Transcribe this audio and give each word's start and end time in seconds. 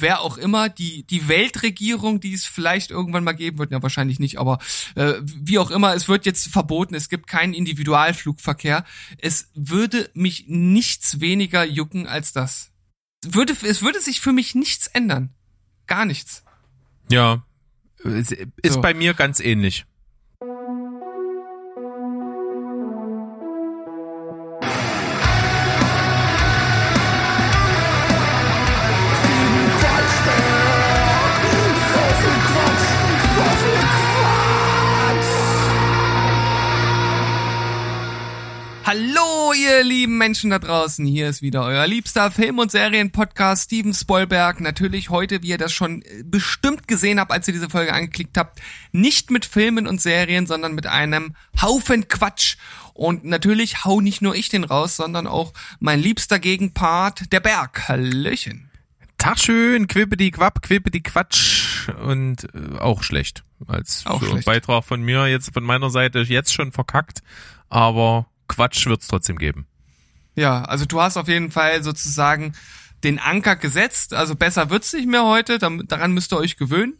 wer 0.00 0.20
auch 0.20 0.36
immer, 0.36 0.68
die, 0.68 1.06
die 1.06 1.28
Weltregierung, 1.28 2.20
die 2.20 2.34
es 2.34 2.44
vielleicht 2.44 2.90
irgendwann 2.90 3.24
mal 3.24 3.32
geben 3.32 3.58
wird, 3.58 3.70
ja 3.70 3.82
wahrscheinlich 3.82 4.18
nicht, 4.18 4.38
aber 4.38 4.58
äh, 4.94 5.14
wie 5.22 5.58
auch 5.58 5.70
immer, 5.70 5.94
es 5.94 6.08
wird 6.08 6.26
jetzt 6.26 6.48
verboten, 6.48 6.94
es 6.94 7.08
gibt 7.08 7.26
keinen 7.26 7.54
Individualflugverkehr. 7.54 8.84
Es 9.18 9.50
würde 9.54 10.10
mich 10.14 10.44
nichts 10.48 11.20
weniger 11.20 11.64
jucken 11.64 12.06
als 12.06 12.32
das. 12.32 12.70
Würde, 13.24 13.54
es 13.62 13.82
würde 13.82 14.00
sich 14.00 14.20
für 14.20 14.32
mich 14.32 14.54
nichts 14.54 14.86
ändern. 14.86 15.30
Gar 15.86 16.04
nichts. 16.04 16.44
Ja, 17.10 17.44
ist 18.04 18.74
so. 18.74 18.80
bei 18.80 18.94
mir 18.94 19.14
ganz 19.14 19.40
ähnlich. 19.40 19.86
Menschen 40.24 40.48
da 40.48 40.58
draußen. 40.58 41.04
Hier 41.04 41.28
ist 41.28 41.42
wieder 41.42 41.64
euer 41.64 41.86
liebster 41.86 42.30
Film- 42.30 42.58
und 42.58 42.70
Serienpodcast 42.70 43.64
Steven 43.64 43.92
Spoilberg. 43.92 44.58
Natürlich 44.58 45.10
heute, 45.10 45.42
wie 45.42 45.48
ihr 45.48 45.58
das 45.58 45.74
schon 45.74 46.00
äh, 46.00 46.22
bestimmt 46.24 46.88
gesehen 46.88 47.20
habt, 47.20 47.30
als 47.30 47.46
ihr 47.46 47.52
diese 47.52 47.68
Folge 47.68 47.92
angeklickt 47.92 48.38
habt, 48.38 48.58
nicht 48.90 49.30
mit 49.30 49.44
Filmen 49.44 49.86
und 49.86 50.00
Serien, 50.00 50.46
sondern 50.46 50.74
mit 50.74 50.86
einem 50.86 51.36
Haufen 51.60 52.08
Quatsch. 52.08 52.56
Und 52.94 53.24
natürlich 53.24 53.84
hau 53.84 54.00
nicht 54.00 54.22
nur 54.22 54.34
ich 54.34 54.48
den 54.48 54.64
raus, 54.64 54.96
sondern 54.96 55.26
auch 55.26 55.52
mein 55.78 56.00
liebster 56.00 56.38
Gegenpart, 56.38 57.30
der 57.30 57.40
Berg. 57.40 57.86
Hallöchen. 57.86 58.70
Tag 59.18 59.38
schön, 59.38 59.88
quippedi 59.88 60.30
quapp, 60.30 60.62
quippedi 60.62 61.02
quatsch 61.02 61.90
und 62.02 62.44
äh, 62.54 62.78
auch 62.78 63.02
schlecht. 63.02 63.44
Als 63.66 64.06
auch 64.06 64.22
schlecht. 64.22 64.46
Beitrag 64.46 64.84
von 64.84 65.02
mir 65.02 65.26
jetzt 65.26 65.52
von 65.52 65.64
meiner 65.64 65.90
Seite 65.90 66.20
jetzt 66.20 66.54
schon 66.54 66.72
verkackt, 66.72 67.22
aber 67.68 68.26
Quatsch 68.48 68.86
wird's 68.86 69.06
trotzdem 69.06 69.36
geben. 69.36 69.66
Ja, 70.34 70.62
also 70.62 70.84
du 70.84 71.00
hast 71.00 71.16
auf 71.16 71.28
jeden 71.28 71.50
Fall 71.50 71.82
sozusagen 71.82 72.54
den 73.04 73.18
Anker 73.18 73.56
gesetzt. 73.56 74.14
Also 74.14 74.34
besser 74.34 74.70
wird's 74.70 74.92
nicht 74.92 75.06
mehr 75.06 75.24
heute. 75.24 75.58
Daran 75.58 76.12
müsst 76.12 76.32
ihr 76.32 76.38
euch 76.38 76.56
gewöhnen 76.56 76.98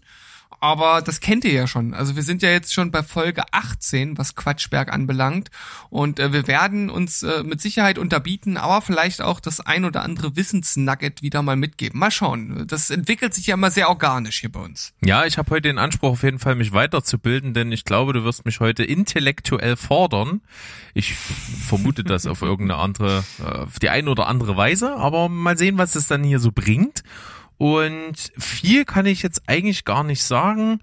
aber 0.61 1.03
das 1.03 1.21
kennt 1.21 1.45
ihr 1.45 1.53
ja 1.53 1.67
schon. 1.67 1.95
Also 1.95 2.17
wir 2.17 2.23
sind 2.23 2.43
ja 2.43 2.51
jetzt 2.51 2.73
schon 2.73 2.91
bei 2.91 3.03
Folge 3.03 3.43
18, 3.53 4.19
was 4.19 4.35
Quatschberg 4.35 4.93
anbelangt. 4.93 5.51
Und 5.91 6.19
äh, 6.19 6.33
wir 6.33 6.47
werden 6.47 6.91
uns 6.91 7.23
äh, 7.23 7.43
mit 7.43 7.61
Sicherheit 7.61 7.99
unterbieten, 7.99 8.57
aber 8.57 8.83
vielleicht 8.83 9.21
auch 9.21 9.41
das 9.41 9.61
ein 9.61 9.85
oder 9.85 10.03
andere 10.03 10.37
Wissensnugget 10.37 11.23
wieder 11.23 11.43
mal 11.43 11.57
mitgeben. 11.57 11.99
Mal 11.99 12.11
schauen. 12.11 12.67
Das 12.67 12.91
entwickelt 12.91 13.35
sich 13.35 13.47
ja 13.47 13.55
immer 13.55 13.71
sehr 13.71 13.89
organisch 13.89 14.41
hier 14.41 14.53
bei 14.53 14.61
uns. 14.61 14.93
Ja, 15.05 15.25
ich 15.25 15.39
habe 15.39 15.51
heute 15.51 15.69
den 15.69 15.79
Anspruch 15.79 16.11
auf 16.11 16.23
jeden 16.23 16.39
Fall, 16.39 16.55
mich 16.55 16.73
weiterzubilden, 16.73 17.55
denn 17.55 17.73
ich 17.73 17.85
glaube, 17.85 18.13
du 18.13 18.25
wirst 18.25 18.45
mich 18.45 18.61
heute 18.61 18.85
intellektuell 18.85 19.77
fordern. 19.77 20.41
Ich 20.95 21.15
vermute 21.15 22.05
das 22.05 22.27
auf 22.27 22.43
irgendeine 22.43 22.81
andere, 22.81 23.25
äh, 23.39 23.59
auf 23.59 23.79
die 23.79 23.91
eine 23.91 24.11
oder 24.11 24.27
andere 24.29 24.57
Weise, 24.57 24.97
aber 24.97 25.29
mal 25.29 25.59
sehen, 25.59 25.79
was 25.79 25.95
es 25.95 26.07
dann 26.07 26.25
hier 26.25 26.39
so 26.39 26.53
bringt. 26.53 27.03
Und 27.65 28.31
viel 28.37 28.85
kann 28.85 29.07
ich 29.07 29.23
jetzt 29.23 29.45
eigentlich 29.47 29.87
gar 29.87 30.05
nicht 30.05 30.23
sagen. 30.23 30.81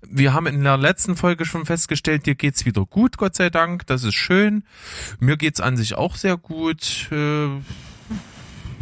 Wir 0.00 0.32
haben 0.32 0.46
in 0.46 0.62
der 0.62 0.76
letzten 0.76 1.16
Folge 1.16 1.44
schon 1.44 1.66
festgestellt, 1.66 2.24
dir 2.24 2.36
geht's 2.36 2.64
wieder 2.64 2.86
gut, 2.86 3.16
Gott 3.16 3.34
sei 3.34 3.50
Dank. 3.50 3.84
Das 3.88 4.04
ist 4.04 4.14
schön. 4.14 4.62
Mir 5.18 5.36
geht's 5.36 5.60
an 5.60 5.76
sich 5.76 5.96
auch 5.96 6.14
sehr 6.14 6.36
gut. 6.36 7.08
Äh, 7.10 7.48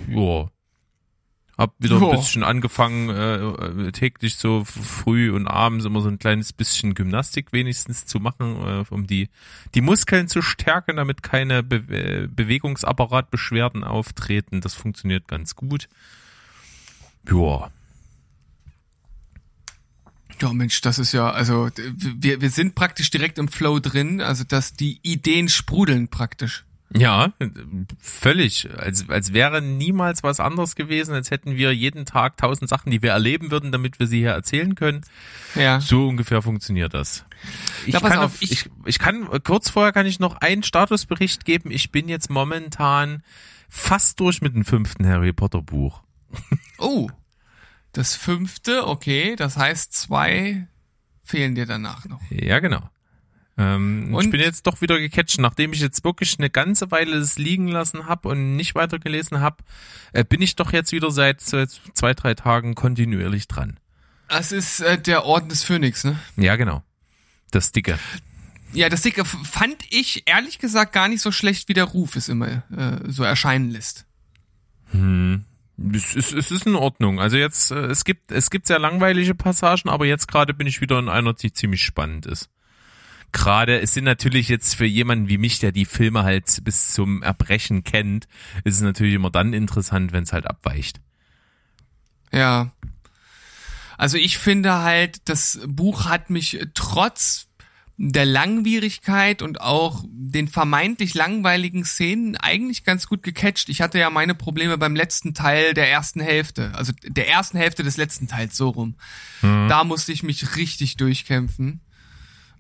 ja. 0.08 0.50
Hab 1.56 1.72
wieder 1.78 2.02
ein 2.02 2.10
bisschen 2.10 2.44
angefangen, 2.44 3.08
äh, 3.08 3.92
täglich 3.92 4.36
so 4.36 4.66
früh 4.66 5.32
und 5.32 5.46
abends 5.48 5.86
immer 5.86 6.02
so 6.02 6.08
ein 6.10 6.19
kleines 6.19 6.52
bisschen 6.52 6.92
Gymnastik 6.92 7.54
wenigstens 7.54 8.04
zu 8.04 8.20
machen, 8.20 8.56
äh, 8.56 8.84
um 8.91 9.06
die, 9.06 9.30
die 9.74 9.80
Muskeln 9.80 10.28
zu 10.28 10.42
stärken, 10.42 10.97
damit 10.97 11.22
keine 11.22 11.62
Be 11.62 11.76
äh, 11.88 12.26
Bewegungsapparatbeschwerden 12.26 13.84
auftreten. 13.84 14.60
Das 14.60 14.75
funktioniert 14.75 15.28
ganz 15.28 15.56
gut. 15.56 15.88
Ja. 17.27 17.71
Ja, 20.41 20.53
Mensch, 20.53 20.81
das 20.83 20.99
ist 20.99 21.12
ja, 21.12 21.31
also 21.31 21.69
wir, 21.77 22.41
wir 22.41 22.51
sind 22.51 22.75
praktisch 22.75 23.11
direkt 23.11 23.39
im 23.39 23.49
Flow 23.49 23.81
drin, 23.81 24.21
also 24.21 24.45
dass 24.45 24.73
die 24.75 25.01
Ideen 25.03 25.49
sprudeln 25.49 26.09
praktisch. 26.09 26.65
Ja, 26.95 27.34
völlig. 28.01 28.69
Als, 28.79 29.11
als 29.11 29.34
wäre 29.34 29.61
niemals 29.61 30.23
was 30.23 30.41
anderes 30.41 30.75
gewesen, 30.75 31.12
als 31.12 31.31
hätten 31.31 31.56
wir 31.56 31.75
jeden 31.75 32.06
Tag 32.06 32.39
tausend 32.39 32.71
Sachen, 32.71 32.91
die 32.91 33.03
wir 33.03 33.11
erleben 33.11 33.50
würden, 33.50 33.73
damit 33.73 33.99
wir 33.99 34.06
sie 34.06 34.21
hier 34.21 34.31
erzählen 34.31 34.75
können. 34.75 35.03
Ja. 35.55 35.81
So 35.81 36.09
ungefähr 36.09 36.41
funktioniert 36.41 36.95
das. 36.95 37.27
Ich, 37.85 37.93
ja, 37.93 38.00
kann, 38.00 38.19
auf, 38.19 38.41
ich, 38.41 38.53
ich, 38.53 38.71
ich 38.87 38.99
kann, 38.99 39.29
kurz 39.45 39.69
vorher 39.69 39.93
kann 39.93 40.06
ich 40.06 40.19
noch 40.19 40.37
einen 40.37 40.62
Statusbericht 40.62 41.45
geben. 41.45 41.71
Ich 41.71 41.93
bin 41.93 42.09
jetzt 42.09 42.31
momentan 42.31 43.23
fast 43.69 44.19
durch 44.21 44.41
mit 44.41 44.55
dem 44.55 44.65
fünften 44.65 45.06
Harry 45.06 45.35
Potter 45.35 45.61
Buch. 45.61 46.03
Oh, 46.81 47.11
das 47.93 48.15
fünfte, 48.15 48.87
okay, 48.87 49.34
das 49.34 49.56
heißt 49.56 49.93
zwei 49.93 50.69
fehlen 51.25 51.56
dir 51.56 51.66
danach 51.66 52.05
noch. 52.05 52.21
Ja, 52.31 52.61
genau. 52.61 52.89
Ähm, 53.59 54.15
und 54.15 54.25
ich 54.27 54.31
bin 54.31 54.41
jetzt 54.41 54.67
doch 54.69 54.81
wieder 54.81 54.99
gecatcht, 55.00 55.41
nachdem 55.41 55.72
ich 55.72 55.81
jetzt 55.81 56.05
wirklich 56.05 56.38
eine 56.38 56.49
ganze 56.49 56.93
Weile 56.93 57.17
es 57.17 57.38
liegen 57.38 57.67
lassen 57.67 58.06
habe 58.06 58.28
und 58.28 58.56
nicht 58.56 58.77
weitergelesen 58.77 59.41
habe, 59.41 59.56
äh, 60.12 60.25
bin 60.25 60.41
ich 60.41 60.55
doch 60.55 60.72
jetzt 60.72 60.93
wieder 60.93 61.11
seit, 61.11 61.41
seit 61.41 61.71
zwei, 61.93 62.15
drei 62.15 62.34
Tagen 62.34 62.77
kontinuierlich 62.77 63.49
dran. 63.49 63.81
Das 64.28 64.53
ist 64.53 64.81
äh, 64.81 65.00
der 65.00 65.25
Orden 65.25 65.49
des 65.49 65.65
Phönix, 65.65 66.05
ne? 66.05 66.19
Ja, 66.37 66.55
genau. 66.55 66.84
Das 67.50 67.72
Dicke. 67.72 67.99
Ja, 68.72 68.88
das 68.88 69.03
Dicke 69.03 69.25
fand 69.25 69.83
ich 69.91 70.28
ehrlich 70.28 70.59
gesagt 70.59 70.93
gar 70.93 71.09
nicht 71.09 71.22
so 71.22 71.33
schlecht, 71.33 71.69
wie 71.69 71.75
der 71.75 71.84
Ruf 71.84 72.15
es 72.15 72.28
immer 72.28 72.62
äh, 72.71 73.11
so 73.11 73.25
erscheinen 73.25 73.71
lässt. 73.71 74.06
Hm. 74.93 75.44
Es 75.94 76.15
ist, 76.15 76.33
es 76.33 76.50
ist 76.50 76.66
in 76.66 76.75
Ordnung. 76.75 77.21
Also 77.21 77.37
jetzt, 77.37 77.71
äh, 77.71 77.87
es 77.87 78.05
gibt, 78.05 78.33
es 78.33 78.50
gibt 78.50 78.66
sehr 78.66 78.78
langweilige 78.78 79.34
Passagen, 79.34 79.89
aber 79.89 80.06
jetzt 80.06 80.27
gerade 80.27 80.55
bin 80.55 80.66
ich 80.66 80.81
wieder 80.81 80.99
in 80.99 81.09
einer, 81.09 81.34
die 81.34 81.53
ziemlich 81.53 81.84
spannend 81.84 82.27
ist. 82.27 82.50
Gerade, 83.31 83.81
es 83.81 83.94
sind 83.94 84.05
natürlich 84.05 84.49
jetzt 84.49 84.75
für 84.75 84.87
jemanden 84.87 85.28
wie 85.28 85.38
mich, 85.38 85.59
der 85.59 85.71
die 85.71 85.84
Filme 85.84 86.25
halt 86.25 86.65
bis 86.65 86.93
zum 86.93 87.22
Erbrechen 87.22 87.84
kennt, 87.84 88.27
ist 88.65 88.77
es 88.77 88.81
natürlich 88.81 89.15
immer 89.15 89.31
dann 89.31 89.53
interessant, 89.53 90.12
wenn 90.12 90.25
es 90.25 90.33
halt 90.33 90.47
abweicht. 90.47 91.00
Ja. 92.33 92.72
Also 93.99 94.17
ich 94.17 94.38
finde 94.38 94.75
halt, 94.83 95.28
das 95.28 95.61
Buch 95.67 96.06
hat 96.06 96.31
mich 96.31 96.59
trotz 96.72 97.47
der 98.00 98.25
Langwierigkeit 98.25 99.42
und 99.42 99.60
auch 99.60 100.04
den 100.09 100.47
vermeintlich 100.47 101.14
langweiligen 101.14 101.84
Szenen 101.84 102.36
eigentlich 102.36 102.84
ganz 102.84 103.09
gut 103.09 103.25
gecatcht. 103.25 103.69
Ich 103.69 103.81
hatte 103.81 103.98
ja 103.98 104.09
meine 104.09 104.36
Probleme 104.36 104.78
beim 104.78 104.94
letzten 104.94 105.34
Teil 105.34 105.75
der 105.75 105.91
ersten 105.91 106.20
Hälfte, 106.20 106.70
also 106.75 106.92
der 107.04 107.28
ersten 107.28 107.58
Hälfte 107.58 107.82
des 107.82 107.97
letzten 107.97 108.28
Teils, 108.28 108.56
so 108.56 108.69
rum. 108.69 108.94
Mhm. 109.42 109.66
Da 109.69 109.82
musste 109.82 110.12
ich 110.12 110.22
mich 110.22 110.56
richtig 110.56 110.97
durchkämpfen. 110.97 111.81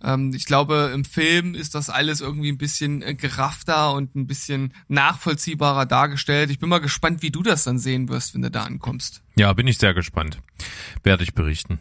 Ähm, 0.02 0.32
ich 0.34 0.44
glaube, 0.44 0.90
im 0.92 1.04
Film 1.04 1.54
ist 1.54 1.76
das 1.76 1.88
alles 1.88 2.20
irgendwie 2.20 2.50
ein 2.50 2.58
bisschen 2.58 3.02
äh, 3.02 3.14
geraffter 3.14 3.92
und 3.92 4.16
ein 4.16 4.26
bisschen 4.26 4.74
nachvollziehbarer 4.88 5.86
dargestellt. 5.86 6.50
Ich 6.50 6.58
bin 6.58 6.68
mal 6.68 6.78
gespannt, 6.78 7.22
wie 7.22 7.30
du 7.30 7.44
das 7.44 7.62
dann 7.62 7.78
sehen 7.78 8.08
wirst, 8.08 8.34
wenn 8.34 8.42
du 8.42 8.50
da 8.50 8.64
ankommst. 8.64 9.22
Ja, 9.36 9.52
bin 9.52 9.68
ich 9.68 9.78
sehr 9.78 9.94
gespannt. 9.94 10.40
Werde 11.04 11.22
ich 11.22 11.34
berichten. 11.34 11.78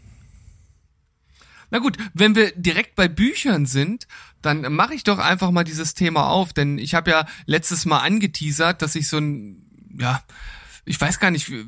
Na 1.70 1.78
gut, 1.78 1.96
wenn 2.14 2.34
wir 2.34 2.52
direkt 2.56 2.94
bei 2.94 3.08
Büchern 3.08 3.66
sind, 3.66 4.06
dann 4.42 4.72
mache 4.72 4.94
ich 4.94 5.04
doch 5.04 5.18
einfach 5.18 5.50
mal 5.50 5.64
dieses 5.64 5.94
Thema 5.94 6.28
auf, 6.28 6.52
denn 6.52 6.78
ich 6.78 6.94
habe 6.94 7.10
ja 7.10 7.26
letztes 7.46 7.84
Mal 7.84 7.98
angeteasert, 7.98 8.82
dass 8.82 8.94
ich 8.94 9.08
so 9.08 9.18
ein, 9.18 9.66
ja, 9.98 10.22
ich 10.84 11.00
weiß 11.00 11.18
gar 11.18 11.30
nicht, 11.30 11.50
äh, 11.50 11.64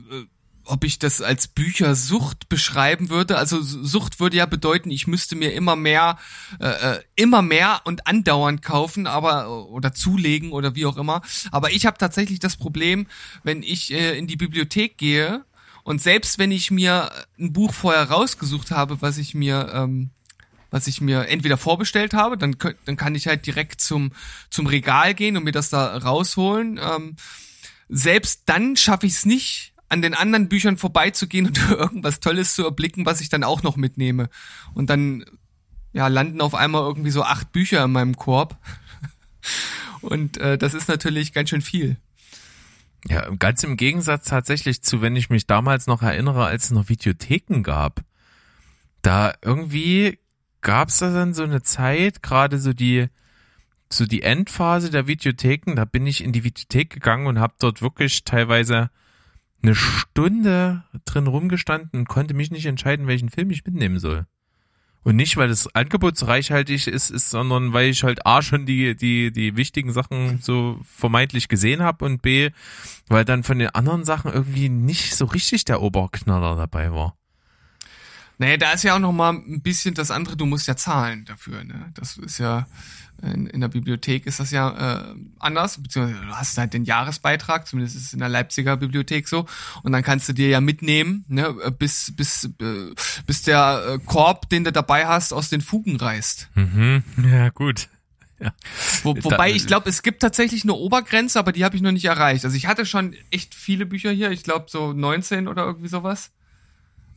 ob 0.64 0.84
ich 0.84 0.98
das 0.98 1.20
als 1.20 1.48
Büchersucht 1.48 2.48
beschreiben 2.48 3.10
würde. 3.10 3.36
Also 3.36 3.60
Sucht 3.60 4.20
würde 4.20 4.36
ja 4.36 4.46
bedeuten, 4.46 4.90
ich 4.90 5.06
müsste 5.06 5.34
mir 5.34 5.52
immer 5.52 5.74
mehr, 5.74 6.18
äh, 6.60 6.68
äh 6.68 7.00
immer 7.16 7.42
mehr 7.42 7.80
und 7.84 8.06
andauernd 8.06 8.62
kaufen, 8.62 9.06
aber 9.06 9.68
oder 9.68 9.92
zulegen 9.92 10.52
oder 10.52 10.74
wie 10.76 10.86
auch 10.86 10.96
immer. 10.96 11.22
Aber 11.50 11.72
ich 11.72 11.86
habe 11.86 11.98
tatsächlich 11.98 12.38
das 12.38 12.56
Problem, 12.56 13.06
wenn 13.42 13.62
ich 13.62 13.92
äh, 13.92 14.16
in 14.16 14.26
die 14.26 14.36
Bibliothek 14.36 14.96
gehe 14.96 15.44
und 15.82 16.00
selbst 16.00 16.38
wenn 16.38 16.50
ich 16.50 16.70
mir 16.70 17.10
ein 17.38 17.52
Buch 17.52 17.72
vorher 17.72 18.10
rausgesucht 18.10 18.70
habe, 18.70 19.00
was 19.02 19.18
ich 19.18 19.34
mir, 19.34 19.70
ähm, 19.74 20.10
was 20.70 20.86
ich 20.86 21.00
mir 21.00 21.28
entweder 21.28 21.56
vorbestellt 21.56 22.14
habe, 22.14 22.36
dann, 22.36 22.56
dann 22.84 22.96
kann 22.96 23.14
ich 23.14 23.26
halt 23.26 23.46
direkt 23.46 23.80
zum, 23.80 24.12
zum 24.50 24.66
Regal 24.66 25.14
gehen 25.14 25.36
und 25.36 25.44
mir 25.44 25.52
das 25.52 25.70
da 25.70 25.96
rausholen. 25.96 26.78
Ähm, 26.82 27.16
selbst 27.88 28.42
dann 28.46 28.76
schaffe 28.76 29.06
ich 29.06 29.14
es 29.14 29.26
nicht, 29.26 29.70
an 29.88 30.02
den 30.02 30.14
anderen 30.14 30.48
Büchern 30.48 30.78
vorbeizugehen 30.78 31.46
und 31.48 31.70
irgendwas 31.70 32.20
Tolles 32.20 32.54
zu 32.54 32.64
erblicken, 32.64 33.04
was 33.04 33.20
ich 33.20 33.28
dann 33.28 33.44
auch 33.44 33.62
noch 33.62 33.76
mitnehme. 33.76 34.30
Und 34.74 34.88
dann 34.88 35.24
ja, 35.92 36.06
landen 36.06 36.40
auf 36.40 36.54
einmal 36.54 36.82
irgendwie 36.82 37.10
so 37.10 37.22
acht 37.22 37.52
Bücher 37.52 37.84
in 37.84 37.92
meinem 37.92 38.16
Korb. 38.16 38.56
Und 40.00 40.38
äh, 40.38 40.56
das 40.56 40.72
ist 40.72 40.88
natürlich 40.88 41.32
ganz 41.32 41.50
schön 41.50 41.62
viel. 41.62 41.96
Ja, 43.08 43.28
ganz 43.30 43.62
im 43.64 43.76
Gegensatz 43.76 44.26
tatsächlich 44.26 44.82
zu, 44.82 45.00
wenn 45.00 45.16
ich 45.16 45.30
mich 45.30 45.46
damals 45.46 45.86
noch 45.86 46.02
erinnere, 46.02 46.44
als 46.44 46.64
es 46.64 46.70
noch 46.70 46.88
Videotheken 46.88 47.62
gab. 47.62 48.02
Da 49.02 49.34
irgendwie 49.42 50.18
gab 50.60 50.88
es 50.88 50.98
da 50.98 51.12
dann 51.12 51.32
so 51.32 51.42
eine 51.42 51.62
Zeit, 51.62 52.22
gerade 52.22 52.58
so 52.58 52.72
die 52.72 53.08
so 53.92 54.06
die 54.06 54.22
Endphase 54.22 54.90
der 54.90 55.06
Videotheken, 55.08 55.74
da 55.74 55.84
bin 55.84 56.06
ich 56.06 56.22
in 56.22 56.32
die 56.32 56.44
Videothek 56.44 56.90
gegangen 56.90 57.26
und 57.26 57.40
habe 57.40 57.54
dort 57.58 57.82
wirklich 57.82 58.22
teilweise 58.24 58.90
eine 59.62 59.74
Stunde 59.74 60.84
drin 61.04 61.26
rumgestanden 61.26 62.00
und 62.00 62.08
konnte 62.08 62.34
mich 62.34 62.50
nicht 62.50 62.66
entscheiden, 62.66 63.06
welchen 63.06 63.30
Film 63.30 63.50
ich 63.50 63.64
mitnehmen 63.64 63.98
soll. 63.98 64.26
Und 65.02 65.16
nicht, 65.16 65.36
weil 65.38 65.48
das 65.48 65.74
Angebot 65.74 66.18
so 66.18 66.26
reichhaltig 66.26 66.86
ist, 66.86 67.10
ist, 67.10 67.30
sondern 67.30 67.72
weil 67.72 67.88
ich 67.88 68.02
halt 68.02 68.26
A 68.26 68.42
schon 68.42 68.66
die, 68.66 68.94
die, 68.94 69.32
die 69.32 69.56
wichtigen 69.56 69.92
Sachen 69.92 70.40
so 70.42 70.78
vermeintlich 70.84 71.48
gesehen 71.48 71.82
habe 71.82 72.04
und 72.04 72.20
B, 72.20 72.50
weil 73.08 73.24
dann 73.24 73.42
von 73.42 73.58
den 73.58 73.70
anderen 73.70 74.04
Sachen 74.04 74.32
irgendwie 74.32 74.68
nicht 74.68 75.14
so 75.14 75.24
richtig 75.24 75.64
der 75.64 75.80
Oberknaller 75.80 76.54
dabei 76.54 76.92
war. 76.92 77.16
Naja, 78.36 78.56
da 78.56 78.72
ist 78.72 78.84
ja 78.84 78.94
auch 78.94 79.00
noch 79.00 79.12
mal 79.12 79.34
ein 79.34 79.60
bisschen 79.60 79.94
das 79.94 80.10
andere, 80.10 80.36
du 80.36 80.46
musst 80.46 80.66
ja 80.66 80.74
zahlen 80.74 81.26
dafür, 81.26 81.62
ne? 81.62 81.92
Das 81.94 82.16
ist 82.16 82.38
ja, 82.38 82.66
in, 83.22 83.46
in 83.46 83.60
der 83.60 83.68
Bibliothek 83.68 84.26
ist 84.26 84.40
das 84.40 84.50
ja 84.50 85.10
äh, 85.10 85.14
anders, 85.38 85.82
beziehungsweise 85.82 86.20
du 86.20 86.34
hast 86.34 86.58
halt 86.58 86.72
den 86.72 86.84
Jahresbeitrag, 86.84 87.66
zumindest 87.66 87.96
ist 87.96 88.06
es 88.06 88.12
in 88.12 88.20
der 88.20 88.28
Leipziger 88.28 88.76
Bibliothek 88.76 89.28
so, 89.28 89.46
und 89.82 89.92
dann 89.92 90.02
kannst 90.02 90.28
du 90.28 90.32
dir 90.32 90.48
ja 90.48 90.60
mitnehmen, 90.60 91.24
ne, 91.28 91.52
bis, 91.78 92.14
bis, 92.16 92.44
äh, 92.44 92.94
bis 93.26 93.42
der 93.42 93.84
äh, 93.86 93.98
Korb, 94.04 94.48
den 94.48 94.64
du 94.64 94.72
dabei 94.72 95.06
hast, 95.06 95.32
aus 95.32 95.50
den 95.50 95.60
Fugen 95.60 95.96
reißt. 95.96 96.48
Mhm. 96.54 97.04
Ja, 97.24 97.50
gut. 97.50 97.88
Ja. 98.38 98.54
Wo, 99.02 99.14
wobei 99.22 99.50
ich 99.50 99.66
glaube, 99.66 99.90
es 99.90 100.02
gibt 100.02 100.20
tatsächlich 100.20 100.62
eine 100.62 100.72
Obergrenze, 100.72 101.38
aber 101.38 101.52
die 101.52 101.64
habe 101.64 101.76
ich 101.76 101.82
noch 101.82 101.92
nicht 101.92 102.06
erreicht. 102.06 102.44
Also 102.44 102.56
ich 102.56 102.66
hatte 102.66 102.86
schon 102.86 103.14
echt 103.30 103.54
viele 103.54 103.84
Bücher 103.84 104.10
hier, 104.12 104.30
ich 104.30 104.44
glaube 104.44 104.66
so 104.68 104.94
19 104.94 105.46
oder 105.46 105.64
irgendwie 105.64 105.88
sowas. 105.88 106.30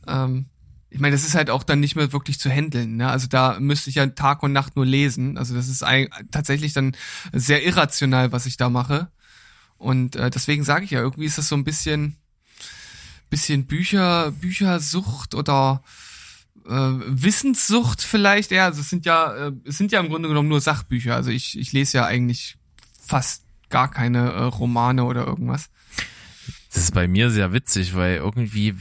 Ähm, 0.06 0.46
ich 0.94 1.00
meine, 1.00 1.16
das 1.16 1.24
ist 1.24 1.34
halt 1.34 1.50
auch 1.50 1.64
dann 1.64 1.80
nicht 1.80 1.96
mehr 1.96 2.12
wirklich 2.12 2.38
zu 2.38 2.48
handeln. 2.48 2.98
Ne? 2.98 3.10
Also 3.10 3.26
da 3.26 3.58
müsste 3.58 3.90
ich 3.90 3.96
ja 3.96 4.06
Tag 4.06 4.44
und 4.44 4.52
Nacht 4.52 4.76
nur 4.76 4.86
lesen. 4.86 5.36
Also 5.36 5.52
das 5.52 5.68
ist 5.68 5.82
ein, 5.82 6.06
tatsächlich 6.30 6.72
dann 6.72 6.96
sehr 7.32 7.66
irrational, 7.66 8.30
was 8.30 8.46
ich 8.46 8.56
da 8.56 8.70
mache. 8.70 9.10
Und 9.76 10.14
äh, 10.14 10.30
deswegen 10.30 10.62
sage 10.62 10.84
ich 10.84 10.92
ja, 10.92 11.00
irgendwie 11.00 11.24
ist 11.24 11.36
das 11.36 11.48
so 11.48 11.56
ein 11.56 11.64
bisschen, 11.64 12.14
bisschen 13.28 13.66
Bücher, 13.66 14.30
Büchersucht 14.30 15.34
oder 15.34 15.82
äh, 16.64 16.70
Wissenssucht 16.70 18.00
vielleicht. 18.00 18.52
Ja, 18.52 18.66
also 18.66 18.80
es 18.80 18.88
sind 18.88 19.04
ja, 19.04 19.48
äh, 19.48 19.52
es 19.64 19.76
sind 19.76 19.90
ja 19.90 19.98
im 19.98 20.10
Grunde 20.10 20.28
genommen 20.28 20.48
nur 20.48 20.60
Sachbücher. 20.60 21.16
Also 21.16 21.30
ich, 21.30 21.58
ich 21.58 21.72
lese 21.72 21.98
ja 21.98 22.06
eigentlich 22.06 22.56
fast 23.04 23.42
gar 23.68 23.90
keine 23.90 24.30
äh, 24.30 24.42
Romane 24.44 25.02
oder 25.02 25.26
irgendwas. 25.26 25.70
Das 26.72 26.84
ist 26.84 26.94
bei 26.94 27.08
mir 27.08 27.30
sehr 27.30 27.52
witzig, 27.52 27.96
weil 27.96 28.18
irgendwie 28.18 28.76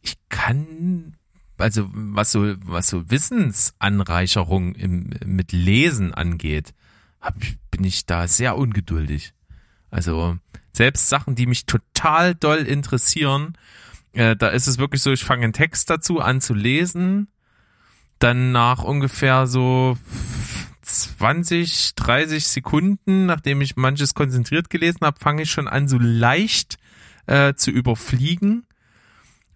ich 0.00 0.16
kann 0.28 1.14
also 1.58 1.88
was 1.92 2.32
so, 2.32 2.54
was 2.64 2.88
so 2.88 3.10
Wissensanreicherung 3.10 4.74
im, 4.74 5.10
mit 5.24 5.52
Lesen 5.52 6.14
angeht, 6.14 6.74
hab, 7.20 7.36
bin 7.70 7.84
ich 7.84 8.06
da 8.06 8.26
sehr 8.26 8.56
ungeduldig. 8.56 9.32
Also 9.90 10.38
selbst 10.72 11.08
Sachen, 11.08 11.34
die 11.34 11.46
mich 11.46 11.66
total 11.66 12.34
doll 12.34 12.58
interessieren, 12.58 13.56
äh, 14.12 14.36
da 14.36 14.48
ist 14.48 14.66
es 14.66 14.78
wirklich 14.78 15.02
so, 15.02 15.12
ich 15.12 15.24
fange 15.24 15.44
einen 15.44 15.52
Text 15.52 15.88
dazu 15.90 16.20
an 16.20 16.40
zu 16.40 16.54
lesen, 16.54 17.28
dann 18.18 18.52
nach 18.52 18.82
ungefähr 18.82 19.46
so 19.46 19.96
20, 20.82 21.94
30 21.94 22.46
Sekunden, 22.46 23.26
nachdem 23.26 23.60
ich 23.60 23.76
manches 23.76 24.14
konzentriert 24.14 24.70
gelesen 24.70 25.00
habe, 25.02 25.20
fange 25.20 25.42
ich 25.42 25.50
schon 25.50 25.68
an, 25.68 25.88
so 25.88 25.98
leicht 25.98 26.78
äh, 27.26 27.54
zu 27.54 27.70
überfliegen 27.70 28.66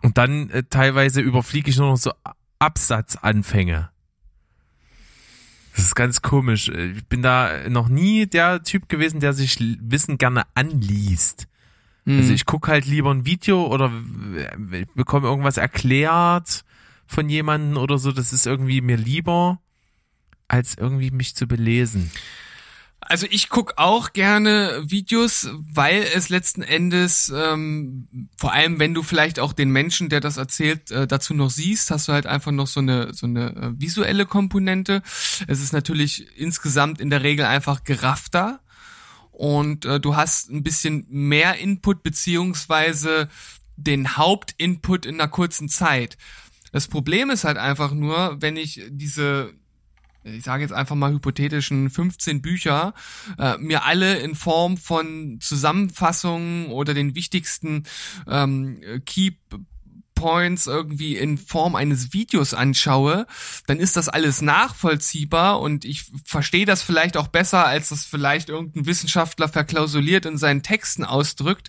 und 0.02 0.18
dann 0.18 0.50
äh, 0.50 0.62
teilweise 0.68 1.20
überfliege 1.20 1.70
ich 1.70 1.78
nur 1.78 1.90
noch 1.90 1.96
so 1.96 2.12
Absatzanfänge. 2.58 3.90
Das 5.74 5.84
ist 5.84 5.94
ganz 5.94 6.22
komisch. 6.22 6.68
Ich 6.68 7.06
bin 7.06 7.20
da 7.20 7.68
noch 7.68 7.88
nie 7.88 8.26
der 8.26 8.62
Typ 8.62 8.88
gewesen, 8.88 9.20
der 9.20 9.34
sich 9.34 9.58
Wissen 9.80 10.16
gerne 10.16 10.44
anliest. 10.54 11.48
Mhm. 12.06 12.18
Also 12.18 12.32
ich 12.32 12.46
gucke 12.46 12.70
halt 12.70 12.86
lieber 12.86 13.10
ein 13.10 13.26
Video 13.26 13.66
oder 13.66 13.92
bekomme 14.94 15.28
irgendwas 15.28 15.58
erklärt 15.58 16.64
von 17.06 17.28
jemandem 17.28 17.76
oder 17.76 17.98
so. 17.98 18.10
Das 18.10 18.32
ist 18.32 18.46
irgendwie 18.46 18.80
mir 18.80 18.96
lieber, 18.96 19.60
als 20.48 20.76
irgendwie 20.76 21.10
mich 21.10 21.34
zu 21.34 21.46
belesen. 21.46 22.10
Also 23.08 23.26
ich 23.30 23.48
guck 23.48 23.74
auch 23.76 24.12
gerne 24.12 24.82
Videos, 24.84 25.48
weil 25.72 26.02
es 26.14 26.28
letzten 26.28 26.62
Endes, 26.62 27.32
ähm, 27.34 28.08
vor 28.36 28.52
allem 28.52 28.80
wenn 28.80 28.94
du 28.94 29.04
vielleicht 29.04 29.38
auch 29.38 29.52
den 29.52 29.70
Menschen, 29.70 30.08
der 30.08 30.20
das 30.20 30.38
erzählt, 30.38 30.90
äh, 30.90 31.06
dazu 31.06 31.32
noch 31.32 31.50
siehst, 31.50 31.92
hast 31.92 32.08
du 32.08 32.12
halt 32.12 32.26
einfach 32.26 32.50
noch 32.50 32.66
so 32.66 32.80
eine 32.80 33.14
so 33.14 33.26
eine 33.26 33.54
äh, 33.54 33.80
visuelle 33.80 34.26
Komponente. 34.26 35.02
Es 35.46 35.60
ist 35.60 35.72
natürlich 35.72 36.36
insgesamt 36.36 37.00
in 37.00 37.10
der 37.10 37.22
Regel 37.22 37.46
einfach 37.46 37.84
geraffter 37.84 38.58
und 39.30 39.84
äh, 39.84 40.00
du 40.00 40.16
hast 40.16 40.50
ein 40.50 40.64
bisschen 40.64 41.06
mehr 41.08 41.58
Input 41.58 42.02
beziehungsweise 42.02 43.28
den 43.76 44.16
Hauptinput 44.16 45.06
in 45.06 45.14
einer 45.20 45.28
kurzen 45.28 45.68
Zeit. 45.68 46.18
Das 46.72 46.88
Problem 46.88 47.30
ist 47.30 47.44
halt 47.44 47.56
einfach 47.56 47.92
nur, 47.92 48.36
wenn 48.40 48.56
ich 48.56 48.82
diese 48.88 49.54
ich 50.26 50.44
sage 50.44 50.62
jetzt 50.62 50.72
einfach 50.72 50.96
mal 50.96 51.12
hypothetischen 51.12 51.90
15 51.90 52.42
Bücher, 52.42 52.94
äh, 53.38 53.56
mir 53.58 53.84
alle 53.84 54.18
in 54.18 54.34
Form 54.34 54.76
von 54.76 55.38
Zusammenfassungen 55.40 56.66
oder 56.66 56.94
den 56.94 57.14
wichtigsten 57.14 57.84
ähm, 58.28 58.80
Key 59.04 59.32
Points 60.16 60.66
irgendwie 60.66 61.16
in 61.16 61.38
Form 61.38 61.76
eines 61.76 62.12
Videos 62.12 62.54
anschaue, 62.54 63.26
dann 63.68 63.78
ist 63.78 63.96
das 63.96 64.08
alles 64.08 64.40
nachvollziehbar 64.40 65.60
und 65.60 65.84
ich 65.84 66.06
verstehe 66.24 66.66
das 66.66 66.82
vielleicht 66.82 67.16
auch 67.16 67.28
besser, 67.28 67.64
als 67.66 67.90
das 67.90 68.04
vielleicht 68.04 68.48
irgendein 68.48 68.86
Wissenschaftler 68.86 69.48
verklausuliert 69.48 70.26
in 70.26 70.38
seinen 70.38 70.64
Texten 70.64 71.04
ausdrückt. 71.04 71.68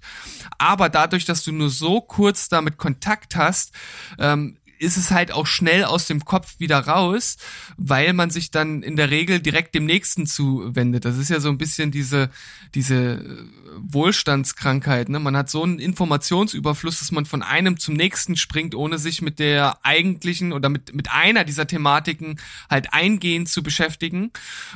Aber 0.58 0.90
dadurch, 0.90 1.26
dass 1.26 1.44
du 1.44 1.52
nur 1.52 1.70
so 1.70 2.02
kurz 2.02 2.48
damit 2.48 2.78
Kontakt 2.78 3.36
hast, 3.36 3.74
ähm, 4.18 4.58
ist 4.80 4.98
es 4.98 5.12
halt 5.12 5.32
auch 5.32 5.48
schnell 5.48 5.84
aus 5.84 6.08
dem 6.08 6.26
Kopf 6.26 6.60
wieder 6.60 6.80
raus, 6.80 7.38
weil 7.78 8.14
man 8.14 8.30
sich 8.30 8.52
dann 8.52 8.84
in 8.84 8.96
der 8.96 9.10
Regel 9.10 9.40
direkt 9.40 9.76
dem 9.76 9.86
nächsten 9.86 10.26
zuwendet. 10.26 11.06
Das 11.06 11.18
ist 11.18 11.30
ja 11.30 11.40
so 11.40 11.50
ein 11.50 11.58
bisschen 11.58 11.92
diese, 11.92 12.30
diese 12.74 12.96
äh, 12.96 13.48
Wohlstandskrankheit. 13.80 15.10
Ne? 15.10 15.20
Man 15.20 15.36
hat 15.36 15.50
so 15.50 15.64
einen 15.64 15.80
Informationsüberfluss, 15.80 17.00
dass 17.00 17.12
man 17.12 17.26
von 17.26 17.44
einem 17.44 17.78
zum 17.78 17.96
nächsten 17.96 18.36
springt, 18.36 18.76
ohne 18.76 18.98
sich 18.98 19.22
mit 19.22 19.40
der 19.40 19.80
eigentlichen 19.84 20.54
oder 20.54 20.70
mit, 20.70 20.94
mit 20.94 21.12
einer 21.12 21.44
dieser 21.44 21.68
Thematiken 21.68 22.40
halt 22.70 22.94
eingehend 22.94 23.50
zu 23.50 23.64
beschäftigen 23.64 24.32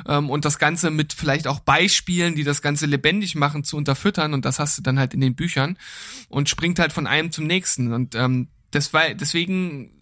ähm, 0.07 0.29
und 0.29 0.45
das 0.45 0.59
Ganze 0.59 0.91
mit 0.91 1.13
vielleicht 1.13 1.47
auch 1.47 1.59
Beispielen, 1.59 2.35
die 2.35 2.43
das 2.43 2.61
Ganze 2.61 2.85
lebendig 2.85 3.35
machen, 3.35 3.63
zu 3.63 3.77
unterfüttern. 3.77 4.33
Und 4.33 4.45
das 4.45 4.59
hast 4.59 4.77
du 4.77 4.81
dann 4.81 4.99
halt 4.99 5.13
in 5.13 5.21
den 5.21 5.35
Büchern 5.35 5.77
und 6.29 6.49
springt 6.49 6.79
halt 6.79 6.93
von 6.93 7.07
einem 7.07 7.31
zum 7.31 7.45
nächsten. 7.45 7.93
Und 7.93 8.15
ähm, 8.15 8.47
das 8.71 8.93
war, 8.93 9.13
deswegen 9.13 10.01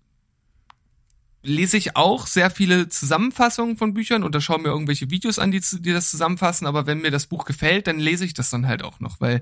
lese 1.42 1.78
ich 1.78 1.96
auch 1.96 2.28
sehr 2.28 2.52
viele 2.52 2.90
Zusammenfassungen 2.90 3.78
von 3.78 3.94
Büchern 3.94 4.24
oder 4.24 4.42
schaue 4.42 4.60
mir 4.60 4.70
irgendwelche 4.70 5.10
Videos 5.10 5.40
an, 5.40 5.52
die, 5.52 5.62
die 5.62 5.94
das 5.94 6.12
zusammenfassen, 6.12 6.68
aber 6.68 6.86
wenn 6.86 7.02
mir 7.02 7.12
das 7.12 7.28
Buch 7.28 7.46
gefällt, 7.46 7.88
dann 7.88 8.00
lese 8.00 8.26
ich 8.26 8.34
das 8.34 8.50
dann 8.50 8.68
halt 8.68 8.84
auch 8.84 9.00
noch, 9.00 9.22
weil 9.22 9.42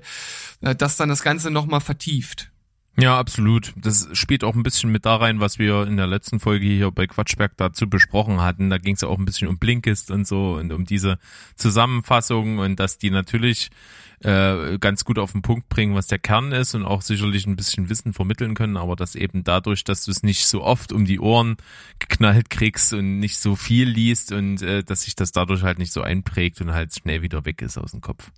äh, 0.60 0.74
das 0.74 0.96
dann 0.96 1.08
das 1.08 1.22
Ganze 1.22 1.50
nochmal 1.50 1.80
vertieft. 1.80 2.50
Ja, 3.00 3.16
absolut. 3.16 3.72
Das 3.76 4.08
spielt 4.12 4.42
auch 4.42 4.56
ein 4.56 4.64
bisschen 4.64 4.90
mit 4.90 5.06
da 5.06 5.14
rein, 5.14 5.38
was 5.38 5.60
wir 5.60 5.86
in 5.86 5.96
der 5.96 6.08
letzten 6.08 6.40
Folge 6.40 6.66
hier 6.66 6.90
bei 6.90 7.06
Quatschberg 7.06 7.52
dazu 7.56 7.88
besprochen 7.88 8.40
hatten. 8.40 8.70
Da 8.70 8.78
ging 8.78 8.96
es 8.96 9.02
ja 9.02 9.08
auch 9.08 9.18
ein 9.18 9.24
bisschen 9.24 9.46
um 9.46 9.56
Blinkist 9.56 10.10
und 10.10 10.26
so 10.26 10.56
und 10.56 10.72
um 10.72 10.84
diese 10.84 11.20
Zusammenfassung 11.54 12.58
und 12.58 12.80
dass 12.80 12.98
die 12.98 13.10
natürlich 13.10 13.70
äh, 14.24 14.78
ganz 14.80 15.04
gut 15.04 15.20
auf 15.20 15.30
den 15.30 15.42
Punkt 15.42 15.68
bringen, 15.68 15.94
was 15.94 16.08
der 16.08 16.18
Kern 16.18 16.50
ist 16.50 16.74
und 16.74 16.84
auch 16.84 17.02
sicherlich 17.02 17.46
ein 17.46 17.54
bisschen 17.54 17.88
Wissen 17.88 18.12
vermitteln 18.12 18.54
können, 18.54 18.76
aber 18.76 18.96
dass 18.96 19.14
eben 19.14 19.44
dadurch, 19.44 19.84
dass 19.84 20.04
du 20.04 20.10
es 20.10 20.24
nicht 20.24 20.46
so 20.46 20.64
oft 20.64 20.90
um 20.90 21.04
die 21.04 21.20
Ohren 21.20 21.56
geknallt 22.00 22.50
kriegst 22.50 22.92
und 22.94 23.20
nicht 23.20 23.38
so 23.38 23.54
viel 23.54 23.88
liest 23.88 24.32
und 24.32 24.60
äh, 24.62 24.82
dass 24.82 25.02
sich 25.02 25.14
das 25.14 25.30
dadurch 25.30 25.62
halt 25.62 25.78
nicht 25.78 25.92
so 25.92 26.02
einprägt 26.02 26.60
und 26.60 26.72
halt 26.72 26.92
schnell 26.92 27.22
wieder 27.22 27.44
weg 27.44 27.62
ist 27.62 27.78
aus 27.78 27.92
dem 27.92 28.00
Kopf. 28.00 28.32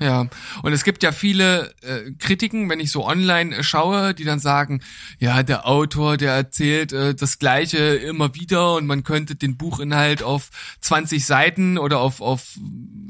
Ja, 0.00 0.28
und 0.62 0.72
es 0.72 0.84
gibt 0.84 1.02
ja 1.02 1.10
viele 1.10 1.74
äh, 1.82 2.12
Kritiken, 2.18 2.70
wenn 2.70 2.78
ich 2.78 2.92
so 2.92 3.04
online 3.04 3.56
äh, 3.56 3.62
schaue, 3.64 4.14
die 4.14 4.24
dann 4.24 4.38
sagen, 4.38 4.80
ja, 5.18 5.42
der 5.42 5.66
Autor, 5.66 6.16
der 6.16 6.34
erzählt 6.34 6.92
äh, 6.92 7.14
das 7.14 7.38
Gleiche 7.40 7.78
immer 7.78 8.34
wieder 8.34 8.74
und 8.74 8.86
man 8.86 9.02
könnte 9.02 9.34
den 9.34 9.56
Buchinhalt 9.56 10.22
auf 10.22 10.50
20 10.82 11.26
Seiten 11.26 11.78
oder 11.78 11.98
auf, 11.98 12.20
auf 12.20 12.56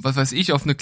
was 0.01 0.17
weiß 0.17 0.33
ich, 0.33 0.53
auf 0.53 0.65
eine 0.65 0.77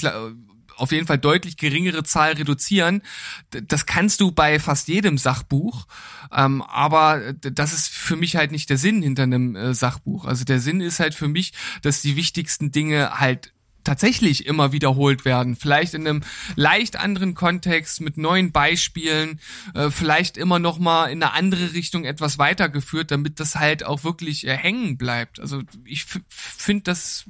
auf 0.76 0.92
jeden 0.92 1.06
Fall 1.06 1.18
deutlich 1.18 1.56
geringere 1.56 2.04
Zahl 2.04 2.32
reduzieren. 2.32 3.02
Das 3.50 3.86
kannst 3.86 4.20
du 4.20 4.30
bei 4.30 4.60
fast 4.60 4.88
jedem 4.88 5.18
Sachbuch, 5.18 5.86
ähm, 6.32 6.62
aber 6.62 7.32
das 7.32 7.72
ist 7.72 7.88
für 7.88 8.16
mich 8.16 8.36
halt 8.36 8.52
nicht 8.52 8.70
der 8.70 8.78
Sinn 8.78 9.02
hinter 9.02 9.24
einem 9.24 9.56
äh, 9.56 9.74
Sachbuch. 9.74 10.26
Also 10.26 10.44
der 10.44 10.60
Sinn 10.60 10.80
ist 10.80 11.00
halt 11.00 11.14
für 11.14 11.28
mich, 11.28 11.52
dass 11.82 12.02
die 12.02 12.16
wichtigsten 12.16 12.70
Dinge 12.70 13.18
halt 13.18 13.52
tatsächlich 13.86 14.46
immer 14.46 14.72
wiederholt 14.72 15.24
werden. 15.24 15.56
Vielleicht 15.56 15.94
in 15.94 16.06
einem 16.06 16.22
leicht 16.56 16.96
anderen 16.96 17.34
Kontext 17.34 18.00
mit 18.00 18.18
neuen 18.18 18.52
Beispielen, 18.52 19.40
äh, 19.74 19.90
vielleicht 19.90 20.36
immer 20.36 20.58
noch 20.58 20.78
mal 20.78 21.06
in 21.06 21.22
eine 21.22 21.32
andere 21.32 21.72
Richtung 21.72 22.04
etwas 22.04 22.38
weitergeführt, 22.38 23.10
damit 23.10 23.40
das 23.40 23.56
halt 23.56 23.84
auch 23.84 24.04
wirklich 24.04 24.46
äh, 24.46 24.56
hängen 24.56 24.96
bleibt. 24.98 25.40
Also 25.40 25.62
ich 25.84 26.04
finde, 26.28 26.84
das 26.84 27.24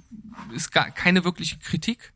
ist 0.54 0.72
gar 0.72 0.90
keine 0.90 1.25
wirkliche 1.25 1.58
Kritik. 1.58 2.12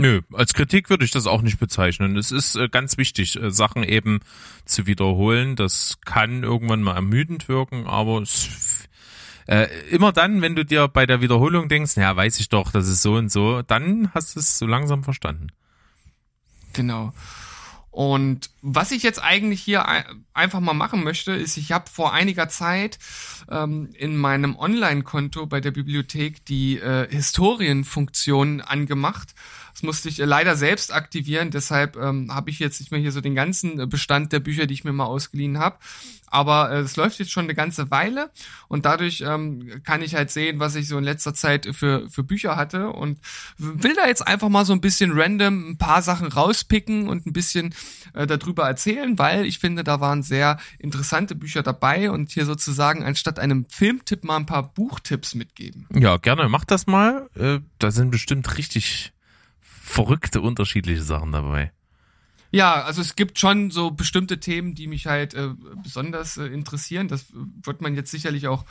Nö, 0.00 0.20
als 0.32 0.54
Kritik 0.54 0.90
würde 0.90 1.04
ich 1.04 1.10
das 1.10 1.26
auch 1.26 1.42
nicht 1.42 1.58
bezeichnen. 1.58 2.16
Es 2.16 2.30
ist 2.30 2.54
äh, 2.54 2.68
ganz 2.68 2.98
wichtig, 2.98 3.34
äh, 3.34 3.50
Sachen 3.50 3.82
eben 3.82 4.20
zu 4.64 4.86
wiederholen. 4.86 5.56
Das 5.56 5.98
kann 6.04 6.44
irgendwann 6.44 6.82
mal 6.82 6.94
ermüdend 6.94 7.48
wirken, 7.48 7.88
aber 7.88 8.22
es 8.22 8.77
äh, 9.48 9.66
immer 9.90 10.12
dann, 10.12 10.42
wenn 10.42 10.54
du 10.54 10.64
dir 10.64 10.88
bei 10.88 11.06
der 11.06 11.20
Wiederholung 11.22 11.68
denkst, 11.68 11.96
ja, 11.96 12.14
weiß 12.14 12.38
ich 12.38 12.50
doch, 12.50 12.70
das 12.70 12.86
ist 12.86 13.02
so 13.02 13.14
und 13.14 13.32
so, 13.32 13.62
dann 13.62 14.12
hast 14.14 14.36
du 14.36 14.40
es 14.40 14.58
so 14.58 14.66
langsam 14.66 15.02
verstanden. 15.02 15.48
Genau. 16.74 17.12
Und 17.90 18.50
was 18.60 18.92
ich 18.92 19.02
jetzt 19.02 19.20
eigentlich 19.20 19.60
hier 19.60 19.86
einfach 20.34 20.60
mal 20.60 20.74
machen 20.74 21.02
möchte, 21.02 21.32
ist, 21.32 21.56
ich 21.56 21.72
habe 21.72 21.90
vor 21.90 22.12
einiger 22.12 22.48
Zeit 22.48 22.98
ähm, 23.50 23.88
in 23.94 24.16
meinem 24.16 24.54
Online-Konto 24.54 25.46
bei 25.46 25.60
der 25.60 25.70
Bibliothek 25.70 26.44
die 26.44 26.78
äh, 26.78 27.08
Historienfunktion 27.10 28.60
angemacht 28.60 29.34
das 29.78 29.84
musste 29.84 30.08
ich 30.08 30.18
äh, 30.18 30.24
leider 30.24 30.56
selbst 30.56 30.92
aktivieren, 30.92 31.52
deshalb 31.52 31.96
ähm, 31.96 32.34
habe 32.34 32.50
ich 32.50 32.58
jetzt 32.58 32.80
nicht 32.80 32.90
mehr 32.90 32.98
hier 32.98 33.12
so 33.12 33.20
den 33.20 33.36
ganzen 33.36 33.78
äh, 33.78 33.86
Bestand 33.86 34.32
der 34.32 34.40
Bücher, 34.40 34.66
die 34.66 34.74
ich 34.74 34.82
mir 34.82 34.92
mal 34.92 35.04
ausgeliehen 35.04 35.58
habe. 35.58 35.78
Aber 36.30 36.70
äh, 36.70 36.78
es 36.80 36.96
läuft 36.96 37.18
jetzt 37.18 37.30
schon 37.30 37.44
eine 37.44 37.54
ganze 37.54 37.90
Weile 37.90 38.30
und 38.68 38.84
dadurch 38.84 39.22
ähm, 39.26 39.82
kann 39.84 40.02
ich 40.02 40.14
halt 40.14 40.30
sehen, 40.30 40.60
was 40.60 40.74
ich 40.74 40.88
so 40.88 40.98
in 40.98 41.04
letzter 41.04 41.34
Zeit 41.34 41.68
für, 41.72 42.08
für 42.10 42.22
Bücher 42.22 42.56
hatte 42.56 42.90
und 42.90 43.18
will 43.56 43.94
da 43.94 44.06
jetzt 44.06 44.26
einfach 44.26 44.48
mal 44.48 44.64
so 44.64 44.72
ein 44.72 44.80
bisschen 44.80 45.12
random 45.12 45.70
ein 45.70 45.78
paar 45.78 46.02
Sachen 46.02 46.28
rauspicken 46.28 47.08
und 47.08 47.26
ein 47.26 47.32
bisschen 47.32 47.74
äh, 48.14 48.26
darüber 48.26 48.66
erzählen, 48.66 49.18
weil 49.18 49.46
ich 49.46 49.58
finde, 49.58 49.84
da 49.84 50.00
waren 50.00 50.22
sehr 50.22 50.58
interessante 50.78 51.34
Bücher 51.34 51.62
dabei 51.62 52.10
und 52.10 52.30
hier 52.30 52.46
sozusagen 52.46 53.04
anstatt 53.04 53.38
einem 53.38 53.66
Filmtipp 53.68 54.24
mal 54.24 54.36
ein 54.36 54.46
paar 54.46 54.72
Buchtipps 54.74 55.34
mitgeben. 55.34 55.86
Ja, 55.94 56.16
gerne, 56.16 56.48
mach 56.48 56.64
das 56.64 56.86
mal. 56.86 57.28
Äh, 57.34 57.60
da 57.78 57.90
sind 57.90 58.10
bestimmt 58.10 58.58
richtig 58.58 59.12
verrückte 59.88 60.40
unterschiedliche 60.40 61.02
Sachen 61.02 61.32
dabei. 61.32 61.72
Ja, 62.50 62.82
also 62.82 63.00
es 63.00 63.16
gibt 63.16 63.38
schon 63.38 63.70
so 63.70 63.90
bestimmte 63.90 64.40
Themen, 64.40 64.74
die 64.74 64.86
mich 64.86 65.06
halt 65.06 65.34
äh, 65.34 65.50
besonders 65.82 66.36
äh, 66.38 66.46
interessieren. 66.46 67.08
Das 67.08 67.26
wird 67.32 67.82
man 67.82 67.94
jetzt 67.94 68.10
sicherlich 68.10 68.48
auch 68.48 68.64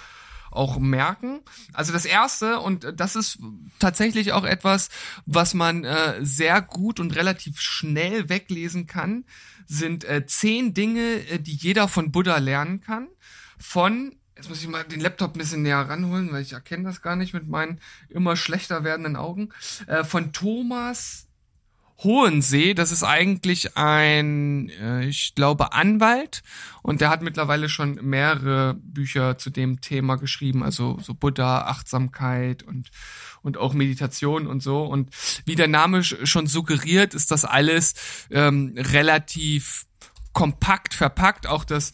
auch 0.50 0.79
merken. 0.79 1.41
Also 1.74 1.93
das 1.93 2.05
erste 2.05 2.60
und 2.60 2.93
das 2.96 3.15
ist 3.15 3.39
tatsächlich 3.79 4.31
auch 4.31 4.46
etwas, 4.46 4.89
was 5.25 5.53
man 5.53 5.84
äh, 5.84 6.15
sehr 6.22 6.62
gut 6.62 7.00
und 7.00 7.15
relativ 7.15 7.60
schnell 7.60 8.29
weglesen 8.29 8.88
kann, 8.88 9.25
sind 9.65 10.05
äh, 10.05 10.25
zehn 10.25 10.74
Dinge, 10.74 11.27
äh, 11.29 11.39
die 11.39 11.55
jeder 11.55 11.88
von 11.88 12.12
Buddha 12.12 12.38
lernen 12.38 12.81
kann. 12.81 13.07
Von 13.57 14.15
Jetzt 14.36 14.50
muss 14.50 14.62
ich 14.62 14.67
mal 14.67 14.84
den 14.84 15.00
Laptop 15.00 15.34
ein 15.34 15.39
bisschen 15.39 15.63
näher 15.63 15.89
ranholen, 15.89 16.31
weil 16.31 16.43
ich 16.43 16.53
erkenne 16.53 16.84
das 16.84 17.01
gar 17.01 17.15
nicht 17.15 17.34
mit 17.34 17.48
meinen 17.48 17.79
immer 18.07 18.36
schlechter 18.36 18.84
werdenden 18.84 19.15
Augen. 19.15 19.50
Äh, 19.88 20.03
von 20.03 20.31
Thomas 20.31 21.26
Hohensee. 22.00 22.74
Das 22.74 22.92
ist 22.92 23.04
eigentlich 23.04 23.75
ein, 23.75 24.70
äh, 24.70 25.06
ich 25.06 25.34
glaube, 25.36 25.74
Anwalt 25.74 26.44
und 26.84 27.01
der 27.01 27.10
hat 27.10 27.22
mittlerweile 27.22 27.70
schon 27.70 27.96
mehrere 28.01 28.75
Bücher 28.75 29.38
zu 29.38 29.50
dem 29.50 29.82
Thema 29.82 30.18
geschrieben, 30.18 30.63
also 30.63 31.00
so 31.01 31.13
Buddha, 31.13 31.62
Achtsamkeit 31.62 32.63
und 32.63 32.92
und 33.42 33.58
auch 33.58 33.74
Meditation 33.74 34.46
und 34.46 34.62
so. 34.62 34.84
Und 34.84 35.10
wie 35.46 35.56
der 35.56 35.70
Name 35.70 36.04
schon 36.04 36.48
suggeriert, 36.48 37.13
ist 37.13 37.32
das 37.32 37.46
alles 37.46 37.96
ähm, 38.30 38.74
relativ 38.75 39.86
kompakt 40.34 40.94
verpackt. 40.94 41.48
Auch 41.48 41.63
das 41.63 41.94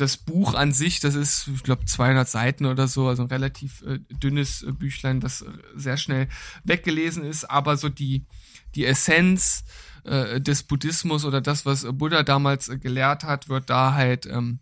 das 0.00 0.16
Buch 0.16 0.54
an 0.54 0.72
sich, 0.72 1.00
das 1.00 1.14
ist, 1.14 1.48
ich 1.54 1.62
glaube, 1.62 1.84
200 1.84 2.28
Seiten 2.28 2.66
oder 2.66 2.88
so, 2.88 3.08
also 3.08 3.22
ein 3.22 3.28
relativ 3.28 3.82
äh, 3.82 3.98
dünnes 4.10 4.62
äh, 4.62 4.72
Büchlein, 4.72 5.20
das 5.20 5.42
äh, 5.42 5.50
sehr 5.74 5.96
schnell 5.96 6.28
weggelesen 6.64 7.24
ist, 7.24 7.44
aber 7.44 7.76
so 7.76 7.88
die, 7.88 8.24
die 8.74 8.86
Essenz 8.86 9.64
äh, 10.04 10.40
des 10.40 10.62
Buddhismus 10.62 11.24
oder 11.24 11.40
das, 11.40 11.66
was 11.66 11.86
Buddha 11.92 12.22
damals 12.22 12.68
äh, 12.68 12.78
gelehrt 12.78 13.24
hat, 13.24 13.48
wird 13.48 13.68
da 13.68 13.94
halt 13.94 14.26
ähm, 14.26 14.60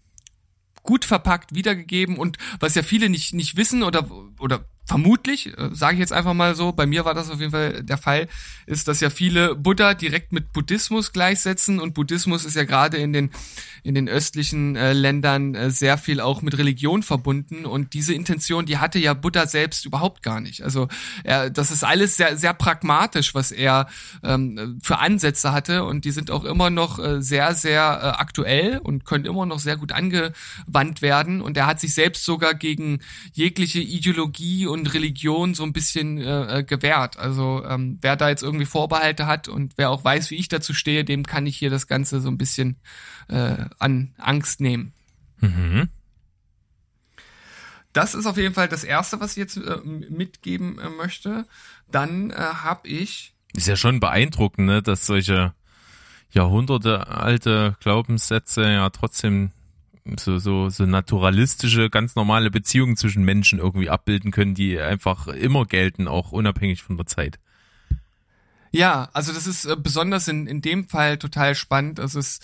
gut 0.83 1.05
verpackt 1.05 1.55
wiedergegeben. 1.55 2.17
Und 2.17 2.39
was 2.61 2.75
ja 2.75 2.83
viele 2.83 3.09
nicht, 3.09 3.35
nicht 3.35 3.57
wissen 3.57 3.83
oder, 3.83 4.11
oder 4.41 4.65
vermutlich, 4.89 5.57
äh, 5.59 5.69
sage 5.73 5.95
ich 5.95 6.01
jetzt 6.01 6.15
einfach 6.15 6.33
mal 6.33 6.55
so, 6.55 6.73
bei 6.73 6.87
mir 6.87 7.05
war 7.05 7.13
das 7.13 7.31
auf 7.31 7.39
jeden 7.41 7.53
Fall 7.53 7.83
der 7.85 7.99
Fall, 7.99 8.27
ist, 8.65 8.89
dass 8.89 9.01
ja 9.01 9.11
viele 9.11 9.55
Buddha 9.55 9.93
direkt 9.93 10.33
mit 10.33 10.53
Buddhismus 10.53 11.13
gleichsetzen 11.13 11.79
und 11.79 11.93
Buddhismus 11.93 12.47
ist 12.47 12.57
ja 12.57 12.65
gerade 12.65 12.97
in 12.97 13.13
den 13.13 13.31
in 13.85 13.95
den 13.95 14.09
östlichen 14.09 14.77
äh, 14.77 14.93
Ländern 14.93 15.55
äh, 15.55 15.71
sehr 15.71 15.99
viel 15.99 16.21
auch 16.21 16.43
mit 16.43 16.57
Religion 16.59 17.03
verbunden 17.03 17.65
und 17.67 17.93
diese 17.93 18.15
Intention, 18.15 18.67
die 18.67 18.79
hatte 18.79 18.99
ja 18.99 19.15
Buddha 19.15 19.47
selbst 19.47 19.85
überhaupt 19.85 20.23
gar 20.23 20.41
nicht. 20.41 20.63
Also 20.63 20.89
er, 21.23 21.51
das 21.51 21.71
ist 21.71 21.85
alles 21.85 22.17
sehr 22.17 22.37
sehr 22.39 22.55
pragmatisch, 22.55 23.35
was 23.35 23.53
er 23.53 23.89
ähm, 24.25 24.79
für 24.83 24.99
Ansätze 24.99 25.53
hatte 25.53 25.85
und 25.85 26.07
die 26.07 26.13
sind 26.13 26.31
auch 26.31 26.45
immer 26.45 26.71
noch 26.71 26.99
äh, 26.99 27.23
sehr 27.23 27.55
sehr 27.55 27.83
äh, 27.83 28.21
aktuell 28.21 28.79
und 28.79 29.05
können 29.05 29.27
immer 29.27 29.45
noch 29.45 29.59
sehr 29.59 29.77
gut 29.77 29.93
angewandt 29.93 31.03
werden 31.03 31.43
und 31.43 31.59
er 31.59 31.67
hat 31.67 31.79
sich 31.79 31.93
selbst 31.93 32.25
sogar 32.25 32.55
gegen 32.55 33.01
jegliche 33.35 33.81
Ideologie 33.81 34.67
und 34.67 34.78
und 34.79 34.95
Religion 34.95 35.55
so 35.55 35.63
ein 35.63 35.73
bisschen 35.73 36.19
äh, 36.19 36.59
äh, 36.59 36.65
gewährt. 36.65 37.19
Also 37.19 37.65
ähm, 37.65 37.99
wer 38.01 38.17
da 38.17 38.29
jetzt 38.29 38.43
irgendwie 38.43 38.67
Vorbehalte 38.67 39.27
hat 39.27 39.49
und 39.49 39.75
wer 39.77 39.91
auch 39.91 40.05
weiß, 40.05 40.31
wie 40.31 40.37
ich 40.37 40.49
dazu 40.49 40.75
stehe, 40.75 41.05
dem 41.05 41.25
kann 41.25 41.47
ich 41.47 41.57
hier 41.57 41.71
das 41.71 41.87
Ganze 41.87 42.21
so 42.21 42.29
ein 42.29 42.39
bisschen 42.39 42.77
äh, 43.29 43.67
an 43.79 44.15
Angst 44.19 44.61
nehmen. 44.61 44.93
Mhm. 45.41 45.89
Das 47.93 48.15
ist 48.15 48.27
auf 48.27 48.37
jeden 48.37 48.55
Fall 48.55 48.69
das 48.69 48.85
Erste, 48.85 49.21
was 49.21 49.33
ich 49.33 49.39
jetzt 49.39 49.57
äh, 49.57 49.79
mitgeben 49.85 50.79
äh, 50.79 50.89
möchte. 50.89 51.47
Dann 51.91 52.31
äh, 52.31 52.35
habe 52.37 52.89
ich. 52.89 53.35
Ist 53.55 53.67
ja 53.67 53.77
schon 53.77 53.99
beeindruckend, 53.99 54.67
ne, 54.67 54.83
dass 54.83 55.07
solche 55.07 55.55
Jahrhunderte 56.31 57.09
alte 57.09 57.77
Glaubenssätze 57.81 58.63
ja 58.63 58.91
trotzdem 58.91 59.53
so, 60.17 60.39
so, 60.39 60.71
so 60.71 60.87
naturalistische, 60.87 61.91
ganz 61.91 62.15
normale 62.15 62.51
Beziehungen 62.51 62.97
zwischen 62.97 63.25
Menschen 63.25 63.59
irgendwie 63.59 63.91
abbilden 63.91 64.31
können, 64.31 64.55
die 64.55 64.79
einfach 64.79 65.29
immer 65.29 65.67
gelten, 65.67 66.09
auch 66.09 66.33
unabhängig 66.33 66.83
von 66.83 66.97
der 66.97 67.07
Zeit. 67.07 67.39
Ja, 68.71 69.09
also 69.13 69.33
das 69.33 69.47
ist 69.47 69.65
äh, 69.65 69.77
besonders 69.77 70.29
in, 70.29 70.47
in 70.47 70.61
dem 70.61 70.89
Fall 70.89 71.19
total 71.19 71.55
spannend. 71.55 72.01
Also 72.01 72.19
es 72.19 72.41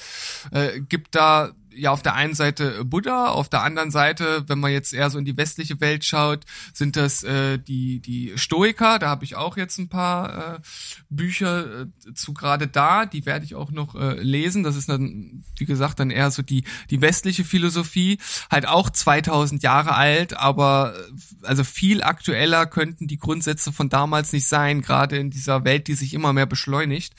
äh, 0.53 0.81
gibt 0.81 1.15
da 1.15 1.53
ja 1.75 1.91
auf 1.91 2.03
der 2.03 2.15
einen 2.15 2.35
Seite 2.35 2.85
Buddha, 2.85 3.29
auf 3.29 3.49
der 3.49 3.63
anderen 3.63 3.91
Seite, 3.91 4.45
wenn 4.49 4.59
man 4.59 4.73
jetzt 4.73 4.93
eher 4.93 5.11
so 5.11 5.19
in 5.19 5.25
die 5.25 5.37
westliche 5.37 5.81
Welt 5.81 6.05
schaut, 6.05 6.45
sind 6.73 6.97
das 6.97 7.23
äh, 7.23 7.59
die 7.59 8.01
die 8.01 8.33
Stoiker. 8.37 8.99
Da 8.99 9.09
habe 9.09 9.25
ich 9.25 9.37
auch 9.37 9.57
jetzt 9.57 9.79
ein 9.79 9.89
paar 9.89 10.57
äh, 10.57 10.61
Bücher 11.09 11.83
äh, 11.83 12.15
zu 12.15 12.35
gerade 12.35 12.69
da. 12.69 13.07
Die 13.07 13.27
werde 13.27 13.45
ich 13.45 13.55
auch 13.55 13.71
noch 13.71 13.95
äh, 13.95 14.21
lesen. 14.21 14.63
Das 14.63 14.77
ist 14.77 14.89
dann, 14.89 15.45
wie 15.57 15.65
gesagt, 15.65 16.01
dann 16.01 16.11
eher 16.11 16.31
so 16.31 16.43
die 16.43 16.65
die 16.91 17.01
westliche 17.01 17.45
Philosophie, 17.45 18.19
halt 18.51 18.67
auch 18.67 18.91
2000 18.91 19.63
Jahre 19.63 19.95
alt, 19.95 20.37
aber 20.37 20.95
äh, 20.97 21.47
also 21.47 21.65
viel 21.65 22.03
aktueller 22.03 22.67
könnten 22.67 23.07
die 23.07 23.19
Grundsätze 23.19 23.73
von 23.73 23.89
damals 23.89 24.33
nicht 24.33 24.47
sein, 24.47 24.83
gerade 24.83 25.17
in 25.17 25.31
dieser 25.31 25.65
Welt, 25.65 25.89
die 25.89 25.95
sich 25.95 26.15
immer 26.15 26.33
mehr 26.33 26.47
beschleunigt 26.47 27.15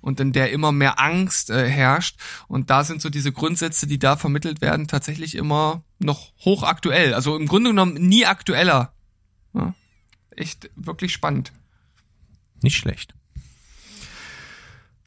und 0.00 0.20
in 0.20 0.32
der 0.32 0.50
immer 0.50 0.72
mehr 0.72 0.98
Angst 0.98 1.50
äh, 1.50 1.68
herrscht. 1.68 2.18
Und 2.48 2.70
da 2.70 2.84
sind 2.84 3.02
so 3.02 3.10
diese 3.10 3.32
Grundsätze, 3.32 3.86
die 3.86 3.98
da 3.98 4.16
vermittelt 4.16 4.60
werden, 4.60 4.88
tatsächlich 4.88 5.34
immer 5.34 5.84
noch 5.98 6.32
hochaktuell. 6.44 7.14
Also 7.14 7.36
im 7.36 7.46
Grunde 7.46 7.70
genommen 7.70 7.94
nie 7.94 8.26
aktueller. 8.26 8.92
Ja, 9.54 9.74
echt 10.30 10.70
wirklich 10.76 11.12
spannend. 11.12 11.52
Nicht 12.62 12.76
schlecht. 12.76 13.14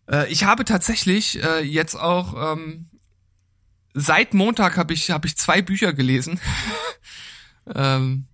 Äh, 0.09 0.31
ich 0.31 0.43
habe 0.43 0.65
tatsächlich 0.65 1.43
äh, 1.43 1.61
jetzt 1.61 1.95
auch 1.95 2.53
ähm, 2.53 2.87
seit 3.93 4.33
Montag 4.33 4.77
habe 4.77 4.93
ich 4.93 5.11
habe 5.11 5.27
ich 5.27 5.37
zwei 5.37 5.61
Bücher 5.61 5.93
gelesen. 5.93 6.39
ähm, 7.75 8.25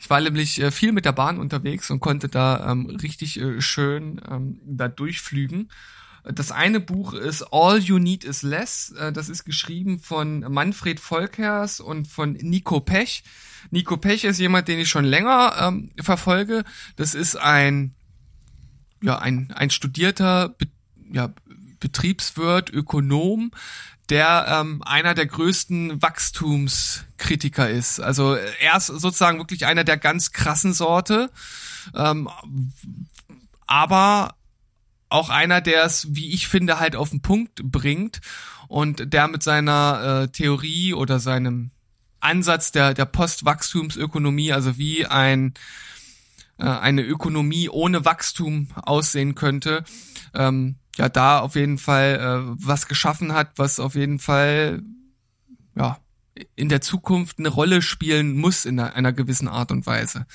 ich 0.00 0.08
war 0.08 0.20
nämlich 0.20 0.60
äh, 0.60 0.70
viel 0.70 0.92
mit 0.92 1.04
der 1.04 1.12
Bahn 1.12 1.38
unterwegs 1.38 1.90
und 1.90 2.00
konnte 2.00 2.28
da 2.28 2.72
ähm, 2.72 2.86
richtig 2.86 3.38
äh, 3.38 3.60
schön 3.60 4.20
ähm, 4.28 4.58
da 4.64 4.88
durchflügen. 4.88 5.70
Das 6.24 6.52
eine 6.52 6.80
Buch 6.80 7.12
ist 7.12 7.42
All 7.52 7.78
You 7.78 7.98
Need 7.98 8.24
Is 8.24 8.42
Less. 8.42 8.94
Äh, 8.98 9.12
das 9.12 9.28
ist 9.28 9.44
geschrieben 9.44 9.98
von 9.98 10.40
Manfred 10.40 11.00
Volkers 11.00 11.80
und 11.80 12.08
von 12.08 12.32
Nico 12.32 12.80
Pech. 12.80 13.24
Nico 13.70 13.98
Pech 13.98 14.24
ist 14.24 14.38
jemand, 14.38 14.68
den 14.68 14.78
ich 14.78 14.88
schon 14.88 15.04
länger 15.04 15.54
ähm, 15.60 15.90
verfolge. 16.00 16.64
Das 16.96 17.14
ist 17.14 17.36
ein, 17.36 17.94
ja, 19.02 19.18
ein, 19.18 19.52
ein 19.52 19.68
studierter 19.68 20.48
Be 20.48 20.66
ja, 21.12 21.34
Betriebswirt, 21.80 22.70
Ökonom, 22.70 23.50
der 24.10 24.46
ähm, 24.48 24.82
einer 24.84 25.14
der 25.14 25.26
größten 25.26 26.02
Wachstumskritiker 26.02 27.70
ist. 27.70 28.00
Also 28.00 28.34
er 28.34 28.76
ist 28.76 28.86
sozusagen 28.86 29.38
wirklich 29.38 29.66
einer 29.66 29.84
der 29.84 29.96
ganz 29.96 30.32
krassen 30.32 30.72
Sorte, 30.72 31.30
ähm, 31.94 32.28
aber 33.66 34.34
auch 35.08 35.28
einer, 35.28 35.60
der 35.60 35.84
es, 35.84 36.08
wie 36.10 36.32
ich 36.32 36.48
finde, 36.48 36.80
halt 36.80 36.96
auf 36.96 37.10
den 37.10 37.22
Punkt 37.22 37.62
bringt 37.64 38.20
und 38.68 39.12
der 39.12 39.28
mit 39.28 39.42
seiner 39.42 40.22
äh, 40.24 40.28
Theorie 40.28 40.94
oder 40.94 41.18
seinem 41.18 41.70
Ansatz 42.20 42.70
der, 42.72 42.94
der 42.94 43.06
Postwachstumsökonomie, 43.06 44.52
also 44.52 44.76
wie 44.76 45.06
ein 45.06 45.54
äh, 46.58 46.64
eine 46.64 47.02
Ökonomie 47.02 47.68
ohne 47.68 48.04
Wachstum 48.04 48.68
aussehen 48.74 49.34
könnte, 49.34 49.84
ähm, 50.34 50.76
ja, 51.00 51.08
da 51.08 51.38
auf 51.38 51.54
jeden 51.54 51.78
Fall 51.78 52.18
äh, 52.20 52.56
was 52.62 52.86
geschaffen 52.86 53.32
hat, 53.32 53.52
was 53.56 53.80
auf 53.80 53.94
jeden 53.94 54.18
Fall 54.18 54.82
ja 55.74 55.98
in 56.56 56.68
der 56.68 56.82
Zukunft 56.82 57.38
eine 57.38 57.48
Rolle 57.48 57.80
spielen 57.80 58.36
muss 58.36 58.66
in 58.66 58.78
einer, 58.78 58.94
einer 58.94 59.14
gewissen 59.14 59.48
Art 59.48 59.72
und 59.72 59.86
Weise. 59.86 60.26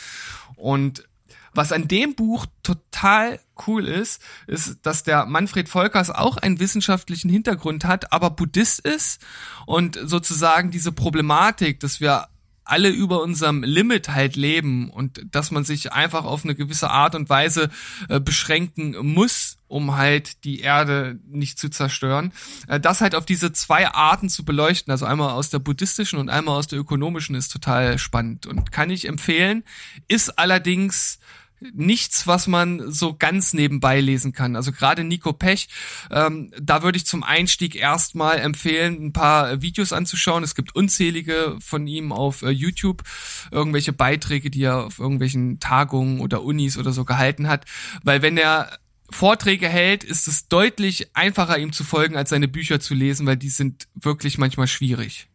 Und 0.55 1.07
was 1.53 1.71
an 1.71 1.87
dem 1.87 2.15
Buch 2.15 2.47
total 2.63 3.39
cool 3.67 3.87
ist, 3.87 4.23
ist, 4.47 4.79
dass 4.81 5.03
der 5.03 5.27
Manfred 5.27 5.69
Volkers 5.69 6.09
auch 6.09 6.37
einen 6.37 6.59
wissenschaftlichen 6.59 7.29
Hintergrund 7.29 7.85
hat, 7.85 8.11
aber 8.11 8.31
Buddhist 8.31 8.79
ist 8.79 9.21
und 9.67 9.99
sozusagen 10.01 10.71
diese 10.71 10.91
Problematik, 10.91 11.79
dass 11.79 12.01
wir 12.01 12.27
alle 12.65 12.89
über 12.89 13.21
unserem 13.21 13.63
Limit 13.63 14.09
halt 14.09 14.35
leben 14.35 14.89
und 14.89 15.21
dass 15.31 15.51
man 15.51 15.63
sich 15.63 15.93
einfach 15.93 16.25
auf 16.25 16.43
eine 16.43 16.55
gewisse 16.55 16.89
Art 16.89 17.15
und 17.15 17.29
Weise 17.29 17.69
äh, 18.09 18.19
beschränken 18.19 18.95
muss, 19.01 19.57
um 19.67 19.95
halt 19.95 20.43
die 20.43 20.61
Erde 20.61 21.19
nicht 21.27 21.59
zu 21.59 21.69
zerstören. 21.69 22.33
Äh, 22.67 22.79
das 22.79 23.01
halt 23.01 23.15
auf 23.15 23.25
diese 23.25 23.53
zwei 23.53 23.87
Arten 23.87 24.29
zu 24.29 24.43
beleuchten, 24.43 24.91
also 24.91 25.05
einmal 25.05 25.31
aus 25.31 25.51
der 25.51 25.59
buddhistischen 25.59 26.17
und 26.17 26.29
einmal 26.29 26.57
aus 26.57 26.67
der 26.67 26.79
ökonomischen, 26.79 27.35
ist 27.35 27.53
total 27.53 27.99
spannend 27.99 28.47
und 28.47 28.71
kann 28.71 28.89
ich 28.89 29.07
empfehlen, 29.07 29.63
ist 30.07 30.39
allerdings 30.39 31.19
nichts, 31.59 32.27
was 32.27 32.47
man 32.47 32.91
so 32.91 33.15
ganz 33.15 33.53
nebenbei 33.53 33.99
lesen 34.01 34.33
kann. 34.33 34.55
Also 34.55 34.71
gerade 34.71 35.03
Nico 35.03 35.33
Pech, 35.33 35.67
ähm, 36.11 36.51
da 36.61 36.83
würde 36.83 36.97
ich 36.97 37.05
zum 37.05 37.23
Einstieg 37.23 37.75
erstmal 37.75 38.39
empfehlen, 38.39 39.05
ein 39.05 39.13
paar 39.13 39.61
Videos 39.61 39.93
anzuschauen. 39.93 40.43
Es 40.43 40.55
gibt 40.55 40.75
unzählige 40.75 41.57
von 41.59 41.87
ihm 41.87 42.11
auf 42.11 42.41
äh, 42.41 42.49
YouTube, 42.49 43.03
irgendwelche 43.51 43.93
Beiträge, 43.93 44.49
die 44.49 44.63
er 44.63 44.85
auf 44.85 44.99
irgendwelchen 44.99 45.59
Tagungen 45.59 46.19
oder 46.19 46.43
Unis 46.43 46.77
oder 46.77 46.91
so 46.91 47.05
gehalten 47.05 47.47
hat. 47.47 47.65
Weil 48.03 48.21
wenn 48.21 48.37
er 48.37 48.77
Vorträge 49.09 49.69
hält, 49.69 50.03
ist 50.03 50.27
es 50.27 50.47
deutlich 50.47 51.15
einfacher, 51.15 51.57
ihm 51.57 51.71
zu 51.71 51.83
folgen, 51.83 52.17
als 52.17 52.31
seine 52.31 52.47
Bücher 52.47 52.79
zu 52.79 52.93
lesen, 52.93 53.25
weil 53.25 53.37
die 53.37 53.49
sind 53.49 53.87
wirklich 53.93 54.37
manchmal 54.37 54.67
schwierig. 54.67 55.27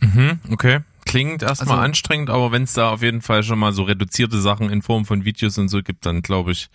Mhm, 0.00 0.40
okay. 0.50 0.80
Klingt 1.12 1.42
erstmal 1.42 1.76
also, 1.76 1.84
anstrengend, 1.84 2.30
aber 2.30 2.52
wenn 2.52 2.62
es 2.62 2.72
da 2.72 2.90
auf 2.90 3.02
jeden 3.02 3.20
Fall 3.20 3.42
schon 3.42 3.58
mal 3.58 3.74
so 3.74 3.82
reduzierte 3.82 4.40
Sachen 4.40 4.70
in 4.70 4.80
Form 4.80 5.04
von 5.04 5.26
Videos 5.26 5.58
und 5.58 5.68
so 5.68 5.82
gibt, 5.82 6.06
dann 6.06 6.22
glaube 6.22 6.52
ich, 6.52 6.70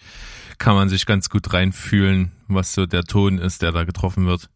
kann 0.60 0.76
man 0.76 0.90
sich 0.90 1.08
ganz 1.08 1.32
gut 1.32 1.54
reinfühlen, 1.54 2.32
was 2.48 2.74
so 2.74 2.86
der 2.86 3.04
Ton 3.04 3.40
ist, 3.40 3.64
der 3.64 3.72
da 3.72 3.84
getroffen 3.84 4.28
wird. 4.28 4.52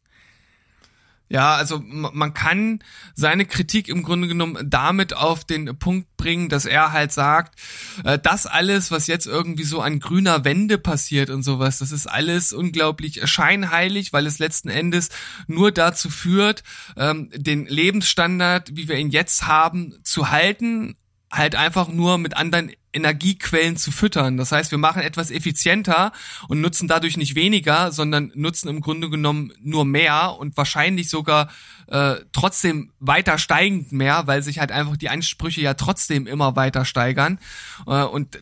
Ja, 1.31 1.55
also 1.55 1.81
man 1.81 2.33
kann 2.33 2.79
seine 3.15 3.45
Kritik 3.45 3.87
im 3.87 4.03
Grunde 4.03 4.27
genommen 4.27 4.69
damit 4.69 5.15
auf 5.15 5.45
den 5.45 5.77
Punkt 5.79 6.17
bringen, 6.17 6.49
dass 6.49 6.65
er 6.65 6.91
halt 6.91 7.13
sagt, 7.13 7.57
äh, 8.03 8.19
das 8.19 8.47
alles, 8.47 8.91
was 8.91 9.07
jetzt 9.07 9.27
irgendwie 9.27 9.63
so 9.63 9.79
an 9.79 10.01
grüner 10.01 10.43
Wende 10.43 10.77
passiert 10.77 11.29
und 11.29 11.43
sowas, 11.43 11.79
das 11.79 11.93
ist 11.93 12.05
alles 12.05 12.51
unglaublich 12.51 13.21
scheinheilig, 13.29 14.11
weil 14.11 14.27
es 14.27 14.39
letzten 14.39 14.67
Endes 14.67 15.07
nur 15.47 15.71
dazu 15.71 16.09
führt, 16.09 16.63
ähm, 16.97 17.29
den 17.33 17.65
Lebensstandard, 17.65 18.75
wie 18.75 18.89
wir 18.89 18.97
ihn 18.97 19.09
jetzt 19.09 19.47
haben, 19.47 19.93
zu 20.03 20.31
halten 20.31 20.97
halt 21.31 21.55
einfach 21.55 21.87
nur 21.87 22.17
mit 22.17 22.35
anderen 22.35 22.73
Energiequellen 22.93 23.77
zu 23.77 23.91
füttern. 23.91 24.37
Das 24.37 24.51
heißt, 24.51 24.71
wir 24.71 24.77
machen 24.77 25.01
etwas 25.01 25.31
effizienter 25.31 26.11
und 26.47 26.61
nutzen 26.61 26.87
dadurch 26.87 27.17
nicht 27.17 27.35
weniger, 27.35 27.91
sondern 27.91 28.31
nutzen 28.35 28.67
im 28.67 28.81
Grunde 28.81 29.09
genommen 29.09 29.53
nur 29.61 29.85
mehr 29.85 30.35
und 30.37 30.57
wahrscheinlich 30.57 31.09
sogar 31.09 31.49
äh, 31.87 32.15
trotzdem 32.31 32.91
weiter 32.99 33.37
steigend 33.37 33.91
mehr, 33.91 34.27
weil 34.27 34.43
sich 34.43 34.59
halt 34.59 34.71
einfach 34.71 34.97
die 34.97 35.09
Ansprüche 35.09 35.61
ja 35.61 35.73
trotzdem 35.73 36.27
immer 36.27 36.55
weiter 36.55 36.85
steigern. 36.85 37.39
Äh, 37.87 38.03
und 38.03 38.39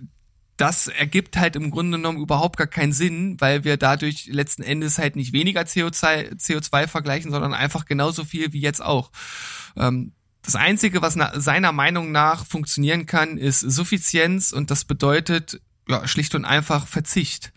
das 0.59 0.87
ergibt 0.87 1.37
halt 1.37 1.55
im 1.55 1.71
Grunde 1.71 1.97
genommen 1.97 2.19
überhaupt 2.19 2.57
gar 2.57 2.67
keinen 2.67 2.91
Sinn, 2.91 3.39
weil 3.39 3.63
wir 3.63 3.77
dadurch 3.77 4.27
letzten 4.27 4.61
Endes 4.61 4.97
halt 4.97 5.15
nicht 5.15 5.31
weniger 5.31 5.61
CO2, 5.61 6.35
CO2 6.35 6.87
vergleichen, 6.87 7.31
sondern 7.31 7.53
einfach 7.53 7.85
genauso 7.85 8.25
viel 8.25 8.51
wie 8.51 8.59
jetzt 8.59 8.83
auch. 8.83 9.11
Ähm, 9.77 10.11
das 10.41 10.55
Einzige, 10.55 11.01
was 11.01 11.17
seiner 11.35 11.71
Meinung 11.71 12.11
nach 12.11 12.45
funktionieren 12.45 13.05
kann, 13.05 13.37
ist 13.37 13.59
Suffizienz 13.59 14.51
und 14.51 14.71
das 14.71 14.85
bedeutet 14.85 15.61
ja, 15.87 16.07
schlicht 16.07 16.35
und 16.35 16.45
einfach 16.45 16.87
Verzicht. 16.87 17.51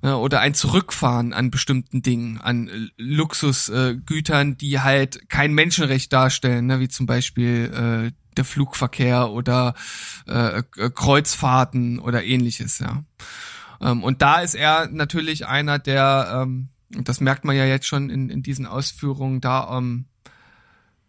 Oder 0.00 0.38
ein 0.38 0.54
Zurückfahren 0.54 1.32
an 1.32 1.50
bestimmten 1.50 2.02
Dingen, 2.02 2.38
an 2.38 2.90
Luxusgütern, 2.98 4.56
die 4.56 4.78
halt 4.78 5.28
kein 5.28 5.52
Menschenrecht 5.54 6.12
darstellen, 6.12 6.66
ne, 6.66 6.78
wie 6.78 6.86
zum 6.86 7.06
Beispiel 7.06 8.12
äh, 8.12 8.12
der 8.36 8.44
Flugverkehr 8.44 9.30
oder 9.30 9.74
äh, 10.26 10.62
Kreuzfahrten 10.62 11.98
oder 11.98 12.22
ähnliches, 12.22 12.78
ja. 12.78 13.02
Ähm, 13.80 14.02
und 14.02 14.22
da 14.22 14.40
ist 14.40 14.54
er 14.54 14.88
natürlich 14.88 15.46
einer, 15.46 15.78
der, 15.78 16.42
ähm, 16.46 16.68
das 16.90 17.20
merkt 17.20 17.44
man 17.44 17.56
ja 17.56 17.64
jetzt 17.64 17.86
schon 17.86 18.10
in, 18.10 18.30
in 18.30 18.42
diesen 18.42 18.66
Ausführungen, 18.66 19.40
da 19.40 19.78
ähm, 19.78 20.06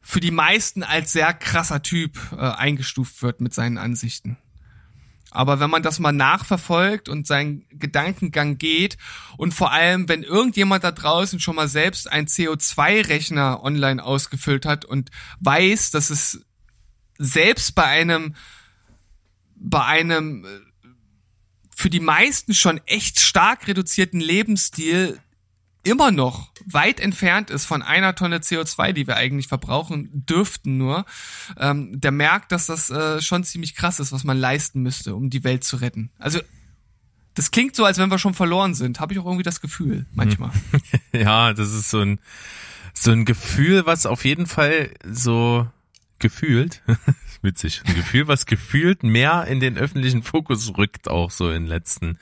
für 0.01 0.19
die 0.19 0.31
meisten 0.31 0.83
als 0.83 1.11
sehr 1.11 1.33
krasser 1.33 1.81
Typ 1.81 2.17
äh, 2.31 2.37
eingestuft 2.37 3.21
wird 3.21 3.41
mit 3.41 3.53
seinen 3.53 3.77
Ansichten. 3.77 4.37
Aber 5.31 5.59
wenn 5.59 5.69
man 5.69 5.83
das 5.83 5.99
mal 5.99 6.11
nachverfolgt 6.11 7.07
und 7.07 7.27
seinen 7.27 7.65
Gedankengang 7.69 8.57
geht 8.57 8.97
und 9.37 9.53
vor 9.53 9.71
allem, 9.71 10.09
wenn 10.09 10.23
irgendjemand 10.23 10.83
da 10.83 10.91
draußen 10.91 11.39
schon 11.39 11.55
mal 11.55 11.67
selbst 11.67 12.11
einen 12.11 12.27
CO2-Rechner 12.27 13.63
online 13.63 14.03
ausgefüllt 14.03 14.65
hat 14.65 14.85
und 14.85 15.11
weiß, 15.39 15.91
dass 15.91 16.09
es 16.09 16.43
selbst 17.19 17.75
bei 17.75 17.83
einem, 17.83 18.35
bei 19.55 19.83
einem 19.85 20.45
äh, 20.45 20.87
für 21.75 21.89
die 21.89 21.99
meisten 21.99 22.53
schon 22.53 22.81
echt 22.87 23.19
stark 23.19 23.67
reduzierten 23.67 24.19
Lebensstil 24.19 25.19
immer 25.83 26.11
noch 26.11 26.51
weit 26.65 26.99
entfernt 26.99 27.49
ist 27.49 27.65
von 27.65 27.81
einer 27.81 28.15
Tonne 28.15 28.39
CO2, 28.39 28.91
die 28.91 29.07
wir 29.07 29.15
eigentlich 29.15 29.47
verbrauchen 29.47 30.09
dürften 30.11 30.77
nur, 30.77 31.05
ähm, 31.57 31.99
der 31.99 32.11
merkt, 32.11 32.51
dass 32.51 32.65
das 32.65 32.89
äh, 32.89 33.21
schon 33.21 33.43
ziemlich 33.43 33.75
krass 33.75 33.99
ist, 33.99 34.11
was 34.11 34.23
man 34.23 34.37
leisten 34.37 34.81
müsste, 34.81 35.15
um 35.15 35.29
die 35.29 35.43
Welt 35.43 35.63
zu 35.63 35.77
retten. 35.77 36.11
Also 36.19 36.39
das 37.33 37.51
klingt 37.51 37.75
so, 37.75 37.85
als 37.85 37.97
wenn 37.97 38.11
wir 38.11 38.19
schon 38.19 38.33
verloren 38.33 38.73
sind. 38.73 38.99
Habe 38.99 39.13
ich 39.13 39.19
auch 39.19 39.25
irgendwie 39.25 39.43
das 39.43 39.61
Gefühl 39.61 40.05
manchmal. 40.13 40.51
ja, 41.13 41.53
das 41.53 41.71
ist 41.71 41.89
so 41.89 41.99
ein 42.01 42.19
so 42.93 43.11
ein 43.11 43.23
Gefühl, 43.23 43.85
was 43.85 44.05
auf 44.05 44.25
jeden 44.25 44.45
Fall 44.45 44.91
so 45.09 45.67
gefühlt, 46.19 46.81
witzig, 47.41 47.81
ein 47.85 47.95
Gefühl, 47.95 48.27
was 48.27 48.45
gefühlt 48.45 49.03
mehr 49.03 49.45
in 49.45 49.59
den 49.59 49.77
öffentlichen 49.77 50.23
Fokus 50.23 50.77
rückt, 50.77 51.09
auch 51.09 51.31
so 51.31 51.49
in 51.49 51.63
den 51.63 51.67
letzten 51.67 52.17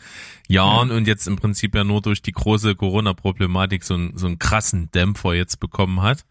Jahren 0.47 0.91
und 0.91 1.07
jetzt 1.07 1.27
im 1.27 1.35
Prinzip 1.35 1.75
ja 1.75 1.83
nur 1.83 2.01
durch 2.01 2.21
die 2.21 2.31
große 2.31 2.75
Corona-Problematik 2.75 3.83
so, 3.83 3.95
einen, 3.95 4.17
so 4.17 4.27
einen 4.27 4.39
krassen 4.39 4.91
Dämpfer 4.91 5.33
jetzt 5.33 5.59
bekommen 5.59 6.01
hat. 6.01 6.25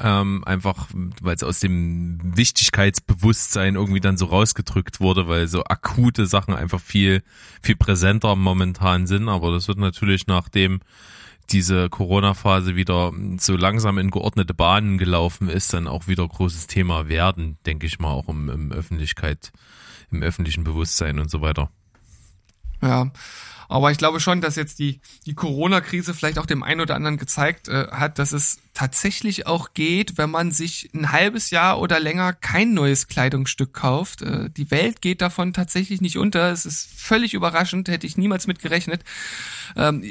Ähm, 0.00 0.44
einfach, 0.44 0.86
weil 1.20 1.34
es 1.34 1.42
aus 1.42 1.60
dem 1.60 2.20
Wichtigkeitsbewusstsein 2.36 3.74
irgendwie 3.74 4.00
dann 4.00 4.16
so 4.16 4.26
rausgedrückt 4.26 5.00
wurde, 5.00 5.26
weil 5.26 5.48
so 5.48 5.64
akute 5.64 6.26
Sachen 6.26 6.54
einfach 6.54 6.80
viel, 6.80 7.22
viel 7.62 7.76
präsenter 7.76 8.36
momentan 8.36 9.06
sind. 9.06 9.28
Aber 9.28 9.50
das 9.50 9.68
wird 9.68 9.78
natürlich 9.78 10.26
nach 10.28 10.48
dem, 10.48 10.80
diese 11.52 11.88
Corona-Phase 11.88 12.76
wieder 12.76 13.12
so 13.38 13.56
langsam 13.56 13.98
in 13.98 14.10
geordnete 14.10 14.54
Bahnen 14.54 14.98
gelaufen 14.98 15.48
ist, 15.48 15.72
dann 15.72 15.86
auch 15.86 16.08
wieder 16.08 16.26
großes 16.26 16.66
Thema 16.66 17.08
werden, 17.08 17.58
denke 17.66 17.86
ich 17.86 17.98
mal, 17.98 18.10
auch 18.10 18.28
im, 18.28 18.48
im 18.48 18.72
Öffentlichkeit, 18.72 19.52
im 20.10 20.22
öffentlichen 20.22 20.64
Bewusstsein 20.64 21.18
und 21.18 21.30
so 21.30 21.40
weiter. 21.40 21.70
Ja, 22.82 23.12
aber 23.68 23.90
ich 23.90 23.96
glaube 23.96 24.20
schon, 24.20 24.42
dass 24.42 24.56
jetzt 24.56 24.80
die, 24.80 25.00
die 25.24 25.34
Corona-Krise 25.34 26.12
vielleicht 26.12 26.38
auch 26.38 26.44
dem 26.44 26.62
einen 26.62 26.82
oder 26.82 26.94
anderen 26.94 27.16
gezeigt 27.16 27.68
äh, 27.68 27.86
hat, 27.90 28.18
dass 28.18 28.32
es 28.32 28.58
tatsächlich 28.74 29.46
auch 29.46 29.72
geht, 29.72 30.18
wenn 30.18 30.30
man 30.30 30.50
sich 30.50 30.90
ein 30.92 31.10
halbes 31.10 31.50
Jahr 31.50 31.80
oder 31.80 31.98
länger 31.98 32.34
kein 32.34 32.74
neues 32.74 33.06
Kleidungsstück 33.06 33.72
kauft. 33.72 34.20
Äh, 34.20 34.50
die 34.50 34.70
Welt 34.70 35.00
geht 35.00 35.22
davon 35.22 35.54
tatsächlich 35.54 36.02
nicht 36.02 36.18
unter. 36.18 36.50
Es 36.50 36.66
ist 36.66 36.92
völlig 36.94 37.32
überraschend, 37.32 37.88
hätte 37.88 38.06
ich 38.06 38.18
niemals 38.18 38.46
mit 38.46 38.58
gerechnet. 38.58 39.04
Ähm, 39.74 40.04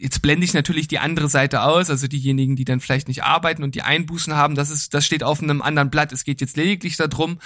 jetzt 0.00 0.22
blende 0.22 0.44
ich 0.44 0.54
natürlich 0.54 0.88
die 0.88 0.98
andere 0.98 1.28
Seite 1.28 1.62
aus, 1.62 1.90
also 1.90 2.06
diejenigen, 2.08 2.56
die 2.56 2.64
dann 2.64 2.80
vielleicht 2.80 3.08
nicht 3.08 3.22
arbeiten 3.22 3.62
und 3.62 3.74
die 3.74 3.82
Einbußen 3.82 4.34
haben, 4.34 4.54
das 4.54 4.70
ist, 4.70 4.94
das 4.94 5.04
steht 5.04 5.22
auf 5.22 5.42
einem 5.42 5.60
anderen 5.62 5.90
Blatt. 5.90 6.12
Es 6.12 6.24
geht 6.24 6.40
jetzt 6.40 6.56
lediglich 6.56 6.96
darum, 6.96 7.38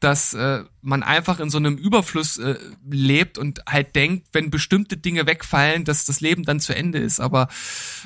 dass 0.00 0.34
äh, 0.34 0.64
man 0.82 1.02
einfach 1.02 1.38
in 1.40 1.50
so 1.50 1.58
einem 1.58 1.76
Überfluss 1.76 2.36
äh, 2.38 2.58
lebt 2.90 3.38
und 3.38 3.60
halt 3.68 3.94
denkt, 3.94 4.28
wenn 4.32 4.50
bestimmte 4.50 4.96
Dinge 4.96 5.26
wegfallen, 5.26 5.84
dass 5.84 6.04
das 6.04 6.20
Leben 6.20 6.44
dann 6.44 6.60
zu 6.60 6.74
Ende 6.74 6.98
ist. 6.98 7.20
Aber 7.20 7.48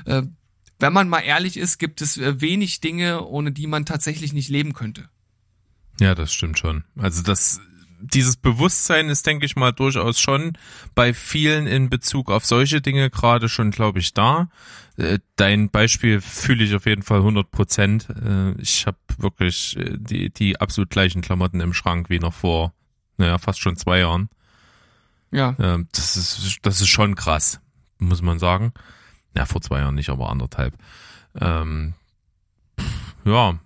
äh, 0.05 0.23
wenn 0.79 0.93
man 0.93 1.09
mal 1.09 1.21
ehrlich 1.21 1.57
ist, 1.57 1.79
gibt 1.79 2.03
es 2.03 2.19
äh, 2.19 2.41
wenig 2.41 2.81
Dinge, 2.81 3.25
ohne 3.25 3.53
die 3.53 3.67
man 3.67 3.87
tatsächlich 3.87 4.33
nicht 4.33 4.51
leben 4.51 4.75
könnte. 4.75 5.09
Ja, 6.01 6.15
das 6.15 6.33
stimmt 6.33 6.59
schon. 6.59 6.85
Also 6.97 7.23
das 7.23 7.61
dieses 8.13 8.37
Bewusstsein 8.37 9.09
ist, 9.09 9.27
denke 9.27 9.47
ich 9.47 9.57
mal, 9.57 9.73
durchaus 9.73 10.21
schon 10.21 10.53
bei 10.95 11.15
vielen 11.15 11.67
in 11.67 11.91
Bezug 11.91 12.31
auf 12.31 12.45
solche 12.45 12.81
Dinge 12.81 13.11
gerade 13.11 13.49
schon, 13.49 13.71
glaube 13.71 13.99
ich, 13.99 14.15
da. 14.15 14.49
Äh, 14.97 15.19
dein 15.37 15.71
Beispiel 15.71 16.21
fühle 16.21 16.65
ich 16.65 16.75
auf 16.75 16.87
jeden 16.87 17.03
Fall 17.03 17.19
100 17.19 17.51
Prozent. 17.51 18.09
Äh, 18.11 18.53
ich 18.61 18.87
habe 18.87 18.99
wirklich 19.19 19.77
äh, 19.77 19.97
die, 19.99 20.31
die 20.31 20.61
absolut 20.61 20.91
gleichen 20.91 21.23
Klamotten 21.23 21.61
im 21.61 21.75
Schrank 21.75 22.11
wie 22.11 22.19
noch 22.19 22.35
vor, 22.35 22.73
naja, 23.17 23.39
fast 23.39 23.61
schon 23.61 23.77
zwei 23.77 24.01
Jahren. 24.01 24.29
Ja. 25.31 25.57
Ähm, 25.59 25.89
das 25.93 26.17
ist, 26.17 26.59
das 26.63 26.81
ist 26.81 26.89
schon 26.89 27.15
krass, 27.15 27.61
muss 27.99 28.23
man 28.23 28.39
sagen. 28.39 28.73
Ja, 29.37 29.47
vor 29.47 29.61
zwei 29.61 29.81
Jahren 29.81 29.97
nicht, 29.97 30.11
aber 30.11 30.31
anderthalb. 30.31 30.75
Ähm, 31.41 31.95
ja, 33.25 33.59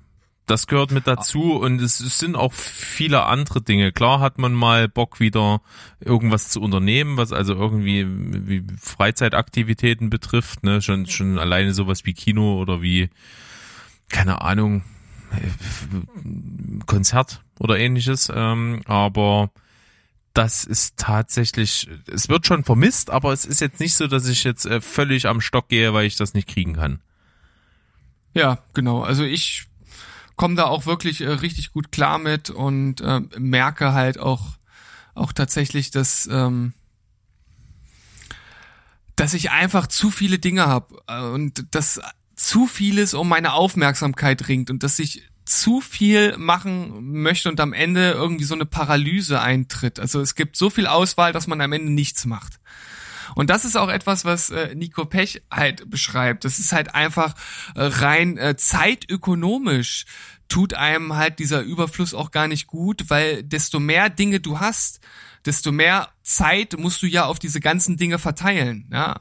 das 0.49 0.67
gehört 0.67 0.91
mit 0.91 1.07
dazu 1.07 1.55
und 1.55 1.81
es, 1.81 2.01
es 2.01 2.19
sind 2.19 2.35
auch 2.35 2.53
viele 2.53 3.25
andere 3.27 3.63
Dinge. 3.63 3.93
Klar 3.93 4.21
hat 4.21 4.39
man 4.39 4.55
mal 4.55 4.89
Bock 4.89 5.21
wieder 5.21 5.61
irgendwas 6.01 6.49
zu 6.49 6.61
unternehmen, 6.61 7.17
was 7.17 7.33
also 7.33 7.55
irgendwie 7.55 8.07
wie 8.09 8.65
Freizeitaktivitäten 8.81 10.11
betrifft, 10.11 10.65
ne, 10.65 10.83
schon 10.83 11.07
schon 11.07 11.39
alleine 11.39 11.75
sowas 11.75 12.05
wie 12.05 12.15
Kino 12.15 12.61
oder 12.61 12.83
wie 12.83 13.11
keine 14.09 14.41
Ahnung 14.41 14.83
Konzert 16.87 17.43
oder 17.59 17.79
ähnliches, 17.79 18.33
ähm, 18.35 18.81
aber 18.87 19.51
das 20.33 20.65
ist 20.65 20.97
tatsächlich, 20.97 21.89
es 22.11 22.29
wird 22.29 22.47
schon 22.47 22.65
vermisst, 22.65 23.11
aber 23.11 23.33
es 23.33 23.45
ist 23.45 23.61
jetzt 23.61 23.81
nicht 23.81 23.95
so, 23.95 24.07
dass 24.07 24.29
ich 24.29 24.45
jetzt 24.45 24.67
äh, 24.67 24.81
völlig 24.81 25.27
am 25.27 25.41
Stock 25.41 25.69
gehe, 25.69 25.93
weil 25.93 26.07
ich 26.07 26.17
das 26.17 26.33
nicht 26.33 26.49
kriegen 26.49 26.75
kann. 26.75 27.01
Ja, 28.35 28.59
genau. 28.73 29.03
Also 29.03 29.25
ich 29.25 29.67
komme 30.38 30.55
da 30.55 30.64
auch 30.64 30.87
wirklich 30.87 31.20
äh, 31.20 31.29
richtig 31.29 31.72
gut 31.72 31.92
klar 31.92 32.18
mit 32.18 32.48
und 32.48 33.03
äh, 33.03 33.20
merke 33.38 33.92
halt 33.92 34.18
auch 34.18 34.57
auch 35.14 35.33
tatsächlich, 35.33 35.90
dass 35.90 36.27
ähm, 36.33 36.72
dass 39.16 39.35
ich 39.35 39.51
einfach 39.51 39.88
zu 39.88 40.11
viele 40.11 40.38
Dinge 40.38 40.66
habe 40.66 41.03
äh, 41.09 41.20
und 41.20 41.74
dass 41.74 42.01
zu 42.37 42.66
vieles 42.66 43.12
um 43.14 43.29
meine 43.29 43.53
Aufmerksamkeit 43.53 44.48
ringt 44.48 44.70
und 44.70 44.83
dass 44.83 44.98
ich 44.98 45.24
zu 45.44 45.81
viel 45.81 46.37
machen 46.37 47.20
möchte 47.20 47.48
und 47.48 47.59
am 47.59 47.72
Ende 47.72 48.12
irgendwie 48.12 48.44
so 48.44 48.55
eine 48.55 48.66
Paralyse 48.66 49.40
eintritt. 49.40 49.98
Also 49.98 50.20
es 50.20 50.35
gibt 50.35 50.57
so 50.57 50.70
viel 50.70 50.87
Auswahl, 50.87 51.33
dass 51.33 51.46
man 51.46 51.61
am 51.61 51.72
Ende 51.72 51.90
nichts 51.90 52.27
macht. 52.27 52.61
Und 53.35 53.51
das 53.51 53.64
ist 53.64 53.77
auch 53.77 53.88
etwas, 53.88 54.25
was 54.25 54.51
äh, 54.51 54.75
Nico 54.75 55.05
Pech 55.05 55.43
halt 55.51 55.88
beschreibt. 55.91 56.45
Das 56.45 56.59
ist 56.59 56.73
halt 56.73 56.95
einfach 56.95 57.35
äh, 57.75 57.83
rein 57.83 58.37
äh, 58.38 58.57
zeitökonomisch 58.57 60.07
tut 60.49 60.73
einem 60.75 61.14
halt 61.14 61.38
dieser 61.38 61.61
Überfluss 61.61 62.14
auch 62.14 62.31
gar 62.31 62.49
nicht 62.49 62.67
gut, 62.67 63.11
weil 63.11 63.43
desto 63.43 63.81
mehr 63.81 64.09
Dinge 64.09 64.41
du 64.41 64.61
hast, 64.61 65.01
desto 65.45 65.73
mehr 65.73 66.09
Zeit 66.23 66.79
musst 66.79 67.03
du 67.03 67.07
ja 67.07 67.27
auf 67.27 67.38
diese 67.38 67.61
ganzen 67.61 67.99
Dinge 67.99 68.19
verteilen. 68.19 68.88
Ja? 68.91 69.21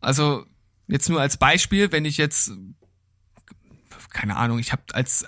Also 0.00 0.46
jetzt 0.86 1.08
nur 1.10 1.20
als 1.20 1.36
Beispiel, 1.36 1.92
wenn 1.92 2.06
ich 2.06 2.16
jetzt 2.16 2.52
keine 4.14 4.36
Ahnung, 4.36 4.58
ich 4.58 4.72
habe 4.72 4.82
als 4.94 5.26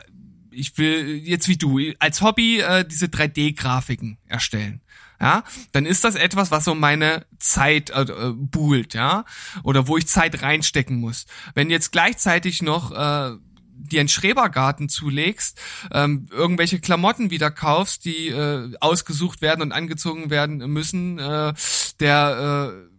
ich 0.51 0.79
will 0.79 1.17
jetzt 1.17 1.49
wie 1.49 1.59
du 1.59 1.79
als 1.99 2.23
Hobby 2.23 2.61
äh, 2.61 2.87
diese 2.87 3.07
3D-Grafiken 3.07 4.17
erstellen. 4.25 4.81
Ja, 5.21 5.45
dann 5.73 5.87
ist 5.87 6.05
das 6.05 6.15
etwas, 6.15 6.51
was 6.51 6.65
so 6.65 6.75
meine 6.75 7.25
Zeit 7.39 7.91
äh, 7.91 8.03
äh, 8.03 8.33
buhlt, 8.33 8.95
ja, 8.95 9.25
oder 9.63 9.89
wo 9.89 9.97
ich 9.97 10.07
Zeit 10.07 10.43
reinstecken 10.43 10.97
muss. 10.99 11.27
Wenn 11.55 11.71
jetzt 11.71 11.93
gleichzeitig 11.93 12.63
noch 12.63 12.93
äh, 12.93 13.37
dir 13.79 14.01
einen 14.01 14.09
Schrebergarten 14.09 14.89
zulegst, 14.89 15.61
ähm, 15.93 16.27
irgendwelche 16.31 16.81
Klamotten 16.81 17.31
wieder 17.31 17.51
kaufst, 17.51 18.05
die 18.05 18.29
äh, 18.29 18.75
ausgesucht 18.81 19.43
werden 19.43 19.63
und 19.63 19.73
angezogen 19.73 20.31
werden 20.31 20.59
müssen, 20.71 21.19
äh, 21.19 21.55
der 22.01 22.73
äh, 22.73 22.96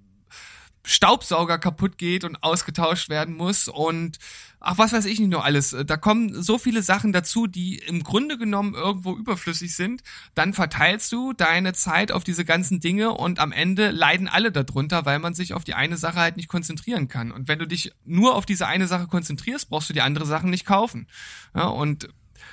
Staubsauger 0.88 1.58
kaputt 1.58 1.98
geht 1.98 2.24
und 2.24 2.42
ausgetauscht 2.44 3.10
werden 3.10 3.36
muss 3.36 3.68
und 3.68 4.20
ach 4.62 4.78
was 4.78 4.94
weiß 4.94 5.06
ich 5.06 5.20
nicht 5.20 5.30
nur 5.30 5.44
alles. 5.44 5.76
Da 5.86 5.98
kommen 5.98 6.42
so 6.42 6.58
viele 6.58 6.82
Sachen 6.82 7.12
dazu, 7.12 7.46
die 7.46 7.78
im 7.78 8.04
Grunde 8.04 8.38
genommen 8.38 8.74
irgendwo 8.74 9.14
überflüssig 9.14 9.76
sind. 9.76 10.02
Dann 10.34 10.54
verteilst 10.54 11.12
du 11.12 11.34
deine 11.34 11.74
Zeit 11.74 12.14
auf 12.14 12.24
diese 12.24 12.46
ganzen 12.46 12.80
Dinge 12.80 13.12
und 13.12 13.40
am 13.40 13.52
Ende 13.52 13.92
leiden 13.92 14.30
alle 14.30 14.52
darunter, 14.52 15.06
weil 15.06 15.20
man 15.20 15.34
sich 15.34 15.54
auf 15.54 15.66
die 15.66 15.74
eine 15.74 15.98
Sache 15.98 16.20
halt 16.20 16.38
nicht 16.38 16.48
konzentrieren 16.48 17.10
kann. 17.10 17.32
Und 17.32 17.50
wenn 17.50 17.60
du 17.60 17.68
dich 17.68 17.92
nur 18.06 18.36
auf 18.36 18.46
diese 18.46 18.66
eine 18.66 18.88
Sache 18.88 19.08
konzentrierst, 19.08 19.70
brauchst 19.70 19.90
du 19.90 19.94
die 19.94 20.02
andere 20.02 20.26
Sachen 20.26 20.50
nicht 20.50 20.66
kaufen. 20.66 21.08
Ja, 21.54 21.68
und 21.68 22.08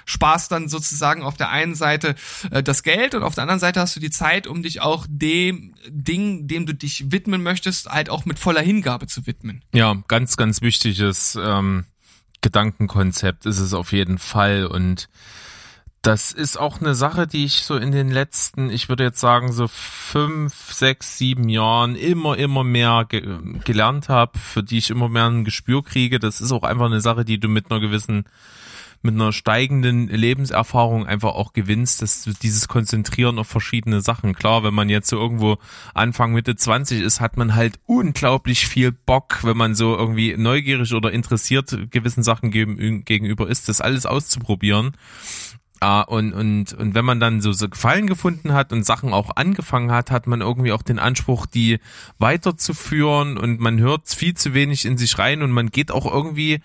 sparst 0.06 0.52
dann 0.52 0.68
sozusagen 0.68 1.22
auf 1.22 1.36
der 1.36 1.50
einen 1.50 1.74
Seite 1.74 2.14
äh, 2.50 2.62
das 2.62 2.82
Geld 2.82 3.14
und 3.14 3.22
auf 3.22 3.34
der 3.34 3.42
anderen 3.42 3.60
Seite 3.60 3.80
hast 3.80 3.96
du 3.96 4.00
die 4.00 4.10
Zeit, 4.10 4.46
um 4.46 4.62
dich 4.62 4.80
auch 4.80 5.06
dem 5.08 5.74
Ding, 5.88 6.46
dem 6.46 6.66
du 6.66 6.74
dich 6.74 7.10
widmen 7.10 7.42
möchtest, 7.42 7.86
halt 7.86 8.10
auch 8.10 8.24
mit 8.24 8.38
voller 8.38 8.62
Hingabe 8.62 9.06
zu 9.06 9.26
widmen. 9.26 9.62
Ja, 9.72 9.96
ganz, 10.08 10.36
ganz 10.36 10.62
wichtiges 10.62 11.38
ähm, 11.40 11.84
Gedankenkonzept 12.40 13.46
ist 13.46 13.58
es 13.58 13.72
auf 13.72 13.92
jeden 13.92 14.18
Fall 14.18 14.66
und 14.66 15.08
das 16.04 16.32
ist 16.32 16.58
auch 16.58 16.82
eine 16.82 16.94
Sache, 16.94 17.26
die 17.26 17.46
ich 17.46 17.62
so 17.62 17.76
in 17.76 17.90
den 17.90 18.10
letzten, 18.10 18.68
ich 18.68 18.90
würde 18.90 19.04
jetzt 19.04 19.20
sagen, 19.20 19.52
so 19.52 19.68
fünf, 19.68 20.54
sechs, 20.72 21.16
sieben 21.16 21.48
Jahren 21.48 21.96
immer, 21.96 22.36
immer 22.36 22.62
mehr 22.62 23.06
ge 23.08 23.38
gelernt 23.64 24.10
habe, 24.10 24.38
für 24.38 24.62
die 24.62 24.78
ich 24.78 24.90
immer 24.90 25.08
mehr 25.08 25.26
ein 25.26 25.44
Gespür 25.44 25.82
kriege. 25.82 26.18
Das 26.18 26.42
ist 26.42 26.52
auch 26.52 26.62
einfach 26.62 26.86
eine 26.86 27.00
Sache, 27.00 27.24
die 27.24 27.40
du 27.40 27.48
mit 27.48 27.70
einer 27.70 27.80
gewissen 27.80 28.26
mit 29.04 29.14
einer 29.14 29.32
steigenden 29.32 30.08
Lebenserfahrung 30.08 31.06
einfach 31.06 31.34
auch 31.34 31.52
gewinnst, 31.52 32.02
dass 32.02 32.22
du 32.22 32.32
dieses 32.32 32.68
Konzentrieren 32.68 33.38
auf 33.38 33.46
verschiedene 33.46 34.00
Sachen. 34.00 34.34
Klar, 34.34 34.64
wenn 34.64 34.74
man 34.74 34.88
jetzt 34.88 35.08
so 35.08 35.18
irgendwo 35.18 35.58
Anfang 35.92 36.32
Mitte 36.32 36.56
20 36.56 37.02
ist, 37.02 37.20
hat 37.20 37.36
man 37.36 37.54
halt 37.54 37.78
unglaublich 37.86 38.66
viel 38.66 38.92
Bock, 38.92 39.40
wenn 39.44 39.56
man 39.56 39.74
so 39.74 39.96
irgendwie 39.96 40.36
neugierig 40.36 40.92
oder 40.94 41.12
interessiert 41.12 41.90
gewissen 41.90 42.22
Sachen 42.22 42.50
gegenüber 42.50 43.48
ist, 43.48 43.68
das 43.68 43.80
alles 43.80 44.06
auszuprobieren. 44.06 44.92
Ah, 45.80 46.00
und, 46.00 46.32
und, 46.32 46.72
und 46.72 46.94
wenn 46.94 47.04
man 47.04 47.20
dann 47.20 47.42
so, 47.42 47.52
so 47.52 47.68
Gefallen 47.68 48.06
gefunden 48.06 48.54
hat 48.54 48.72
und 48.72 48.86
Sachen 48.86 49.12
auch 49.12 49.36
angefangen 49.36 49.92
hat, 49.92 50.10
hat 50.10 50.26
man 50.26 50.40
irgendwie 50.40 50.72
auch 50.72 50.80
den 50.80 50.98
Anspruch, 50.98 51.44
die 51.44 51.78
weiterzuführen 52.18 53.36
und 53.36 53.60
man 53.60 53.78
hört 53.78 54.08
viel 54.08 54.32
zu 54.32 54.54
wenig 54.54 54.86
in 54.86 54.96
sich 54.96 55.18
rein 55.18 55.42
und 55.42 55.50
man 55.50 55.70
geht 55.70 55.90
auch 55.92 56.10
irgendwie 56.10 56.62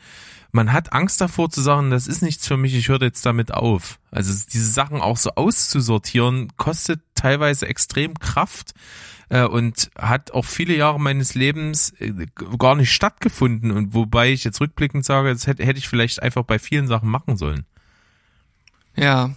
man 0.51 0.73
hat 0.73 0.93
Angst 0.93 1.21
davor 1.21 1.49
zu 1.49 1.61
sagen, 1.61 1.91
das 1.91 2.07
ist 2.07 2.21
nichts 2.21 2.47
für 2.47 2.57
mich, 2.57 2.73
ich 2.75 2.89
höre 2.89 3.01
jetzt 3.01 3.25
damit 3.25 3.53
auf. 3.53 3.99
Also 4.11 4.33
diese 4.51 4.71
Sachen 4.71 5.01
auch 5.01 5.17
so 5.17 5.31
auszusortieren, 5.35 6.49
kostet 6.57 7.01
teilweise 7.15 7.67
extrem 7.67 8.17
Kraft 8.17 8.73
äh, 9.29 9.43
und 9.43 9.91
hat 9.97 10.31
auch 10.31 10.45
viele 10.45 10.75
Jahre 10.75 10.99
meines 10.99 11.35
Lebens 11.35 11.91
äh, 11.99 12.13
gar 12.57 12.75
nicht 12.75 12.91
stattgefunden. 12.91 13.71
Und 13.71 13.93
wobei 13.93 14.31
ich 14.31 14.43
jetzt 14.43 14.59
rückblickend 14.59 15.05
sage, 15.05 15.31
das 15.31 15.47
hätte, 15.47 15.65
hätte 15.65 15.79
ich 15.79 15.87
vielleicht 15.87 16.21
einfach 16.21 16.43
bei 16.43 16.59
vielen 16.59 16.87
Sachen 16.87 17.09
machen 17.09 17.37
sollen. 17.37 17.65
Ja, 18.95 19.31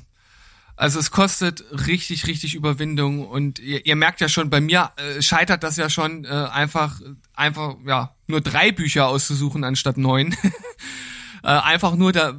also 0.77 0.99
es 0.99 1.11
kostet 1.11 1.65
richtig, 1.87 2.27
richtig 2.27 2.55
Überwindung 2.55 3.27
und 3.27 3.59
ihr, 3.59 3.85
ihr 3.87 3.97
merkt 3.97 4.21
ja 4.21 4.29
schon, 4.29 4.51
bei 4.51 4.61
mir 4.61 4.93
äh, 4.97 5.23
scheitert 5.23 5.63
das 5.63 5.77
ja 5.77 5.91
schon 5.91 6.25
äh, 6.25 6.29
einfach, 6.29 7.01
einfach, 7.35 7.77
ja, 7.87 8.15
nur 8.27 8.41
drei 8.41 8.73
Bücher 8.73 9.09
auszusuchen 9.09 9.65
anstatt 9.65 9.99
neun. 9.99 10.35
äh, 11.43 11.49
einfach 11.49 11.95
nur 11.95 12.13
da, 12.13 12.35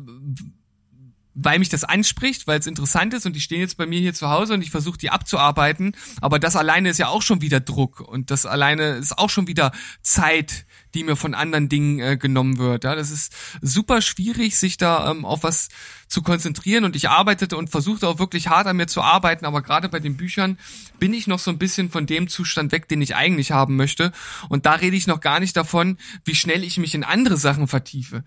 weil 1.36 1.60
mich 1.60 1.70
das 1.70 1.84
anspricht, 1.84 2.48
weil 2.48 2.60
es 2.60 2.68
interessant 2.68 3.14
ist 3.14 3.26
und 3.26 3.36
die 3.36 3.42
stehen 3.42 3.60
jetzt 3.60 3.78
bei 3.78 3.86
mir 3.86 4.00
hier 4.00 4.14
zu 4.14 4.30
Hause 4.30 4.54
und 4.54 4.62
ich 4.62 4.72
versuche 4.72 4.98
die 4.98 5.10
abzuarbeiten. 5.10 5.96
Aber 6.22 6.40
das 6.40 6.56
alleine 6.56 6.90
ist 6.90 7.00
ja 7.00 7.08
auch 7.08 7.22
schon 7.22 7.42
wieder 7.42 7.60
Druck 7.60 8.02
und 8.02 8.32
das 8.32 8.46
alleine 8.46 8.96
ist 8.96 9.18
auch 9.18 9.30
schon 9.30 9.48
wieder 9.48 9.72
Zeit, 10.02 10.66
die 10.94 11.04
mir 11.04 11.16
von 11.16 11.34
anderen 11.34 11.70
Dingen 11.70 12.00
äh, 12.00 12.18
genommen 12.18 12.58
wird. 12.58 12.84
Ja, 12.84 12.96
das 12.96 13.12
ist 13.12 13.34
super 13.62 14.02
schwierig, 14.02 14.58
sich 14.58 14.78
da 14.78 15.10
ähm, 15.10 15.26
auf 15.26 15.44
was 15.44 15.70
zu 16.08 16.22
konzentrieren 16.22 16.84
und 16.84 16.96
ich 16.96 17.10
arbeitete 17.10 17.58
und 17.58 17.70
versuchte 17.70 18.08
auch 18.08 18.20
wirklich 18.20 18.48
hart 18.48 18.68
an 18.68 18.78
mir 18.78 18.88
zu 18.88 19.02
arbeiten, 19.02 19.46
aber 19.46 19.62
gerade 19.62 19.90
bei 19.90 20.00
den 20.00 20.18
Büchern 20.18 20.60
bin 21.00 21.14
ich 21.14 21.28
noch 21.28 21.40
so 21.40 21.50
ein 21.50 21.58
bisschen 21.58 21.90
von 21.90 22.06
dem 22.06 22.28
Zustand 22.28 22.72
weg, 22.72 22.88
den 22.88 23.02
ich 23.02 23.16
eigentlich 23.16 23.52
haben 23.52 23.76
möchte 23.76 24.12
und 24.50 24.66
da 24.66 24.74
rede 24.74 24.96
ich 24.96 25.08
noch 25.08 25.22
gar 25.22 25.40
nicht 25.40 25.58
davon, 25.58 25.98
wie 26.24 26.36
schnell 26.36 26.64
ich 26.64 26.78
mich 26.78 26.94
in 26.94 27.04
andere 27.04 27.38
Sachen 27.38 27.68
vertiefe. 27.68 28.24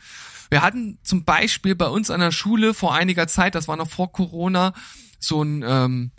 Wir 0.50 0.62
hatten 0.62 0.98
zum 1.02 1.24
Beispiel 1.24 1.74
bei 1.74 1.88
uns 1.88 2.10
an 2.10 2.20
der 2.20 2.32
Schule 2.32 2.74
vor 2.74 2.94
einiger 2.94 3.28
Zeit, 3.28 3.54
das 3.54 3.68
war 3.68 3.76
noch 3.76 3.90
vor 3.90 4.12
Corona, 4.12 4.72
so 5.18 5.42
ein 5.42 5.64
ähm, 5.66 6.10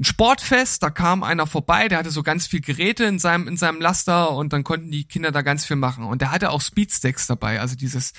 ein 0.00 0.04
Sportfest, 0.04 0.82
da 0.82 0.88
kam 0.88 1.22
einer 1.22 1.46
vorbei, 1.46 1.86
der 1.88 1.98
hatte 1.98 2.10
so 2.10 2.22
ganz 2.22 2.46
viel 2.46 2.62
Geräte 2.62 3.04
in 3.04 3.18
seinem, 3.18 3.46
in 3.46 3.58
seinem 3.58 3.82
Laster 3.82 4.30
und 4.30 4.54
dann 4.54 4.64
konnten 4.64 4.90
die 4.90 5.04
Kinder 5.04 5.30
da 5.30 5.42
ganz 5.42 5.66
viel 5.66 5.76
machen. 5.76 6.04
Und 6.04 6.22
der 6.22 6.30
hatte 6.30 6.50
auch 6.50 6.62
Speedstacks 6.62 7.26
dabei, 7.26 7.60
also 7.60 7.76
dieses 7.76 8.14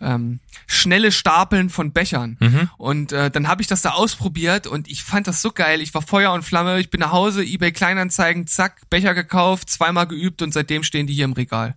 ähm, 0.00 0.38
schnelle 0.68 1.10
Stapeln 1.10 1.70
von 1.70 1.92
Bechern. 1.92 2.36
Mhm. 2.38 2.70
Und 2.78 3.10
äh, 3.10 3.32
dann 3.32 3.48
habe 3.48 3.62
ich 3.62 3.66
das 3.66 3.82
da 3.82 3.90
ausprobiert 3.90 4.68
und 4.68 4.88
ich 4.88 5.02
fand 5.02 5.26
das 5.26 5.42
so 5.42 5.50
geil. 5.50 5.80
Ich 5.80 5.92
war 5.92 6.02
Feuer 6.02 6.32
und 6.32 6.44
Flamme, 6.44 6.78
ich 6.78 6.90
bin 6.90 7.00
nach 7.00 7.10
Hause, 7.10 7.42
eBay 7.42 7.72
Kleinanzeigen, 7.72 8.46
zack, 8.46 8.88
Becher 8.88 9.14
gekauft, 9.14 9.68
zweimal 9.68 10.06
geübt 10.06 10.40
und 10.40 10.54
seitdem 10.54 10.84
stehen 10.84 11.08
die 11.08 11.14
hier 11.14 11.24
im 11.24 11.32
Regal. 11.32 11.74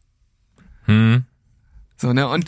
Mhm. 0.85 1.25
So, 1.97 2.13
ne? 2.13 2.27
Und 2.27 2.47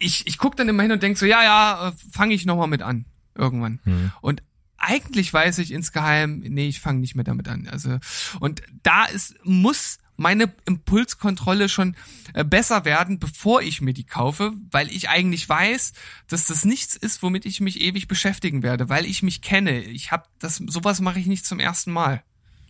ich, 0.00 0.26
ich 0.26 0.38
guck 0.38 0.56
dann 0.56 0.68
immer 0.68 0.82
hin 0.82 0.90
und 0.90 1.04
denk 1.04 1.18
so, 1.18 1.24
ja, 1.24 1.44
ja, 1.44 1.92
fange 2.10 2.34
ich 2.34 2.46
nochmal 2.46 2.66
mit 2.66 2.82
an. 2.82 3.04
Irgendwann. 3.36 3.80
Hm. 3.84 4.12
Und 4.22 4.42
eigentlich 4.78 5.32
weiß 5.32 5.58
ich 5.58 5.72
insgeheim, 5.72 6.40
nee, 6.40 6.68
ich 6.68 6.80
fange 6.80 7.00
nicht 7.00 7.14
mehr 7.14 7.24
damit 7.24 7.48
an. 7.48 7.68
Also, 7.68 7.98
und 8.40 8.62
da 8.82 9.04
ist, 9.04 9.34
muss 9.44 9.98
meine 10.16 10.52
Impulskontrolle 10.64 11.68
schon 11.68 11.94
äh, 12.32 12.44
besser 12.44 12.84
werden, 12.84 13.18
bevor 13.18 13.62
ich 13.62 13.80
mir 13.80 13.92
die 13.92 14.04
kaufe, 14.04 14.52
weil 14.70 14.90
ich 14.90 15.08
eigentlich 15.08 15.48
weiß, 15.48 15.92
dass 16.28 16.46
das 16.46 16.64
nichts 16.64 16.96
ist, 16.96 17.22
womit 17.22 17.46
ich 17.46 17.60
mich 17.60 17.80
ewig 17.80 18.08
beschäftigen 18.08 18.62
werde, 18.62 18.88
weil 18.88 19.04
ich 19.04 19.22
mich 19.22 19.42
kenne. 19.42 19.80
Ich 19.80 20.12
habe 20.12 20.24
das 20.38 20.56
sowas 20.66 21.00
mache 21.00 21.20
ich 21.20 21.26
nicht 21.26 21.44
zum 21.44 21.60
ersten 21.60 21.92
Mal. 21.92 22.22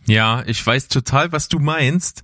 Ja, 0.09 0.45
ich 0.47 0.65
weiß 0.65 0.87
total, 0.87 1.33
was 1.33 1.49
du 1.49 1.59
meinst. 1.59 2.23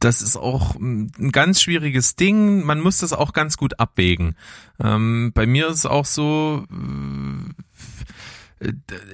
Das 0.00 0.20
ist 0.20 0.36
auch 0.36 0.74
ein 0.74 1.30
ganz 1.30 1.62
schwieriges 1.62 2.16
Ding. 2.16 2.64
Man 2.64 2.80
muss 2.80 2.98
das 2.98 3.12
auch 3.12 3.32
ganz 3.32 3.56
gut 3.56 3.78
abwägen. 3.78 4.34
Ähm, 4.82 5.30
bei 5.32 5.46
mir 5.46 5.68
ist 5.68 5.78
es 5.78 5.86
auch 5.86 6.06
so, 6.06 6.66
äh, 6.68 7.52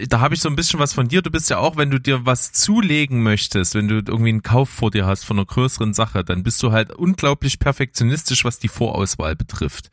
da 0.09 0.21
habe 0.21 0.35
ich 0.35 0.41
so 0.41 0.49
ein 0.49 0.57
bisschen 0.57 0.81
was 0.81 0.93
von 0.93 1.07
dir. 1.07 1.23
Du 1.23 1.31
bist 1.31 1.51
ja 1.51 1.59
auch, 1.59 1.77
wenn 1.77 1.91
du 1.91 2.01
dir 2.01 2.27
was 2.27 2.51
zulegen 2.51 3.23
möchtest, 3.23 3.77
wenn 3.77 3.87
du 3.87 3.97
irgendwie 3.97 4.31
einen 4.31 4.43
Kauf 4.43 4.69
vor 4.69 4.91
dir 4.91 5.07
hast 5.07 5.25
von 5.25 5.39
einer 5.39 5.47
größeren 5.47 5.95
Sache, 5.95 6.25
dann 6.25 6.43
bist 6.43 6.61
du 6.65 6.73
halt 6.73 6.93
unglaublich 6.93 7.61
perfektionistisch, 7.61 8.45
was 8.45 8.59
die 8.59 8.69
Vorauswahl 8.69 9.37
betrifft. 9.37 9.91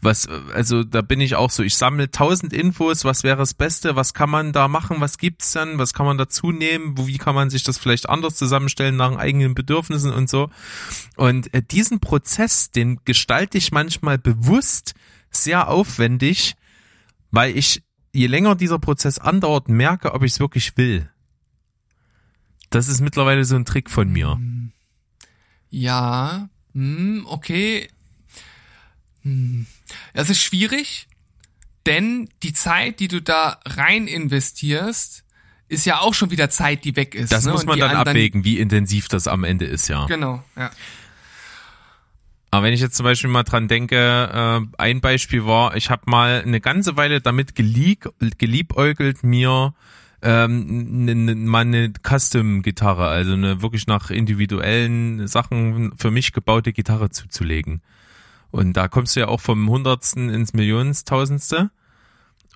Was, 0.00 0.26
also 0.54 0.84
da 0.84 1.02
bin 1.02 1.20
ich 1.20 1.34
auch 1.34 1.50
so, 1.50 1.62
ich 1.62 1.76
sammle 1.76 2.10
tausend 2.10 2.54
Infos, 2.54 3.04
was 3.04 3.24
wäre 3.24 3.36
das 3.36 3.52
Beste, 3.52 3.94
was 3.94 4.14
kann 4.14 4.30
man 4.30 4.52
da 4.52 4.68
machen, 4.68 5.00
was 5.00 5.18
gibt's 5.18 5.52
dann, 5.52 5.78
was 5.78 5.92
kann 5.92 6.06
man 6.06 6.18
dazu 6.18 6.50
nehmen, 6.50 6.96
wie 7.06 7.18
kann 7.18 7.34
man 7.34 7.50
sich 7.50 7.62
das 7.62 7.78
vielleicht 7.78 8.08
anders 8.08 8.36
zusammenstellen 8.36 8.96
nach 8.96 9.16
eigenen 9.16 9.54
Bedürfnissen 9.54 10.12
und 10.12 10.30
so. 10.30 10.50
Und 11.16 11.52
äh, 11.52 11.62
diesen 11.62 12.00
Prozess, 12.00 12.70
den 12.70 13.00
gestalte 13.04 13.58
ich 13.58 13.70
manchmal 13.70 14.16
bewusst 14.16 14.94
sehr 15.30 15.68
aufwendig, 15.68 16.54
weil 17.30 17.56
ich, 17.56 17.82
je 18.14 18.26
länger 18.28 18.54
dieser 18.54 18.78
Prozess 18.78 19.18
andauert, 19.18 19.68
merke, 19.68 20.14
ob 20.14 20.22
ich 20.22 20.32
es 20.32 20.40
wirklich 20.40 20.76
will. 20.76 21.10
Das 22.70 22.88
ist 22.88 23.00
mittlerweile 23.00 23.44
so 23.44 23.56
ein 23.56 23.64
Trick 23.64 23.90
von 23.90 24.10
mir. 24.10 24.40
Ja, 25.70 26.48
hm, 26.72 27.26
okay. 27.28 27.88
Hm. 29.22 29.66
Das 30.12 30.30
ist 30.30 30.40
schwierig, 30.40 31.08
denn 31.86 32.28
die 32.42 32.52
Zeit, 32.52 33.00
die 33.00 33.08
du 33.08 33.20
da 33.20 33.60
rein 33.64 34.06
investierst, 34.06 35.24
ist 35.68 35.86
ja 35.86 36.00
auch 36.00 36.14
schon 36.14 36.30
wieder 36.30 36.50
Zeit, 36.50 36.84
die 36.84 36.94
weg 36.96 37.14
ist. 37.14 37.32
Das 37.32 37.44
ne? 37.44 37.52
muss 37.52 37.64
man 37.64 37.78
dann 37.78 37.96
abwägen, 37.96 38.44
wie 38.44 38.58
intensiv 38.58 39.08
das 39.08 39.26
am 39.26 39.44
Ende 39.44 39.64
ist, 39.64 39.88
ja. 39.88 40.06
Genau, 40.06 40.42
ja. 40.56 40.70
Aber 42.54 42.66
wenn 42.66 42.72
ich 42.72 42.80
jetzt 42.80 42.94
zum 42.94 43.02
Beispiel 43.02 43.30
mal 43.30 43.42
dran 43.42 43.66
denke, 43.66 43.96
äh, 43.96 44.60
ein 44.78 45.00
Beispiel 45.00 45.44
war, 45.44 45.74
ich 45.74 45.90
habe 45.90 46.02
mal 46.06 46.40
eine 46.46 46.60
ganze 46.60 46.96
Weile 46.96 47.20
damit 47.20 47.56
gelieb, 47.56 48.08
geliebäugelt, 48.38 49.24
mir 49.24 49.74
ähm, 50.22 51.04
ne, 51.04 51.16
ne, 51.16 51.34
mal 51.34 51.62
eine 51.62 51.92
Custom-Gitarre, 52.00 53.08
also 53.08 53.32
eine 53.32 53.60
wirklich 53.60 53.88
nach 53.88 54.12
individuellen 54.12 55.26
Sachen 55.26 55.94
für 55.96 56.12
mich 56.12 56.32
gebaute 56.32 56.72
Gitarre 56.72 57.10
zuzulegen. 57.10 57.82
Und 58.52 58.74
da 58.74 58.86
kommst 58.86 59.16
du 59.16 59.20
ja 59.20 59.26
auch 59.26 59.40
vom 59.40 59.68
Hundertsten 59.68 60.30
ins 60.30 60.52
Millionstausendste. 60.52 61.72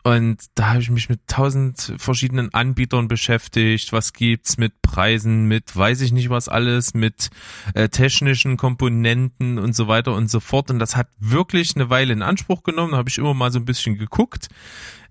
Und 0.09 0.39
da 0.55 0.71
habe 0.71 0.81
ich 0.81 0.89
mich 0.89 1.11
mit 1.11 1.21
tausend 1.27 1.93
verschiedenen 1.99 2.55
Anbietern 2.55 3.09
beschäftigt. 3.09 3.93
Was 3.93 4.15
gibt's 4.15 4.57
mit 4.57 4.81
Preisen, 4.81 5.45
mit 5.45 5.77
weiß 5.77 6.01
ich 6.01 6.13
nicht 6.13 6.31
was 6.31 6.49
alles, 6.49 6.95
mit 6.95 7.29
äh, 7.75 7.91
technischen 7.91 8.57
Komponenten 8.57 9.59
und 9.59 9.77
so 9.77 9.87
weiter 9.87 10.15
und 10.15 10.31
so 10.31 10.41
fort. 10.41 10.71
Und 10.71 10.79
das 10.79 10.97
hat 10.97 11.09
wirklich 11.19 11.77
eine 11.77 11.91
Weile 11.91 12.15
in 12.15 12.23
Anspruch 12.23 12.63
genommen. 12.63 12.93
Da 12.93 12.97
habe 12.97 13.11
ich 13.11 13.19
immer 13.19 13.35
mal 13.35 13.53
so 13.53 13.59
ein 13.59 13.67
bisschen 13.67 13.99
geguckt 13.99 14.49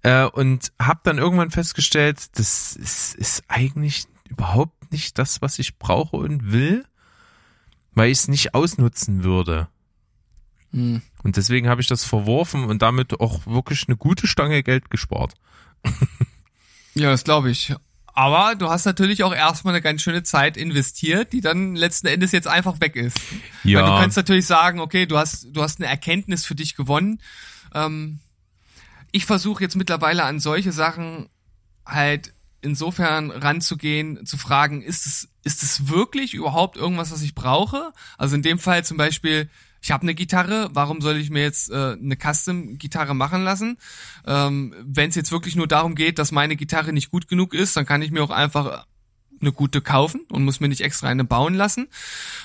äh, 0.02 0.26
und 0.26 0.72
habe 0.82 1.02
dann 1.04 1.20
irgendwann 1.20 1.52
festgestellt, 1.52 2.36
das 2.40 2.76
ist, 2.76 3.14
ist 3.14 3.44
eigentlich 3.50 4.06
überhaupt 4.28 4.92
nicht 4.92 5.20
das, 5.20 5.44
was 5.44 5.60
ich 5.60 5.78
brauche 5.78 6.18
und 6.18 6.52
will, 6.52 6.86
weil 7.94 8.10
ich 8.10 8.18
es 8.18 8.28
nicht 8.30 8.56
ausnutzen 8.56 9.24
würde. 9.24 9.68
Hm. 10.78 11.02
Und 11.24 11.38
deswegen 11.38 11.68
habe 11.68 11.82
ich 11.82 11.88
das 11.88 12.06
verworfen 12.06 12.66
und 12.66 12.82
damit 12.82 13.20
auch 13.20 13.46
wirklich 13.48 13.86
eine 13.88 13.98
gute 13.98 14.28
Stange 14.28 14.64
Geld 14.64 14.90
gespart. 14.90 15.34
Ja, 17.00 17.12
das 17.12 17.24
glaube 17.24 17.52
ich. 17.52 17.76
Aber 18.08 18.56
du 18.56 18.70
hast 18.70 18.86
natürlich 18.86 19.24
auch 19.24 19.34
erstmal 19.34 19.76
eine 19.76 19.84
ganz 19.84 20.02
schöne 20.02 20.24
Zeit 20.24 20.58
investiert, 20.58 21.32
die 21.34 21.42
dann 21.42 21.76
letzten 21.76 22.08
Endes 22.08 22.32
jetzt 22.32 22.48
einfach 22.48 22.82
weg 22.82 22.96
ist. 22.96 23.20
Ja. 23.64 23.80
Weil 23.80 23.92
du 23.92 23.98
kannst 24.00 24.18
natürlich 24.18 24.48
sagen, 24.48 24.80
okay, 24.80 25.06
du 25.06 25.16
hast, 25.16 25.50
du 25.52 25.62
hast 25.62 25.80
eine 25.80 25.88
Erkenntnis 25.88 26.44
für 26.44 26.56
dich 26.56 26.76
gewonnen. 26.76 27.22
Ähm, 27.76 28.18
ich 29.12 29.28
versuche 29.28 29.62
jetzt 29.62 29.76
mittlerweile 29.76 30.24
an 30.24 30.40
solche 30.40 30.72
Sachen 30.72 31.30
halt 31.86 32.34
insofern 32.62 33.30
ranzugehen, 33.30 34.26
zu 34.26 34.38
fragen, 34.38 34.82
ist 34.82 35.06
es, 35.06 35.30
ist 35.44 35.62
es 35.62 35.88
wirklich 35.88 36.34
überhaupt 36.34 36.76
irgendwas, 36.76 37.12
was 37.12 37.22
ich 37.22 37.36
brauche? 37.36 37.94
Also 38.18 38.36
in 38.36 38.42
dem 38.42 38.58
Fall 38.58 38.84
zum 38.84 38.98
Beispiel, 38.98 39.48
ich 39.88 39.92
habe 39.94 40.02
eine 40.02 40.16
Gitarre, 40.16 40.70
warum 40.74 41.00
soll 41.00 41.16
ich 41.16 41.30
mir 41.30 41.44
jetzt 41.44 41.72
äh, 41.72 41.94
eine 41.94 42.18
Custom-Gitarre 42.18 43.14
machen 43.14 43.46
lassen? 43.46 43.78
Ähm, 44.26 44.76
Wenn 44.84 45.08
es 45.08 45.16
jetzt 45.16 45.32
wirklich 45.32 45.56
nur 45.56 45.66
darum 45.66 45.96
geht, 45.96 46.20
dass 46.20 46.34
meine 46.34 46.58
Gitarre 46.58 46.92
nicht 46.92 47.10
gut 47.10 47.30
genug 47.30 47.54
ist, 47.54 47.78
dann 47.78 47.86
kann 47.86 48.02
ich 48.02 48.12
mir 48.12 48.22
auch 48.22 48.30
einfach 48.30 48.86
eine 49.40 49.54
gute 49.54 49.80
kaufen 49.80 50.26
und 50.30 50.44
muss 50.44 50.60
mir 50.60 50.68
nicht 50.68 50.82
extra 50.82 51.08
eine 51.08 51.24
bauen 51.24 51.54
lassen. 51.54 51.88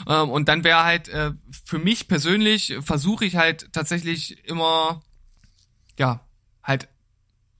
Ähm, 0.07 0.31
und 0.31 0.49
dann 0.49 0.63
wäre 0.63 0.85
halt 0.85 1.09
äh, 1.09 1.33
für 1.65 1.81
mich 1.81 2.07
persönlich 2.07 2.77
versuche 2.81 3.25
ich 3.25 3.35
halt 3.35 3.73
tatsächlich 3.73 4.47
immer 4.47 5.03
ja 5.99 6.21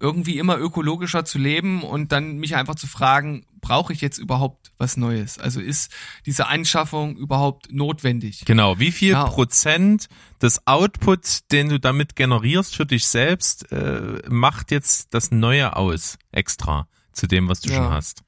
irgendwie 0.03 0.37
immer 0.39 0.59
ökologischer 0.59 1.25
zu 1.25 1.39
leben 1.39 1.83
und 1.83 2.11
dann 2.13 2.37
mich 2.39 2.57
einfach 2.57 2.75
zu 2.75 2.89
fragen, 2.89 3.47
brauche 3.61 3.93
ich 3.93 4.01
jetzt 4.01 4.19
überhaupt 4.19 4.73
was 4.77 4.97
Neues? 4.97 5.39
Also 5.39 5.61
ist 5.61 5.93
diese 6.27 6.49
Anschaffung 6.49 7.17
überhaupt 7.17 7.73
notwendig? 7.73 8.43
Genau, 8.45 8.81
wie 8.81 8.91
viel 8.91 9.13
Ja. 9.13 9.25
Prozent 9.27 10.09
des 10.43 10.67
Outputs, 10.67 11.47
den 11.47 11.69
du 11.69 11.79
damit 11.79 12.17
generierst 12.17 12.75
für 12.75 12.85
dich 12.85 13.07
selbst, 13.07 13.71
äh, 13.71 14.21
macht 14.29 14.73
jetzt 14.73 15.15
das 15.15 15.31
Neue 15.31 15.77
aus, 15.77 16.19
extra 16.33 16.89
zu 17.13 17.29
dem, 17.29 17.49
was 17.49 17.61
du 17.61 17.71
Ja. 17.71 17.77
schon 17.77 17.91
hast? 17.93 18.23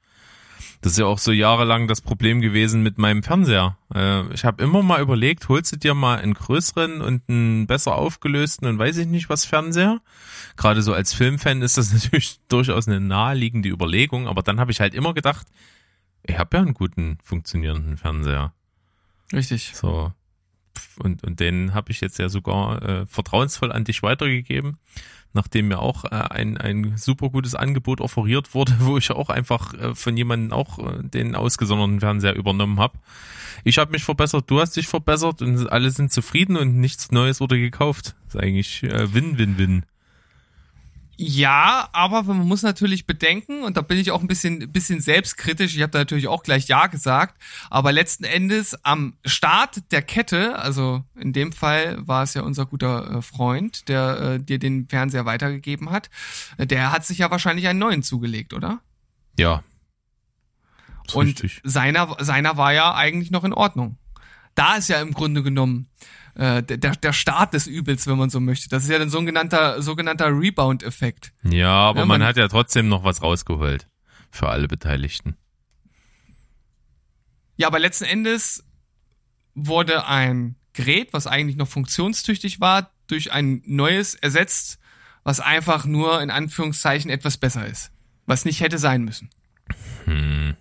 Das 0.85 0.91
ist 0.91 0.99
ja 0.99 1.07
auch 1.07 1.17
so 1.17 1.31
jahrelang 1.31 1.87
das 1.87 1.99
Problem 1.99 2.41
gewesen 2.41 2.83
mit 2.83 2.99
meinem 2.99 3.23
Fernseher. 3.23 3.75
Äh, 3.91 4.31
ich 4.35 4.45
habe 4.45 4.61
immer 4.61 4.83
mal 4.83 5.01
überlegt, 5.01 5.49
holst 5.49 5.71
du 5.71 5.77
dir 5.77 5.95
mal 5.95 6.19
einen 6.19 6.35
größeren 6.35 7.01
und 7.01 7.23
einen 7.27 7.65
besser 7.65 7.95
aufgelösten 7.95 8.67
und 8.67 8.77
weiß 8.77 8.97
ich 8.97 9.07
nicht 9.07 9.27
was 9.27 9.45
Fernseher? 9.45 9.99
Gerade 10.57 10.83
so 10.83 10.93
als 10.93 11.11
Filmfan 11.11 11.63
ist 11.63 11.79
das 11.79 11.91
natürlich 11.93 12.39
durchaus 12.49 12.87
eine 12.87 12.99
naheliegende 12.99 13.67
Überlegung, 13.67 14.27
aber 14.27 14.43
dann 14.43 14.59
habe 14.59 14.71
ich 14.71 14.79
halt 14.79 14.93
immer 14.93 15.15
gedacht, 15.15 15.47
ich 16.21 16.37
habe 16.37 16.55
ja 16.55 16.61
einen 16.61 16.75
guten 16.75 17.17
funktionierenden 17.23 17.97
Fernseher. 17.97 18.53
Richtig. 19.33 19.71
So. 19.73 20.13
Und, 20.99 21.23
und 21.23 21.39
den 21.39 21.73
habe 21.73 21.89
ich 21.89 21.99
jetzt 21.99 22.19
ja 22.19 22.29
sogar 22.29 22.83
äh, 22.83 23.05
vertrauensvoll 23.07 23.71
an 23.71 23.85
dich 23.85 24.03
weitergegeben, 24.03 24.77
nachdem 25.35 25.67
mir 25.67 25.79
auch 25.79 26.05
äh, 26.05 26.09
ein, 26.09 26.57
ein 26.57 26.97
super 26.97 27.29
gutes 27.29 27.53
Angebot 27.53 28.01
offeriert 28.01 28.55
wurde, 28.55 28.73
wo 28.79 28.97
ich 28.97 29.11
auch 29.11 29.29
einfach 29.29 29.73
äh, 29.73 29.93
von 29.93 30.17
jemandem 30.17 30.51
auch 30.51 30.79
äh, 30.79 31.03
den 31.03 31.35
ausgesonderten 31.35 31.99
Fernseher 31.99 32.35
übernommen 32.35 32.79
habe. 32.79 32.97
Ich 33.63 33.77
habe 33.77 33.91
mich 33.91 34.03
verbessert, 34.03 34.45
du 34.47 34.59
hast 34.59 34.75
dich 34.75 34.87
verbessert 34.87 35.41
und 35.41 35.71
alle 35.71 35.89
sind 35.91 36.11
zufrieden 36.11 36.57
und 36.57 36.75
nichts 36.75 37.11
Neues 37.11 37.39
wurde 37.39 37.59
gekauft. 37.59 38.15
Das 38.25 38.35
ist 38.35 38.41
eigentlich 38.41 38.83
äh, 38.83 39.13
Win-Win-Win. 39.13 39.85
Ja, 41.17 41.87
aber 41.93 42.23
man 42.23 42.45
muss 42.45 42.61
natürlich 42.61 43.05
bedenken, 43.05 43.63
und 43.63 43.77
da 43.77 43.81
bin 43.81 43.97
ich 43.97 44.11
auch 44.11 44.21
ein 44.21 44.27
bisschen, 44.27 44.71
bisschen 44.71 44.99
selbstkritisch, 44.99 45.75
ich 45.75 45.81
habe 45.81 45.91
da 45.91 45.99
natürlich 45.99 46.27
auch 46.27 46.43
gleich 46.43 46.67
Ja 46.67 46.87
gesagt, 46.87 47.41
aber 47.69 47.91
letzten 47.91 48.25
Endes 48.25 48.77
am 48.83 49.15
Start 49.25 49.91
der 49.91 50.01
Kette, 50.01 50.59
also 50.59 51.03
in 51.15 51.31
dem 51.31 51.53
Fall 51.53 51.97
war 52.05 52.23
es 52.23 52.33
ja 52.33 52.41
unser 52.41 52.65
guter 52.65 53.17
äh, 53.17 53.21
Freund, 53.21 53.87
der 53.87 54.19
äh, 54.19 54.39
dir 54.39 54.59
den 54.59 54.89
Fernseher 54.89 55.25
weitergegeben 55.25 55.89
hat, 55.89 56.09
der 56.57 56.91
hat 56.91 57.05
sich 57.05 57.19
ja 57.19 57.31
wahrscheinlich 57.31 57.67
einen 57.67 57.79
neuen 57.79 58.03
zugelegt, 58.03 58.53
oder? 58.53 58.81
Ja. 59.39 59.63
Und 61.13 61.27
richtig. 61.27 61.61
seiner, 61.63 62.15
seiner 62.19 62.57
war 62.57 62.73
ja 62.73 62.93
eigentlich 62.93 63.31
noch 63.31 63.43
in 63.43 63.53
Ordnung. 63.53 63.97
Da 64.55 64.75
ist 64.75 64.89
ja 64.89 65.01
im 65.01 65.13
Grunde 65.13 65.43
genommen 65.43 65.87
äh, 66.35 66.61
der, 66.63 66.77
der 66.95 67.13
Start 67.13 67.53
des 67.53 67.65
Übels, 67.67 68.07
wenn 68.07 68.17
man 68.17 68.29
so 68.29 68.39
möchte. 68.39 68.69
Das 68.69 68.83
ist 68.83 68.89
ja 68.89 68.99
ein 68.99 69.09
sogenannter, 69.09 69.81
sogenannter 69.81 70.27
Rebound-Effekt. 70.27 71.31
Ja, 71.43 71.69
aber 71.89 71.99
Ja, 71.99 72.05
man, 72.05 72.19
man- 72.19 72.27
hat 72.27 72.37
ja 72.37 72.47
trotzdem 72.47 72.87
noch 72.89 73.03
was 73.03 73.21
rausgeholt. 73.21 73.87
Für 74.31 74.49
alle 74.49 74.67
Beteiligten. 74.67 75.37
Ja, 77.57 77.67
aber 77.67 77.79
letzten 77.79 78.03
Endes 78.05 78.65
wurde 79.53 80.05
ein 80.07 80.55
Gerät, 80.73 81.13
was 81.13 81.25
eigentlich 81.25 81.55
noch 81.55 81.69
funktionstüchtig 81.69 82.59
war, 82.59 82.91
durch 83.07 83.31
ein 83.31 83.61
neues 83.65 84.13
ersetzt, 84.15 84.77
was 85.23 85.39
einfach 85.39 85.85
nur 85.85 86.21
in 86.21 86.29
Anführungszeichen 86.31 87.09
etwas 87.09 87.37
besser 87.37 87.65
ist. 87.65 87.91
Was 88.25 88.43
nicht 88.43 88.59
hätte 88.59 88.77
sein 88.77 89.03
müssen. 89.05 89.29
Hm. 90.03 90.55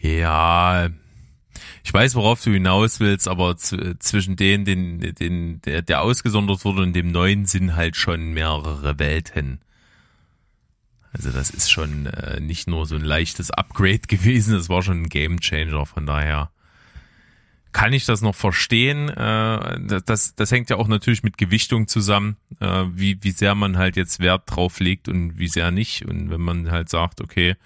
Ja, 0.00 0.88
Ich 1.84 1.92
weiß, 1.92 2.14
worauf 2.14 2.42
du 2.42 2.50
hinaus 2.50 3.00
willst, 3.00 3.28
aber 3.28 3.56
zwischen 3.56 4.36
denen, 4.36 4.64
den, 4.64 5.14
den, 5.14 5.60
der, 5.62 5.82
der 5.82 6.02
ausgesondert 6.02 6.64
wurde 6.64 6.82
und 6.82 6.92
dem 6.92 7.10
neuen 7.10 7.46
sind 7.46 7.76
halt 7.76 7.96
schon 7.96 8.32
mehrere 8.32 8.98
Welten. 8.98 9.60
Also 11.12 11.30
das 11.30 11.50
ist 11.50 11.70
schon 11.70 12.06
äh, 12.06 12.40
nicht 12.40 12.68
nur 12.68 12.86
so 12.86 12.94
ein 12.94 13.02
leichtes 13.02 13.50
Upgrade 13.50 14.00
gewesen, 14.08 14.54
das 14.54 14.68
war 14.68 14.82
schon 14.82 15.02
ein 15.02 15.08
Gamechanger. 15.08 15.86
Von 15.86 16.06
daher 16.06 16.50
kann 17.72 17.92
ich 17.92 18.06
das 18.06 18.22
noch 18.22 18.34
verstehen. 18.34 19.08
Äh, 19.08 20.00
das, 20.04 20.34
das 20.34 20.50
hängt 20.50 20.70
ja 20.70 20.76
auch 20.76 20.88
natürlich 20.88 21.22
mit 21.22 21.38
Gewichtung 21.38 21.86
zusammen, 21.86 22.36
äh, 22.60 22.84
wie, 22.94 23.18
wie 23.22 23.30
sehr 23.30 23.54
man 23.54 23.76
halt 23.76 23.96
jetzt 23.96 24.20
Wert 24.20 24.42
drauf 24.46 24.80
legt 24.80 25.08
und 25.08 25.38
wie 25.38 25.48
sehr 25.48 25.70
nicht. 25.70 26.04
Und 26.06 26.30
wenn 26.30 26.40
man 26.40 26.70
halt 26.70 26.88
sagt, 26.88 27.20
okay, 27.20 27.56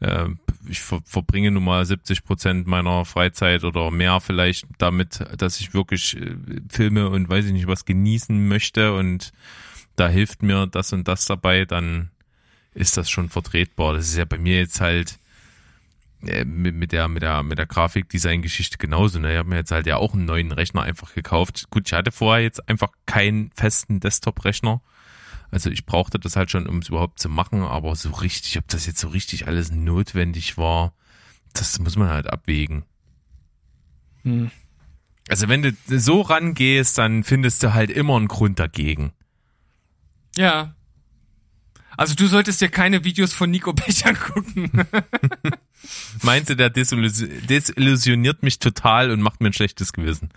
äh, 0.00 0.26
ich 0.68 0.80
ver 0.80 1.00
verbringe 1.04 1.50
nun 1.50 1.64
mal 1.64 1.84
70 1.84 2.24
Prozent 2.24 2.66
meiner 2.66 3.04
Freizeit 3.04 3.64
oder 3.64 3.90
mehr 3.90 4.20
vielleicht 4.20 4.66
damit, 4.78 5.24
dass 5.36 5.60
ich 5.60 5.74
wirklich 5.74 6.16
Filme 6.68 7.08
und 7.08 7.28
weiß 7.28 7.46
ich 7.46 7.52
nicht 7.52 7.66
was 7.66 7.84
genießen 7.84 8.48
möchte 8.48 8.94
und 8.94 9.32
da 9.96 10.08
hilft 10.08 10.42
mir 10.42 10.66
das 10.66 10.92
und 10.92 11.06
das 11.06 11.26
dabei, 11.26 11.64
dann 11.64 12.10
ist 12.74 12.96
das 12.96 13.08
schon 13.08 13.28
vertretbar. 13.28 13.94
Das 13.94 14.08
ist 14.08 14.16
ja 14.16 14.24
bei 14.24 14.38
mir 14.38 14.58
jetzt 14.58 14.80
halt 14.80 15.12
äh, 15.12 15.23
mit, 16.44 16.74
mit 16.74 16.92
der 16.92 17.08
mit 17.08 17.22
der 17.22 17.42
mit 17.42 17.58
der 17.58 17.66
Grafikdesign-Geschichte 17.66 18.78
genauso. 18.78 19.18
Ne? 19.18 19.32
Ich 19.32 19.38
habe 19.38 19.48
mir 19.48 19.56
jetzt 19.56 19.70
halt 19.70 19.86
ja 19.86 19.96
auch 19.96 20.14
einen 20.14 20.24
neuen 20.24 20.52
Rechner 20.52 20.82
einfach 20.82 21.14
gekauft. 21.14 21.66
Gut, 21.70 21.86
ich 21.86 21.92
hatte 21.92 22.12
vorher 22.12 22.42
jetzt 22.42 22.68
einfach 22.68 22.90
keinen 23.06 23.50
festen 23.54 24.00
Desktop-Rechner. 24.00 24.80
Also 25.50 25.70
ich 25.70 25.86
brauchte 25.86 26.18
das 26.18 26.36
halt 26.36 26.50
schon, 26.50 26.66
um 26.66 26.78
es 26.78 26.88
überhaupt 26.88 27.20
zu 27.20 27.28
machen, 27.28 27.62
aber 27.62 27.94
so 27.94 28.10
richtig, 28.10 28.58
ob 28.58 28.66
das 28.68 28.86
jetzt 28.86 28.98
so 28.98 29.08
richtig 29.08 29.46
alles 29.46 29.70
notwendig 29.70 30.58
war, 30.58 30.94
das 31.52 31.78
muss 31.78 31.96
man 31.96 32.08
halt 32.08 32.28
abwägen. 32.28 32.84
Hm. 34.22 34.50
Also 35.28 35.48
wenn 35.48 35.62
du 35.62 35.72
so 35.86 36.22
rangehst, 36.22 36.98
dann 36.98 37.22
findest 37.22 37.62
du 37.62 37.72
halt 37.72 37.90
immer 37.90 38.16
einen 38.16 38.28
Grund 38.28 38.58
dagegen. 38.58 39.12
Ja, 40.36 40.74
also 41.96 42.14
du 42.14 42.26
solltest 42.26 42.60
dir 42.60 42.68
keine 42.68 43.04
Videos 43.04 43.32
von 43.32 43.50
Nico 43.50 43.72
Becher 43.72 44.14
gucken. 44.14 44.70
Meinst 46.22 46.50
du, 46.50 46.56
der 46.56 46.70
desillusioniert 46.70 48.42
mich 48.42 48.58
total 48.58 49.10
und 49.10 49.20
macht 49.20 49.40
mir 49.40 49.48
ein 49.48 49.52
schlechtes 49.52 49.92
Gewissen? 49.92 50.30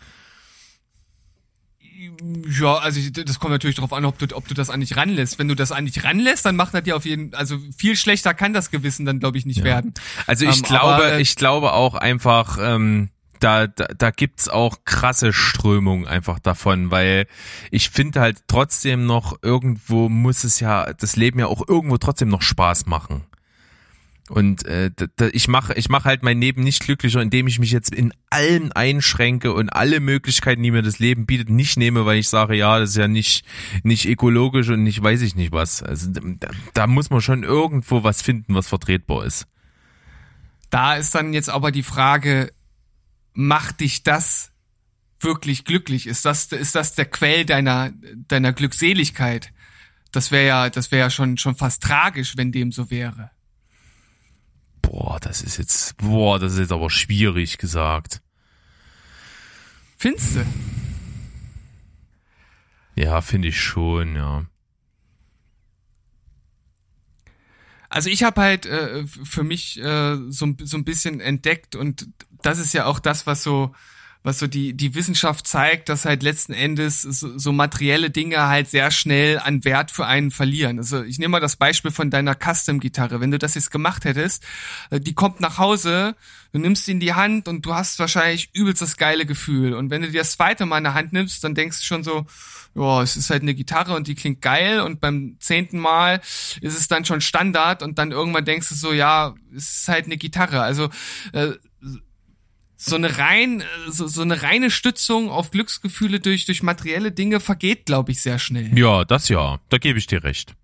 Ja, 2.50 2.78
also 2.78 3.00
das 3.10 3.40
kommt 3.40 3.52
natürlich 3.52 3.76
darauf 3.76 3.94
an, 3.94 4.06
ob 4.06 4.18
du, 4.18 4.36
ob 4.36 4.48
du 4.48 4.54
das 4.54 4.70
eigentlich 4.70 4.98
ranlässt. 4.98 5.40
Wenn 5.40 5.48
du 5.48 5.56
das 5.56 5.72
eigentlich 5.72 6.04
ranlässt, 6.04 6.46
dann 6.46 6.56
macht 6.56 6.74
er 6.74 6.82
dir 6.82 6.96
auf 6.96 7.06
jeden, 7.06 7.34
also 7.34 7.60
viel 7.76 7.96
schlechter 7.96 8.34
kann 8.34 8.54
das 8.54 8.72
Gewissen 8.72 9.06
dann 9.06 9.20
glaube 9.20 9.38
ich 9.38 9.46
nicht 9.46 9.60
ja. 9.60 9.64
werden. 9.64 9.94
Also 10.26 10.46
ich 10.46 10.58
ähm, 10.58 10.64
glaube, 10.64 10.96
aber, 10.96 11.14
äh, 11.14 11.22
ich 11.22 11.36
glaube 11.36 11.74
auch 11.74 11.96
einfach, 11.96 12.58
ähm, 12.62 13.10
da, 13.40 13.68
da, 13.68 13.86
da 13.98 14.12
gibt's 14.12 14.50
auch 14.50 14.80
krasse 14.86 15.34
Strömungen 15.34 16.08
einfach 16.08 16.40
davon, 16.40 16.92
weil 16.92 17.28
ich 17.72 17.90
finde 17.90 18.22
halt 18.22 18.44
trotzdem 18.48 19.06
noch 19.06 19.38
irgendwo 19.42 20.10
muss 20.10 20.44
es 20.44 20.60
ja 20.60 20.94
das 20.94 21.16
Leben 21.16 21.40
ja 21.40 21.48
auch 21.48 21.68
irgendwo 21.68 21.98
trotzdem 21.98 22.30
noch 22.30 22.42
Spaß 22.42 22.86
machen. 22.86 23.24
Und 24.30 24.66
äh, 24.66 24.92
da, 25.16 25.28
ich 25.32 25.48
mache 25.48 25.74
ich 25.76 25.88
mach 25.88 26.04
halt 26.04 26.22
mein 26.22 26.42
Leben 26.42 26.62
nicht 26.62 26.84
glücklicher, 26.84 27.22
indem 27.22 27.48
ich 27.48 27.60
mich 27.60 27.72
jetzt 27.72 27.96
in 27.96 28.14
allen 28.30 28.74
einschränke 28.74 29.54
und 29.54 29.70
alle 29.70 30.02
Möglichkeiten, 30.02 30.62
die 30.64 30.72
mir 30.72 30.82
das 30.82 31.00
Leben 31.00 31.26
bietet, 31.26 31.50
nicht 31.50 31.78
nehme, 31.78 32.06
weil 32.06 32.18
ich 32.18 32.28
sage, 32.28 32.56
ja, 32.56 32.78
das 32.78 32.90
ist 32.90 32.98
ja 32.98 33.08
nicht 33.08 33.46
nicht 33.84 34.06
ökologisch 34.06 34.68
und 34.70 34.84
nicht 34.84 35.02
weiß 35.02 35.22
ich 35.22 35.36
nicht 35.36 35.54
was. 35.54 35.82
Also 35.82 36.12
da, 36.12 36.50
da 36.74 36.88
muss 36.88 37.10
man 37.10 37.22
schon 37.22 37.44
irgendwo 37.44 38.04
was 38.04 38.22
finden, 38.22 38.54
was 38.54 38.68
vertretbar 38.68 39.26
ist. 39.26 39.48
Da 40.70 40.96
ist 40.96 41.16
dann 41.16 41.32
jetzt 41.34 41.50
aber 41.50 41.72
die 41.72 41.84
Frage, 41.84 42.52
macht 43.38 43.82
dich 43.82 44.02
das 44.02 44.52
wirklich 45.20 45.64
glücklich? 45.64 46.08
Ist 46.08 46.26
das, 46.26 46.52
ist 46.52 46.74
das 46.74 46.96
der 46.96 47.06
Quell 47.06 47.46
deiner, 47.46 47.92
deiner 48.28 48.52
Glückseligkeit? 48.52 49.54
Das 50.12 50.32
wäre 50.32 50.48
ja, 50.48 50.70
das 50.72 50.92
wäre 50.92 51.02
ja 51.02 51.10
schon, 51.12 51.38
schon 51.38 51.56
fast 51.56 51.84
tragisch, 51.84 52.36
wenn 52.36 52.52
dem 52.52 52.72
so 52.72 52.90
wäre. 52.90 53.30
Boah, 54.82 55.20
das 55.20 55.44
ist 55.44 55.58
jetzt, 55.58 55.98
boah, 55.98 56.40
das 56.40 56.54
ist 56.54 56.60
jetzt 56.60 56.72
aber 56.72 56.90
schwierig 56.90 57.60
gesagt. 57.60 58.22
Findest 59.98 60.38
du? 60.38 60.46
Ja, 62.96 63.22
finde 63.22 63.50
ich 63.50 63.62
schon, 63.62 64.16
ja. 64.16 64.48
Also 67.90 68.10
ich 68.10 68.24
habe 68.24 68.42
halt 68.42 68.66
äh, 68.66 69.06
für 69.06 69.44
mich 69.44 69.80
äh, 69.80 70.18
so, 70.30 70.56
so 70.64 70.78
ein 70.78 70.86
bisschen 70.86 71.20
entdeckt 71.20 71.76
und 71.76 72.08
das 72.42 72.60
ist 72.60 72.74
ja 72.74 72.86
auch 72.86 73.00
das, 73.00 73.28
was 73.28 73.44
so 73.44 73.74
was 74.24 74.40
so 74.40 74.48
die 74.48 74.74
die 74.74 74.94
Wissenschaft 74.94 75.48
zeigt, 75.48 75.90
dass 75.90 76.06
halt 76.06 76.22
letzten 76.22 76.54
Endes 76.54 77.02
so, 77.02 77.38
so 77.38 77.52
materielle 77.52 78.10
Dinge 78.10 78.48
halt 78.48 78.70
sehr 78.70 78.92
schnell 78.92 79.40
an 79.40 79.64
Wert 79.64 79.90
für 79.90 80.06
einen 80.06 80.32
verlieren. 80.32 80.80
Also 80.80 81.04
ich 81.04 81.18
nehme 81.18 81.34
mal 81.34 81.40
das 81.40 81.56
Beispiel 81.56 81.92
von 81.92 82.10
deiner 82.10 82.36
Custom-Gitarre. 82.36 83.22
Wenn 83.22 83.32
du 83.32 83.40
das 83.40 83.56
jetzt 83.56 83.72
gemacht 83.72 84.06
hättest, 84.06 84.44
äh, 84.90 85.00
die 85.00 85.14
kommt 85.14 85.40
nach 85.40 85.58
Hause, 85.58 86.16
du 86.52 86.60
nimmst 86.60 86.86
sie 86.86 86.92
in 86.92 87.00
die 87.00 87.14
Hand 87.14 87.48
und 87.48 87.66
du 87.66 87.74
hast 87.74 88.00
wahrscheinlich 88.00 88.50
übelst 88.54 88.82
das 88.82 88.98
geile 88.98 89.26
Gefühl. 89.26 89.74
Und 89.74 89.92
wenn 89.92 90.02
du 90.02 90.12
dir 90.12 90.20
das 90.22 90.34
zweite 90.34 90.66
Mal 90.66 90.80
in 90.80 90.84
der 90.84 90.94
Hand 90.94 91.14
nimmst, 91.14 91.44
dann 91.44 91.56
denkst 91.56 91.80
du 91.80 91.86
schon 91.86 92.04
so, 92.04 92.26
ja, 92.76 93.02
es 93.02 93.16
ist 93.16 93.30
halt 93.30 93.44
eine 93.44 93.56
Gitarre 93.56 93.96
und 93.96 94.08
die 94.08 94.16
klingt 94.16 94.42
geil 94.42 94.82
und 94.82 95.00
beim 95.00 95.38
zehnten 95.40 95.80
Mal 95.80 96.22
ist 96.62 96.78
es 96.78 96.88
dann 96.88 97.06
schon 97.06 97.22
Standard 97.22 97.82
und 97.82 97.98
dann 97.98 98.12
irgendwann 98.12 98.46
denkst 98.46 98.70
du 98.70 98.76
so, 98.76 98.94
ja, 98.94 99.36
es 99.56 99.82
ist 99.82 99.88
halt 99.88 100.06
eine 100.06 100.18
Gitarre. 100.18 100.62
Also 100.62 100.90
äh, 101.32 101.54
so 102.78 102.96
eine 102.96 103.18
rein 103.18 103.64
so, 103.90 104.08
so 104.08 104.22
eine 104.22 104.42
reine 104.44 104.72
Stützung 104.72 105.30
auf 105.30 105.52
Glücksgefühle 105.52 106.20
durch 106.20 106.46
durch 106.46 106.64
materielle 106.64 107.12
Dinge 107.12 107.40
vergeht, 107.40 107.86
glaube 107.86 108.12
ich, 108.12 108.22
sehr 108.22 108.40
schnell. 108.40 108.78
Ja, 108.78 109.04
das 109.04 109.30
ja, 109.30 109.60
da 109.70 109.78
gebe 109.78 110.00
ich 110.00 110.08
dir 110.08 110.24
recht. 110.24 110.56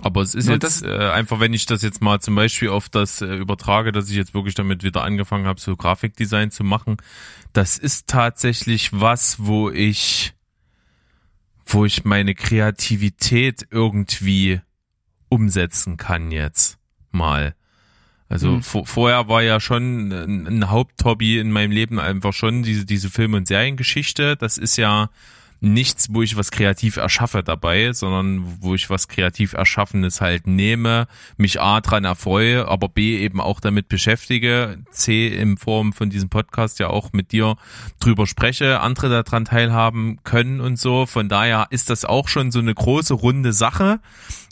Aber 0.00 0.22
es 0.22 0.34
ist 0.34 0.46
ja, 0.46 0.54
jetzt 0.54 0.84
äh, 0.84 1.10
einfach, 1.10 1.40
wenn 1.40 1.52
ich 1.52 1.66
das 1.66 1.82
jetzt 1.82 2.00
mal 2.00 2.20
zum 2.20 2.36
Beispiel 2.36 2.68
auf 2.68 2.88
das 2.88 3.20
äh, 3.20 3.34
übertrage, 3.34 3.90
dass 3.90 4.08
ich 4.08 4.16
jetzt 4.16 4.32
wirklich 4.32 4.54
damit 4.54 4.84
wieder 4.84 5.02
angefangen 5.02 5.46
habe, 5.46 5.60
so 5.60 5.74
Grafikdesign 5.74 6.52
zu 6.52 6.62
machen, 6.62 6.98
das 7.52 7.78
ist 7.78 8.06
tatsächlich 8.06 8.90
was, 8.92 9.38
wo 9.40 9.70
ich 9.70 10.34
wo 11.66 11.84
ich 11.84 12.04
meine 12.04 12.34
Kreativität 12.34 13.66
irgendwie 13.70 14.60
umsetzen 15.28 15.96
kann 15.96 16.30
jetzt 16.30 16.78
mal. 17.10 17.54
Also 18.28 18.52
mhm. 18.52 18.62
vor, 18.62 18.86
vorher 18.86 19.28
war 19.28 19.42
ja 19.42 19.60
schon 19.60 20.12
ein, 20.12 20.46
ein 20.46 20.70
Haupthobby 20.70 21.38
in 21.38 21.50
meinem 21.50 21.70
Leben 21.70 21.98
einfach 21.98 22.32
schon 22.32 22.62
diese, 22.62 22.84
diese 22.84 23.10
Film- 23.10 23.34
und 23.34 23.48
Seriengeschichte. 23.48 24.36
Das 24.36 24.58
ist 24.58 24.76
ja 24.76 25.10
nichts, 25.60 26.08
wo 26.10 26.22
ich 26.22 26.36
was 26.36 26.50
kreativ 26.50 26.96
erschaffe 26.96 27.42
dabei, 27.42 27.92
sondern 27.92 28.58
wo 28.60 28.74
ich 28.74 28.90
was 28.90 29.08
kreativ 29.08 29.54
Erschaffenes 29.54 30.20
halt 30.20 30.46
nehme, 30.46 31.08
mich 31.36 31.60
A 31.60 31.80
dran 31.80 32.04
erfreue, 32.04 32.68
aber 32.68 32.88
B 32.88 33.18
eben 33.18 33.40
auch 33.40 33.60
damit 33.60 33.88
beschäftige, 33.88 34.78
C 34.90 35.28
in 35.28 35.56
Form 35.56 35.92
von 35.92 36.10
diesem 36.10 36.28
Podcast 36.28 36.78
ja 36.78 36.88
auch 36.88 37.12
mit 37.12 37.32
dir 37.32 37.56
drüber 37.98 38.26
spreche, 38.26 38.80
andere 38.80 39.08
daran 39.08 39.44
teilhaben 39.44 40.20
können 40.22 40.60
und 40.60 40.78
so. 40.78 41.06
Von 41.06 41.28
daher 41.28 41.66
ist 41.70 41.90
das 41.90 42.04
auch 42.04 42.28
schon 42.28 42.50
so 42.50 42.60
eine 42.60 42.74
große 42.74 43.14
runde 43.14 43.52
Sache, 43.52 44.00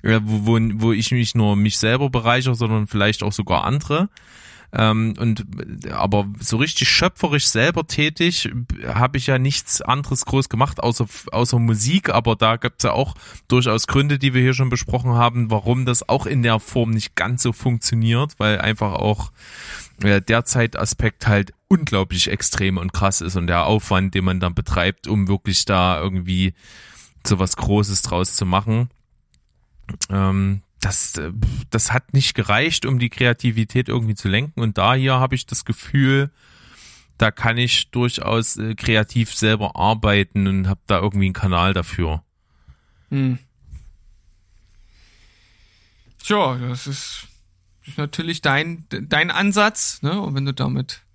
äh, 0.03 0.21
wo, 0.25 0.47
wo, 0.47 0.59
wo 0.75 0.92
ich 0.92 1.12
mich 1.12 1.35
nur 1.35 1.57
mich 1.57 1.79
selber 1.79 2.11
bereichere, 2.11 2.55
sondern 2.55 2.87
vielleicht 2.87 3.23
auch 3.23 3.33
sogar 3.33 3.64
andere. 3.64 4.09
Ähm, 4.72 5.14
und 5.18 5.46
aber 5.92 6.26
so 6.40 6.57
richtig 6.57 6.88
schöpferisch 6.88 7.46
selber 7.46 7.87
tätig 7.87 8.50
habe 8.87 9.18
ich 9.18 9.26
ja 9.26 9.38
nichts 9.38 9.81
anderes 9.81 10.24
groß 10.24 10.48
gemacht, 10.48 10.81
außer, 10.81 11.07
außer 11.31 11.59
Musik, 11.59 12.11
aber 12.11 12.37
da 12.37 12.57
gibt's 12.57 12.85
ja 12.85 12.92
auch 12.92 13.14
durchaus 13.48 13.87
Gründe, 13.87 14.18
die 14.18 14.35
wir 14.35 14.42
hier 14.42 14.55
schon 14.55 14.68
besprochen 14.68 15.12
haben, 15.12 15.50
warum 15.50 15.87
das 15.87 16.09
auch 16.09 16.26
in 16.26 16.42
der 16.42 16.61
Form 16.61 16.90
nicht 16.90 17.14
ganz 17.14 17.42
so 17.42 17.52
funktioniert, 17.52 18.35
weil 18.38 18.61
einfach 18.61 18.94
auch 18.94 19.31
äh, 20.02 20.20
der 20.20 20.44
Zeitaspekt 20.44 21.26
halt 21.26 21.52
unglaublich 21.68 22.31
extrem 22.31 22.76
und 22.76 22.92
krass 22.92 23.20
ist 23.20 23.37
und 23.37 23.46
der 23.46 23.66
Aufwand, 23.66 24.14
den 24.14 24.24
man 24.24 24.40
dann 24.40 24.55
betreibt, 24.55 25.07
um 25.07 25.29
wirklich 25.29 25.64
da 25.64 26.00
irgendwie 26.00 26.55
so 27.26 27.38
was 27.38 27.57
Großes 27.57 28.02
draus 28.02 28.35
zu 28.35 28.46
machen. 28.46 28.90
Ähm, 30.11 30.62
das, 30.80 31.16
äh, 31.16 31.32
das 31.70 31.92
hat 31.92 32.12
nicht 32.12 32.34
gereicht, 32.34 32.86
um 32.86 32.98
die 32.98 33.10
Kreativität 33.10 33.88
irgendwie 33.88 34.14
zu 34.14 34.28
lenken. 34.28 34.60
Und 34.60 34.78
da 34.78 34.94
hier 34.94 35.14
habe 35.14 35.34
ich 35.34 35.46
das 35.46 35.64
Gefühl, 35.64 36.30
da 37.18 37.31
kann 37.31 37.56
ich 37.56 37.90
durchaus 37.90 38.56
äh, 38.56 38.74
kreativ 38.74 39.35
selber 39.35 39.77
arbeiten 39.77 40.46
und 40.46 40.68
habe 40.68 40.81
da 40.87 41.00
irgendwie 41.00 41.27
einen 41.27 41.35
Kanal 41.35 41.72
dafür. 41.72 42.22
Hm. 43.10 43.38
Tja, 46.22 46.56
das 46.56 46.87
ist, 46.87 47.29
ist 47.87 47.98
natürlich 47.98 48.42
dein, 48.42 48.85
dein 48.88 49.31
Ansatz, 49.31 50.02
ne? 50.02 50.20
Und 50.20 50.35
wenn 50.35 50.44
du 50.44 50.52
damit 50.52 51.06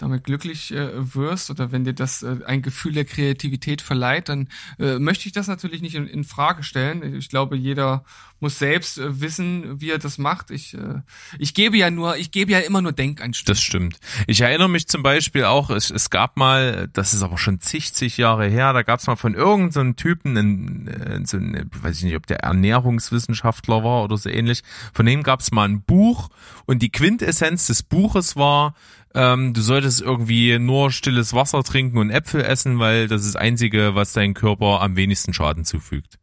damit 0.00 0.24
glücklich 0.24 0.72
äh, 0.72 1.14
wirst 1.14 1.50
oder 1.50 1.72
wenn 1.72 1.84
dir 1.84 1.92
das 1.92 2.22
äh, 2.22 2.38
ein 2.46 2.62
Gefühl 2.62 2.92
der 2.92 3.04
Kreativität 3.04 3.82
verleiht, 3.82 4.28
dann 4.28 4.48
äh, 4.78 4.98
möchte 4.98 5.26
ich 5.26 5.32
das 5.32 5.46
natürlich 5.46 5.82
nicht 5.82 5.94
in, 5.94 6.06
in 6.06 6.24
Frage 6.24 6.62
stellen. 6.62 7.14
Ich 7.14 7.28
glaube, 7.28 7.56
jeder 7.56 8.04
muss 8.40 8.58
selbst 8.58 8.98
äh, 8.98 9.20
wissen, 9.20 9.80
wie 9.80 9.90
er 9.90 9.98
das 9.98 10.18
macht. 10.18 10.50
Ich, 10.50 10.74
äh, 10.74 11.02
ich 11.38 11.54
gebe 11.54 11.76
ja 11.76 11.90
nur, 11.90 12.16
ich 12.16 12.30
gebe 12.30 12.52
ja 12.52 12.58
immer 12.60 12.82
nur 12.82 12.92
Denkanstöße. 12.92 13.52
Das 13.52 13.60
stimmt. 13.60 14.00
Ich 14.26 14.40
erinnere 14.40 14.68
mich 14.68 14.88
zum 14.88 15.02
Beispiel 15.02 15.44
auch, 15.44 15.70
es, 15.70 15.90
es 15.90 16.10
gab 16.10 16.36
mal, 16.36 16.88
das 16.92 17.14
ist 17.14 17.22
aber 17.22 17.38
schon 17.38 17.60
zig, 17.60 17.92
zig 17.92 18.16
Jahre 18.16 18.48
her, 18.48 18.72
da 18.72 18.82
gab 18.82 19.00
es 19.00 19.06
mal 19.06 19.16
von 19.16 19.34
irgendeinem 19.34 19.90
so 19.90 19.92
Typen, 20.02 20.36
einen, 20.36 20.88
äh, 20.88 21.20
so 21.24 21.36
einen, 21.36 21.70
weiß 21.82 21.98
ich 21.98 22.04
nicht, 22.04 22.16
ob 22.16 22.26
der 22.26 22.40
Ernährungswissenschaftler 22.40 23.84
war 23.84 24.04
oder 24.04 24.16
so 24.16 24.30
ähnlich, 24.30 24.62
von 24.94 25.06
dem 25.06 25.22
gab 25.22 25.40
es 25.40 25.52
mal 25.52 25.68
ein 25.68 25.82
Buch 25.82 26.30
und 26.66 26.80
die 26.80 26.90
Quintessenz 26.90 27.66
des 27.66 27.82
Buches 27.82 28.36
war, 28.36 28.74
ähm, 29.14 29.54
du 29.54 29.60
solltest 29.60 30.00
irgendwie 30.00 30.58
nur 30.58 30.92
stilles 30.92 31.34
Wasser 31.34 31.62
trinken 31.62 31.98
und 31.98 32.10
Äpfel 32.10 32.42
essen, 32.42 32.78
weil 32.78 33.08
das 33.08 33.22
ist 33.22 33.34
das 33.34 33.40
Einzige, 33.40 33.94
was 33.94 34.12
dein 34.12 34.34
Körper 34.34 34.80
am 34.80 34.96
wenigsten 34.96 35.32
Schaden 35.32 35.64
zufügt. 35.64 36.18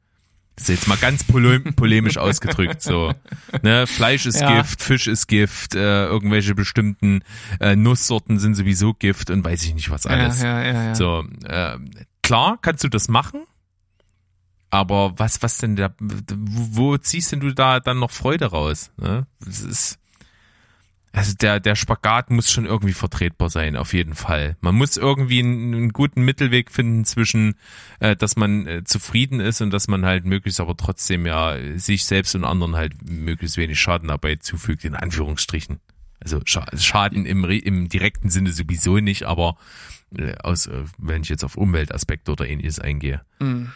Das 0.55 0.69
ist 0.69 0.75
jetzt 0.79 0.88
mal 0.88 0.97
ganz 0.97 1.23
polemisch 1.75 2.17
ausgedrückt. 2.17 2.81
So, 2.81 3.13
ne, 3.61 3.85
Fleisch 3.88 4.25
ist 4.25 4.39
ja. 4.39 4.57
Gift, 4.57 4.81
Fisch 4.81 5.07
ist 5.07 5.27
Gift, 5.27 5.75
äh, 5.75 6.05
irgendwelche 6.05 6.55
bestimmten 6.55 7.21
äh, 7.59 7.75
Nusssorten 7.75 8.39
sind 8.39 8.55
sowieso 8.55 8.93
Gift 8.93 9.29
und 9.29 9.43
weiß 9.43 9.63
ich 9.63 9.73
nicht 9.75 9.89
was 9.89 10.05
alles. 10.05 10.41
Ja, 10.41 10.63
ja, 10.63 10.73
ja, 10.73 10.83
ja. 10.85 10.95
So, 10.95 11.25
äh, 11.43 11.77
klar 12.23 12.57
kannst 12.61 12.83
du 12.83 12.88
das 12.88 13.07
machen, 13.07 13.41
aber 14.69 15.13
was, 15.17 15.41
was 15.43 15.59
denn 15.59 15.75
da, 15.75 15.93
wo 15.99 16.97
ziehst 16.97 17.31
denn 17.31 17.39
du 17.39 17.53
da 17.53 17.79
dann 17.79 17.99
noch 17.99 18.11
Freude 18.11 18.47
raus? 18.47 18.91
Ne? 18.97 19.27
Das 19.39 19.61
ist 19.61 19.99
also 21.18 21.34
der, 21.36 21.59
der 21.59 21.76
Spagat 21.76 22.30
muss 22.30 22.51
schon 22.51 22.65
irgendwie 22.65 22.93
vertretbar 22.93 23.49
sein, 23.49 23.76
auf 23.76 23.93
jeden 23.93 24.15
Fall. 24.15 24.55
Man 24.61 24.76
muss 24.76 24.97
irgendwie 24.97 25.39
einen, 25.39 25.74
einen 25.74 25.93
guten 25.93 26.22
Mittelweg 26.24 26.72
finden 26.72 27.05
zwischen, 27.05 27.55
äh, 27.99 28.15
dass 28.15 28.36
man 28.36 28.68
äh, 28.68 28.84
zufrieden 28.84 29.39
ist 29.39 29.61
und 29.61 29.72
dass 29.72 29.88
man 29.88 30.05
halt 30.05 30.26
möglichst 30.26 30.59
aber 30.59 30.78
trotzdem 30.78 31.26
ja 31.26 31.57
sich 31.78 32.05
selbst 32.05 32.36
und 32.36 32.45
anderen 32.45 32.76
halt 32.76 33.09
möglichst 33.09 33.57
wenig 33.57 33.80
Schaden 33.80 34.09
dabei 34.09 34.36
zufügt, 34.36 34.86
in 34.86 34.95
Anführungsstrichen. 34.95 35.80
Also 36.20 36.41
Schaden 36.45 37.26
im, 37.26 37.43
im 37.45 37.89
direkten 37.89 38.30
Sinne 38.30 38.51
sowieso 38.51 38.97
nicht, 38.97 39.24
aber 39.24 39.57
äh, 40.18 40.36
aus, 40.43 40.68
äh, 40.68 40.84
wenn 40.97 41.22
ich 41.22 41.30
jetzt 41.30 41.43
auf 41.43 41.57
Umweltaspekte 41.57 42.32
oder 42.32 42.47
ähnliches 42.47 42.80
eingehe. 42.80 43.22
Mhm. 43.39 43.72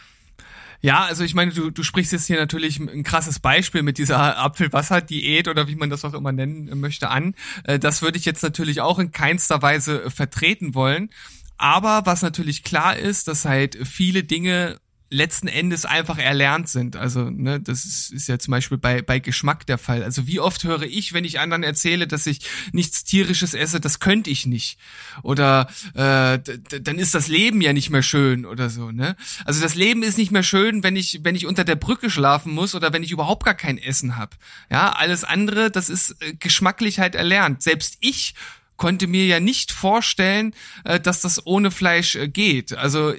Ja, 0.84 1.04
also 1.04 1.22
ich 1.22 1.34
meine, 1.34 1.52
du, 1.52 1.70
du 1.70 1.84
sprichst 1.84 2.12
jetzt 2.12 2.26
hier 2.26 2.36
natürlich 2.36 2.80
ein 2.80 3.04
krasses 3.04 3.38
Beispiel 3.38 3.84
mit 3.84 3.98
dieser 3.98 4.36
Apfelwasser-Diät 4.38 5.46
oder 5.46 5.68
wie 5.68 5.76
man 5.76 5.90
das 5.90 6.04
auch 6.04 6.12
immer 6.12 6.32
nennen 6.32 6.80
möchte 6.80 7.08
an. 7.08 7.36
Äh, 7.62 7.78
das 7.78 8.02
würde 8.02 8.18
ich 8.18 8.24
jetzt 8.24 8.42
natürlich 8.42 8.80
auch 8.80 8.98
in 8.98 9.12
keinster 9.12 9.62
Weise 9.62 10.10
vertreten 10.10 10.74
wollen. 10.74 11.10
Aber 11.56 12.02
was 12.04 12.22
natürlich 12.22 12.64
klar 12.64 12.96
ist, 12.96 13.28
dass 13.28 13.44
halt 13.44 13.78
viele 13.86 14.24
Dinge 14.24 14.80
letzten 15.12 15.46
Endes 15.46 15.84
einfach 15.84 16.18
erlernt 16.18 16.68
sind. 16.68 16.96
Also, 16.96 17.30
ne, 17.30 17.60
das 17.60 17.84
ist, 17.84 18.12
ist 18.12 18.28
ja 18.28 18.38
zum 18.38 18.52
Beispiel 18.52 18.78
bei, 18.78 19.02
bei 19.02 19.18
Geschmack 19.18 19.66
der 19.66 19.78
Fall. 19.78 20.02
Also 20.02 20.26
wie 20.26 20.40
oft 20.40 20.64
höre 20.64 20.82
ich, 20.82 21.12
wenn 21.12 21.24
ich 21.24 21.38
anderen 21.38 21.62
erzähle, 21.62 22.06
dass 22.06 22.26
ich 22.26 22.40
nichts 22.72 23.04
Tierisches 23.04 23.54
esse, 23.54 23.78
das 23.78 24.00
könnte 24.00 24.30
ich 24.30 24.46
nicht. 24.46 24.78
Oder 25.22 25.68
äh, 25.94 26.38
dann 26.80 26.98
ist 26.98 27.14
das 27.14 27.28
Leben 27.28 27.60
ja 27.60 27.72
nicht 27.72 27.90
mehr 27.90 28.02
schön 28.02 28.46
oder 28.46 28.70
so, 28.70 28.90
ne? 28.90 29.16
Also 29.44 29.60
das 29.60 29.74
Leben 29.74 30.02
ist 30.02 30.16
nicht 30.16 30.32
mehr 30.32 30.42
schön, 30.42 30.82
wenn 30.82 30.96
ich, 30.96 31.20
wenn 31.22 31.34
ich 31.34 31.46
unter 31.46 31.64
der 31.64 31.76
Brücke 31.76 32.10
schlafen 32.10 32.54
muss 32.54 32.74
oder 32.74 32.92
wenn 32.92 33.02
ich 33.02 33.10
überhaupt 33.10 33.44
gar 33.44 33.54
kein 33.54 33.78
Essen 33.78 34.16
habe. 34.16 34.36
Ja, 34.70 34.92
alles 34.92 35.24
andere, 35.24 35.70
das 35.70 35.90
ist 35.90 36.16
äh, 36.22 36.34
geschmacklich 36.34 36.98
halt 36.98 37.14
erlernt. 37.14 37.62
Selbst 37.62 37.98
ich 38.00 38.34
konnte 38.76 39.06
mir 39.06 39.26
ja 39.26 39.40
nicht 39.40 39.72
vorstellen, 39.72 40.54
äh, 40.84 40.98
dass 40.98 41.20
das 41.20 41.46
ohne 41.46 41.70
Fleisch 41.70 42.16
äh, 42.16 42.28
geht. 42.28 42.72
Also 42.72 43.14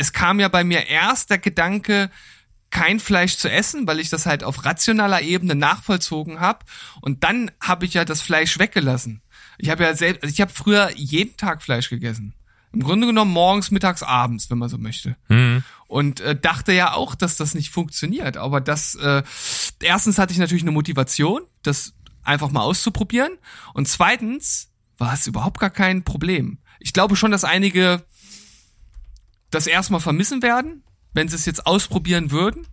es 0.00 0.14
kam 0.14 0.40
ja 0.40 0.48
bei 0.48 0.64
mir 0.64 0.86
erst 0.86 1.28
der 1.28 1.36
Gedanke, 1.36 2.10
kein 2.70 3.00
Fleisch 3.00 3.36
zu 3.36 3.50
essen, 3.50 3.86
weil 3.86 4.00
ich 4.00 4.08
das 4.08 4.24
halt 4.24 4.44
auf 4.44 4.64
rationaler 4.64 5.20
Ebene 5.20 5.54
nachvollzogen 5.54 6.40
habe. 6.40 6.64
Und 7.02 7.22
dann 7.22 7.50
habe 7.60 7.84
ich 7.84 7.92
ja 7.92 8.06
das 8.06 8.22
Fleisch 8.22 8.58
weggelassen. 8.58 9.20
Ich 9.58 9.68
habe 9.68 9.82
ja 9.84 9.94
selbst, 9.94 10.22
also 10.22 10.32
ich 10.32 10.40
habe 10.40 10.52
früher 10.52 10.90
jeden 10.96 11.36
Tag 11.36 11.62
Fleisch 11.62 11.90
gegessen. 11.90 12.32
Im 12.72 12.82
Grunde 12.82 13.08
genommen 13.08 13.30
morgens, 13.30 13.70
mittags, 13.70 14.02
abends, 14.02 14.48
wenn 14.48 14.56
man 14.56 14.70
so 14.70 14.78
möchte. 14.78 15.16
Mhm. 15.28 15.64
Und 15.86 16.20
äh, 16.20 16.34
dachte 16.34 16.72
ja 16.72 16.94
auch, 16.94 17.14
dass 17.14 17.36
das 17.36 17.54
nicht 17.54 17.68
funktioniert. 17.68 18.38
Aber 18.38 18.62
das, 18.62 18.94
äh, 18.94 19.22
erstens 19.82 20.18
hatte 20.18 20.32
ich 20.32 20.38
natürlich 20.38 20.62
eine 20.62 20.70
Motivation, 20.70 21.42
das 21.62 21.92
einfach 22.22 22.50
mal 22.50 22.62
auszuprobieren. 22.62 23.36
Und 23.74 23.86
zweitens 23.86 24.70
war 24.96 25.12
es 25.12 25.26
überhaupt 25.26 25.60
gar 25.60 25.68
kein 25.68 26.04
Problem. 26.04 26.58
Ich 26.78 26.94
glaube 26.94 27.16
schon, 27.16 27.32
dass 27.32 27.44
einige 27.44 28.02
das 29.50 29.66
erstmal 29.66 30.00
vermissen 30.00 30.42
werden, 30.42 30.82
wenn 31.12 31.28
sie 31.28 31.36
es 31.36 31.46
jetzt 31.46 31.66
ausprobieren 31.66 32.30
würden. 32.30 32.66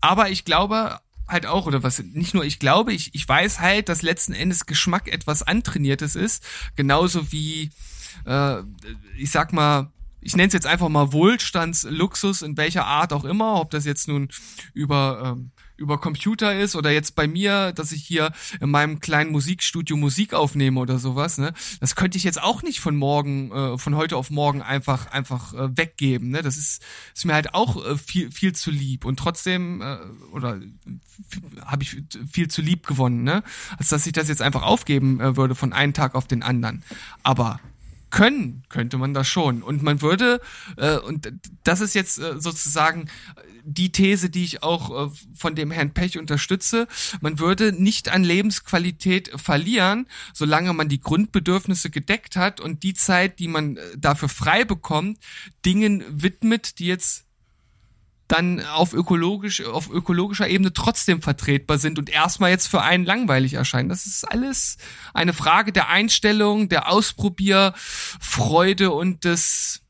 Aber 0.00 0.30
ich 0.30 0.44
glaube 0.44 1.00
halt 1.28 1.46
auch, 1.46 1.66
oder 1.66 1.82
was, 1.82 1.98
nicht 2.00 2.34
nur 2.34 2.44
ich 2.44 2.58
glaube, 2.58 2.92
ich, 2.92 3.14
ich 3.14 3.28
weiß 3.28 3.60
halt, 3.60 3.88
dass 3.88 4.02
letzten 4.02 4.32
Endes 4.32 4.66
Geschmack 4.66 5.08
etwas 5.08 5.42
Antrainiertes 5.42 6.16
ist. 6.16 6.44
Genauso 6.76 7.30
wie, 7.32 7.70
äh, 8.26 8.62
ich 9.16 9.30
sag 9.30 9.52
mal, 9.52 9.92
ich 10.20 10.36
nenne 10.36 10.48
es 10.48 10.52
jetzt 10.52 10.66
einfach 10.66 10.88
mal 10.88 11.12
Wohlstandsluxus 11.12 12.42
in 12.42 12.56
welcher 12.56 12.86
Art 12.86 13.12
auch 13.12 13.24
immer, 13.24 13.60
ob 13.60 13.70
das 13.70 13.84
jetzt 13.84 14.08
nun 14.08 14.28
über 14.74 15.36
ähm, 15.36 15.52
über 15.80 15.98
Computer 15.98 16.58
ist 16.58 16.76
oder 16.76 16.90
jetzt 16.90 17.14
bei 17.16 17.26
mir, 17.26 17.72
dass 17.72 17.90
ich 17.92 18.04
hier 18.04 18.32
in 18.60 18.70
meinem 18.70 19.00
kleinen 19.00 19.32
Musikstudio 19.32 19.96
Musik 19.96 20.34
aufnehme 20.34 20.78
oder 20.78 20.98
sowas, 20.98 21.38
ne? 21.38 21.52
Das 21.80 21.96
könnte 21.96 22.18
ich 22.18 22.24
jetzt 22.24 22.40
auch 22.40 22.62
nicht 22.62 22.80
von 22.80 22.96
morgen, 22.96 23.50
äh, 23.50 23.78
von 23.78 23.96
heute 23.96 24.16
auf 24.16 24.30
morgen 24.30 24.62
einfach 24.62 25.06
einfach 25.10 25.54
äh, 25.54 25.76
weggeben, 25.76 26.30
ne? 26.30 26.42
Das 26.42 26.56
ist 26.56 26.82
ist 27.14 27.24
mir 27.24 27.34
halt 27.34 27.54
auch 27.54 27.84
äh, 27.84 27.96
viel 27.96 28.30
viel 28.30 28.54
zu 28.54 28.70
lieb 28.70 29.04
und 29.04 29.18
trotzdem 29.18 29.80
äh, 29.80 29.98
oder 30.32 30.60
habe 31.64 31.82
ich 31.82 32.02
viel 32.30 32.48
zu 32.48 32.62
lieb 32.62 32.86
gewonnen, 32.86 33.24
ne? 33.24 33.42
Als 33.78 33.88
dass 33.88 34.06
ich 34.06 34.12
das 34.12 34.28
jetzt 34.28 34.42
einfach 34.42 34.62
aufgeben 34.62 35.20
äh, 35.20 35.36
würde 35.36 35.54
von 35.54 35.72
einem 35.72 35.94
Tag 35.94 36.14
auf 36.14 36.28
den 36.28 36.42
anderen. 36.42 36.84
Aber 37.22 37.58
können 38.10 38.64
könnte 38.68 38.98
man 38.98 39.14
das 39.14 39.28
schon 39.28 39.62
und 39.62 39.82
man 39.82 40.02
würde 40.02 40.40
äh, 40.76 40.98
und 40.98 41.32
das 41.64 41.80
ist 41.80 41.94
jetzt 41.94 42.18
äh, 42.18 42.40
sozusagen 42.40 43.08
die 43.64 43.92
These, 43.92 44.30
die 44.30 44.44
ich 44.44 44.62
auch 44.62 45.08
äh, 45.08 45.10
von 45.34 45.54
dem 45.54 45.70
Herrn 45.70 45.92
Pech 45.92 46.18
unterstütze. 46.18 46.88
Man 47.20 47.38
würde 47.38 47.72
nicht 47.72 48.08
an 48.08 48.24
Lebensqualität 48.24 49.30
verlieren, 49.36 50.06
solange 50.34 50.72
man 50.72 50.88
die 50.88 51.00
Grundbedürfnisse 51.00 51.90
gedeckt 51.90 52.36
hat 52.36 52.60
und 52.60 52.82
die 52.82 52.94
Zeit, 52.94 53.38
die 53.38 53.48
man 53.48 53.76
äh, 53.76 53.82
dafür 53.96 54.28
frei 54.28 54.64
bekommt, 54.64 55.18
Dingen 55.64 56.04
widmet, 56.08 56.78
die 56.78 56.86
jetzt 56.86 57.26
dann 58.30 58.60
auf 58.60 58.92
ökologisch, 58.92 59.64
auf 59.64 59.90
ökologischer 59.90 60.48
Ebene 60.48 60.72
trotzdem 60.72 61.22
vertretbar 61.22 61.78
sind 61.78 61.98
und 61.98 62.10
erstmal 62.10 62.50
jetzt 62.50 62.68
für 62.68 62.82
einen 62.82 63.04
langweilig 63.04 63.54
erscheinen. 63.54 63.88
Das 63.88 64.06
ist 64.06 64.24
alles 64.24 64.76
eine 65.14 65.32
Frage 65.32 65.72
der 65.72 65.88
Einstellung, 65.88 66.68
der 66.68 66.90
Ausprobierfreude 66.90 68.92
und 68.92 69.24
des 69.24 69.82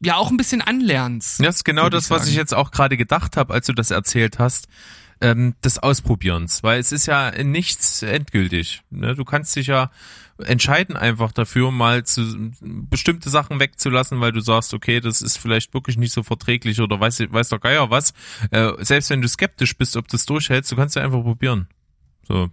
ja 0.00 0.16
auch 0.16 0.30
ein 0.30 0.36
bisschen 0.36 0.62
Anlernens. 0.62 1.38
Das 1.38 1.56
ist 1.56 1.64
genau 1.64 1.88
das, 1.88 2.10
was 2.10 2.28
ich 2.28 2.34
jetzt 2.34 2.54
auch 2.54 2.70
gerade 2.70 2.96
gedacht 2.96 3.36
habe, 3.36 3.52
als 3.52 3.66
du 3.66 3.72
das 3.72 3.90
erzählt 3.90 4.38
hast, 4.38 4.68
ähm, 5.20 5.54
des 5.64 5.78
Ausprobierens, 5.78 6.62
weil 6.62 6.78
es 6.78 6.92
ist 6.92 7.06
ja 7.06 7.30
nichts 7.42 8.02
endgültig. 8.02 8.82
Ne? 8.90 9.14
Du 9.14 9.24
kannst 9.24 9.56
dich 9.56 9.68
ja 9.68 9.90
entscheiden 10.38 10.96
einfach 10.96 11.32
dafür, 11.32 11.70
mal 11.70 12.04
zu 12.04 12.52
bestimmte 12.60 13.30
Sachen 13.30 13.60
wegzulassen, 13.60 14.20
weil 14.20 14.32
du 14.32 14.40
sagst, 14.40 14.74
okay, 14.74 15.00
das 15.00 15.22
ist 15.22 15.38
vielleicht 15.38 15.72
wirklich 15.74 15.96
nicht 15.96 16.12
so 16.12 16.22
verträglich 16.22 16.80
oder 16.80 17.00
weiß, 17.00 17.20
weiß 17.30 17.48
der 17.48 17.58
Geier 17.58 17.90
was. 17.90 18.12
Äh, 18.50 18.72
selbst 18.80 19.10
wenn 19.10 19.22
du 19.22 19.28
skeptisch 19.28 19.76
bist, 19.76 19.96
ob 19.96 20.08
das 20.08 20.26
durchhältst, 20.26 20.70
du 20.72 20.76
kannst 20.76 20.96
ja 20.96 21.02
einfach 21.02 21.22
probieren. 21.22 21.68
So. 22.26 22.50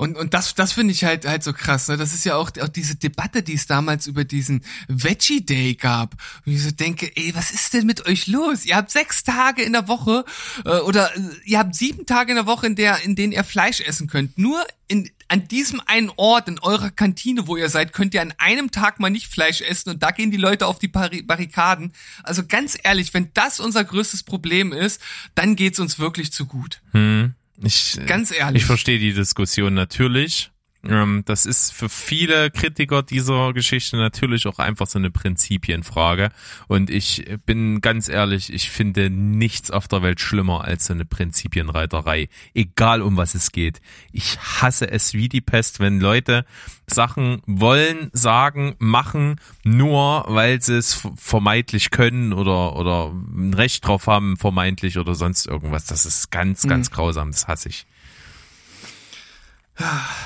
Und, 0.00 0.16
und 0.16 0.32
das, 0.32 0.54
das 0.54 0.72
finde 0.72 0.92
ich 0.94 1.04
halt, 1.04 1.26
halt 1.26 1.42
so 1.42 1.52
krass. 1.52 1.88
Ne? 1.88 1.98
Das 1.98 2.14
ist 2.14 2.24
ja 2.24 2.36
auch, 2.36 2.50
auch 2.62 2.68
diese 2.68 2.96
Debatte, 2.96 3.42
die 3.42 3.52
es 3.52 3.66
damals 3.66 4.06
über 4.06 4.24
diesen 4.24 4.64
Veggie 4.88 5.44
Day 5.44 5.74
gab. 5.74 6.14
Und 6.46 6.54
ich 6.54 6.62
so 6.62 6.70
denke, 6.70 7.14
ey, 7.14 7.34
was 7.34 7.50
ist 7.50 7.74
denn 7.74 7.84
mit 7.84 8.06
euch 8.06 8.26
los? 8.26 8.64
Ihr 8.64 8.76
habt 8.76 8.90
sechs 8.90 9.24
Tage 9.24 9.62
in 9.62 9.74
der 9.74 9.88
Woche 9.88 10.24
äh, 10.64 10.78
oder 10.78 11.14
äh, 11.14 11.20
ihr 11.44 11.58
habt 11.58 11.74
sieben 11.74 12.06
Tage 12.06 12.30
in 12.30 12.36
der 12.36 12.46
Woche, 12.46 12.66
in 12.66 12.76
der, 12.76 13.02
in 13.02 13.14
denen 13.14 13.34
ihr 13.34 13.44
Fleisch 13.44 13.82
essen 13.82 14.06
könnt. 14.06 14.38
Nur 14.38 14.64
in, 14.88 15.10
an 15.30 15.46
diesem 15.46 15.80
einen 15.86 16.10
Ort 16.16 16.48
in 16.48 16.58
eurer 16.58 16.90
Kantine, 16.90 17.46
wo 17.46 17.56
ihr 17.56 17.68
seid, 17.68 17.92
könnt 17.92 18.14
ihr 18.14 18.22
an 18.22 18.34
einem 18.38 18.72
Tag 18.72 18.98
mal 18.98 19.10
nicht 19.10 19.28
Fleisch 19.28 19.60
essen 19.60 19.90
und 19.90 20.02
da 20.02 20.10
gehen 20.10 20.32
die 20.32 20.36
Leute 20.36 20.66
auf 20.66 20.80
die 20.80 20.88
Barrikaden. 20.88 21.92
Also 22.24 22.44
ganz 22.46 22.76
ehrlich, 22.82 23.14
wenn 23.14 23.30
das 23.32 23.60
unser 23.60 23.84
größtes 23.84 24.24
Problem 24.24 24.72
ist, 24.72 25.00
dann 25.36 25.54
geht's 25.54 25.78
uns 25.78 26.00
wirklich 26.00 26.32
zu 26.32 26.46
gut. 26.46 26.82
Hm. 26.92 27.34
Ich, 27.62 28.00
Ganz 28.06 28.32
ehrlich. 28.32 28.62
Ich 28.62 28.66
verstehe 28.66 28.98
die 28.98 29.12
Diskussion 29.12 29.72
natürlich. 29.74 30.50
Ähm, 30.88 31.22
das 31.26 31.44
ist 31.44 31.72
für 31.72 31.88
viele 31.88 32.50
Kritiker 32.50 33.02
dieser 33.02 33.52
Geschichte 33.52 33.96
natürlich 33.96 34.46
auch 34.46 34.58
einfach 34.58 34.86
so 34.86 34.98
eine 34.98 35.10
Prinzipienfrage. 35.10 36.30
Und 36.68 36.88
ich 36.88 37.24
bin 37.44 37.80
ganz 37.80 38.08
ehrlich, 38.08 38.52
ich 38.52 38.70
finde 38.70 39.10
nichts 39.10 39.70
auf 39.70 39.88
der 39.88 40.02
Welt 40.02 40.20
schlimmer 40.20 40.64
als 40.64 40.86
so 40.86 40.94
eine 40.94 41.04
Prinzipienreiterei. 41.04 42.28
Egal 42.54 43.02
um 43.02 43.16
was 43.16 43.34
es 43.34 43.52
geht. 43.52 43.80
Ich 44.12 44.38
hasse 44.38 44.90
es 44.90 45.12
wie 45.12 45.28
die 45.28 45.42
Pest, 45.42 45.80
wenn 45.80 46.00
Leute 46.00 46.46
Sachen 46.86 47.42
wollen, 47.46 48.10
sagen, 48.12 48.74
machen, 48.78 49.36
nur 49.64 50.24
weil 50.28 50.60
sie 50.62 50.76
es 50.76 51.06
vermeintlich 51.16 51.90
können 51.90 52.32
oder, 52.32 52.76
oder 52.76 53.12
ein 53.12 53.54
Recht 53.54 53.86
drauf 53.86 54.06
haben, 54.06 54.36
vermeintlich 54.36 54.98
oder 54.98 55.14
sonst 55.14 55.46
irgendwas. 55.46 55.84
Das 55.84 56.06
ist 56.06 56.30
ganz, 56.30 56.62
ganz 56.66 56.90
mhm. 56.90 56.94
grausam. 56.94 57.30
Das 57.30 57.46
hasse 57.48 57.68
ich. 57.68 57.86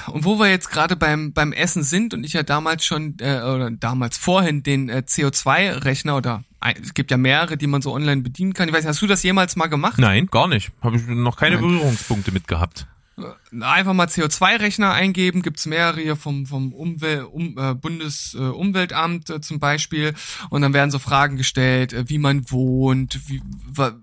Und 0.06 0.24
wo 0.24 0.38
wir 0.38 0.48
jetzt 0.50 0.70
gerade 0.70 0.96
beim 0.96 1.32
beim 1.32 1.52
Essen 1.52 1.82
sind 1.82 2.14
und 2.14 2.24
ich 2.24 2.32
ja 2.32 2.42
damals 2.42 2.84
schon 2.84 3.16
äh, 3.20 3.40
oder 3.40 3.70
damals 3.70 4.16
vorhin 4.16 4.62
den 4.62 4.88
äh, 4.88 5.02
CO2-Rechner 5.06 6.16
oder 6.16 6.44
äh, 6.64 6.74
es 6.82 6.94
gibt 6.94 7.10
ja 7.10 7.16
mehrere, 7.16 7.56
die 7.56 7.66
man 7.66 7.82
so 7.82 7.92
online 7.92 8.22
bedienen 8.22 8.52
kann. 8.52 8.68
Ich 8.68 8.74
weiß, 8.74 8.84
hast 8.86 9.02
du 9.02 9.06
das 9.06 9.22
jemals 9.22 9.56
mal 9.56 9.66
gemacht? 9.66 9.98
Nein, 9.98 10.26
gar 10.26 10.48
nicht. 10.48 10.72
Habe 10.82 10.96
ich 10.96 11.06
noch 11.06 11.36
keine 11.36 11.56
Nein. 11.56 11.64
Berührungspunkte 11.64 12.32
mit 12.32 12.48
gehabt. 12.48 12.86
Äh, 13.18 13.62
einfach 13.62 13.92
mal 13.92 14.06
CO2-Rechner 14.06 14.92
eingeben, 14.92 15.42
gibt's 15.42 15.66
mehrere 15.66 16.00
hier 16.00 16.16
vom, 16.16 16.46
vom 16.46 16.72
Umwel 16.72 17.22
um, 17.24 17.56
äh, 17.58 17.74
Bundesumweltamt 17.74 19.30
äh, 19.30 19.40
zum 19.40 19.60
Beispiel. 19.60 20.14
Und 20.50 20.62
dann 20.62 20.74
werden 20.74 20.90
so 20.90 20.98
Fragen 20.98 21.36
gestellt, 21.36 21.92
äh, 21.92 22.08
wie 22.08 22.18
man 22.18 22.50
wohnt, 22.50 23.20
wie, 23.28 23.42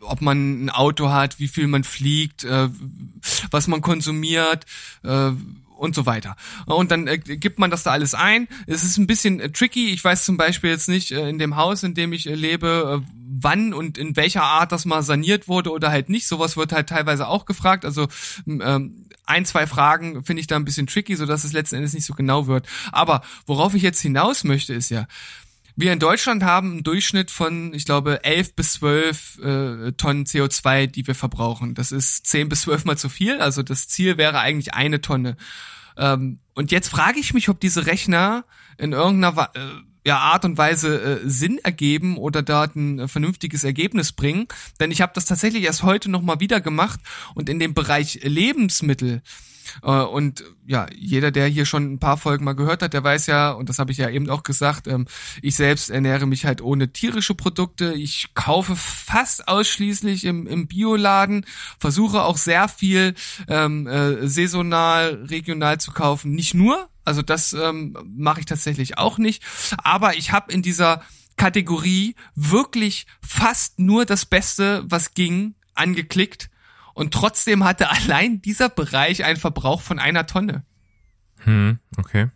ob 0.01 0.21
man 0.21 0.65
ein 0.65 0.69
Auto 0.69 1.09
hat, 1.09 1.39
wie 1.39 1.47
viel 1.47 1.67
man 1.67 1.83
fliegt, 1.83 2.43
äh, 2.43 2.69
was 3.49 3.67
man 3.67 3.81
konsumiert, 3.81 4.65
äh, 5.03 5.31
und 5.81 5.95
so 5.95 6.05
weiter. 6.05 6.35
Und 6.67 6.91
dann 6.91 7.07
äh, 7.07 7.17
gibt 7.17 7.57
man 7.57 7.71
das 7.71 7.81
da 7.81 7.91
alles 7.91 8.13
ein. 8.13 8.47
Es 8.67 8.83
ist 8.83 8.97
ein 8.97 9.07
bisschen 9.07 9.39
äh, 9.39 9.49
tricky. 9.49 9.89
Ich 9.89 10.03
weiß 10.03 10.23
zum 10.23 10.37
Beispiel 10.37 10.69
jetzt 10.69 10.87
nicht 10.87 11.11
äh, 11.11 11.27
in 11.27 11.39
dem 11.39 11.55
Haus, 11.55 11.81
in 11.81 11.95
dem 11.95 12.13
ich 12.13 12.29
äh, 12.29 12.35
lebe, 12.35 13.01
äh, 13.01 13.11
wann 13.41 13.73
und 13.73 13.97
in 13.97 14.15
welcher 14.15 14.43
Art 14.43 14.71
das 14.71 14.85
mal 14.85 15.01
saniert 15.01 15.47
wurde 15.47 15.71
oder 15.71 15.89
halt 15.89 16.07
nicht. 16.07 16.27
Sowas 16.27 16.55
wird 16.55 16.71
halt 16.71 16.89
teilweise 16.89 17.27
auch 17.27 17.45
gefragt. 17.45 17.83
Also 17.83 18.07
ähm, 18.47 19.07
ein, 19.25 19.45
zwei 19.45 19.65
Fragen 19.65 20.23
finde 20.23 20.41
ich 20.41 20.47
da 20.47 20.55
ein 20.55 20.65
bisschen 20.65 20.85
tricky, 20.85 21.15
so 21.15 21.25
dass 21.25 21.43
es 21.43 21.51
letzten 21.51 21.77
Endes 21.77 21.93
nicht 21.93 22.05
so 22.05 22.13
genau 22.13 22.45
wird. 22.45 22.67
Aber 22.91 23.23
worauf 23.47 23.73
ich 23.73 23.81
jetzt 23.81 24.01
hinaus 24.01 24.43
möchte, 24.43 24.75
ist 24.75 24.89
ja, 24.91 25.07
wir 25.75 25.93
in 25.93 25.99
Deutschland 25.99 26.43
haben 26.43 26.71
einen 26.71 26.83
Durchschnitt 26.83 27.31
von, 27.31 27.73
ich 27.73 27.85
glaube, 27.85 28.23
11 28.23 28.55
bis 28.55 28.73
12 28.73 29.39
äh, 29.39 29.91
Tonnen 29.93 30.25
CO2, 30.25 30.87
die 30.87 31.07
wir 31.07 31.15
verbrauchen. 31.15 31.73
Das 31.75 31.91
ist 31.91 32.27
10 32.27 32.49
bis 32.49 32.61
12 32.61 32.85
mal 32.85 32.97
zu 32.97 33.09
viel. 33.09 33.39
Also 33.39 33.63
das 33.63 33.87
Ziel 33.87 34.17
wäre 34.17 34.39
eigentlich 34.39 34.73
eine 34.73 35.01
Tonne. 35.01 35.37
Ähm, 35.97 36.39
und 36.53 36.71
jetzt 36.71 36.89
frage 36.89 37.19
ich 37.19 37.33
mich, 37.33 37.49
ob 37.49 37.59
diese 37.59 37.85
Rechner 37.85 38.45
in 38.77 38.93
irgendeiner 38.93 39.51
äh, 39.55 39.59
ja, 40.05 40.17
Art 40.17 40.45
und 40.45 40.57
Weise 40.57 41.01
äh, 41.01 41.29
Sinn 41.29 41.59
ergeben 41.59 42.17
oder 42.17 42.41
dort 42.41 42.75
ein 42.75 42.99
äh, 42.99 43.07
vernünftiges 43.07 43.63
Ergebnis 43.63 44.11
bringen. 44.11 44.47
Denn 44.79 44.91
ich 44.91 45.01
habe 45.01 45.13
das 45.13 45.25
tatsächlich 45.25 45.63
erst 45.63 45.83
heute 45.83 46.09
nochmal 46.09 46.39
wieder 46.39 46.59
gemacht 46.61 46.99
und 47.35 47.49
in 47.49 47.59
dem 47.59 47.73
Bereich 47.73 48.19
Lebensmittel 48.23 49.21
und 49.81 50.43
ja, 50.65 50.87
jeder, 50.95 51.31
der 51.31 51.47
hier 51.47 51.65
schon 51.65 51.93
ein 51.93 51.99
paar 51.99 52.17
Folgen 52.17 52.45
mal 52.45 52.53
gehört 52.53 52.81
hat, 52.81 52.93
der 52.93 53.03
weiß 53.03 53.27
ja, 53.27 53.51
und 53.51 53.69
das 53.69 53.79
habe 53.79 53.91
ich 53.91 53.97
ja 53.97 54.09
eben 54.09 54.29
auch 54.29 54.43
gesagt, 54.43 54.87
ähm, 54.87 55.07
ich 55.41 55.55
selbst 55.55 55.89
ernähre 55.89 56.25
mich 56.25 56.45
halt 56.45 56.61
ohne 56.61 56.93
tierische 56.93 57.35
Produkte. 57.35 57.93
Ich 57.93 58.33
kaufe 58.33 58.75
fast 58.75 59.47
ausschließlich 59.47 60.25
im, 60.25 60.47
im 60.47 60.67
Bioladen, 60.67 61.45
versuche 61.79 62.23
auch 62.23 62.37
sehr 62.37 62.67
viel 62.67 63.15
ähm, 63.47 63.87
äh, 63.87 64.27
saisonal, 64.27 65.25
regional 65.29 65.79
zu 65.79 65.91
kaufen. 65.91 66.31
Nicht 66.31 66.53
nur, 66.53 66.89
also 67.03 67.21
das 67.21 67.53
ähm, 67.53 67.97
mache 68.05 68.41
ich 68.41 68.45
tatsächlich 68.45 68.97
auch 68.97 69.17
nicht, 69.17 69.43
aber 69.77 70.15
ich 70.15 70.31
habe 70.31 70.51
in 70.51 70.61
dieser 70.61 71.01
Kategorie 71.37 72.15
wirklich 72.35 73.07
fast 73.21 73.79
nur 73.79 74.05
das 74.05 74.25
Beste, 74.25 74.83
was 74.85 75.13
ging, 75.13 75.55
angeklickt 75.73 76.49
und 76.93 77.13
trotzdem 77.13 77.63
hatte 77.63 77.89
allein 77.89 78.41
dieser 78.41 78.69
Bereich 78.69 79.23
einen 79.23 79.37
Verbrauch 79.37 79.81
von 79.81 79.99
einer 79.99 80.25
Tonne. 80.27 80.65
Hm, 81.43 81.79
okay. 81.97 82.29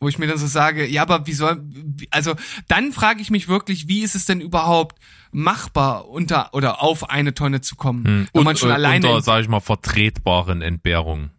Wo, 0.00 0.08
ich 0.08 0.18
mir 0.18 0.26
dann 0.26 0.38
so 0.38 0.46
sage, 0.46 0.86
ja, 0.86 1.02
aber 1.02 1.26
wie 1.26 1.34
soll, 1.34 1.62
also 2.10 2.34
dann 2.66 2.92
frage 2.92 3.20
ich 3.20 3.30
mich 3.30 3.46
wirklich, 3.46 3.88
wie 3.88 4.02
ist 4.02 4.14
es 4.14 4.24
denn 4.24 4.40
überhaupt 4.40 4.98
machbar 5.32 6.08
unter 6.08 6.54
oder 6.54 6.82
auf 6.82 7.10
eine 7.10 7.34
Tonne 7.34 7.60
zu 7.60 7.76
kommen? 7.76 8.04
Hm. 8.04 8.28
Und, 8.32 8.44
man 8.44 8.56
schon 8.56 8.70
alleine 8.70 9.06
unter, 9.08 9.20
sag 9.20 9.42
ich 9.42 9.48
mal, 9.48 9.60
vertretbaren 9.60 10.62
Entbehrungen. 10.62 11.30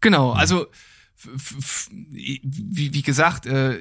Genau, 0.00 0.32
also 0.32 0.66
wie, 1.90 2.92
wie 2.92 3.02
gesagt, 3.02 3.46
äh, 3.46 3.78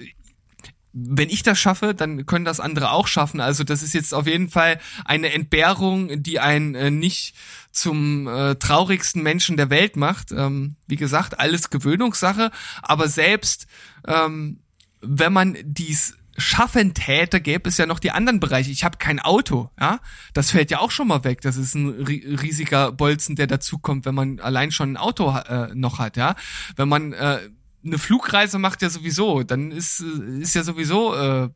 wenn 0.97 1.29
ich 1.29 1.43
das 1.43 1.59
schaffe, 1.59 1.93
dann 1.93 2.25
können 2.25 2.45
das 2.45 2.61
andere 2.61 2.91
auch 2.91 3.07
schaffen. 3.07 3.41
Also 3.41 3.65
das 3.65 3.83
ist 3.83 3.93
jetzt 3.93 4.13
auf 4.13 4.27
jeden 4.27 4.49
Fall 4.49 4.79
eine 5.03 5.33
Entbehrung, 5.33 6.23
die 6.23 6.39
einen 6.39 6.73
äh, 6.73 6.89
nicht 6.89 7.35
zum 7.71 8.27
äh, 8.27 8.55
traurigsten 8.55 9.21
Menschen 9.21 9.57
der 9.57 9.69
Welt 9.69 9.97
macht. 9.97 10.31
Ähm, 10.31 10.77
wie 10.87 10.95
gesagt, 10.95 11.39
alles 11.39 11.69
Gewöhnungssache. 11.69 12.49
Aber 12.81 13.09
selbst 13.09 13.67
ähm, 14.07 14.61
wenn 15.01 15.33
man 15.33 15.57
dies 15.63 16.17
schaffen 16.37 16.93
täte, 16.93 17.39
gäbe 17.39 17.69
es 17.69 17.77
ja 17.77 17.85
noch 17.85 17.99
die 17.99 18.11
anderen 18.11 18.39
Bereiche. 18.39 18.71
Ich 18.71 18.83
habe 18.83 18.97
kein 18.97 19.19
Auto, 19.19 19.69
ja, 19.79 19.99
das 20.33 20.51
fällt 20.51 20.69
ja 20.69 20.79
auch 20.79 20.91
schon 20.91 21.07
mal 21.07 21.23
weg. 21.23 21.41
Das 21.41 21.55
ist 21.55 21.75
ein 21.75 21.89
riesiger 21.89 22.91
Bolzen, 22.91 23.35
der 23.35 23.47
dazukommt, 23.47 24.05
wenn 24.05 24.15
man 24.15 24.39
allein 24.39 24.71
schon 24.71 24.93
ein 24.93 24.97
Auto 24.97 25.33
äh, 25.35 25.73
noch 25.73 25.99
hat, 25.99 26.17
ja. 26.17 26.35
Wenn 26.75 26.89
man 26.89 27.13
äh, 27.13 27.39
eine 27.85 27.97
Flugreise 27.97 28.59
macht 28.59 28.81
ja 28.81 28.89
sowieso, 28.89 29.43
dann 29.43 29.71
ist, 29.71 29.99
ist 29.99 30.55
ja 30.55 30.63
sowieso 30.63 31.15
äh, 31.15 31.49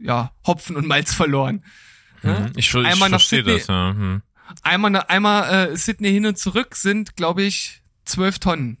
ja 0.00 0.32
Hopfen 0.46 0.76
und 0.76 0.86
Malz 0.86 1.12
verloren. 1.12 1.64
Mhm. 2.22 2.52
Ich, 2.56 2.72
ich, 2.72 2.86
einmal 2.86 3.08
verstehe 3.10 3.42
das. 3.42 3.66
Ja. 3.66 3.92
Mhm. 3.92 4.22
Einmal, 4.62 4.96
einmal 5.08 5.70
äh, 5.72 5.76
Sydney 5.76 6.10
hin 6.10 6.26
und 6.26 6.38
zurück 6.38 6.76
sind, 6.76 7.16
glaube 7.16 7.42
ich, 7.42 7.82
zwölf 8.04 8.38
Tonnen. 8.38 8.78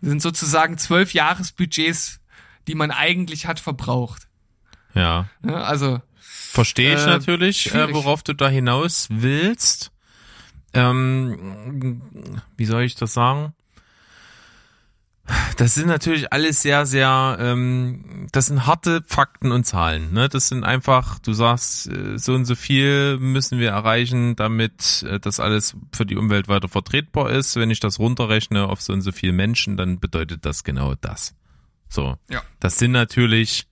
Das 0.00 0.10
sind 0.10 0.22
sozusagen 0.22 0.78
zwölf 0.78 1.12
Jahresbudgets, 1.12 2.20
die 2.68 2.74
man 2.74 2.90
eigentlich 2.90 3.46
hat 3.46 3.58
verbraucht. 3.58 4.28
Ja. 4.94 5.28
ja 5.44 5.62
also 5.62 6.00
verstehe 6.20 6.94
ich 6.94 7.02
äh, 7.02 7.06
natürlich, 7.06 7.74
äh, 7.74 7.92
worauf 7.92 8.22
du 8.22 8.34
da 8.34 8.48
hinaus 8.48 9.08
willst. 9.10 9.90
Ähm, 10.74 12.02
wie 12.56 12.66
soll 12.66 12.82
ich 12.82 12.94
das 12.94 13.14
sagen? 13.14 13.54
Das 15.56 15.74
sind 15.74 15.88
natürlich 15.88 16.32
alles 16.32 16.62
sehr, 16.62 16.86
sehr, 16.86 17.36
ähm, 17.40 18.28
das 18.32 18.46
sind 18.46 18.66
harte 18.66 19.02
Fakten 19.06 19.52
und 19.52 19.64
Zahlen. 19.64 20.12
Ne? 20.12 20.28
Das 20.28 20.48
sind 20.48 20.64
einfach, 20.64 21.18
du 21.18 21.32
sagst, 21.32 21.88
äh, 21.88 22.18
so 22.18 22.34
und 22.34 22.44
so 22.44 22.54
viel 22.54 23.18
müssen 23.18 23.58
wir 23.58 23.70
erreichen, 23.70 24.36
damit 24.36 25.04
äh, 25.08 25.20
das 25.20 25.40
alles 25.40 25.76
für 25.92 26.06
die 26.06 26.16
Umwelt 26.16 26.48
weiter 26.48 26.68
vertretbar 26.68 27.30
ist. 27.30 27.56
Wenn 27.56 27.70
ich 27.70 27.80
das 27.80 27.98
runterrechne 27.98 28.68
auf 28.68 28.80
so 28.80 28.92
und 28.92 29.02
so 29.02 29.12
viele 29.12 29.32
Menschen, 29.32 29.76
dann 29.76 30.00
bedeutet 30.00 30.46
das 30.46 30.64
genau 30.64 30.94
das. 30.94 31.34
So. 31.88 32.16
Ja. 32.30 32.42
Das 32.60 32.78
sind 32.78 32.92
natürlich 32.92 33.66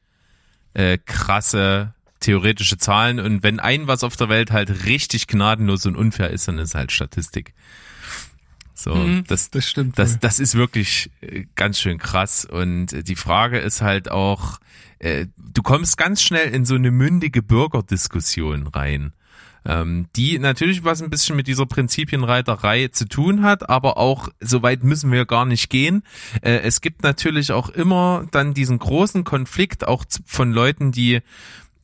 äh, 0.74 0.98
krasse 0.98 1.94
theoretische 2.20 2.78
Zahlen 2.78 3.20
und 3.20 3.42
wenn 3.42 3.60
ein 3.60 3.86
was 3.86 4.02
auf 4.02 4.16
der 4.16 4.28
Welt 4.28 4.50
halt 4.50 4.86
richtig 4.86 5.26
gnadenlos 5.26 5.86
und 5.86 5.96
unfair 5.96 6.30
ist, 6.30 6.48
dann 6.48 6.58
ist 6.58 6.74
halt 6.74 6.90
Statistik. 6.92 7.54
So, 8.78 8.94
mhm, 8.94 9.24
das, 9.26 9.50
das 9.50 9.68
stimmt. 9.68 9.98
Das, 9.98 10.18
das 10.20 10.38
ist 10.38 10.54
wirklich 10.54 11.10
äh, 11.22 11.44
ganz 11.54 11.80
schön 11.80 11.98
krass. 11.98 12.44
Und 12.44 12.92
äh, 12.92 13.02
die 13.02 13.16
Frage 13.16 13.58
ist 13.58 13.80
halt 13.80 14.10
auch, 14.10 14.58
äh, 14.98 15.26
du 15.38 15.62
kommst 15.62 15.96
ganz 15.96 16.22
schnell 16.22 16.50
in 16.50 16.64
so 16.64 16.74
eine 16.74 16.90
mündige 16.90 17.42
Bürgerdiskussion 17.42 18.66
rein 18.68 19.12
ähm, 19.66 20.06
die 20.16 20.38
natürlich 20.38 20.84
was 20.84 21.02
ein 21.02 21.10
bisschen 21.10 21.36
mit 21.36 21.46
dieser 21.46 21.66
Prinzipienreiterei 21.66 22.88
zu 22.88 23.06
tun 23.08 23.42
hat, 23.42 23.68
aber 23.68 23.96
auch 23.96 24.28
so 24.40 24.62
weit 24.62 24.84
müssen 24.84 25.10
wir 25.10 25.26
gar 25.26 25.44
nicht 25.44 25.70
gehen. 25.70 26.02
Äh, 26.42 26.58
es 26.60 26.80
gibt 26.80 27.02
natürlich 27.02 27.52
auch 27.52 27.68
immer 27.68 28.26
dann 28.30 28.54
diesen 28.54 28.78
großen 28.78 29.24
Konflikt 29.24 29.86
auch 29.86 30.04
von 30.24 30.52
Leuten, 30.52 30.92
die 30.92 31.20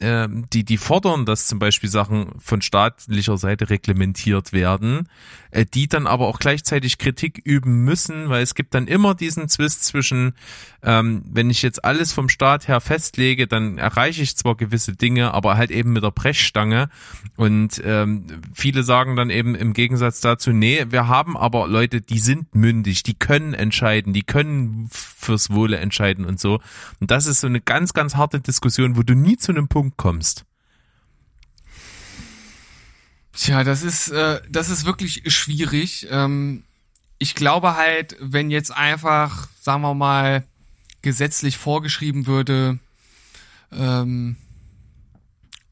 ähm, 0.00 0.46
die, 0.52 0.64
die 0.64 0.78
fordern, 0.78 1.24
dass 1.26 1.46
zum 1.46 1.58
Beispiel 1.60 1.88
Sachen 1.88 2.32
von 2.40 2.60
staatlicher 2.60 3.38
Seite 3.38 3.70
reglementiert 3.70 4.52
werden, 4.52 5.08
äh, 5.52 5.64
die 5.64 5.86
dann 5.86 6.06
aber 6.06 6.26
auch 6.26 6.38
gleichzeitig 6.38 6.98
Kritik 6.98 7.40
üben 7.44 7.84
müssen, 7.84 8.28
weil 8.28 8.42
es 8.42 8.54
gibt 8.54 8.74
dann 8.74 8.86
immer 8.86 9.14
diesen 9.14 9.48
Zwist 9.48 9.84
zwischen, 9.84 10.32
ähm, 10.82 11.22
wenn 11.30 11.50
ich 11.50 11.62
jetzt 11.62 11.84
alles 11.84 12.12
vom 12.12 12.28
Staat 12.28 12.68
her 12.68 12.80
festlege, 12.80 13.46
dann 13.46 13.78
erreiche 13.78 14.22
ich 14.22 14.36
zwar 14.36 14.56
gewisse 14.56 14.94
Dinge, 14.94 15.34
aber 15.34 15.56
halt 15.56 15.70
eben 15.70 15.92
mit 15.92 16.02
der 16.02 16.10
Brechstange. 16.10 16.88
Und 17.36 17.80
ähm, 17.84 18.26
viele 18.54 18.82
sagen 18.82 19.14
dann 19.14 19.30
eben 19.30 19.54
im 19.54 19.74
Gegensatz 19.74 20.20
dazu, 20.20 20.52
nee, 20.52 20.86
wir 20.88 21.06
haben 21.06 21.36
aber 21.36 21.68
Leute, 21.68 22.00
die 22.00 22.18
sind 22.18 22.54
mündig, 22.54 23.02
die 23.02 23.14
können 23.14 23.54
entscheiden, 23.54 24.12
die 24.12 24.22
können 24.22 24.88
fürs 24.90 25.50
Wohle 25.50 25.76
entscheiden 25.76 26.24
und 26.24 26.40
so. 26.40 26.60
Und 26.98 27.10
das 27.10 27.26
ist 27.26 27.40
so 27.40 27.46
eine 27.46 27.60
ganz, 27.60 27.92
ganz 27.92 28.16
harte 28.16 28.40
Diskussion, 28.40 28.96
wo 28.96 29.02
du 29.02 29.14
nie 29.14 29.36
zu 29.36 29.52
einem 29.52 29.68
Punkt 29.68 29.96
kommst. 29.96 30.46
Tja, 33.32 33.64
das 33.64 33.82
ist, 33.82 34.08
äh, 34.08 34.40
das 34.48 34.68
ist 34.68 34.84
wirklich 34.84 35.22
schwierig. 35.32 36.06
Ähm, 36.10 36.64
ich 37.18 37.34
glaube 37.34 37.76
halt, 37.76 38.16
wenn 38.20 38.50
jetzt 38.50 38.70
einfach, 38.70 39.48
sagen 39.60 39.82
wir 39.82 39.94
mal, 39.94 40.44
gesetzlich 41.00 41.56
vorgeschrieben 41.56 42.26
würde, 42.26 42.78
ähm, 43.72 44.36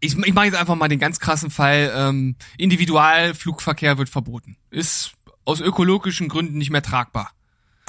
ich, 0.01 0.17
ich 0.17 0.35
mache 0.35 0.47
jetzt 0.47 0.57
einfach 0.57 0.75
mal 0.75 0.89
den 0.89 0.99
ganz 0.99 1.21
krassen 1.21 1.51
Fall, 1.51 1.93
ähm, 1.95 2.37
Individualflugverkehr 2.57 3.99
wird 3.99 4.09
verboten. 4.09 4.57
Ist 4.71 5.13
aus 5.45 5.61
ökologischen 5.61 6.29
Gründen 6.29 6.57
nicht 6.57 6.71
mehr 6.71 6.83
tragbar. 6.83 7.33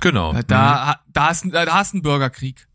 Genau. 0.01 0.33
Da, 0.47 0.99
mhm. 1.07 1.11
da, 1.13 1.27
hast, 1.27 1.45
da 1.51 1.73
hast 1.73 1.93
du 1.93 1.97
einen 1.97 2.03
Bürgerkrieg. 2.03 2.67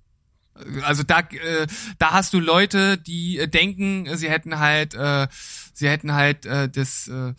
Also 0.82 1.02
da, 1.02 1.20
äh, 1.20 1.66
da 1.98 2.12
hast 2.12 2.32
du 2.32 2.40
Leute, 2.40 2.96
die 2.96 3.38
äh, 3.38 3.48
denken, 3.48 4.16
sie 4.16 4.30
hätten 4.30 4.58
halt, 4.58 4.94
äh, 4.94 5.28
sie 5.76 5.88
hätten 5.88 6.14
halt 6.14 6.46
äh, 6.46 6.68
das, 6.68 7.08
äh, 7.08 7.34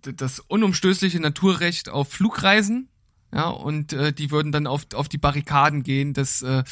das 0.00 0.40
unumstößliche 0.40 1.20
Naturrecht 1.20 1.88
auf 1.88 2.10
Flugreisen 2.10 2.88
ja, 3.32 3.48
und 3.48 3.92
äh, 3.92 4.12
die 4.12 4.30
würden 4.30 4.52
dann 4.52 4.66
auf, 4.66 4.86
auf 4.94 5.08
die 5.08 5.18
Barrikaden 5.18 5.82
gehen. 5.82 6.14
Das 6.14 6.42
äh, 6.42 6.62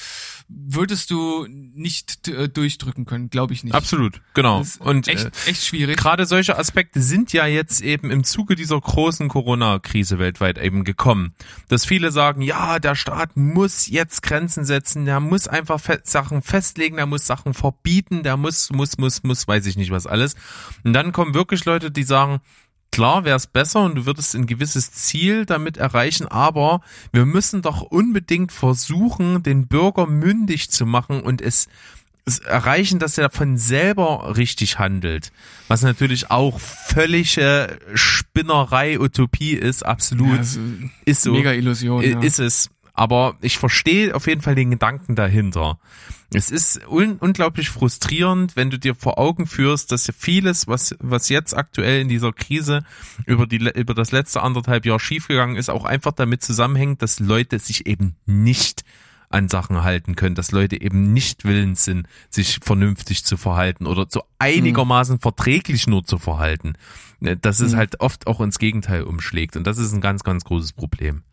würdest 0.48 1.10
du 1.10 1.46
nicht 1.48 2.28
äh, 2.28 2.48
durchdrücken 2.48 3.04
können, 3.04 3.28
glaube 3.28 3.52
ich 3.52 3.64
nicht. 3.64 3.74
Absolut, 3.74 4.20
genau. 4.34 4.62
und 4.78 5.08
echt, 5.08 5.26
äh, 5.26 5.50
echt 5.50 5.64
schwierig. 5.64 5.96
Gerade 5.96 6.26
solche 6.26 6.56
Aspekte 6.56 7.02
sind 7.02 7.32
ja 7.32 7.46
jetzt 7.46 7.82
eben 7.82 8.10
im 8.10 8.24
Zuge 8.24 8.54
dieser 8.54 8.80
großen 8.80 9.28
Corona-Krise 9.28 10.18
weltweit 10.18 10.58
eben 10.58 10.84
gekommen. 10.84 11.34
Dass 11.68 11.84
viele 11.84 12.12
sagen, 12.12 12.40
ja, 12.40 12.78
der 12.78 12.94
Staat 12.94 13.36
muss 13.36 13.88
jetzt 13.88 14.22
Grenzen 14.22 14.64
setzen, 14.64 15.04
der 15.04 15.20
muss 15.20 15.48
einfach 15.48 15.80
fe 15.80 16.00
Sachen 16.04 16.40
festlegen, 16.40 16.96
der 16.96 17.06
muss 17.06 17.26
Sachen 17.26 17.52
verbieten, 17.52 18.22
der 18.22 18.36
muss, 18.36 18.70
muss, 18.70 18.96
muss, 18.96 19.22
muss, 19.22 19.48
weiß 19.48 19.66
ich 19.66 19.76
nicht 19.76 19.90
was 19.90 20.06
alles. 20.06 20.34
Und 20.84 20.92
dann 20.92 21.12
kommen 21.12 21.34
wirklich 21.34 21.64
Leute, 21.64 21.90
die 21.90 22.04
sagen, 22.04 22.40
Klar 22.90 23.24
wäre 23.24 23.36
es 23.36 23.48
besser 23.48 23.82
und 23.82 23.96
du 23.96 24.06
würdest 24.06 24.34
ein 24.34 24.46
gewisses 24.46 24.92
Ziel 24.92 25.46
damit 25.46 25.76
erreichen, 25.76 26.28
aber 26.28 26.80
wir 27.12 27.26
müssen 27.26 27.60
doch 27.60 27.82
unbedingt 27.82 28.52
versuchen, 28.52 29.42
den 29.42 29.66
Bürger 29.66 30.06
mündig 30.06 30.70
zu 30.70 30.86
machen 30.86 31.20
und 31.20 31.40
es 31.40 31.66
erreichen, 32.46 32.98
dass 32.98 33.18
er 33.18 33.30
von 33.30 33.58
selber 33.58 34.36
richtig 34.36 34.78
handelt. 34.78 35.32
Was 35.68 35.82
natürlich 35.82 36.30
auch 36.30 36.58
völlige 36.58 37.78
Spinnerei, 37.94 38.98
Utopie 38.98 39.52
ist, 39.52 39.84
absolut. 39.84 40.38
Ja, 40.38 40.88
ist 41.04 41.22
so. 41.22 41.32
Mega 41.32 41.52
Illusion. 41.52 42.02
Ja. 42.02 42.20
Ist 42.20 42.38
es. 42.38 42.70
Aber 42.96 43.36
ich 43.40 43.58
verstehe 43.58 44.14
auf 44.14 44.28
jeden 44.28 44.40
Fall 44.40 44.54
den 44.54 44.70
Gedanken 44.70 45.16
dahinter. 45.16 45.78
Es 46.32 46.50
ist 46.50 46.80
un 46.88 47.16
unglaublich 47.18 47.68
frustrierend, 47.68 48.54
wenn 48.54 48.70
du 48.70 48.78
dir 48.78 48.94
vor 48.94 49.18
Augen 49.18 49.46
führst, 49.46 49.90
dass 49.90 50.06
ja 50.06 50.14
vieles, 50.16 50.68
was, 50.68 50.94
was 51.00 51.28
jetzt 51.28 51.56
aktuell 51.56 52.00
in 52.00 52.08
dieser 52.08 52.32
Krise 52.32 52.84
über 53.26 53.46
die, 53.46 53.56
über 53.56 53.94
das 53.94 54.12
letzte 54.12 54.42
anderthalb 54.42 54.86
Jahr 54.86 55.00
schiefgegangen 55.00 55.56
ist, 55.56 55.70
auch 55.70 55.84
einfach 55.84 56.12
damit 56.12 56.42
zusammenhängt, 56.42 57.02
dass 57.02 57.18
Leute 57.18 57.58
sich 57.58 57.86
eben 57.86 58.14
nicht 58.26 58.84
an 59.28 59.48
Sachen 59.48 59.82
halten 59.82 60.14
können, 60.14 60.36
dass 60.36 60.52
Leute 60.52 60.80
eben 60.80 61.12
nicht 61.12 61.44
willens 61.44 61.84
sind, 61.84 62.06
sich 62.30 62.60
vernünftig 62.62 63.24
zu 63.24 63.36
verhalten 63.36 63.86
oder 63.86 64.06
so 64.08 64.22
einigermaßen 64.38 65.18
verträglich 65.18 65.88
nur 65.88 66.04
zu 66.04 66.18
verhalten. 66.18 66.74
Dass 67.20 67.58
es 67.58 67.72
mhm. 67.72 67.76
halt 67.76 68.00
oft 68.00 68.28
auch 68.28 68.40
ins 68.40 68.58
Gegenteil 68.60 69.02
umschlägt 69.02 69.56
und 69.56 69.66
das 69.66 69.78
ist 69.78 69.92
ein 69.92 70.00
ganz, 70.00 70.22
ganz 70.22 70.44
großes 70.44 70.74
Problem 70.74 71.24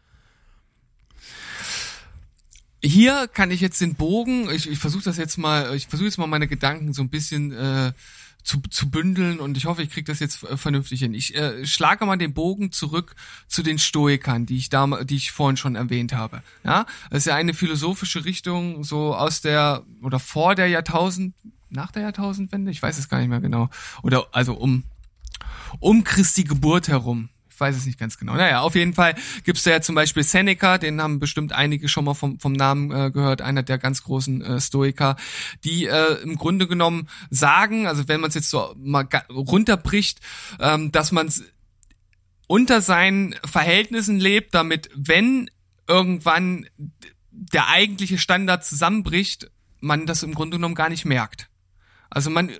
hier 2.84 3.28
kann 3.28 3.52
ich 3.52 3.62
jetzt 3.62 3.82
den 3.82 3.96
Bogen, 3.96 4.50
ich, 4.50 4.70
ich 4.70 4.80
versuche 4.80 5.04
das 5.04 5.18
jetzt 5.18 5.38
mal, 5.38 5.76
ich 5.76 5.88
versuche 5.88 6.08
jetzt 6.08 6.18
mal 6.18 6.28
meine 6.28 6.48
Gedanken 6.48 6.94
so 6.94 7.02
ein 7.02 7.10
bisschen 7.10 7.52
äh, 7.52 7.94
zu, 8.44 8.60
zu 8.70 8.90
bündeln 8.90 9.40
und 9.40 9.56
ich 9.56 9.66
hoffe, 9.66 9.84
ich 9.84 9.92
kriege 9.92 10.12
das 10.12 10.20
jetzt 10.20 10.44
äh, 10.44 10.58
vernünftig 10.58 11.00
hin. 11.00 11.14
Ich 11.14 11.36
äh, 11.36 11.66
schlage 11.66 12.06
mal 12.06 12.18
den 12.18 12.34
Bogen 12.34 12.72
zurück 12.72 13.16
zu 13.48 13.62
den 13.64 13.78
Stoikern, 13.78 14.46
die 14.46 14.58
ich 14.58 14.70
da, 14.70 15.04
die 15.04 15.16
ich 15.16 15.32
vorhin 15.32 15.58
schon 15.58 15.76
erwähnt 15.76 16.14
habe. 16.14 16.42
Ja, 16.64 16.86
das 17.10 17.20
ist 17.20 17.26
ja 17.26 17.36
eine 17.36 17.54
philosophische 17.54 18.26
Richtung, 18.26 18.84
so 18.84 19.16
aus 19.16 19.42
der 19.42 19.84
oder 20.02 20.20
vor 20.20 20.56
der 20.56 20.68
Jahrtausend, 20.68 21.36
nach 21.70 21.92
der 21.92 22.04
Jahrtausendwende, 22.04 22.72
ich 22.72 22.82
weiß 22.82 22.98
es 22.98 23.10
gar 23.10 23.20
nicht 23.20 23.30
mehr 23.30 23.42
genau, 23.42 23.70
oder 24.02 24.28
also 24.32 24.54
um 24.54 24.84
um 25.80 26.04
Christi 26.04 26.44
Geburt 26.44 26.88
herum 26.88 27.30
weiß 27.60 27.76
es 27.76 27.86
nicht 27.86 28.00
ganz 28.00 28.18
genau. 28.18 28.36
Naja, 28.36 28.62
auf 28.62 28.76
jeden 28.76 28.94
Fall 28.94 29.16
gibt's 29.44 29.64
da 29.64 29.72
ja 29.72 29.82
zum 29.82 29.96
Beispiel 29.96 30.24
Seneca, 30.24 30.78
den 30.78 31.02
haben 31.02 31.20
bestimmt 31.20 31.54
einige 31.54 31.88
schon 31.90 32.06
mal 32.06 32.14
vom, 32.14 32.40
vom 32.40 32.54
Namen 32.54 32.92
äh, 32.92 33.12
gehört, 33.12 33.42
einer 33.42 33.64
der 33.64 33.78
ganz 33.78 34.04
großen 34.04 34.42
äh, 34.42 34.62
Stoiker, 34.62 35.16
die 35.64 35.86
äh, 35.86 36.22
im 36.22 36.36
Grunde 36.36 36.68
genommen 36.68 37.08
sagen, 37.30 37.88
also 37.88 38.08
wenn 38.08 38.22
man 38.22 38.30
es 38.30 38.36
jetzt 38.36 38.50
so 38.50 38.74
mal 38.78 39.08
runterbricht, 39.30 40.20
ähm, 40.60 40.92
dass 40.92 41.12
man 41.12 41.32
unter 42.48 42.82
seinen 42.82 43.36
Verhältnissen 43.46 44.20
lebt, 44.20 44.54
damit 44.54 44.90
wenn 44.94 45.50
irgendwann 45.88 46.68
der 47.32 47.70
eigentliche 47.70 48.18
Standard 48.18 48.66
zusammenbricht, 48.66 49.50
man 49.80 50.06
das 50.06 50.24
im 50.24 50.34
Grunde 50.34 50.58
genommen 50.58 50.76
gar 50.76 50.90
nicht 50.90 51.06
merkt. 51.06 51.50
Also 52.10 52.30
man 52.30 52.52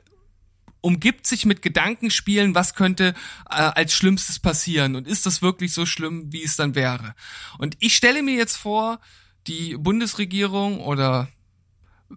umgibt 0.82 1.28
sich 1.28 1.46
mit 1.46 1.62
Gedankenspielen, 1.62 2.56
was 2.56 2.74
könnte 2.76 3.14
äh, 3.50 3.56
als 3.56 3.94
Schlimmstes 3.94 4.40
passieren 4.40 4.96
und 4.96 5.08
ist 5.08 5.26
das 5.26 5.42
wirklich 5.42 5.74
so 5.74 5.86
schlimm, 5.86 6.34
wie 6.34 6.44
es 6.44 6.56
dann 6.56 6.76
wäre. 6.76 7.16
Und 7.58 7.78
ich 7.80 7.96
stelle 7.96 8.24
mir 8.24 8.36
jetzt 8.36 8.58
vor, 8.58 9.00
die 9.48 9.78
Bundesregierung 9.78 10.80
oder 10.82 11.30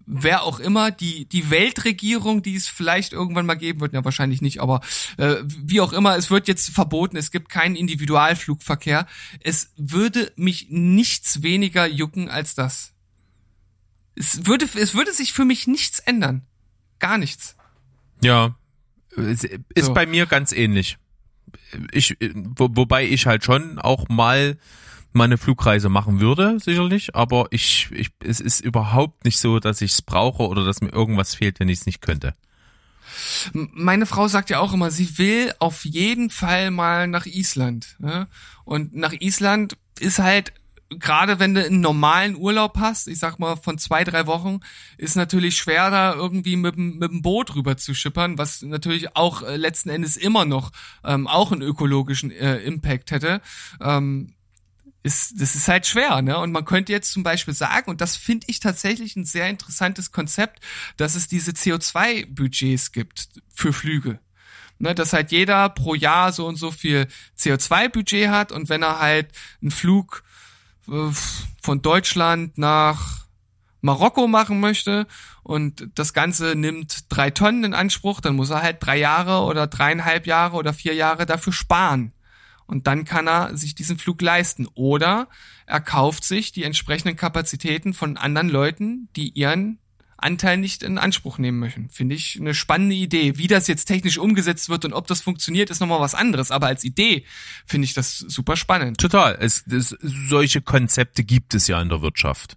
wer 0.07 0.43
auch 0.43 0.61
immer, 0.61 0.91
die, 0.91 1.27
die 1.27 1.51
Weltregierung, 1.51 2.43
die 2.43 2.57
es 2.57 2.69
vielleicht 2.69 3.13
irgendwann 3.13 3.47
mal 3.47 3.55
geben 3.55 3.81
wird, 3.81 3.93
ja 3.93 4.05
wahrscheinlich 4.05 4.43
nicht, 4.43 4.61
aber 4.61 4.81
äh, 5.17 5.37
wie 5.45 5.81
auch 5.81 5.93
immer, 5.93 6.17
es 6.17 6.31
wird 6.31 6.49
jetzt 6.49 6.71
verboten, 6.71 7.17
es 7.17 7.31
gibt 7.31 7.49
keinen 7.49 7.77
Individualflugverkehr. 7.77 9.07
Es 9.41 9.73
würde 9.77 10.33
mich 10.37 10.67
nichts 10.71 11.43
weniger 11.43 11.87
jucken 11.87 12.29
als 12.29 12.55
das. 12.55 12.93
Es 14.17 14.47
würde, 14.47 14.69
es 14.75 14.95
würde 14.95 15.13
sich 15.13 15.33
für 15.33 15.45
mich 15.45 15.67
nichts 15.67 15.99
ändern. 16.01 16.43
Gar 16.99 17.19
nichts. 17.19 17.57
Ja, 18.25 18.57
ist 19.17 19.87
so. 19.87 19.95
bei 19.95 20.07
mir 20.07 20.27
ganz 20.27 20.53
ähnlich. 20.53 20.99
Ich, 21.93 22.17
wo, 22.35 22.69
wobei 22.73 23.05
ich 23.05 23.27
halt 23.27 23.45
schon 23.45 23.79
auch 23.79 24.09
mal 24.09 24.59
meine 25.13 25.39
Flugreise 25.39 25.89
machen 25.89 26.21
würde, 26.21 26.59
sicherlich, 26.59 27.15
aber 27.15 27.47
ich, 27.51 27.89
ich, 27.93 28.11
es 28.25 28.41
ist 28.41 28.61
überhaupt 28.61 29.25
nicht 29.25 29.39
so, 29.39 29.61
dass 29.61 29.81
ich 29.81 29.93
es 29.93 30.03
brauche 30.03 30.49
oder 30.49 30.65
dass 30.65 30.81
mir 30.81 30.93
irgendwas 30.93 31.37
fehlt, 31.37 31.61
wenn 31.61 31.69
ich 31.69 31.81
es 31.81 31.87
nicht 31.87 32.01
könnte. 32.01 32.35
Meine 33.53 34.07
Frau 34.07 34.27
sagt 34.27 34.51
ja 34.51 34.59
auch 34.59 34.73
immer, 34.73 34.91
sie 34.91 35.19
will 35.19 35.53
auf 35.61 35.85
jeden 35.85 36.31
Fall 36.31 36.73
mal 36.73 37.07
nach 37.07 37.27
Island. 37.27 37.97
Ne? 38.01 38.27
Und 38.65 38.97
nach 38.97 39.13
Island 39.13 39.77
ist 40.01 40.19
halt 40.19 40.53
gerade 40.99 41.39
wenn 41.39 41.55
du 41.55 41.65
einen 41.65 41.81
normalen 41.81 42.37
Urlaub 42.37 42.79
hast, 42.79 43.09
ich 43.09 43.19
sag 43.19 43.39
mal 43.39 43.57
von 43.57 43.79
zwei, 43.79 44.05
drei 44.05 44.27
Wochen, 44.27 44.61
ist 44.99 45.17
natürlich 45.17 45.57
schwer 45.57 45.91
da 45.91 46.15
irgendwie 46.15 46.57
mit, 46.57 46.77
mit 46.77 47.11
dem 47.11 47.23
Boot 47.23 47.55
rüber 47.55 47.77
zu 47.77 47.95
schippern, 47.95 48.39
was 48.39 48.63
natürlich 48.63 49.17
auch 49.17 49.43
äh, 49.43 49.57
letzten 49.57 49.91
Endes 49.91 50.17
immer 50.17 50.45
noch 50.45 50.73
ähm, 51.05 51.27
auch 51.27 51.53
einen 51.53 51.63
ökologischen 51.63 52.31
äh, 52.31 52.59
Impact 52.59 53.11
hätte. 53.11 53.41
Ähm, 53.81 54.35
ist, 55.05 55.39
das 55.39 55.55
ist 55.55 55.69
halt 55.69 55.87
schwer, 55.87 56.23
ne? 56.23 56.39
Und 56.39 56.51
man 56.51 56.65
könnte 56.65 56.91
jetzt 56.91 57.13
zum 57.13 57.23
Beispiel 57.23 57.53
sagen, 57.53 57.91
und 57.91 58.01
das 58.01 58.17
finde 58.17 58.47
ich 58.49 58.59
tatsächlich 58.59 59.17
ein 59.17 59.27
sehr 59.27 59.51
interessantes 59.51 60.13
Konzept, 60.13 60.61
dass 60.97 61.15
es 61.15 61.29
diese 61.29 61.53
CO2-Budgets 61.53 62.91
gibt 62.91 63.29
für 63.55 63.73
Flüge. 63.73 64.19
Ne, 64.81 64.93
dass 64.93 65.13
halt 65.13 65.31
jeder 65.31 65.69
pro 65.69 65.95
Jahr 65.95 66.33
so 66.33 66.47
und 66.49 66.57
so 66.57 66.73
viel 66.73 67.07
CO2-Budget 67.39 68.29
hat 68.29 68.51
und 68.51 68.69
wenn 68.69 68.83
er 68.83 68.99
halt 68.99 69.29
einen 69.63 69.71
Flug 69.71 70.25
von 71.63 71.83
Deutschland 71.83 72.59
nach 72.59 73.25
Marokko 73.81 74.27
machen 74.27 74.61
möchte 74.61 75.07
und 75.43 75.91
das 75.95 76.15
Ganze 76.15 76.55
nimmt 76.55 77.05
drei 77.11 77.31
Tonnen 77.31 77.65
in 77.65 77.75
Anspruch, 77.75 78.21
dann 78.21 78.35
muss 78.35 78.51
er 78.51 78.63
halt 78.63 78.79
drei 78.81 78.99
Jahre 78.99 79.45
oder 79.45 79.67
dreieinhalb 79.67 80.27
Jahre 80.27 80.57
oder 80.57 80.73
vier 80.73 80.95
Jahre 80.95 81.27
dafür 81.27 81.53
sparen. 81.53 82.13
Und 82.67 82.87
dann 82.87 83.05
kann 83.05 83.29
er 83.29 83.57
sich 83.57 83.75
diesen 83.75 83.99
Flug 83.99 84.23
leisten. 84.23 84.67
Oder 84.75 85.29
er 85.67 85.83
kauft 85.83 86.25
sich 86.25 86.53
die 86.53 86.65
entsprechenden 86.65 87.17
Kapazitäten 87.17 87.93
von 87.93 88.17
anderen 88.17 88.49
Leuten, 88.49 89.11
die 89.17 89.29
ihren 89.31 89.79
Anteil 90.25 90.57
nicht 90.57 90.83
in 90.83 90.99
Anspruch 90.99 91.39
nehmen 91.39 91.59
möchten. 91.59 91.89
Finde 91.91 92.15
ich 92.15 92.39
eine 92.41 92.55
spannende 92.55 92.95
Idee. 92.95 93.37
Wie 93.37 93.47
das 93.47 93.67
jetzt 93.67 93.85
technisch 93.85 94.19
umgesetzt 94.19 94.69
wird 94.69 94.85
und 94.85 94.93
ob 94.93 95.07
das 95.07 95.21
funktioniert, 95.21 95.71
ist 95.71 95.81
nochmal 95.81 96.01
was 96.01 96.15
anderes. 96.15 96.51
Aber 96.51 96.67
als 96.67 96.83
Idee 96.85 97.25
finde 97.67 97.85
ich 97.85 97.95
das 97.95 98.19
super 98.19 98.57
spannend. 98.57 98.99
Total. 98.99 99.37
Es, 99.41 99.65
es, 99.67 99.97
solche 100.01 100.61
Konzepte 100.63 101.25
gibt 101.25 101.55
es 101.55 101.69
ja 101.69 101.81
in 101.81 101.89
der 101.89 102.03
Wirtschaft 102.03 102.57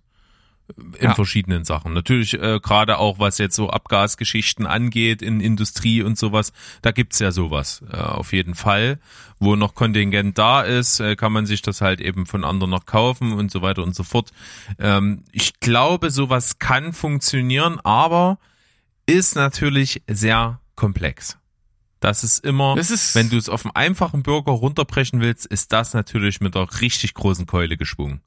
in 0.76 1.06
ja. 1.06 1.16
verschiedenen 1.16 1.64
Sachen. 1.64 1.94
Natürlich 1.94 2.34
äh, 2.34 2.60
gerade 2.62 2.98
auch 2.98 3.20
was 3.20 3.38
jetzt 3.38 3.56
so 3.56 3.70
Abgasgeschichten 3.70 4.66
angeht 4.66 5.22
in 5.22 5.40
Industrie 5.40 6.02
und 6.02 6.18
sowas, 6.18 6.52
da 6.82 6.92
gibt's 6.92 7.20
ja 7.20 7.32
sowas 7.32 7.84
äh, 7.92 7.98
auf 7.98 8.34
jeden 8.34 8.56
Fall. 8.56 9.00
Wo 9.40 9.56
noch 9.56 9.76
Kontingent 9.76 10.38
da 10.38 10.62
ist, 10.64 11.00
äh, 11.00 11.16
kann 11.16 11.32
man 11.32 11.46
sich 11.46 11.62
das 11.62 11.82
halt 11.82 12.02
eben 12.02 12.26
von 12.26 12.44
anderen 12.44 12.72
noch 12.72 12.86
kaufen 12.86 13.34
und 13.34 13.52
so 13.52 13.62
weiter 13.62 13.84
und 13.84 13.96
so 13.96 14.04
fort. 14.04 14.32
Ähm, 14.80 15.24
ich 15.32 15.60
glaube, 15.60 16.10
sowas 16.12 16.60
kann 16.60 16.92
funktionieren, 16.92 17.80
aber 17.82 18.40
ist 19.06 19.36
natürlich 19.36 20.02
sehr 20.08 20.60
komplex. 20.76 21.38
Das 22.00 22.24
ist 22.24 22.44
immer, 22.46 22.76
Das 22.76 22.92
ist- 22.92 23.16
wenn 23.16 23.30
du 23.30 23.38
es 23.38 23.50
auf 23.50 23.66
einen 23.66 23.76
einfachen 23.76 24.22
Bürger 24.22 24.52
runterbrechen 24.52 25.22
willst, 25.22 25.46
ist 25.46 25.72
das 25.72 25.94
natürlich 25.94 26.42
mit 26.42 26.56
der 26.56 26.68
richtig 26.82 27.14
großen 27.14 27.46
Keule 27.46 27.78
geschwungen. 27.78 28.22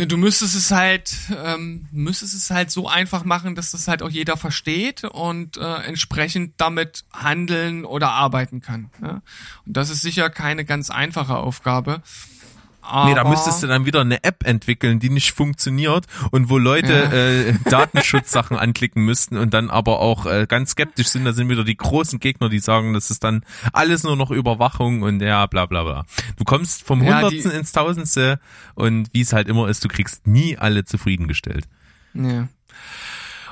Ne, 0.00 0.06
Du 0.06 0.16
müsstest 0.16 0.56
es 0.56 0.70
halt, 0.70 1.14
ähm, 1.44 1.86
müsstest 1.92 2.34
es 2.34 2.48
halt 2.48 2.70
so 2.70 2.88
einfach 2.88 3.22
machen, 3.24 3.54
dass 3.54 3.72
das 3.72 3.86
halt 3.86 4.02
auch 4.02 4.08
jeder 4.08 4.38
versteht 4.38 5.04
und 5.04 5.58
äh, 5.58 5.74
entsprechend 5.82 6.54
damit 6.56 7.04
handeln 7.12 7.84
oder 7.84 8.12
arbeiten 8.12 8.62
kann. 8.62 8.88
Ne? 8.98 9.20
Und 9.66 9.76
das 9.76 9.90
ist 9.90 10.00
sicher 10.00 10.30
keine 10.30 10.64
ganz 10.64 10.88
einfache 10.88 11.36
Aufgabe. 11.36 12.00
Aber, 12.90 13.08
Nee, 13.08 13.14
da 13.14 13.28
müsstest 13.28 13.62
du 13.62 13.66
dann 13.66 13.86
wieder 13.86 14.00
eine 14.00 14.24
App 14.24 14.46
entwickeln, 14.46 14.98
die 15.00 15.10
nicht 15.10 15.32
funktioniert 15.32 16.06
und 16.30 16.48
wo 16.50 16.58
Leute 16.58 16.92
Ja. 16.92 17.12
äh, 17.12 17.54
Datenschutzsachen 17.70 18.56
anklicken 18.56 19.04
müssten 19.04 19.36
und 19.36 19.54
dann 19.54 19.70
aber 19.70 20.00
auch 20.00 20.26
äh, 20.26 20.46
ganz 20.48 20.72
skeptisch 20.72 21.08
sind. 21.08 21.24
Da 21.24 21.32
sind 21.32 21.48
wieder 21.48 21.64
die 21.64 21.76
großen 21.76 22.18
Gegner, 22.18 22.48
die 22.48 22.58
sagen, 22.58 22.92
das 22.92 23.10
ist 23.10 23.22
dann 23.24 23.44
alles 23.72 24.02
nur 24.02 24.16
noch 24.16 24.30
Überwachung 24.30 25.02
und 25.02 25.20
ja, 25.20 25.46
bla 25.46 25.66
bla 25.66 25.84
bla. 25.84 26.04
Du 26.36 26.44
kommst 26.44 26.82
vom 26.84 27.02
Ja, 27.02 27.20
Hundertsten 27.22 27.52
ins 27.52 27.72
Tausendste 27.72 28.40
und 28.74 29.08
wie 29.12 29.20
es 29.20 29.32
halt 29.32 29.48
immer 29.48 29.68
ist, 29.68 29.84
du 29.84 29.88
kriegst 29.88 30.26
nie 30.26 30.58
alle 30.58 30.84
zufriedengestellt. 30.84 31.68
Ja. 32.14 32.48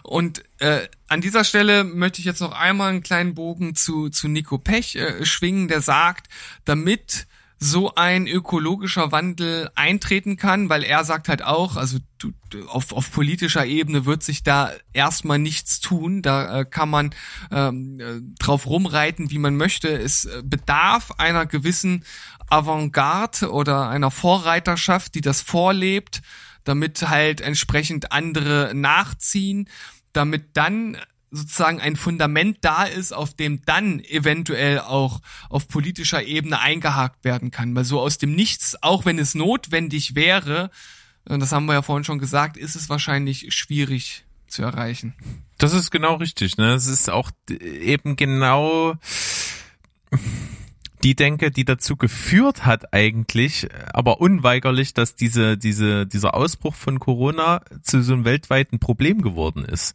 Und 0.02 0.42
äh, 0.58 0.88
an 1.08 1.20
dieser 1.20 1.44
Stelle 1.44 1.84
möchte 1.84 2.20
ich 2.20 2.24
jetzt 2.24 2.40
noch 2.40 2.52
einmal 2.52 2.90
einen 2.90 3.02
kleinen 3.02 3.34
Bogen 3.34 3.74
zu, 3.74 4.08
zu 4.08 4.26
Nico 4.28 4.56
Pech 4.58 4.96
äh, 4.96 5.24
schwingen, 5.26 5.68
der 5.68 5.82
sagt, 5.82 6.28
damit 6.64 7.26
so 7.60 7.94
ein 7.96 8.28
ökologischer 8.28 9.10
Wandel 9.10 9.68
eintreten 9.74 10.36
kann, 10.36 10.68
weil 10.68 10.84
er 10.84 11.04
sagt 11.04 11.28
halt 11.28 11.42
auch, 11.42 11.76
also 11.76 11.98
du, 12.18 12.32
du, 12.50 12.68
auf, 12.68 12.92
auf 12.92 13.10
politischer 13.10 13.66
Ebene 13.66 14.06
wird 14.06 14.22
sich 14.22 14.44
da 14.44 14.70
erstmal 14.92 15.40
nichts 15.40 15.80
tun, 15.80 16.22
da 16.22 16.60
äh, 16.60 16.64
kann 16.64 16.88
man 16.88 17.14
ähm, 17.50 17.98
äh, 17.98 18.20
drauf 18.38 18.66
rumreiten, 18.66 19.30
wie 19.30 19.38
man 19.38 19.56
möchte. 19.56 19.88
Es 19.88 20.24
äh, 20.24 20.42
bedarf 20.44 21.12
einer 21.18 21.46
gewissen 21.46 22.04
Avantgarde 22.48 23.50
oder 23.50 23.88
einer 23.88 24.12
Vorreiterschaft, 24.12 25.16
die 25.16 25.20
das 25.20 25.40
vorlebt, 25.40 26.22
damit 26.62 27.08
halt 27.08 27.40
entsprechend 27.40 28.12
andere 28.12 28.72
nachziehen, 28.74 29.68
damit 30.12 30.56
dann 30.56 30.96
sozusagen 31.30 31.80
ein 31.80 31.96
Fundament 31.96 32.58
da 32.62 32.84
ist, 32.84 33.12
auf 33.12 33.34
dem 33.34 33.62
dann 33.64 34.00
eventuell 34.00 34.80
auch 34.80 35.20
auf 35.50 35.68
politischer 35.68 36.22
Ebene 36.22 36.60
eingehakt 36.60 37.24
werden 37.24 37.50
kann. 37.50 37.74
Weil 37.74 37.84
so 37.84 38.00
aus 38.00 38.18
dem 38.18 38.34
Nichts, 38.34 38.82
auch 38.82 39.04
wenn 39.04 39.18
es 39.18 39.34
notwendig 39.34 40.14
wäre, 40.14 40.70
und 41.28 41.40
das 41.40 41.52
haben 41.52 41.66
wir 41.66 41.74
ja 41.74 41.82
vorhin 41.82 42.04
schon 42.04 42.18
gesagt, 42.18 42.56
ist 42.56 42.74
es 42.74 42.88
wahrscheinlich 42.88 43.54
schwierig 43.54 44.24
zu 44.46 44.62
erreichen. 44.62 45.14
Das 45.58 45.74
ist 45.74 45.90
genau 45.90 46.14
richtig. 46.14 46.56
Ne? 46.56 46.72
Es 46.72 46.86
ist 46.86 47.10
auch 47.10 47.30
eben 47.50 48.16
genau 48.16 48.94
die 51.02 51.14
Denke, 51.14 51.50
die 51.50 51.64
dazu 51.64 51.96
geführt 51.96 52.64
hat 52.64 52.92
eigentlich, 52.92 53.68
aber 53.92 54.20
unweigerlich, 54.20 54.94
dass 54.94 55.14
diese, 55.14 55.56
diese, 55.56 56.06
dieser 56.06 56.34
Ausbruch 56.34 56.74
von 56.74 56.98
Corona 56.98 57.60
zu 57.82 58.02
so 58.02 58.14
einem 58.14 58.24
weltweiten 58.24 58.78
Problem 58.78 59.22
geworden 59.22 59.64
ist. 59.64 59.94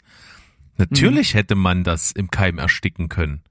Natürlich 0.78 1.34
hätte 1.34 1.56
man 1.56 1.84
das 1.84 2.12
im 2.12 2.32
Keim 2.32 2.58
ersticken 2.58 3.10
können. 3.10 3.44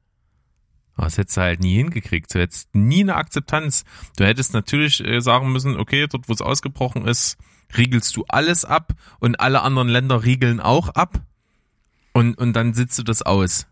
Aber 0.95 1.07
das 1.07 1.19
hättest 1.19 1.37
du 1.37 1.41
halt 1.41 1.61
nie 1.61 1.77
hingekriegt. 1.77 2.35
Du 2.35 2.39
hättest 2.39 2.75
nie 2.75 3.01
eine 3.01 3.17
Akzeptanz. 3.17 3.85
Du 4.17 4.25
hättest 4.25 4.53
natürlich 4.53 5.03
äh, 5.05 5.21
sagen 5.21 5.53
müssen, 5.53 5.79
okay, 5.79 6.07
dort 6.07 6.29
wo 6.29 6.33
es 6.33 6.43
ausgebrochen 6.43 7.07
ist, 7.07 7.39
riegelst 7.77 8.15
du 8.17 8.25
alles 8.29 8.65
ab 8.65 8.93
und 9.19 9.41
alle 9.41 9.63
anderen 9.63 9.89
Länder 9.89 10.25
riegeln 10.25 10.61
auch 10.61 10.91
ab. 10.91 11.23
Und, 12.13 12.37
und 12.37 12.53
dann 12.53 12.75
sitzt 12.75 12.99
du 12.99 13.03
das 13.03 13.23
aus. 13.23 13.67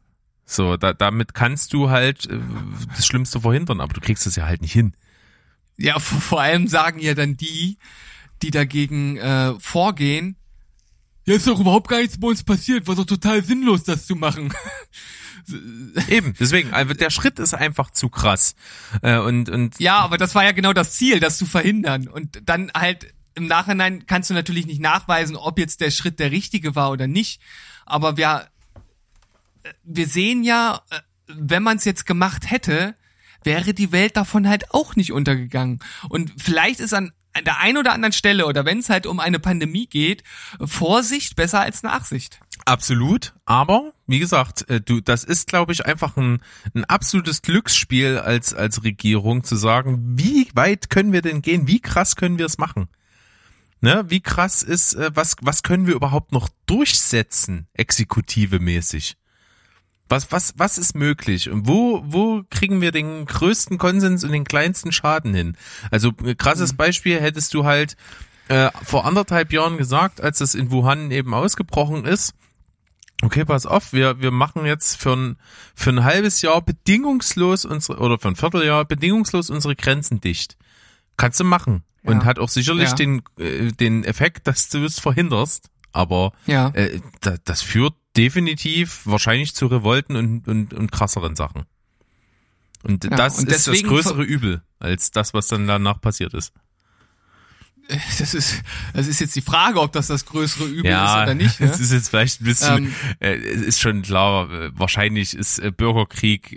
So, 0.46 0.76
da, 0.76 0.92
damit 0.92 1.34
kannst 1.34 1.72
du 1.72 1.90
halt 1.90 2.26
äh, 2.26 2.38
das 2.96 3.06
Schlimmste 3.06 3.40
verhindern, 3.40 3.80
aber 3.80 3.92
du 3.92 4.00
kriegst 4.00 4.26
es 4.26 4.36
ja 4.36 4.46
halt 4.46 4.62
nicht 4.62 4.72
hin. 4.72 4.94
Ja, 5.76 5.98
vor, 5.98 6.20
vor 6.20 6.40
allem 6.40 6.66
sagen 6.66 7.00
ja 7.00 7.14
dann 7.14 7.36
die, 7.36 7.78
die 8.42 8.50
dagegen 8.50 9.16
äh, 9.18 9.54
vorgehen, 9.60 10.36
ja, 11.26 11.34
ist 11.34 11.46
doch 11.46 11.60
überhaupt 11.60 11.88
gar 11.88 11.98
nichts 11.98 12.18
bei 12.18 12.28
uns 12.28 12.42
passiert, 12.42 12.86
war 12.86 12.94
doch 12.94 13.04
total 13.06 13.44
sinnlos, 13.44 13.84
das 13.84 14.06
zu 14.06 14.16
machen. 14.16 14.52
Eben, 16.08 16.34
deswegen, 16.38 16.72
also 16.72 16.94
der 16.94 17.10
Schritt 17.10 17.38
ist 17.38 17.54
einfach 17.54 17.90
zu 17.90 18.08
krass. 18.08 18.54
Äh, 19.02 19.18
und, 19.18 19.48
und 19.48 19.78
Ja, 19.78 19.98
aber 19.98 20.18
das 20.18 20.34
war 20.34 20.44
ja 20.44 20.52
genau 20.52 20.72
das 20.72 20.92
Ziel, 20.92 21.20
das 21.20 21.38
zu 21.38 21.46
verhindern. 21.46 22.08
Und 22.08 22.40
dann 22.44 22.70
halt 22.74 23.14
im 23.34 23.46
Nachhinein 23.46 24.06
kannst 24.06 24.30
du 24.30 24.34
natürlich 24.34 24.66
nicht 24.66 24.80
nachweisen, 24.80 25.36
ob 25.36 25.58
jetzt 25.58 25.80
der 25.80 25.90
Schritt 25.90 26.18
der 26.18 26.30
richtige 26.30 26.74
war 26.74 26.90
oder 26.90 27.06
nicht. 27.06 27.40
Aber 27.86 28.16
wir, 28.16 28.48
äh, 29.62 29.72
wir 29.84 30.06
sehen 30.06 30.44
ja, 30.44 30.82
äh, 30.90 31.00
wenn 31.26 31.62
man 31.62 31.76
es 31.76 31.84
jetzt 31.84 32.06
gemacht 32.06 32.50
hätte, 32.50 32.94
wäre 33.42 33.72
die 33.72 33.92
Welt 33.92 34.16
davon 34.16 34.48
halt 34.48 34.72
auch 34.72 34.96
nicht 34.96 35.12
untergegangen. 35.12 35.80
Und 36.08 36.32
vielleicht 36.36 36.80
ist 36.80 36.92
an 36.92 37.12
an 37.32 37.44
der 37.44 37.58
einen 37.58 37.78
oder 37.78 37.92
anderen 37.92 38.12
Stelle 38.12 38.46
oder 38.46 38.64
wenn 38.64 38.78
es 38.78 38.88
halt 38.88 39.06
um 39.06 39.20
eine 39.20 39.38
Pandemie 39.38 39.86
geht, 39.86 40.24
Vorsicht 40.62 41.36
besser 41.36 41.60
als 41.60 41.82
Nachsicht. 41.82 42.40
Absolut, 42.64 43.34
aber 43.44 43.92
wie 44.06 44.18
gesagt, 44.18 44.68
äh, 44.68 44.80
du, 44.80 45.00
das 45.00 45.24
ist, 45.24 45.48
glaube 45.48 45.72
ich, 45.72 45.86
einfach 45.86 46.16
ein, 46.16 46.42
ein 46.74 46.84
absolutes 46.84 47.42
Glücksspiel 47.42 48.18
als 48.18 48.54
als 48.54 48.84
Regierung 48.84 49.44
zu 49.44 49.56
sagen, 49.56 50.18
wie 50.18 50.48
weit 50.54 50.90
können 50.90 51.12
wir 51.12 51.22
denn 51.22 51.42
gehen, 51.42 51.66
wie 51.66 51.80
krass 51.80 52.16
können 52.16 52.38
wir 52.38 52.46
es 52.46 52.58
machen, 52.58 52.88
ne? 53.80 54.04
Wie 54.08 54.20
krass 54.20 54.62
ist, 54.62 54.94
äh, 54.94 55.10
was 55.14 55.36
was 55.40 55.62
können 55.62 55.86
wir 55.86 55.94
überhaupt 55.94 56.32
noch 56.32 56.48
durchsetzen, 56.66 57.68
exekutive 57.74 58.58
mäßig? 58.58 59.16
Was 60.10 60.30
was 60.32 60.54
was 60.56 60.76
ist 60.76 60.94
möglich 60.94 61.48
und 61.50 61.66
wo 61.68 62.02
wo 62.04 62.42
kriegen 62.50 62.80
wir 62.80 62.90
den 62.92 63.24
größten 63.26 63.78
Konsens 63.78 64.24
und 64.24 64.32
den 64.32 64.44
kleinsten 64.44 64.90
Schaden 64.92 65.32
hin? 65.34 65.56
Also 65.90 66.12
äh, 66.24 66.34
krasses 66.34 66.74
Beispiel 66.76 67.20
hättest 67.20 67.54
du 67.54 67.64
halt 67.64 67.96
äh, 68.48 68.70
vor 68.82 69.06
anderthalb 69.06 69.52
Jahren 69.52 69.78
gesagt, 69.78 70.20
als 70.20 70.38
das 70.38 70.54
in 70.56 70.70
Wuhan 70.72 71.12
eben 71.12 71.32
ausgebrochen 71.32 72.04
ist. 72.04 72.34
Okay, 73.22 73.44
pass 73.44 73.66
auf, 73.66 73.92
wir, 73.92 74.20
wir 74.20 74.30
machen 74.30 74.64
jetzt 74.66 74.96
für 74.96 75.12
ein, 75.14 75.36
für 75.74 75.90
ein 75.90 76.02
halbes 76.04 76.40
Jahr 76.42 76.60
bedingungslos 76.62 77.64
unsere, 77.66 77.98
oder 78.00 78.18
für 78.18 78.28
ein 78.28 78.34
Vierteljahr 78.36 78.84
bedingungslos 78.86 79.50
unsere 79.50 79.76
Grenzen 79.76 80.20
dicht. 80.20 80.56
Kannst 81.18 81.38
du 81.38 81.44
machen. 81.44 81.84
Und 82.02 82.20
Ja. 82.20 82.24
hat 82.24 82.38
auch 82.38 82.48
sicherlich 82.48 82.88
Ja. 82.88 82.94
den, 82.94 83.22
äh, 83.38 83.72
den 83.72 84.04
Effekt, 84.04 84.46
dass 84.46 84.70
du 84.70 84.82
es 84.84 84.98
verhinderst. 84.98 85.68
Aber 85.92 86.32
Ja. 86.46 86.70
äh, 86.70 86.98
da, 87.20 87.36
das 87.44 87.60
führt 87.60 87.92
definitiv 88.16 89.02
wahrscheinlich 89.04 89.54
zu 89.54 89.66
Revolten 89.66 90.16
und, 90.16 90.48
und, 90.48 90.74
und 90.74 90.92
krasseren 90.92 91.36
Sachen. 91.36 91.64
Und 92.82 93.04
Ja, 93.04 93.10
das 93.10 93.38
und 93.38 93.48
ist 93.48 93.66
das 93.66 93.82
größere 93.82 94.22
Übel 94.22 94.62
als 94.78 95.10
das, 95.10 95.34
was 95.34 95.48
dann 95.48 95.66
danach 95.66 96.00
passiert 96.00 96.34
ist. 96.34 96.52
Das 98.20 98.34
ist, 98.34 98.62
das 98.94 99.08
ist 99.08 99.20
jetzt 99.20 99.34
die 99.34 99.40
Frage, 99.40 99.80
ob 99.80 99.92
das 99.92 100.06
das 100.06 100.24
größere 100.24 100.64
Übel 100.66 100.84
ist 100.86 100.92
Ja, 100.92 101.24
oder 101.24 101.34
nicht. 101.34 101.58
Ne? 101.60 101.66
es 101.66 101.80
ist 101.80 101.92
jetzt 101.92 102.08
vielleicht 102.08 102.40
ein 102.40 102.44
bisschen, 102.44 102.84
Ähm, 102.84 102.94
äh, 103.18 103.34
es 103.34 103.62
ist 103.62 103.80
schon 103.80 104.02
klar, 104.02 104.48
äh, 104.48 104.70
wahrscheinlich 104.74 105.34
ist 105.34 105.58
äh, 105.58 105.72
Bürgerkrieg 105.72 106.56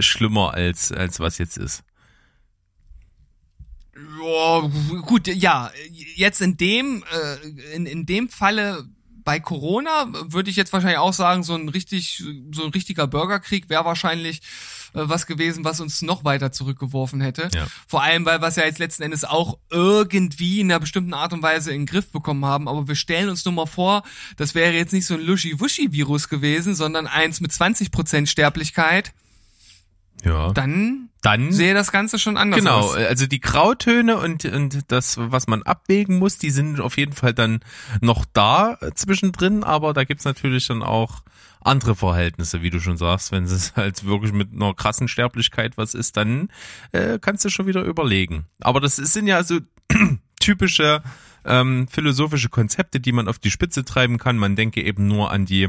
schlimmer 0.00 0.54
als, 0.54 0.92
als 0.92 1.18
was 1.18 1.38
jetzt 1.38 1.58
ist. 1.58 1.82
Ja, 4.22 4.70
gut, 5.02 5.26
ja, 5.26 5.72
jetzt 6.14 6.40
in 6.40 6.56
dem, 6.56 7.02
in, 7.74 7.86
in 7.86 8.06
dem 8.06 8.28
Falle 8.28 8.86
bei 9.28 9.40
Corona 9.40 10.06
würde 10.30 10.48
ich 10.48 10.56
jetzt 10.56 10.72
wahrscheinlich 10.72 10.96
auch 10.96 11.12
sagen, 11.12 11.42
so 11.42 11.54
ein 11.54 11.68
richtig, 11.68 12.24
so 12.50 12.64
ein 12.64 12.70
richtiger 12.70 13.06
Bürgerkrieg 13.06 13.68
wäre 13.68 13.84
wahrscheinlich 13.84 14.40
äh, 14.94 15.02
was 15.02 15.26
gewesen, 15.26 15.66
was 15.66 15.80
uns 15.80 16.00
noch 16.00 16.24
weiter 16.24 16.50
zurückgeworfen 16.50 17.20
hätte. 17.20 17.50
Ja. 17.54 17.66
Vor 17.86 18.02
allem, 18.02 18.24
weil 18.24 18.40
wir 18.40 18.48
es 18.48 18.56
ja 18.56 18.64
jetzt 18.64 18.78
letzten 18.78 19.02
Endes 19.02 19.24
auch 19.26 19.58
irgendwie 19.68 20.60
in 20.60 20.70
einer 20.70 20.80
bestimmten 20.80 21.12
Art 21.12 21.34
und 21.34 21.42
Weise 21.42 21.72
in 21.72 21.80
den 21.80 21.86
Griff 21.86 22.10
bekommen 22.10 22.46
haben. 22.46 22.68
Aber 22.68 22.88
wir 22.88 22.94
stellen 22.94 23.28
uns 23.28 23.44
nur 23.44 23.52
mal 23.52 23.66
vor, 23.66 24.02
das 24.38 24.54
wäre 24.54 24.72
jetzt 24.72 24.94
nicht 24.94 25.04
so 25.04 25.12
ein 25.12 25.20
Luschi-Wuschi-Virus 25.20 26.30
gewesen, 26.30 26.74
sondern 26.74 27.06
eins 27.06 27.42
mit 27.42 27.50
20% 27.50 28.28
Sterblichkeit. 28.28 29.12
Ja. 30.24 30.52
Dann 30.52 31.10
Dann 31.22 31.52
sehe 31.52 31.74
das 31.74 31.92
Ganze 31.92 32.18
schon 32.18 32.36
anders 32.36 32.58
Genau, 32.60 32.78
aus. 32.80 32.94
also 32.96 33.26
die 33.26 33.40
Grautöne 33.40 34.16
und, 34.18 34.44
und 34.44 34.90
das, 34.90 35.16
was 35.18 35.46
man 35.46 35.62
abwägen 35.62 36.18
muss, 36.18 36.38
die 36.38 36.50
sind 36.50 36.80
auf 36.80 36.96
jeden 36.96 37.12
Fall 37.12 37.34
dann 37.34 37.60
noch 38.00 38.24
da 38.32 38.78
zwischendrin, 38.94 39.64
aber 39.64 39.92
da 39.92 40.04
gibt's 40.04 40.24
natürlich 40.24 40.66
dann 40.68 40.82
auch 40.82 41.22
andere 41.60 41.94
Verhältnisse, 41.96 42.62
wie 42.62 42.70
du 42.70 42.80
schon 42.80 42.96
sagst. 42.96 43.32
Wenn 43.32 43.44
es 43.44 43.72
halt 43.76 44.04
wirklich 44.04 44.32
mit 44.32 44.52
einer 44.52 44.74
krassen 44.74 45.08
Sterblichkeit 45.08 45.76
was 45.76 45.94
ist, 45.94 46.16
dann 46.16 46.48
äh, 46.92 47.18
kannst 47.20 47.44
du 47.44 47.48
schon 47.50 47.66
wieder 47.66 47.82
überlegen. 47.82 48.46
Aber 48.60 48.80
das 48.80 48.96
sind 48.96 49.26
ja 49.26 49.42
so 49.44 49.58
typische 50.40 51.02
ähm, 51.44 51.88
philosophische 51.88 52.48
Konzepte, 52.48 53.00
die 53.00 53.12
man 53.12 53.28
auf 53.28 53.38
die 53.38 53.50
Spitze 53.50 53.84
treiben 53.84 54.18
kann. 54.18 54.36
Man 54.38 54.56
denke 54.56 54.82
eben 54.82 55.06
nur 55.06 55.30
an 55.30 55.46
die 55.46 55.68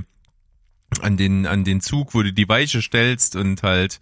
an 1.01 1.17
den 1.17 1.45
an 1.45 1.63
den 1.63 1.81
Zug, 1.81 2.13
wo 2.13 2.23
du 2.23 2.33
die 2.33 2.49
Weiche 2.49 2.81
stellst 2.81 3.35
und 3.35 3.63
halt 3.63 3.99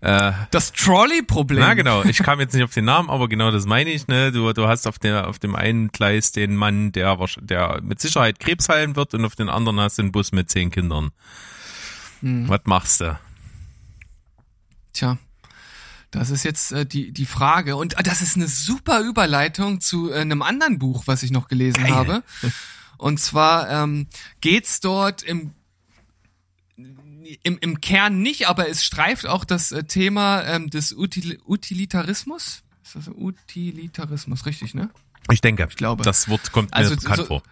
äh, 0.00 0.32
Das 0.50 0.72
Trolley-Problem. 0.72 1.60
na 1.60 1.74
genau, 1.74 2.02
ich 2.04 2.18
kam 2.18 2.40
jetzt 2.40 2.54
nicht 2.54 2.64
auf 2.64 2.74
den 2.74 2.84
Namen, 2.84 3.08
aber 3.08 3.28
genau 3.28 3.50
das 3.50 3.66
meine 3.66 3.90
ich, 3.90 4.08
ne? 4.08 4.32
Du, 4.32 4.52
du 4.52 4.66
hast 4.66 4.86
auf 4.86 4.98
der 4.98 5.28
auf 5.28 5.38
dem 5.38 5.54
einen 5.54 5.88
Gleis 5.88 6.32
den 6.32 6.56
Mann, 6.56 6.92
der 6.92 7.16
der 7.40 7.80
mit 7.82 8.00
Sicherheit 8.00 8.40
Krebs 8.40 8.68
heilen 8.68 8.96
wird 8.96 9.14
und 9.14 9.24
auf 9.24 9.36
den 9.36 9.48
anderen 9.48 9.80
hast 9.80 9.98
du 9.98 10.02
einen 10.02 10.12
Bus 10.12 10.32
mit 10.32 10.50
zehn 10.50 10.70
Kindern. 10.70 11.10
Hm. 12.20 12.48
Was 12.48 12.60
machst 12.64 13.00
du? 13.00 13.18
Tja, 14.92 15.18
das 16.10 16.30
ist 16.30 16.44
jetzt 16.44 16.72
äh, 16.72 16.86
die, 16.86 17.12
die 17.12 17.26
Frage. 17.26 17.76
Und 17.76 17.98
äh, 17.98 18.02
das 18.02 18.22
ist 18.22 18.36
eine 18.36 18.48
super 18.48 19.00
Überleitung 19.00 19.80
zu 19.80 20.10
äh, 20.10 20.20
einem 20.20 20.42
anderen 20.42 20.78
Buch, 20.78 21.04
was 21.06 21.22
ich 21.22 21.30
noch 21.30 21.48
gelesen 21.48 21.82
Geil. 21.82 21.92
habe. 21.92 22.22
Und 22.98 23.18
zwar 23.18 23.68
ähm, 23.70 24.06
geht's 24.40 24.80
dort 24.80 25.22
im 25.22 25.52
im, 27.42 27.58
im 27.60 27.80
Kern 27.80 28.20
nicht, 28.20 28.48
aber 28.48 28.68
es 28.68 28.84
streift 28.84 29.26
auch 29.26 29.44
das 29.44 29.72
äh, 29.72 29.84
Thema 29.84 30.42
ähm, 30.44 30.70
des 30.70 30.92
Util 30.92 31.38
Utilitarismus. 31.46 32.62
Ist 32.84 32.96
das 32.96 33.08
Utilitarismus, 33.08 34.46
richtig, 34.46 34.74
ne? 34.74 34.90
Ich 35.30 35.40
denke, 35.40 35.66
ich 35.68 35.76
glaube. 35.76 36.04
das 36.04 36.28
Wort 36.28 36.52
kommt 36.52 36.70
mir 36.70 36.76
Also 36.76 36.96
bekannt 36.96 37.16
so- 37.16 37.24
vor. 37.26 37.42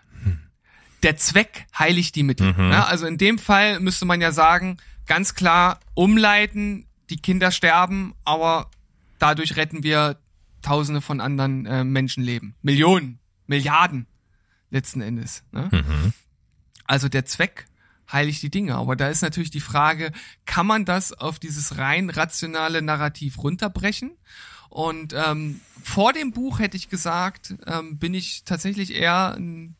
der 1.02 1.16
Zweck 1.16 1.66
heiligt 1.78 2.14
die 2.16 2.22
Mittel. 2.22 2.52
Mhm. 2.52 2.70
Ja, 2.70 2.84
also 2.84 3.06
in 3.06 3.18
dem 3.18 3.38
Fall 3.38 3.80
müsste 3.80 4.04
man 4.04 4.20
ja 4.20 4.30
sagen, 4.32 4.76
ganz 5.06 5.34
klar 5.34 5.80
umleiten, 5.94 6.86
die 7.10 7.16
Kinder 7.16 7.50
sterben, 7.50 8.14
aber 8.24 8.70
dadurch 9.18 9.56
retten 9.56 9.82
wir 9.82 10.18
Tausende 10.62 11.00
von 11.00 11.20
anderen 11.20 11.66
äh, 11.66 11.82
Menschenleben. 11.82 12.54
Millionen, 12.62 13.18
Milliarden 13.48 14.06
letzten 14.70 15.00
Endes. 15.00 15.42
Ne? 15.50 15.68
Mhm. 15.72 16.12
Also 16.84 17.08
der 17.08 17.24
Zweck 17.24 17.66
heiligt 18.12 18.42
die 18.42 18.50
Dinge. 18.50 18.76
Aber 18.76 18.96
da 18.96 19.08
ist 19.08 19.22
natürlich 19.22 19.50
die 19.50 19.60
Frage, 19.60 20.12
kann 20.44 20.66
man 20.66 20.84
das 20.84 21.12
auf 21.12 21.38
dieses 21.38 21.78
rein 21.78 22.10
rationale 22.10 22.82
Narrativ 22.82 23.38
runterbrechen? 23.38 24.12
Und 24.68 25.12
ähm, 25.12 25.60
vor 25.82 26.12
dem 26.12 26.32
Buch 26.32 26.58
hätte 26.58 26.76
ich 26.76 26.88
gesagt, 26.88 27.54
ähm, 27.66 27.98
bin 27.98 28.14
ich 28.14 28.44
tatsächlich 28.44 28.94
eher 28.94 29.34
ein 29.34 29.76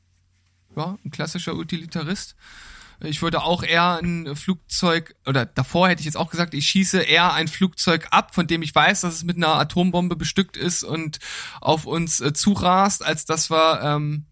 ja, 0.77 0.99
ein 1.05 1.11
klassischer 1.11 1.55
Utilitarist. 1.55 2.35
Ich 3.01 3.21
würde 3.21 3.43
auch 3.43 3.65
eher 3.65 3.99
ein 4.01 4.37
Flugzeug, 4.37 5.17
oder 5.27 5.45
davor 5.45 5.89
hätte 5.89 6.01
ich 6.01 6.07
jetzt 6.07 6.17
auch 6.17 6.31
gesagt, 6.31 6.55
ich 6.55 6.69
schieße 6.69 7.01
eher 7.01 7.33
ein 7.33 7.49
Flugzeug 7.49 8.07
ab, 8.11 8.35
von 8.35 8.47
dem 8.47 8.63
ich 8.63 8.75
weiß, 8.75 9.01
dass 9.01 9.15
es 9.15 9.25
mit 9.25 9.37
einer 9.37 9.55
Atombombe 9.55 10.15
bestückt 10.15 10.57
ist 10.57 10.85
und 10.85 11.19
auf 11.61 11.85
uns 11.85 12.21
äh, 12.21 12.33
zurast, 12.33 13.05
als 13.05 13.25
dass 13.25 13.51
wir 13.51 13.81
ähm, 13.83 14.27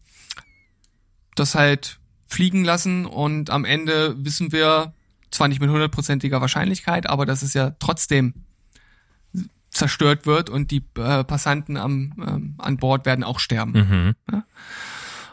das 1.35 1.57
halt 1.57 1.99
fliegen 2.31 2.65
lassen 2.65 3.07
und 3.07 3.51
am 3.51 3.65
Ende 3.65 4.15
wissen 4.25 4.53
wir, 4.53 4.95
zwar 5.31 5.49
nicht 5.49 5.61
mit 5.61 5.71
hundertprozentiger 5.71 6.41
Wahrscheinlichkeit, 6.41 7.09
aber 7.09 7.27
dass 7.27 7.43
es 7.43 7.55
ja 7.55 7.73
trotzdem 7.79 8.35
zerstört 9.71 10.27
wird 10.27 10.51
und 10.51 10.71
die 10.71 10.85
äh, 10.97 11.25
Passanten 11.25 11.77
am, 11.77 12.13
ähm, 12.27 12.55
an 12.59 12.77
Bord 12.77 13.07
werden 13.07 13.25
auch 13.25 13.39
sterben. 13.39 14.17
Mhm. 14.27 14.43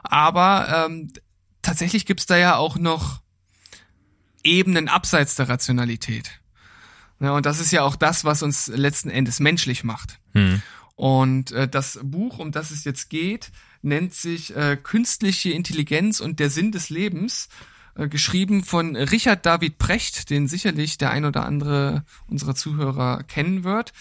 Aber 0.03 0.85
ähm, 0.87 1.11
tatsächlich 1.61 2.05
gibt's 2.05 2.27
da 2.27 2.37
ja 2.37 2.55
auch 2.55 2.77
noch 2.77 3.21
Ebenen 4.43 4.87
abseits 4.87 5.35
der 5.35 5.49
Rationalität. 5.49 6.39
Ja, 7.19 7.31
und 7.31 7.45
das 7.45 7.59
ist 7.59 7.71
ja 7.71 7.81
auch 7.81 7.95
das, 7.95 8.25
was 8.25 8.43
uns 8.43 8.67
letzten 8.67 9.09
Endes 9.09 9.39
menschlich 9.39 9.83
macht. 9.83 10.19
Hm. 10.33 10.61
Und 10.95 11.51
äh, 11.51 11.67
das 11.67 11.99
Buch, 12.03 12.37
um 12.37 12.51
das 12.51 12.71
es 12.71 12.83
jetzt 12.83 13.09
geht, 13.09 13.51
nennt 13.87 14.13
sich 14.13 14.55
äh, 14.55 14.77
Künstliche 14.81 15.49
Intelligenz 15.51 16.19
und 16.19 16.39
der 16.39 16.49
Sinn 16.49 16.71
des 16.71 16.89
Lebens, 16.89 17.49
äh, 17.95 18.07
geschrieben 18.07 18.63
von 18.63 18.95
Richard 18.95 19.45
David 19.45 19.79
Precht, 19.79 20.29
den 20.29 20.47
sicherlich 20.47 20.97
der 20.97 21.11
ein 21.11 21.25
oder 21.25 21.45
andere 21.45 22.05
unserer 22.27 22.55
Zuhörer 22.55 23.23
kennen 23.23 23.63
wird, 23.63 23.93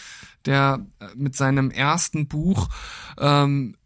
der 0.44 0.86
äh, 1.00 1.06
mit 1.14 1.34
seinem 1.34 1.70
ersten 1.70 2.28
Buch 2.28 2.68
ähm, 3.18 3.76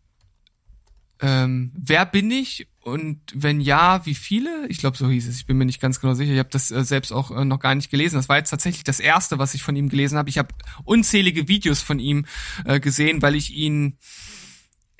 ähm, 1.23 1.73
Wer 1.75 2.07
bin 2.07 2.31
ich 2.31 2.67
und 2.81 3.21
wenn 3.35 3.61
ja, 3.61 4.05
wie 4.07 4.15
viele? 4.15 4.67
Ich 4.69 4.79
glaube, 4.79 4.97
so 4.97 5.09
hieß 5.09 5.29
es. 5.29 5.37
Ich 5.37 5.47
bin 5.47 5.59
mir 5.59 5.67
nicht 5.67 5.81
ganz 5.81 6.01
genau 6.01 6.15
sicher. 6.15 6.33
Ich 6.33 6.39
habe 6.39 6.49
das 6.51 6.71
äh, 6.71 6.83
selbst 6.83 7.13
auch 7.13 7.31
äh, 7.31 7.45
noch 7.45 7.61
gar 7.61 7.75
nicht 7.75 7.91
gelesen. 7.91 8.17
Das 8.17 8.29
war 8.29 8.39
jetzt 8.39 8.51
tatsächlich 8.51 8.85
das 8.85 9.01
erste, 9.01 9.39
was 9.39 9.55
ich 9.55 9.63
von 9.63 9.77
ihm 9.77 9.91
gelesen 9.91 10.17
habe. 10.17 10.31
Ich 10.31 10.39
habe 10.39 10.49
unzählige 10.85 11.47
Videos 11.47 11.83
von 11.83 11.99
ihm 11.99 12.25
äh, 12.65 12.81
gesehen, 12.81 13.21
weil 13.21 13.35
ich 13.35 13.53
ihn 13.53 13.99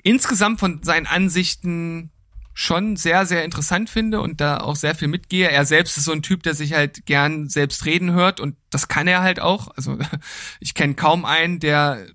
insgesamt 0.03 0.59
von 0.59 0.83
seinen 0.83 1.07
Ansichten 1.07 2.11
schon 2.53 2.97
sehr, 2.97 3.25
sehr 3.25 3.45
interessant 3.45 3.89
finde 3.89 4.19
und 4.19 4.41
da 4.41 4.57
auch 4.57 4.75
sehr 4.75 4.93
viel 4.93 5.07
mitgehe. 5.07 5.49
Er 5.49 5.65
selbst 5.65 5.97
ist 5.97 6.03
so 6.03 6.11
ein 6.11 6.21
Typ, 6.21 6.43
der 6.43 6.53
sich 6.53 6.73
halt 6.73 7.05
gern 7.05 7.47
selbst 7.47 7.85
reden 7.85 8.11
hört 8.11 8.39
und 8.39 8.55
das 8.69 8.87
kann 8.87 9.07
er 9.07 9.21
halt 9.21 9.39
auch. 9.39 9.69
Also 9.75 9.97
ich 10.59 10.73
kenne 10.73 10.95
kaum 10.95 11.23
einen, 11.23 11.59
der 11.59 12.05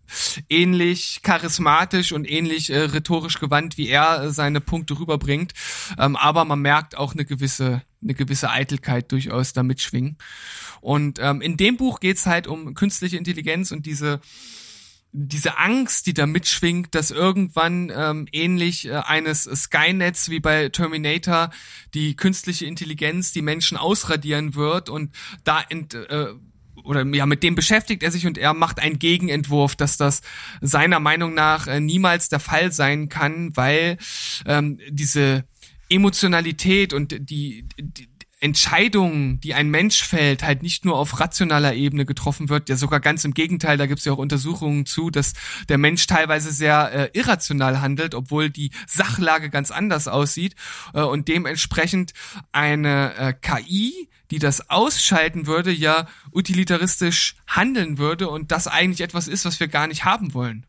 ähnlich 0.49 1.21
charismatisch 1.23 2.13
und 2.13 2.31
ähnlich 2.31 2.71
äh, 2.71 2.81
rhetorisch 2.81 3.41
gewandt 3.41 3.79
wie 3.79 3.89
er 3.89 4.23
äh, 4.23 4.33
seine 4.33 4.61
Punkte 4.61 4.99
rüberbringt. 4.99 5.53
Ähm, 5.99 6.17
aber 6.17 6.45
man 6.45 6.61
merkt 6.61 6.97
auch 6.97 7.15
eine 7.15 7.25
gewisse, 7.25 7.83
eine 8.03 8.15
gewisse 8.15 8.51
Eitelkeit 8.51 9.11
durchaus 9.13 9.55
da 9.55 9.63
mitschwingen. 9.63 10.19
Und 10.83 11.19
ähm, 11.21 11.41
in 11.41 11.57
dem 11.57 11.79
Buch 11.79 11.99
geht's 11.99 12.27
halt 12.27 12.47
um 12.47 12.75
künstliche 12.75 13.17
Intelligenz 13.17 13.73
und 13.73 13.87
diese 13.87 14.21
diese 15.19 15.57
Angst, 15.57 16.07
die 16.07 16.13
da 16.13 16.27
mitschwingt, 16.27 16.95
dass 16.95 17.11
irgendwann 17.11 17.91
ähm, 17.95 18.29
ähnlich 18.33 18.87
äh, 18.87 18.97
eines 18.97 19.45
Skynets 19.45 20.29
wie 20.29 20.41
bei 20.41 20.69
Terminator 20.69 21.51
die 21.95 22.17
künstliche 22.17 22.67
Intelligenz 22.67 23.33
die 23.33 23.41
Menschen 23.41 23.79
ausradieren 23.79 24.55
wird 24.55 24.91
und 24.91 25.15
da 25.43 25.63
ent, 25.71 25.95
äh, 25.95 26.35
oder 26.85 27.07
ja, 27.07 27.25
mit 27.25 27.43
dem 27.43 27.55
beschäftigt 27.55 28.03
er 28.03 28.11
sich 28.11 28.27
und 28.27 28.37
er 28.37 28.53
macht 28.53 28.79
einen 28.79 28.99
Gegenentwurf, 28.99 29.75
dass 29.75 29.97
das 29.97 30.21
seiner 30.61 31.01
Meinung 31.01 31.33
nach 31.33 31.67
äh, 31.67 31.81
niemals 31.81 32.29
der 32.29 32.41
Fall 32.41 32.71
sein 32.71 33.09
kann, 33.09 33.57
weil 33.57 33.97
ähm, 34.45 34.79
diese 34.91 35.45
Emotionalität 35.89 36.93
und 36.93 37.13
die, 37.31 37.67
die 37.79 38.09
Entscheidungen, 38.39 39.41
die 39.41 39.55
ein 39.55 39.71
Mensch 39.71 40.05
fällt, 40.05 40.43
halt 40.43 40.63
nicht 40.63 40.85
nur 40.85 40.99
auf 40.99 41.21
rationaler 41.21 41.75
Ebene 41.75 42.05
getroffen 42.05 42.51
wird, 42.51 42.69
ja 42.69 42.77
sogar 42.77 43.01
ganz 43.01 43.25
im 43.25 43.33
Gegenteil, 43.33 43.79
da 43.79 43.87
gibt 43.87 44.01
es 44.01 44.05
ja 44.05 44.13
auch 44.13 44.19
Untersuchungen 44.19 44.85
zu, 44.85 45.11
dass 45.11 45.33
der 45.71 45.79
Mensch 45.79 46.07
teilweise 46.07 46.53
sehr 46.53 46.93
äh, 46.93 47.19
irrational 47.19 47.81
handelt, 47.81 48.15
obwohl 48.15 48.51
die 48.51 48.73
Sachlage 48.87 49.49
ganz 49.49 49.71
anders 49.71 50.07
aussieht 50.07 50.55
äh, 50.93 51.01
und 51.01 51.29
dementsprechend 51.29 52.13
eine 52.53 53.15
äh, 53.17 53.33
KI, 53.33 54.11
die 54.31 54.39
das 54.39 54.69
ausschalten 54.69 55.47
würde, 55.47 55.73
ja 55.73 56.07
utilitaristisch 56.31 57.37
handeln 57.47 57.97
würde 57.97 58.29
und 58.29 58.53
das 58.53 58.67
eigentlich 58.67 59.01
etwas 59.01 59.29
ist, 59.29 59.47
was 59.47 59.61
wir 59.61 59.69
gar 59.69 59.87
nicht 59.87 60.05
haben 60.05 60.35
wollen. 60.35 60.67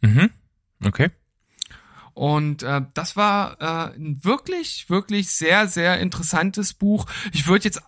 Mhm. 0.00 0.30
Okay. 0.82 1.10
Und 2.18 2.64
äh, 2.64 2.80
das 2.94 3.14
war 3.14 3.60
äh, 3.60 3.94
ein 3.96 4.18
wirklich, 4.24 4.90
wirklich 4.90 5.30
sehr, 5.30 5.68
sehr 5.68 6.00
interessantes 6.00 6.74
Buch. 6.74 7.06
Ich 7.32 7.46
würde 7.46 7.66
jetzt 7.66 7.80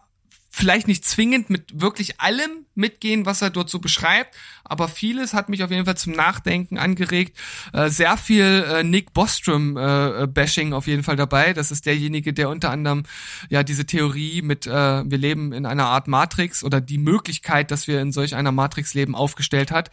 vielleicht 0.61 0.89
nicht 0.89 1.07
zwingend 1.07 1.49
mit 1.49 1.81
wirklich 1.81 2.21
allem 2.21 2.67
mitgehen, 2.75 3.27
was 3.27 3.41
er 3.43 3.51
dort 3.51 3.71
so 3.71 3.79
beschreibt, 3.79 4.35
aber 4.63 4.89
vieles 4.89 5.33
hat 5.33 5.49
mich 5.49 5.65
auf 5.65 5.71
jeden 5.71 5.85
Fall 5.85 5.97
zum 5.97 6.13
Nachdenken 6.13 6.79
angeregt. 6.79 7.37
Äh, 7.73 7.89
sehr 7.89 8.17
viel 8.17 8.65
äh, 8.69 8.85
Nick 8.85 9.13
Bostrom 9.13 9.77
äh, 9.77 10.27
Bashing 10.27 10.73
auf 10.73 10.87
jeden 10.87 11.03
Fall 11.03 11.17
dabei. 11.17 11.55
Das 11.55 11.71
ist 11.71 11.87
derjenige, 11.87 12.33
der 12.33 12.51
unter 12.51 12.71
anderem 12.71 13.05
ja 13.49 13.63
diese 13.63 13.87
Theorie 13.87 14.43
mit 14.43 14.67
äh, 14.67 14.71
wir 14.71 15.19
leben 15.19 15.53
in 15.53 15.67
einer 15.67 15.87
Art 15.87 16.09
Matrix 16.09 16.63
oder 16.63 16.81
die 16.81 16.99
Möglichkeit, 16.99 17.71
dass 17.71 17.87
wir 17.87 18.01
in 18.01 18.13
solch 18.13 18.35
einer 18.35 18.53
Matrix 18.53 18.95
leben, 18.95 19.15
aufgestellt 19.15 19.71
hat. 19.71 19.91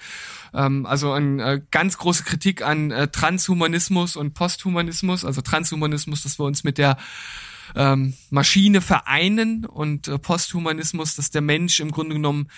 Ähm, 0.54 0.86
also 0.86 1.12
eine 1.14 1.44
äh, 1.44 1.62
ganz 1.72 1.98
große 1.98 2.24
Kritik 2.24 2.62
an 2.62 2.92
äh, 2.92 3.08
Transhumanismus 3.08 4.16
und 4.16 4.34
Posthumanismus. 4.34 5.24
Also 5.24 5.42
Transhumanismus, 5.42 6.24
dass 6.24 6.40
wir 6.40 6.46
uns 6.46 6.64
mit 6.64 6.78
der 6.78 6.98
ähm, 7.78 8.16
Maschine 8.30 8.82
vereinen 8.82 9.66
und 9.66 10.08
äh, 10.08 10.18
Posthumanismus, 10.18 11.16
dass 11.16 11.30
der 11.30 11.42
Mensch 11.42 11.80
im 11.80 11.92
Grunde 11.92 12.16
genommen 12.16 12.50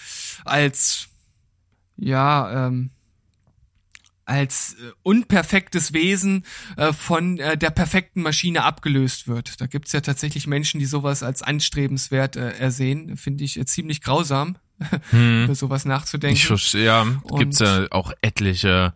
als 0.45 1.09
ja 1.97 2.67
ähm, 2.67 2.91
als 4.29 4.75
äh, 4.75 4.91
unperfektes 5.01 5.91
Wesen 5.93 6.45
äh, 6.77 6.93
von 6.93 7.39
äh, 7.39 7.57
der 7.57 7.71
perfekten 7.71 8.21
Maschine 8.21 8.63
abgelöst 8.63 9.27
wird. 9.27 9.59
Da 9.59 9.65
gibt's 9.65 9.91
ja 9.91 10.01
tatsächlich 10.01 10.45
Menschen, 10.45 10.79
die 10.79 10.85
sowas 10.85 11.23
als 11.23 11.41
anstrebenswert 11.41 12.35
äh, 12.35 12.51
ersehen. 12.51 13.17
Finde 13.17 13.43
ich 13.43 13.59
äh, 13.59 13.65
ziemlich 13.65 14.01
grausam, 14.01 14.57
über 15.11 15.55
sowas 15.55 15.83
nachzudenken. 15.85 16.37
Ich 16.37 16.45
verstehe, 16.45 16.85
ja, 16.85 17.07
gibt's 17.37 17.59
ja 17.59 17.87
auch 17.89 18.13
etliche 18.21 18.93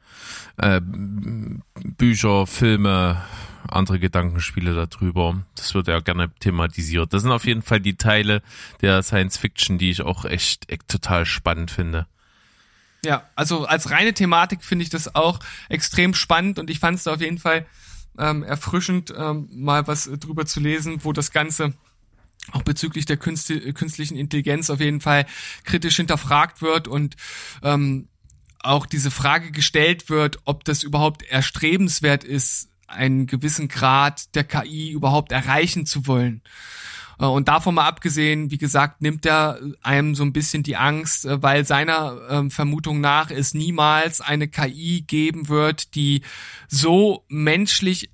äh, 0.57 0.79
Bücher, 0.83 2.45
Filme, 2.45 3.21
andere 3.69 3.99
Gedankenspiele 3.99 4.73
darüber. 4.73 5.43
Das 5.55 5.73
wird 5.73 5.87
ja 5.87 5.99
gerne 5.99 6.31
thematisiert. 6.39 7.13
Das 7.13 7.21
sind 7.21 7.31
auf 7.31 7.45
jeden 7.45 7.61
Fall 7.61 7.79
die 7.79 7.95
Teile 7.95 8.41
der 8.81 9.03
Science 9.03 9.37
Fiction, 9.37 9.77
die 9.77 9.91
ich 9.91 10.01
auch 10.01 10.25
echt, 10.25 10.69
echt 10.71 10.87
total 10.87 11.25
spannend 11.25 11.71
finde. 11.71 12.07
Ja, 13.05 13.29
also 13.35 13.65
als 13.65 13.91
reine 13.91 14.13
Thematik 14.13 14.63
finde 14.63 14.83
ich 14.83 14.89
das 14.89 15.13
auch 15.13 15.39
extrem 15.69 16.13
spannend 16.13 16.57
und 16.57 16.69
ich 16.69 16.79
fand 16.79 16.99
es 16.99 17.07
auf 17.07 17.19
jeden 17.19 17.37
Fall 17.37 17.65
ähm, 18.17 18.43
erfrischend, 18.43 19.13
ähm, 19.17 19.49
mal 19.51 19.87
was 19.87 20.09
drüber 20.19 20.45
zu 20.45 20.59
lesen, 20.59 21.03
wo 21.03 21.11
das 21.11 21.31
Ganze 21.31 21.73
auch 22.51 22.61
bezüglich 22.61 23.05
der 23.05 23.17
Künste, 23.17 23.73
künstlichen 23.73 24.17
Intelligenz 24.17 24.69
auf 24.69 24.79
jeden 24.79 25.01
Fall 25.01 25.25
kritisch 25.63 25.95
hinterfragt 25.95 26.61
wird 26.61 26.87
und 26.87 27.15
ähm, 27.61 28.07
auch 28.59 28.85
diese 28.85 29.11
Frage 29.11 29.51
gestellt 29.51 30.09
wird, 30.09 30.39
ob 30.45 30.63
das 30.63 30.83
überhaupt 30.83 31.23
erstrebenswert 31.23 32.23
ist, 32.23 32.69
einen 32.93 33.27
gewissen 33.27 33.67
Grad 33.67 34.33
der 34.35 34.43
KI 34.43 34.91
überhaupt 34.91 35.31
erreichen 35.31 35.85
zu 35.85 36.07
wollen. 36.07 36.41
Äh, 37.19 37.25
und 37.25 37.47
davon 37.47 37.75
mal 37.75 37.87
abgesehen, 37.87 38.51
wie 38.51 38.57
gesagt, 38.57 39.01
nimmt 39.01 39.25
er 39.25 39.59
einem 39.81 40.15
so 40.15 40.23
ein 40.23 40.33
bisschen 40.33 40.63
die 40.63 40.75
Angst, 40.75 41.25
äh, 41.25 41.41
weil 41.41 41.65
seiner 41.65 42.17
ähm, 42.29 42.51
Vermutung 42.51 43.01
nach 43.01 43.31
es 43.31 43.53
niemals 43.53 44.21
eine 44.21 44.47
KI 44.47 45.03
geben 45.07 45.47
wird, 45.47 45.95
die 45.95 46.21
so 46.67 47.25
menschlich 47.29 48.09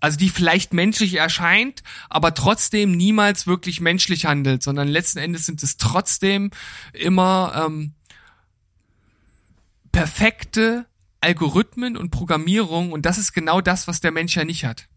also 0.00 0.16
die 0.16 0.28
vielleicht 0.28 0.72
menschlich 0.72 1.14
erscheint, 1.14 1.82
aber 2.08 2.32
trotzdem 2.32 2.92
niemals 2.92 3.48
wirklich 3.48 3.80
menschlich 3.80 4.26
handelt, 4.26 4.62
sondern 4.62 4.86
letzten 4.86 5.18
Endes 5.18 5.44
sind 5.44 5.60
es 5.64 5.76
trotzdem 5.76 6.52
immer 6.92 7.64
ähm, 7.66 7.94
perfekte 9.90 10.86
Algorithmen 11.20 11.96
und 11.96 12.10
Programmierung 12.10 12.92
und 12.92 13.06
das 13.06 13.18
ist 13.18 13.32
genau 13.32 13.60
das, 13.60 13.88
was 13.88 14.00
der 14.00 14.12
Mensch 14.12 14.36
ja 14.36 14.44
nicht 14.44 14.64
hat. 14.64 14.88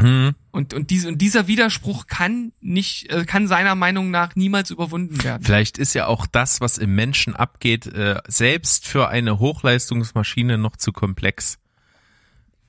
Mhm. 0.00 0.34
Und, 0.50 0.74
und, 0.74 0.90
dies, 0.90 1.06
und 1.06 1.18
dieser 1.18 1.46
Widerspruch 1.46 2.06
kann 2.06 2.52
nicht, 2.60 3.10
äh, 3.10 3.24
kann 3.24 3.46
seiner 3.46 3.74
Meinung 3.74 4.10
nach 4.10 4.34
niemals 4.34 4.70
überwunden 4.70 5.22
werden. 5.22 5.44
Vielleicht 5.44 5.78
ist 5.78 5.94
ja 5.94 6.06
auch 6.06 6.26
das, 6.26 6.60
was 6.60 6.78
im 6.78 6.94
Menschen 6.94 7.36
abgeht, 7.36 7.86
äh, 7.86 8.20
selbst 8.26 8.86
für 8.86 9.08
eine 9.08 9.38
Hochleistungsmaschine 9.38 10.58
noch 10.58 10.76
zu 10.76 10.92
komplex. 10.92 11.58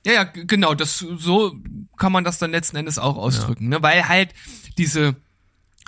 Ja, 0.06 0.12
ja, 0.12 0.22
genau, 0.22 0.74
das, 0.74 0.98
so 0.98 1.56
kann 1.96 2.12
man 2.12 2.22
das 2.22 2.38
dann 2.38 2.52
letzten 2.52 2.76
Endes 2.76 2.96
auch 2.98 3.16
ausdrücken, 3.16 3.64
ja. 3.64 3.78
ne? 3.78 3.82
weil 3.82 4.08
halt 4.08 4.32
diese, 4.78 5.16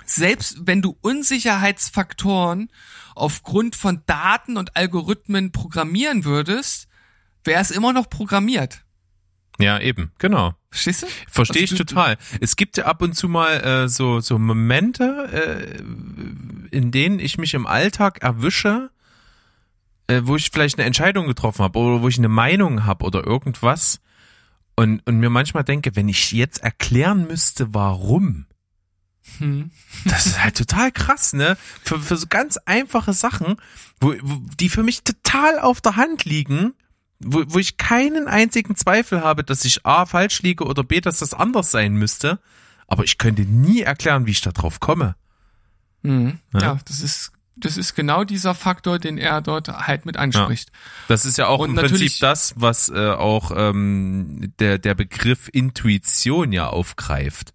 selbst 0.09 0.57
wenn 0.65 0.81
du 0.81 0.97
Unsicherheitsfaktoren 1.01 2.69
aufgrund 3.15 3.75
von 3.75 4.03
Daten 4.05 4.57
und 4.57 4.75
Algorithmen 4.75 5.51
programmieren 5.51 6.25
würdest, 6.25 6.87
wäre 7.43 7.61
es 7.61 7.71
immer 7.71 7.93
noch 7.93 8.09
programmiert. 8.09 8.83
Ja, 9.59 9.79
eben, 9.79 10.11
genau. 10.19 10.55
Verstehst 10.71 11.03
du? 11.03 11.07
Verstehe 11.27 11.63
ich 11.63 11.75
total. 11.75 12.17
Es 12.39 12.55
gibt 12.55 12.77
ja 12.77 12.85
ab 12.85 13.01
und 13.01 13.13
zu 13.13 13.27
mal 13.27 13.61
äh, 13.61 13.89
so, 13.89 14.21
so 14.21 14.39
Momente, 14.39 15.81
äh, 16.71 16.75
in 16.75 16.91
denen 16.91 17.19
ich 17.19 17.37
mich 17.37 17.53
im 17.53 17.67
Alltag 17.67 18.21
erwische, 18.21 18.89
äh, 20.07 20.21
wo 20.23 20.37
ich 20.37 20.49
vielleicht 20.51 20.77
eine 20.77 20.85
Entscheidung 20.85 21.27
getroffen 21.27 21.63
habe 21.63 21.77
oder 21.77 22.01
wo 22.01 22.07
ich 22.07 22.17
eine 22.17 22.29
Meinung 22.29 22.85
habe 22.85 23.03
oder 23.03 23.25
irgendwas 23.25 23.99
und, 24.75 25.05
und 25.05 25.19
mir 25.19 25.29
manchmal 25.29 25.65
denke, 25.65 25.95
wenn 25.95 26.07
ich 26.07 26.31
jetzt 26.31 26.63
erklären 26.63 27.27
müsste, 27.27 27.73
warum, 27.73 28.45
hm. 29.37 29.71
das 30.05 30.25
ist 30.25 30.43
halt 30.43 30.57
total 30.57 30.91
krass, 30.91 31.33
ne? 31.33 31.57
Für, 31.83 31.99
für 31.99 32.17
so 32.17 32.27
ganz 32.27 32.57
einfache 32.65 33.13
Sachen, 33.13 33.57
wo, 33.99 34.13
wo, 34.21 34.41
die 34.59 34.69
für 34.69 34.83
mich 34.83 35.03
total 35.03 35.59
auf 35.59 35.81
der 35.81 35.95
Hand 35.95 36.25
liegen, 36.25 36.73
wo, 37.19 37.43
wo 37.47 37.59
ich 37.59 37.77
keinen 37.77 38.27
einzigen 38.27 38.75
Zweifel 38.75 39.21
habe, 39.23 39.43
dass 39.43 39.65
ich 39.65 39.85
A 39.85 40.05
falsch 40.05 40.41
liege 40.41 40.65
oder 40.65 40.83
B, 40.83 41.01
dass 41.01 41.17
das 41.19 41.33
anders 41.33 41.71
sein 41.71 41.93
müsste. 41.93 42.39
Aber 42.87 43.03
ich 43.03 43.17
könnte 43.17 43.43
nie 43.43 43.81
erklären, 43.81 44.25
wie 44.25 44.31
ich 44.31 44.41
da 44.41 44.51
drauf 44.51 44.79
komme. 44.79 45.15
Mhm. 46.01 46.39
Ja? 46.53 46.61
ja, 46.61 46.79
das 46.85 47.01
ist 47.01 47.31
das 47.61 47.77
ist 47.77 47.93
genau 47.93 48.23
dieser 48.23 48.55
Faktor, 48.55 48.99
den 48.99 49.17
er 49.17 49.41
dort 49.41 49.67
halt 49.67 50.05
mit 50.05 50.15
anspricht. 50.15 50.69
Ja. 50.69 50.75
Das 51.09 51.25
ist 51.25 51.37
ja 51.37 51.47
auch 51.47 51.59
Und 51.59 51.71
im 51.71 51.75
Prinzip 51.75 52.13
das, 52.21 52.53
was 52.55 52.89
äh, 52.89 53.09
auch 53.09 53.51
ähm, 53.53 54.53
der 54.59 54.77
der 54.77 54.95
Begriff 54.95 55.49
Intuition 55.51 56.53
ja 56.53 56.67
aufgreift. 56.67 57.53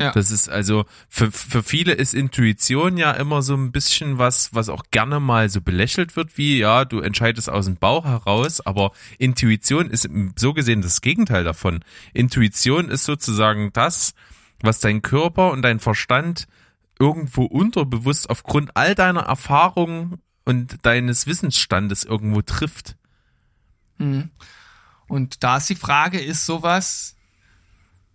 Ja. 0.00 0.12
Das 0.12 0.30
ist 0.30 0.48
also 0.48 0.86
für, 1.10 1.30
für 1.30 1.62
viele 1.62 1.92
ist 1.92 2.14
Intuition 2.14 2.96
ja 2.96 3.12
immer 3.12 3.42
so 3.42 3.54
ein 3.54 3.70
bisschen 3.70 4.16
was, 4.16 4.54
was 4.54 4.70
auch 4.70 4.84
gerne 4.90 5.20
mal 5.20 5.50
so 5.50 5.60
belächelt 5.60 6.16
wird, 6.16 6.38
wie 6.38 6.58
ja, 6.58 6.86
du 6.86 7.00
entscheidest 7.00 7.50
aus 7.50 7.66
dem 7.66 7.76
Bauch 7.76 8.06
heraus, 8.06 8.62
aber 8.62 8.92
Intuition 9.18 9.90
ist 9.90 10.08
so 10.36 10.54
gesehen 10.54 10.80
das 10.80 11.02
Gegenteil 11.02 11.44
davon. 11.44 11.80
Intuition 12.14 12.88
ist 12.88 13.04
sozusagen 13.04 13.74
das, 13.74 14.14
was 14.62 14.80
dein 14.80 15.02
Körper 15.02 15.52
und 15.52 15.60
dein 15.60 15.80
Verstand 15.80 16.46
irgendwo 16.98 17.44
unterbewusst 17.44 18.30
aufgrund 18.30 18.76
all 18.76 18.94
deiner 18.94 19.22
Erfahrungen 19.22 20.22
und 20.46 20.78
deines 20.86 21.26
Wissensstandes 21.26 22.04
irgendwo 22.04 22.40
trifft. 22.40 22.96
Hm. 23.98 24.30
Und 25.08 25.44
da 25.44 25.58
ist 25.58 25.68
die 25.68 25.74
Frage, 25.74 26.20
ist 26.20 26.46
sowas 26.46 27.16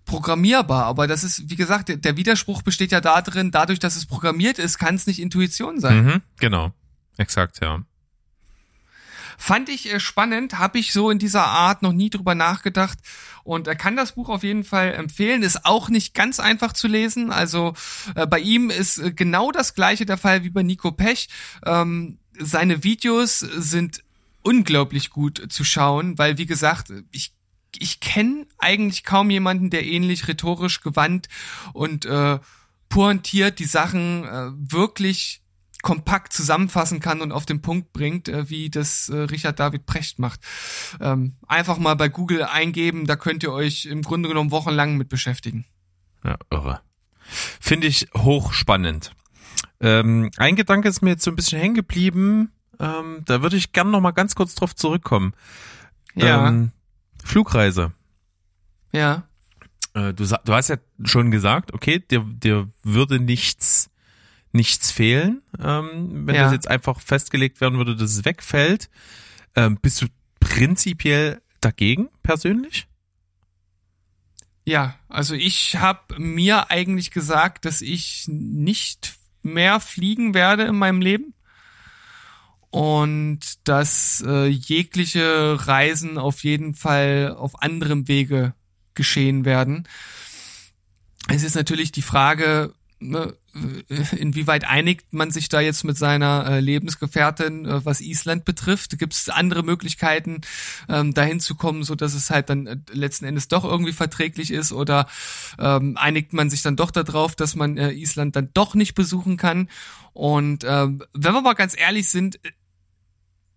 programmierbar. 0.06 0.86
Aber 0.86 1.08
das 1.08 1.24
ist, 1.24 1.50
wie 1.50 1.56
gesagt, 1.56 1.92
der 2.04 2.18
Widerspruch 2.18 2.62
besteht 2.62 2.92
ja 2.92 3.02
darin, 3.02 3.52
dadurch, 3.52 3.80
dass 3.80 3.96
es 3.96 4.06
programmiert 4.06 4.60
ist, 4.60 4.78
kann 4.78 4.96
es 4.96 5.08
nicht 5.08 5.20
Intuition 5.20 5.80
sein. 5.80 6.06
Mhm, 6.06 6.22
genau. 6.40 6.74
Exakt, 7.18 7.60
ja. 7.62 7.82
Fand 9.38 9.70
ich 9.70 9.94
äh, 9.94 10.00
spannend, 10.00 10.60
habe 10.60 10.80
ich 10.80 10.94
so 10.94 11.10
in 11.10 11.20
dieser 11.20 11.46
Art 11.46 11.82
noch 11.82 11.92
nie 11.92 12.10
drüber 12.10 12.36
nachgedacht 12.36 13.00
und 13.44 13.68
er 13.68 13.76
kann 13.76 13.96
das 13.96 14.14
Buch 14.14 14.30
auf 14.30 14.44
jeden 14.44 14.64
Fall 14.64 14.94
empfehlen. 14.94 15.44
Ist 15.44 15.66
auch 15.66 15.90
nicht 15.90 16.14
ganz 16.14 16.40
einfach 16.40 16.74
zu 16.74 16.88
lesen. 16.88 17.32
Also 17.32 17.74
äh, 18.16 18.26
bei 18.26 18.40
ihm 18.40 18.70
ist 18.70 18.98
äh, 18.98 19.12
genau 19.12 19.52
das 19.52 19.76
gleiche 19.76 20.06
der 20.06 20.18
Fall 20.18 20.44
wie 20.44 20.50
bei 20.50 20.64
Nico 20.64 20.92
Pech. 20.92 21.30
Ähm, 21.66 22.20
seine 22.40 22.84
Videos 22.84 23.40
sind 23.40 24.04
unglaublich 24.42 25.10
gut 25.10 25.52
zu 25.52 25.64
schauen, 25.64 26.18
weil 26.18 26.38
wie 26.38 26.46
gesagt, 26.46 26.94
ich 27.12 27.34
ich 27.82 28.00
kenne 28.00 28.46
eigentlich 28.58 29.04
kaum 29.04 29.30
jemanden, 29.30 29.70
der 29.70 29.86
ähnlich 29.86 30.28
rhetorisch 30.28 30.82
gewandt 30.82 31.28
und 31.74 32.06
äh, 32.06 32.40
pointiert 32.90 33.60
die 33.60 33.66
Sachen 33.66 34.24
äh, 34.24 34.52
wirklich 34.54 35.42
kompakt 35.82 36.34
zusammenfassen 36.34 37.00
kann 37.00 37.22
und 37.22 37.32
auf 37.32 37.46
den 37.46 37.62
Punkt 37.62 37.94
bringt, 37.94 38.28
äh, 38.28 38.50
wie 38.50 38.72
das 38.72 39.08
äh, 39.10 39.18
Richard 39.18 39.60
David 39.60 39.86
Precht 39.86 40.18
macht. 40.18 40.40
Ähm, 41.00 41.36
einfach 41.48 41.78
mal 41.78 41.94
bei 41.96 42.10
Google 42.10 42.44
eingeben, 42.44 43.06
da 43.06 43.16
könnt 43.16 43.44
ihr 43.44 43.52
euch 43.52 43.86
im 43.86 44.02
Grunde 44.02 44.28
genommen 44.28 44.50
wochenlang 44.50 44.98
mit 44.98 45.10
beschäftigen. 45.10 45.66
Ja, 46.24 46.38
irre. 46.50 46.82
Finde 47.20 47.86
ich 47.86 48.08
hochspannend. 48.16 49.12
Ähm, 49.80 50.32
ein 50.38 50.56
Gedanke 50.56 50.90
ist 50.90 51.04
mir 51.04 51.12
jetzt 51.12 51.24
so 51.24 51.32
ein 51.32 51.36
bisschen 51.36 51.60
hängen 51.60 51.76
geblieben. 51.76 52.52
Ähm, 52.80 53.22
da 53.26 53.44
würde 53.44 53.58
ich 53.58 53.72
gern 53.72 53.92
noch 53.92 54.02
mal 54.02 54.12
ganz 54.12 54.34
kurz 54.34 54.56
drauf 54.56 54.76
zurückkommen. 54.76 55.34
Ja. 56.16 56.48
Ähm, 56.48 56.72
Flugreise. 57.26 57.92
Ja. 58.94 59.28
Äh, 59.94 60.14
du, 60.14 60.26
du 60.26 60.54
hast 60.54 60.70
ja 60.70 60.78
schon 61.04 61.32
gesagt, 61.32 61.74
okay, 61.74 62.00
dir, 62.00 62.24
dir 62.26 62.70
würde 62.84 63.20
nichts, 63.20 63.90
nichts 64.52 64.92
fehlen, 64.92 65.42
ähm, 65.60 66.28
wenn 66.28 66.36
ja. 66.36 66.44
das 66.44 66.54
jetzt 66.54 66.70
einfach 66.70 67.02
festgelegt 67.02 67.60
werden 67.60 67.78
würde, 67.78 67.96
dass 67.96 68.12
es 68.12 68.26
wegfällt. 68.26 68.90
Ähm, 69.56 69.78
bist 69.82 70.02
du 70.02 70.08
prinzipiell 70.40 71.42
dagegen, 71.62 72.10
persönlich? 72.24 72.88
Ja, 74.64 74.96
also 75.10 75.36
ich 75.36 75.78
habe 75.78 76.20
mir 76.20 76.72
eigentlich 76.72 77.12
gesagt, 77.12 77.66
dass 77.66 77.82
ich 77.82 78.26
nicht 78.28 79.16
mehr 79.42 79.80
fliegen 79.80 80.34
werde 80.34 80.64
in 80.64 80.76
meinem 80.76 81.02
Leben 81.02 81.34
und 82.76 83.40
dass 83.64 84.22
äh, 84.28 84.48
jegliche 84.48 85.66
Reisen 85.66 86.18
auf 86.18 86.44
jeden 86.44 86.74
Fall 86.74 87.34
auf 87.38 87.62
anderem 87.62 88.10
Wege 88.10 88.54
geschehen 88.96 89.46
werden. 89.46 89.88
Es 91.30 91.44
ist 91.44 91.56
natürlich 91.56 91.94
die 91.94 92.02
Frage, 92.02 92.74
ne, 93.00 93.34
äh, 93.54 94.18
inwieweit 94.18 94.66
einigt 94.66 95.14
man 95.14 95.32
sich 95.32 95.48
da 95.48 95.62
jetzt 95.62 95.86
mit 95.86 95.98
seiner 95.98 96.48
äh, 96.48 96.60
Lebensgefährtin, 96.60 97.66
äh, 97.66 97.86
was 97.86 98.02
Island 98.02 98.44
betrifft? 98.44 99.00
Gibt 99.00 99.14
es 99.14 99.30
andere 99.30 99.64
Möglichkeiten, 99.64 100.42
ähm, 100.90 101.14
dahin 101.14 101.40
zu 101.40 101.56
kommen, 101.56 101.86
so 101.86 101.96
dass 101.96 102.14
es 102.14 102.30
halt 102.30 102.50
dann 102.50 102.68
äh, 102.68 102.78
letzten 102.92 103.24
Endes 103.24 103.48
doch 103.48 103.64
irgendwie 103.64 103.94
verträglich 103.94 104.52
ist? 104.52 104.74
Oder 104.74 105.08
ähm, 105.60 105.96
einigt 105.96 106.34
man 106.34 106.50
sich 106.50 106.62
dann 106.62 106.76
doch 106.76 106.92
darauf, 106.92 107.38
dass 107.38 107.56
man 107.56 107.78
Island 107.78 108.36
dann 108.36 108.50
doch 108.54 108.76
nicht 108.76 108.96
besuchen 108.96 109.38
kann? 109.38 109.70
Und 110.12 110.66
ähm, 110.68 111.04
wenn 111.14 111.34
wir 111.34 111.42
mal 111.42 111.54
ganz 111.54 111.74
ehrlich 111.78 112.10
sind, 112.10 112.38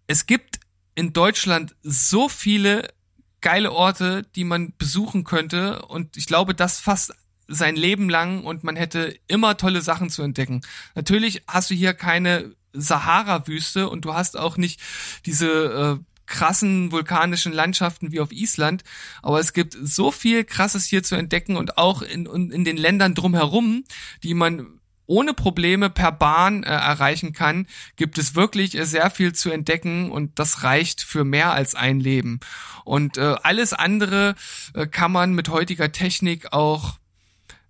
es 0.09 0.27
gibt 0.27 0.59
in 0.97 1.13
Deutschland 1.13 1.77
so 1.83 2.29
viele 2.29 2.89
geile 3.41 3.71
Orte, 3.71 4.27
die 4.35 4.43
man 4.43 4.73
besuchen 4.77 5.23
könnte. 5.23 5.83
Und 5.83 6.17
ich 6.17 6.27
glaube, 6.27 6.55
das 6.55 6.81
fast 6.81 7.15
sein 7.47 7.77
Leben 7.77 8.11
lang. 8.11 8.43
Und 8.45 8.65
man 8.65 8.75
hätte 8.75 9.17
immer 9.29 9.57
tolle 9.57 9.81
Sachen 9.81 10.11
zu 10.11 10.23
entdecken. 10.23 10.63
Natürlich 10.97 11.43
hast 11.47 11.71
du 11.71 11.75
hier 11.75 11.95
keine 11.95 12.57
Sahara-Wüste. 12.73 13.89
Und 13.89 14.05
du 14.05 14.15
hast 14.15 14.37
auch 14.37 14.57
nicht 14.57 14.81
diese 15.25 16.01
äh, 16.01 16.05
krassen 16.27 16.91
vulkanischen 16.91 17.53
Landschaften 17.53 18.13
wie 18.13 18.21
auf 18.21 18.33
Island, 18.33 18.85
aber 19.23 19.41
es 19.41 19.55
gibt 19.55 19.75
so 19.81 20.11
viel 20.11 20.45
Krasses 20.45 20.85
hier 20.85 21.03
zu 21.03 21.15
entdecken. 21.15 21.57
Und 21.57 21.79
auch 21.79 22.03
in, 22.03 22.27
in 22.27 22.65
den 22.65 22.77
Ländern 22.77 23.15
drumherum, 23.15 23.85
die 24.23 24.35
man 24.35 24.78
ohne 25.09 25.35
Probleme 25.35 25.91
per 25.91 26.13
Bahn 26.13 26.63
äh, 26.63 26.69
erreichen 26.69 27.33
kann, 27.33 27.67
gibt 27.97 28.19
es 28.19 28.37
wirklich 28.37 28.79
äh, 28.79 28.85
sehr 28.85 29.11
viel 29.11 29.33
zu 29.33 29.51
entdecken 29.51 30.13
und 30.13 30.39
das 30.39 30.63
reicht 30.63 31.03
für 31.03 31.25
mehr 31.25 31.53
als 31.53 31.75
ein 31.75 31.99
Leben. 31.99 32.39
Und 32.85 33.17
äh, 33.17 33.35
alles 33.43 33.73
andere 33.73 34.37
äh, 34.75 34.87
kann 34.87 35.11
man 35.11 35.33
mit 35.33 35.49
heutiger 35.49 35.91
Technik 35.91 36.53
auch 36.53 36.99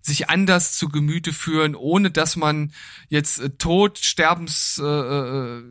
sich 0.01 0.29
anders 0.29 0.73
zu 0.73 0.89
Gemüte 0.89 1.33
führen, 1.33 1.75
ohne 1.75 2.11
dass 2.11 2.35
man 2.35 2.73
jetzt 3.07 3.39
äh, 3.39 3.49
tot, 3.51 3.99
sterbens, 3.99 4.79
äh, 4.83 4.85
äh, 4.85 5.63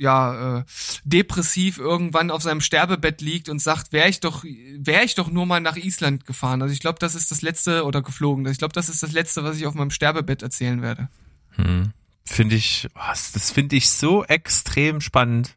ja 0.00 0.58
äh, 0.58 0.64
depressiv 1.04 1.78
irgendwann 1.78 2.30
auf 2.30 2.42
seinem 2.42 2.60
Sterbebett 2.60 3.20
liegt 3.20 3.48
und 3.48 3.60
sagt, 3.60 3.92
wäre 3.92 4.08
ich 4.08 4.20
doch, 4.20 4.44
wäre 4.44 5.04
ich 5.04 5.14
doch 5.14 5.30
nur 5.30 5.46
mal 5.46 5.60
nach 5.60 5.76
Island 5.76 6.26
gefahren. 6.26 6.62
Also 6.62 6.72
ich 6.72 6.80
glaube, 6.80 6.98
das 6.98 7.14
ist 7.14 7.30
das 7.30 7.42
letzte 7.42 7.84
oder 7.84 8.02
geflogen. 8.02 8.46
Ich 8.46 8.58
glaube, 8.58 8.72
das 8.72 8.88
ist 8.88 9.02
das 9.02 9.12
letzte, 9.12 9.44
was 9.44 9.56
ich 9.56 9.66
auf 9.66 9.74
meinem 9.74 9.90
Sterbebett 9.90 10.42
erzählen 10.42 10.82
werde. 10.82 11.08
Hm. 11.50 11.92
Finde 12.24 12.56
ich, 12.56 12.88
was, 12.94 13.32
das 13.32 13.50
finde 13.50 13.76
ich 13.76 13.90
so 13.90 14.24
extrem 14.24 15.00
spannend, 15.00 15.56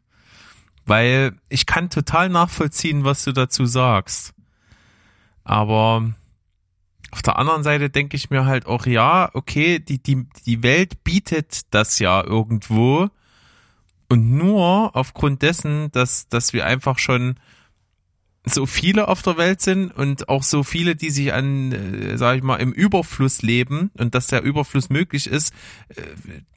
weil 0.84 1.36
ich 1.48 1.66
kann 1.66 1.88
total 1.88 2.28
nachvollziehen, 2.28 3.04
was 3.04 3.24
du 3.24 3.32
dazu 3.32 3.64
sagst. 3.64 4.34
Aber 5.44 6.14
auf 7.12 7.22
der 7.22 7.38
anderen 7.38 7.62
Seite 7.62 7.90
denke 7.90 8.16
ich 8.16 8.28
mir 8.28 8.44
halt 8.44 8.66
auch, 8.66 8.86
ja, 8.86 9.30
okay, 9.34 9.78
die, 9.78 10.02
die, 10.02 10.26
die 10.46 10.62
Welt 10.62 11.04
bietet 11.04 11.72
das 11.72 11.98
ja 11.98 12.22
irgendwo. 12.24 13.08
Und 14.14 14.30
nur 14.30 14.94
aufgrund 14.94 15.42
dessen, 15.42 15.90
dass, 15.90 16.28
dass 16.28 16.52
wir 16.52 16.66
einfach 16.66 17.00
schon 17.00 17.34
so 18.44 18.64
viele 18.64 19.08
auf 19.08 19.22
der 19.22 19.36
Welt 19.36 19.60
sind 19.60 19.90
und 19.90 20.28
auch 20.28 20.44
so 20.44 20.62
viele, 20.62 20.94
die 20.94 21.10
sich 21.10 21.32
an, 21.32 21.72
äh, 21.72 22.16
sag 22.16 22.36
ich 22.36 22.44
mal, 22.44 22.58
im 22.58 22.70
Überfluss 22.70 23.42
leben 23.42 23.90
und 23.98 24.14
dass 24.14 24.28
der 24.28 24.42
Überfluss 24.42 24.88
möglich 24.88 25.26
ist, 25.26 25.52
äh, 25.88 26.02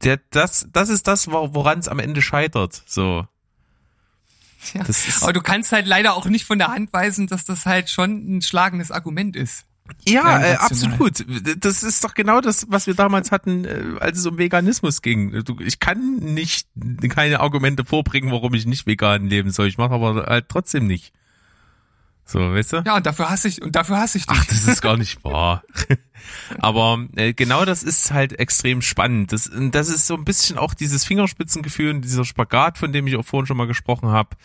der, 0.03 0.19
das, 0.29 0.67
das 0.71 0.89
ist 0.89 1.07
das, 1.07 1.31
woran 1.31 1.79
es 1.79 1.87
am 1.87 1.97
Ende 1.97 2.21
scheitert. 2.21 2.83
So. 2.85 3.25
Ja. 4.75 4.85
Aber 5.21 5.33
du 5.33 5.41
kannst 5.41 5.71
halt 5.71 5.87
leider 5.87 6.13
auch 6.13 6.27
nicht 6.27 6.45
von 6.45 6.59
der 6.59 6.67
Hand 6.67 6.93
weisen, 6.93 7.25
dass 7.25 7.43
das 7.43 7.65
halt 7.65 7.89
schon 7.89 8.37
ein 8.37 8.43
schlagendes 8.43 8.91
Argument 8.91 9.35
ist. 9.35 9.65
Ja, 10.07 10.41
äh, 10.41 10.55
absolut. 10.55 11.25
Das 11.63 11.83
ist 11.83 12.03
doch 12.03 12.13
genau 12.13 12.41
das, 12.41 12.67
was 12.69 12.87
wir 12.87 12.93
damals 12.93 13.31
hatten, 13.31 13.65
äh, 13.65 13.83
als 13.99 14.19
es 14.19 14.25
um 14.25 14.37
Veganismus 14.37 15.01
ging. 15.01 15.43
Du, 15.43 15.59
ich 15.59 15.79
kann 15.79 16.17
nicht 16.17 16.67
keine 17.09 17.39
Argumente 17.39 17.85
vorbringen, 17.85 18.31
warum 18.31 18.53
ich 18.53 18.65
nicht 18.65 18.87
vegan 18.87 19.27
leben 19.27 19.51
soll. 19.51 19.67
Ich 19.67 19.77
mache 19.77 19.93
aber 19.93 20.25
halt 20.25 20.49
trotzdem 20.49 20.87
nicht. 20.87 21.13
So, 22.25 22.39
weißt 22.39 22.73
du? 22.73 22.83
Ja, 22.85 22.97
und 22.97 23.05
dafür 23.05 23.29
hasse 23.29 23.47
ich 23.47 23.61
und 23.61 23.75
dafür 23.75 23.99
hasse 23.99 24.17
ich 24.17 24.25
dich. 24.25 24.37
Ach, 24.37 24.45
das 24.45 24.67
ist 24.67 24.81
gar 24.81 24.97
nicht 24.97 25.23
wahr. 25.23 25.63
aber 26.59 27.07
äh, 27.15 27.33
genau 27.33 27.63
das 27.63 27.83
ist 27.83 28.11
halt 28.11 28.37
extrem 28.37 28.81
spannend. 28.81 29.31
Das, 29.31 29.49
das 29.71 29.87
ist 29.87 30.07
so 30.07 30.15
ein 30.15 30.25
bisschen 30.25 30.57
auch 30.57 30.73
dieses 30.73 31.05
Fingerspitzengefühl 31.05 31.91
und 31.91 32.01
dieser 32.01 32.25
Spagat, 32.25 32.77
von 32.77 32.91
dem 32.91 33.07
ich 33.07 33.15
auch 33.15 33.25
vorhin 33.25 33.47
schon 33.47 33.55
mal 33.55 33.67
gesprochen 33.67 34.09
habe 34.09 34.35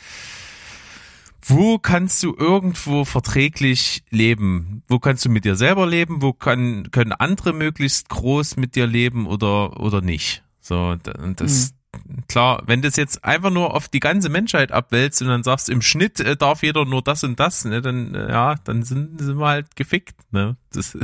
wo 1.45 1.79
kannst 1.79 2.23
du 2.23 2.35
irgendwo 2.37 3.05
verträglich 3.05 4.05
leben? 4.11 4.83
Wo 4.87 4.99
kannst 4.99 5.25
du 5.25 5.29
mit 5.29 5.45
dir 5.45 5.57
selber 5.57 5.87
leben? 5.87 6.23
Wo 6.23 6.33
kann, 6.33 6.91
können 6.93 7.13
andere 7.13 7.53
möglichst 7.53 8.09
groß 8.09 8.57
mit 8.57 8.77
dir 8.77 8.87
leben 8.87 9.27
oder, 9.27 9.81
oder 9.81 10.01
nicht? 10.01 10.45
So, 10.61 10.97
und 11.19 11.41
das, 11.41 11.75
mhm. 11.95 12.27
klar, 12.29 12.63
wenn 12.67 12.81
das 12.81 12.95
jetzt 12.95 13.25
einfach 13.25 13.51
nur 13.51 13.75
auf 13.75 13.89
die 13.89 13.99
ganze 13.99 14.29
Menschheit 14.29 14.71
abwälzt 14.71 15.21
und 15.21 15.29
dann 15.29 15.43
sagst, 15.43 15.69
im 15.69 15.83
Schnitt 15.83 16.21
äh, 16.21 16.37
darf 16.37 16.63
jeder 16.63 16.85
nur 16.85 17.03
das 17.03 17.25
und 17.25 17.41
das, 17.41 17.65
ne, 17.65 17.83
dann, 17.83 18.15
äh, 18.15 18.31
ja, 18.31 18.55
dann 18.63 18.85
sind, 18.85 19.21
sind 19.21 19.39
wir 19.39 19.47
halt 19.49 19.75
gefickt, 19.75 20.15
ne? 20.33 20.57
Das, 20.73 20.97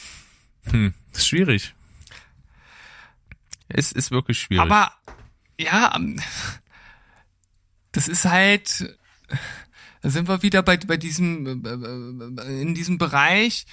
hm, 0.64 0.94
das 1.12 1.22
ist 1.22 1.28
schwierig. 1.28 1.74
Es 3.68 3.92
ist 3.92 4.10
wirklich 4.10 4.40
schwierig. 4.40 4.62
Aber, 4.62 4.92
ja, 5.58 5.92
ähm, 5.94 6.20
das 7.92 8.08
ist 8.08 8.24
halt, 8.24 8.98
da 10.02 10.10
sind 10.10 10.28
wir 10.28 10.42
wieder 10.42 10.62
bei, 10.62 10.76
bei 10.76 10.96
diesem, 10.96 11.64
äh, 11.64 12.42
äh, 12.42 12.62
in 12.62 12.74
diesem 12.74 12.98
Bereich, 12.98 13.66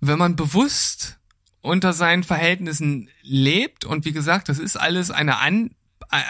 wenn 0.00 0.18
man 0.18 0.36
bewusst 0.36 1.18
unter 1.60 1.92
seinen 1.92 2.24
Verhältnissen 2.24 3.08
lebt 3.22 3.84
und 3.84 4.04
wie 4.04 4.12
gesagt, 4.12 4.48
das 4.48 4.58
ist 4.58 4.76
alles 4.76 5.10
eine 5.10 5.38
An, 5.38 5.70
äh, 6.10 6.22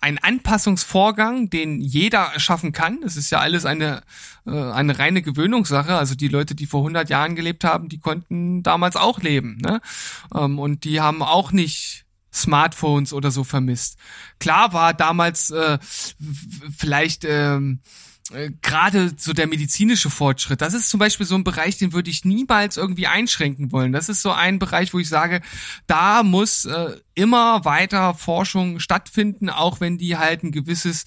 ein 0.00 0.18
Anpassungsvorgang, 0.18 1.50
den 1.50 1.80
jeder 1.80 2.32
schaffen 2.38 2.72
kann. 2.72 3.00
Das 3.02 3.16
ist 3.16 3.30
ja 3.30 3.38
alles 3.38 3.66
eine, 3.66 4.02
eine 4.46 4.98
reine 4.98 5.20
Gewöhnungssache. 5.20 5.94
Also 5.94 6.14
die 6.14 6.28
Leute, 6.28 6.54
die 6.54 6.64
vor 6.64 6.80
100 6.80 7.10
Jahren 7.10 7.36
gelebt 7.36 7.64
haben, 7.64 7.90
die 7.90 7.98
konnten 7.98 8.62
damals 8.62 8.96
auch 8.96 9.20
leben. 9.20 9.58
Ne? 9.58 9.82
Ähm, 10.34 10.58
und 10.58 10.84
die 10.84 11.02
haben 11.02 11.22
auch 11.22 11.52
nicht 11.52 12.06
Smartphones 12.32 13.12
oder 13.12 13.30
so 13.30 13.44
vermisst. 13.44 13.96
Klar 14.38 14.72
war 14.72 14.94
damals 14.94 15.50
äh, 15.50 15.78
vielleicht 16.76 17.24
ähm, 17.24 17.80
äh, 18.32 18.50
gerade 18.62 19.12
so 19.16 19.32
der 19.32 19.48
medizinische 19.48 20.10
Fortschritt, 20.10 20.60
das 20.60 20.74
ist 20.74 20.88
zum 20.88 21.00
Beispiel 21.00 21.26
so 21.26 21.34
ein 21.34 21.44
Bereich, 21.44 21.78
den 21.78 21.92
würde 21.92 22.10
ich 22.10 22.24
niemals 22.24 22.76
irgendwie 22.76 23.06
einschränken 23.06 23.72
wollen. 23.72 23.92
Das 23.92 24.08
ist 24.08 24.22
so 24.22 24.30
ein 24.30 24.58
Bereich, 24.58 24.94
wo 24.94 24.98
ich 24.98 25.08
sage, 25.08 25.40
da 25.86 26.22
muss 26.22 26.64
äh, 26.64 26.96
immer 27.14 27.64
weiter 27.64 28.14
Forschung 28.14 28.78
stattfinden, 28.78 29.50
auch 29.50 29.80
wenn 29.80 29.98
die 29.98 30.16
halt 30.16 30.44
ein 30.44 30.52
gewisses 30.52 31.04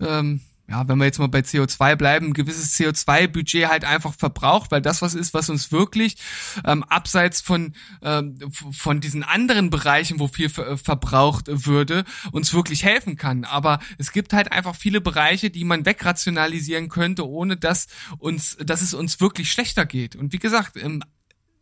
ähm, 0.00 0.40
ja, 0.68 0.88
wenn 0.88 0.98
wir 0.98 1.04
jetzt 1.04 1.18
mal 1.18 1.28
bei 1.28 1.40
CO2 1.40 1.94
bleiben, 1.94 2.26
ein 2.26 2.32
gewisses 2.32 2.76
CO2-Budget 2.76 3.68
halt 3.68 3.84
einfach 3.84 4.14
verbraucht, 4.14 4.70
weil 4.72 4.82
das 4.82 5.00
was 5.00 5.14
ist, 5.14 5.32
was 5.32 5.48
uns 5.48 5.70
wirklich 5.70 6.16
ähm, 6.64 6.82
abseits 6.84 7.40
von 7.40 7.74
ähm, 8.02 8.38
von 8.50 9.00
diesen 9.00 9.22
anderen 9.22 9.70
Bereichen, 9.70 10.18
wo 10.18 10.26
viel 10.26 10.48
ver 10.48 10.76
verbraucht 10.76 11.46
würde, 11.48 12.04
uns 12.32 12.52
wirklich 12.52 12.84
helfen 12.84 13.16
kann. 13.16 13.44
Aber 13.44 13.78
es 13.98 14.10
gibt 14.10 14.32
halt 14.32 14.50
einfach 14.50 14.74
viele 14.74 15.00
Bereiche, 15.00 15.50
die 15.50 15.64
man 15.64 15.86
wegrationalisieren 15.86 16.88
könnte, 16.88 17.28
ohne 17.28 17.56
dass 17.56 17.86
uns, 18.18 18.56
dass 18.56 18.82
es 18.82 18.92
uns 18.92 19.20
wirklich 19.20 19.52
schlechter 19.52 19.86
geht. 19.86 20.16
Und 20.16 20.32
wie 20.32 20.38
gesagt, 20.38 20.76
im 20.76 21.02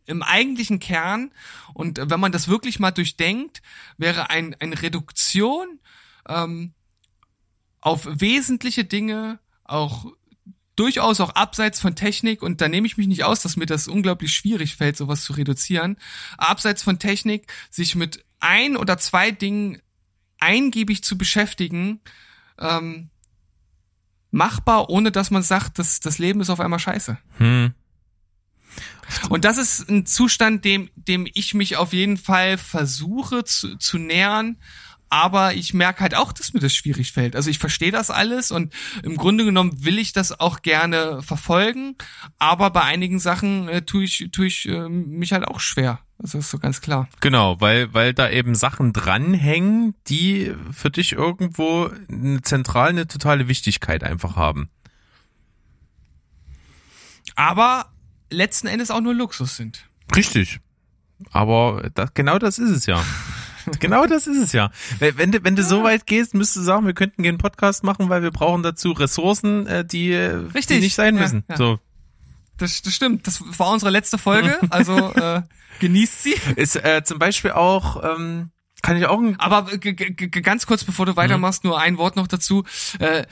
im 0.07 0.21
eigentlichen 0.21 0.79
Kern 0.79 1.31
und 1.73 1.99
wenn 1.99 2.19
man 2.19 2.31
das 2.31 2.47
wirklich 2.47 2.79
mal 2.79 2.91
durchdenkt, 2.91 3.63
wäre 3.97 4.29
ein, 4.29 4.55
eine 4.59 4.79
Reduktion 4.79 5.79
ähm, 6.27 6.73
auf 7.85 8.07
wesentliche 8.09 8.83
Dinge, 8.83 9.37
auch 9.63 10.07
durchaus 10.75 11.21
auch 11.21 11.29
abseits 11.35 11.79
von 11.79 11.95
Technik, 11.95 12.41
und 12.41 12.59
da 12.59 12.67
nehme 12.67 12.87
ich 12.87 12.97
mich 12.97 13.05
nicht 13.05 13.23
aus, 13.23 13.41
dass 13.41 13.57
mir 13.57 13.67
das 13.67 13.87
unglaublich 13.87 14.33
schwierig 14.33 14.75
fällt, 14.75 14.97
sowas 14.97 15.23
zu 15.23 15.33
reduzieren, 15.33 15.95
abseits 16.35 16.81
von 16.81 16.97
Technik 16.97 17.45
sich 17.69 17.95
mit 17.95 18.25
ein 18.39 18.75
oder 18.75 18.97
zwei 18.97 19.29
Dingen 19.29 19.83
eingiebig 20.39 21.03
zu 21.03 21.15
beschäftigen, 21.15 22.01
ähm, 22.57 23.11
machbar, 24.31 24.89
ohne 24.89 25.11
dass 25.11 25.29
man 25.29 25.43
sagt, 25.43 25.77
dass 25.77 25.99
das 25.99 26.17
Leben 26.17 26.41
ist 26.41 26.49
auf 26.49 26.59
einmal 26.59 26.79
scheiße. 26.79 27.19
Hm. 27.37 27.75
Und 29.29 29.45
das 29.45 29.59
ist 29.59 29.87
ein 29.91 30.07
Zustand, 30.07 30.65
dem, 30.65 30.89
dem 30.95 31.27
ich 31.35 31.53
mich 31.53 31.77
auf 31.77 31.93
jeden 31.93 32.17
Fall 32.17 32.57
versuche 32.57 33.43
zu, 33.43 33.77
zu 33.77 33.99
nähern, 33.99 34.57
aber 35.15 35.53
ich 35.53 35.73
merke 35.73 36.01
halt 36.01 36.13
auch, 36.13 36.33
dass 36.33 36.51
mir 36.51 36.59
das 36.59 36.75
schwierig 36.75 37.13
fällt. 37.13 37.37
Also 37.37 37.49
ich 37.49 37.57
verstehe 37.57 37.93
das 37.93 38.11
alles 38.11 38.51
und 38.51 38.73
im 39.01 39.15
Grunde 39.15 39.45
genommen 39.45 39.85
will 39.85 39.97
ich 39.97 40.11
das 40.11 40.37
auch 40.41 40.61
gerne 40.61 41.21
verfolgen, 41.21 41.95
aber 42.37 42.69
bei 42.69 42.81
einigen 42.81 43.19
Sachen 43.19 43.69
äh, 43.69 43.83
tue 43.83 44.03
ich, 44.03 44.27
tue 44.33 44.47
ich 44.47 44.67
äh, 44.67 44.89
mich 44.89 45.31
halt 45.31 45.47
auch 45.47 45.61
schwer. 45.61 45.99
Also 46.21 46.39
ist 46.39 46.49
so 46.49 46.59
ganz 46.59 46.81
klar. 46.81 47.07
Genau, 47.21 47.61
weil, 47.61 47.93
weil 47.93 48.13
da 48.13 48.29
eben 48.29 48.55
Sachen 48.55 48.91
dranhängen, 48.91 49.95
die 50.09 50.53
für 50.73 50.91
dich 50.91 51.13
irgendwo 51.13 51.89
eine 52.09 52.41
zentral 52.41 52.89
eine 52.89 53.07
totale 53.07 53.47
Wichtigkeit 53.47 54.03
einfach 54.03 54.35
haben. 54.35 54.69
Aber 57.35 57.89
letzten 58.29 58.67
Endes 58.67 58.91
auch 58.91 58.99
nur 58.99 59.13
Luxus 59.13 59.55
sind. 59.55 59.87
Richtig. 60.13 60.59
Aber 61.31 61.89
das, 61.93 62.13
genau 62.13 62.37
das 62.37 62.59
ist 62.59 62.71
es 62.71 62.85
ja. 62.85 63.01
genau 63.79 64.05
das 64.05 64.27
ist 64.27 64.37
es 64.37 64.51
ja. 64.51 64.71
Wenn 64.99 65.31
du, 65.31 65.43
wenn 65.43 65.55
du 65.55 65.61
ja. 65.61 65.67
so 65.67 65.83
weit 65.83 66.05
gehst, 66.05 66.33
müsstest 66.33 66.57
du 66.57 66.61
sagen, 66.61 66.85
wir 66.85 66.93
könnten 66.93 67.23
gerne 67.23 67.35
einen 67.35 67.37
Podcast 67.39 67.83
machen, 67.83 68.09
weil 68.09 68.23
wir 68.23 68.31
brauchen 68.31 68.63
dazu 68.63 68.91
Ressourcen, 68.91 69.67
äh, 69.67 69.85
die, 69.85 70.13
Richtig. 70.13 70.77
die 70.77 70.83
nicht 70.83 70.95
sein 70.95 71.15
müssen. 71.15 71.43
Ja, 71.49 71.53
ja. 71.53 71.57
So. 71.57 71.79
Das, 72.57 72.81
das 72.81 72.93
stimmt. 72.93 73.27
Das 73.27 73.41
war 73.59 73.71
unsere 73.71 73.91
letzte 73.91 74.17
Folge. 74.17 74.57
Also 74.69 75.13
äh, 75.13 75.41
genießt 75.79 76.23
sie. 76.23 76.35
Ist 76.55 76.75
äh, 76.75 77.03
zum 77.03 77.19
Beispiel 77.19 77.51
auch. 77.51 78.03
Ähm, 78.03 78.51
kann 78.81 78.97
ich 78.97 79.05
auch. 79.05 79.21
Aber 79.37 79.69
ganz 79.77 80.65
kurz, 80.67 80.83
bevor 80.83 81.05
du 81.05 81.15
weitermachst, 81.15 81.63
mhm. 81.63 81.71
nur 81.71 81.79
ein 81.79 81.97
Wort 81.97 82.15
noch 82.15 82.27
dazu. 82.27 82.63
Äh, 82.99 83.25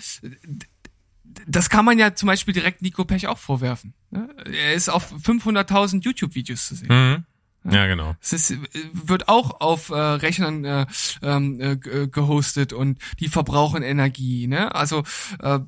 das 1.47 1.69
kann 1.69 1.85
man 1.85 1.99
ja 1.99 2.15
zum 2.15 2.27
Beispiel 2.27 2.53
direkt 2.53 2.81
Nico 2.81 3.05
Pech 3.05 3.27
auch 3.27 3.37
vorwerfen. 3.37 3.93
Ne? 4.11 4.29
Er 4.45 4.73
ist 4.73 4.89
auf 4.89 5.11
500.000 5.13 6.03
YouTube-Videos 6.03 6.67
zu 6.67 6.75
sehen. 6.75 6.87
Mhm. 6.89 7.25
Ja, 7.69 7.87
genau. 7.87 8.15
Es 8.21 8.33
ist, 8.33 8.55
wird 8.91 9.29
auch 9.29 9.61
auf 9.61 9.89
äh, 9.89 9.95
Rechnern 9.95 10.65
äh, 10.65 10.85
ähm, 11.21 11.59
äh, 11.61 11.77
gehostet 12.07 12.73
und 12.73 12.99
die 13.19 13.29
verbrauchen 13.29 13.83
Energie. 13.83 14.47
Ne? 14.47 14.73
Also 14.75 15.03
äh, 15.39 15.59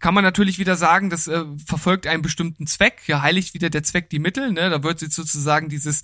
kann 0.00 0.14
man 0.14 0.24
natürlich 0.24 0.58
wieder 0.58 0.76
sagen, 0.76 1.10
das 1.10 1.26
äh, 1.26 1.44
verfolgt 1.64 2.06
einen 2.06 2.22
bestimmten 2.22 2.66
Zweck. 2.66 3.02
Ja, 3.06 3.22
heiligt 3.22 3.54
wieder 3.54 3.70
der 3.70 3.82
Zweck 3.82 4.10
die 4.10 4.18
Mittel. 4.18 4.52
Ne? 4.52 4.70
Da 4.70 4.82
wird 4.82 5.02
jetzt 5.02 5.14
sozusagen 5.14 5.68
dieses 5.68 6.02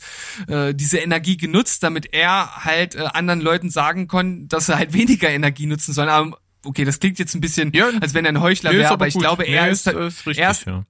äh, 0.48 0.74
diese 0.74 0.98
Energie 0.98 1.36
genutzt, 1.36 1.82
damit 1.82 2.12
er 2.12 2.64
halt 2.64 2.94
äh, 2.94 3.04
anderen 3.12 3.40
Leuten 3.40 3.70
sagen 3.70 4.08
kann, 4.08 4.48
dass 4.48 4.66
sie 4.66 4.76
halt 4.76 4.92
weniger 4.92 5.30
Energie 5.30 5.66
nutzen 5.66 5.92
sollen. 5.92 6.08
Aber 6.08 6.38
okay, 6.64 6.84
das 6.84 6.98
klingt 6.98 7.18
jetzt 7.18 7.34
ein 7.34 7.40
bisschen, 7.40 7.72
ja, 7.72 7.88
als 8.00 8.14
wenn 8.14 8.24
er 8.24 8.32
ein 8.32 8.40
Heuchler 8.40 8.72
wäre, 8.72 8.90
aber 8.90 9.06
ich 9.06 9.14
gut. 9.14 9.22
glaube, 9.22 9.44
er 9.44 9.66
nee, 9.66 9.72
ist, 9.72 9.86
ist, 9.86 9.94
ist 9.94 10.26
richtig, 10.26 10.44
er 10.44 10.50
ist, 10.50 10.64
ja 10.64 10.84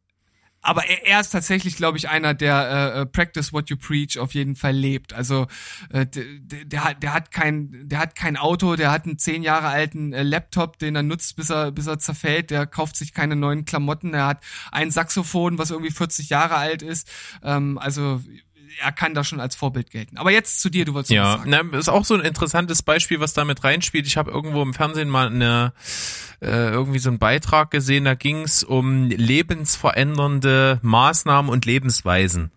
aber 0.65 0.87
er, 0.89 1.07
er 1.07 1.21
ist 1.21 1.31
tatsächlich, 1.31 1.77
glaube 1.77 1.99
ich, 1.99 2.09
einer, 2.09 2.35
der 2.35 2.95
äh, 2.97 3.01
äh, 3.03 3.07
Practice 3.07 3.53
What 3.53 3.69
You 3.71 3.77
Preach 3.77 4.19
auf 4.19 4.33
jeden 4.33 4.57
Fall 4.57 4.73
lebt. 4.73 5.13
Also 5.13 5.47
äh, 5.91 6.07
der, 6.07 6.65
der, 6.65 6.85
hat, 6.85 7.03
der 7.03 7.13
hat 7.13 7.31
kein, 7.31 7.89
der 7.89 7.99
hat 7.99 8.17
kein 8.17 8.37
Auto, 8.37 8.75
der 8.75 8.91
hat 8.91 9.05
einen 9.05 9.19
zehn 9.19 9.43
Jahre 9.43 9.69
alten 9.69 10.13
äh, 10.13 10.23
Laptop, 10.23 10.79
den 10.79 10.97
er 10.97 11.03
nutzt, 11.03 11.37
bis 11.37 11.51
er, 11.51 11.71
bis 11.71 11.87
er 11.87 11.99
zerfällt. 11.99 12.51
Der 12.51 12.67
kauft 12.67 12.97
sich 12.97 13.13
keine 13.13 13.37
neuen 13.37 13.67
Klamotten. 13.67 14.13
Der 14.13 14.27
hat 14.27 14.43
ein 14.73 14.91
Saxophon, 14.91 15.59
was 15.59 15.71
irgendwie 15.71 15.91
40 15.91 16.31
Jahre 16.31 16.57
alt 16.57 16.83
ist. 16.83 17.11
Ähm, 17.43 17.77
also 17.79 18.23
er 18.81 18.93
kann 18.93 19.15
da 19.15 19.25
schon 19.25 19.41
als 19.41 19.55
Vorbild 19.55 19.91
gelten. 19.91 20.17
Aber 20.17 20.31
jetzt 20.31 20.61
zu 20.61 20.71
dir, 20.71 20.85
du 20.85 20.95
wolltest 20.95 21.13
ja, 21.13 21.25
was 21.25 21.39
sagen. 21.45 21.73
Ja, 21.73 21.79
ist 21.79 21.89
auch 21.89 22.05
so 22.05 22.15
ein 22.15 22.21
interessantes 22.21 22.83
Beispiel, 22.83 23.21
was 23.21 23.35
damit 23.35 23.65
reinspielt. 23.65 24.07
Ich 24.07 24.17
habe 24.17 24.31
irgendwo 24.31 24.63
im 24.63 24.75
Fernsehen 24.75 25.09
mal 25.09 25.29
eine 25.29 25.73
äh, 26.41 26.71
irgendwie 26.71 26.99
so 26.99 27.09
einen 27.09 27.19
Beitrag 27.19 27.71
gesehen, 27.71 28.05
da 28.05 28.15
ging 28.15 28.43
es 28.43 28.65
um 28.65 29.09
lebensverändernde 29.09 30.81
Maßnahmen 30.83 31.51
und 31.51 31.65
Lebensweisen. 31.65 32.53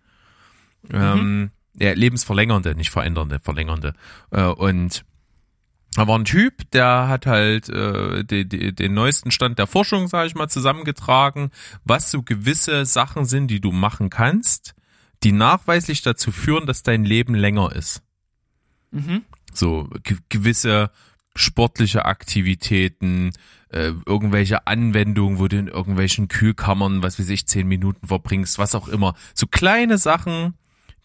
Mhm. 0.82 0.94
Ähm, 0.94 1.50
ja, 1.80 1.92
lebensverlängernde, 1.92 2.74
nicht 2.74 2.90
verändernde, 2.90 3.40
verlängernde. 3.40 3.94
Äh, 4.30 4.44
und 4.44 5.04
da 5.94 6.06
war 6.06 6.18
ein 6.18 6.24
Typ, 6.24 6.70
der 6.72 7.08
hat 7.08 7.26
halt 7.26 7.68
äh, 7.68 8.24
die, 8.24 8.48
die, 8.48 8.74
den 8.74 8.94
neuesten 8.94 9.30
Stand 9.30 9.58
der 9.58 9.66
Forschung, 9.66 10.08
sage 10.08 10.28
ich 10.28 10.34
mal, 10.34 10.48
zusammengetragen, 10.48 11.50
was 11.84 12.10
so 12.10 12.22
gewisse 12.22 12.84
Sachen 12.84 13.24
sind, 13.24 13.48
die 13.48 13.60
du 13.60 13.72
machen 13.72 14.10
kannst, 14.10 14.74
die 15.22 15.32
nachweislich 15.32 16.02
dazu 16.02 16.32
führen, 16.32 16.66
dass 16.66 16.82
dein 16.82 17.04
Leben 17.04 17.34
länger 17.34 17.74
ist. 17.74 18.02
Mhm. 18.90 19.22
So 19.52 19.88
ge 20.02 20.18
gewisse 20.28 20.90
sportliche 21.34 22.04
Aktivitäten, 22.04 23.32
äh, 23.70 23.92
irgendwelche 24.06 24.66
Anwendungen, 24.66 25.38
wo 25.38 25.48
du 25.48 25.58
in 25.58 25.68
irgendwelchen 25.68 26.28
Kühlkammern, 26.28 27.02
was 27.02 27.18
weiß 27.18 27.28
ich, 27.28 27.46
zehn 27.46 27.68
Minuten 27.68 28.06
verbringst, 28.06 28.58
was 28.58 28.74
auch 28.74 28.88
immer. 28.88 29.14
So 29.34 29.46
kleine 29.46 29.98
Sachen, 29.98 30.54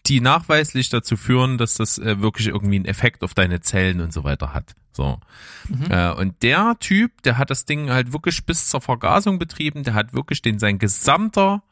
die 0.06 0.20
nachweislich 0.20 0.90
dazu 0.90 1.16
führen, 1.16 1.56
dass 1.56 1.74
das 1.74 1.98
äh, 1.98 2.20
wirklich 2.20 2.48
irgendwie 2.48 2.76
einen 2.76 2.84
Effekt 2.84 3.22
auf 3.22 3.34
deine 3.34 3.60
Zellen 3.60 4.00
und 4.00 4.12
so 4.12 4.24
weiter 4.24 4.52
hat. 4.52 4.74
So. 4.92 5.18
Mhm. 5.68 5.90
Äh, 5.90 6.12
und 6.12 6.42
der 6.42 6.76
Typ, 6.78 7.22
der 7.22 7.38
hat 7.38 7.50
das 7.50 7.64
Ding 7.64 7.90
halt 7.90 8.12
wirklich 8.12 8.44
bis 8.44 8.68
zur 8.68 8.80
Vergasung 8.80 9.38
betrieben, 9.38 9.82
der 9.82 9.94
hat 9.94 10.12
wirklich 10.12 10.42
den 10.42 10.58
sein 10.58 10.78
gesamter 10.78 11.62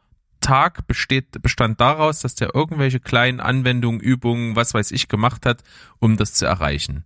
Tag 0.43 0.86
besteht, 0.86 1.40
bestand 1.40 1.81
daraus, 1.81 2.20
dass 2.20 2.35
der 2.35 2.55
irgendwelche 2.55 3.01
kleinen 3.01 3.40
Anwendungen, 3.40 4.01
Übungen, 4.01 4.55
was 4.56 4.74
weiß 4.74 4.90
ich, 4.90 5.09
gemacht 5.09 5.47
hat, 5.47 5.62
um 5.98 6.19
das 6.19 6.35
zu 6.35 6.44
erreichen. 6.44 7.05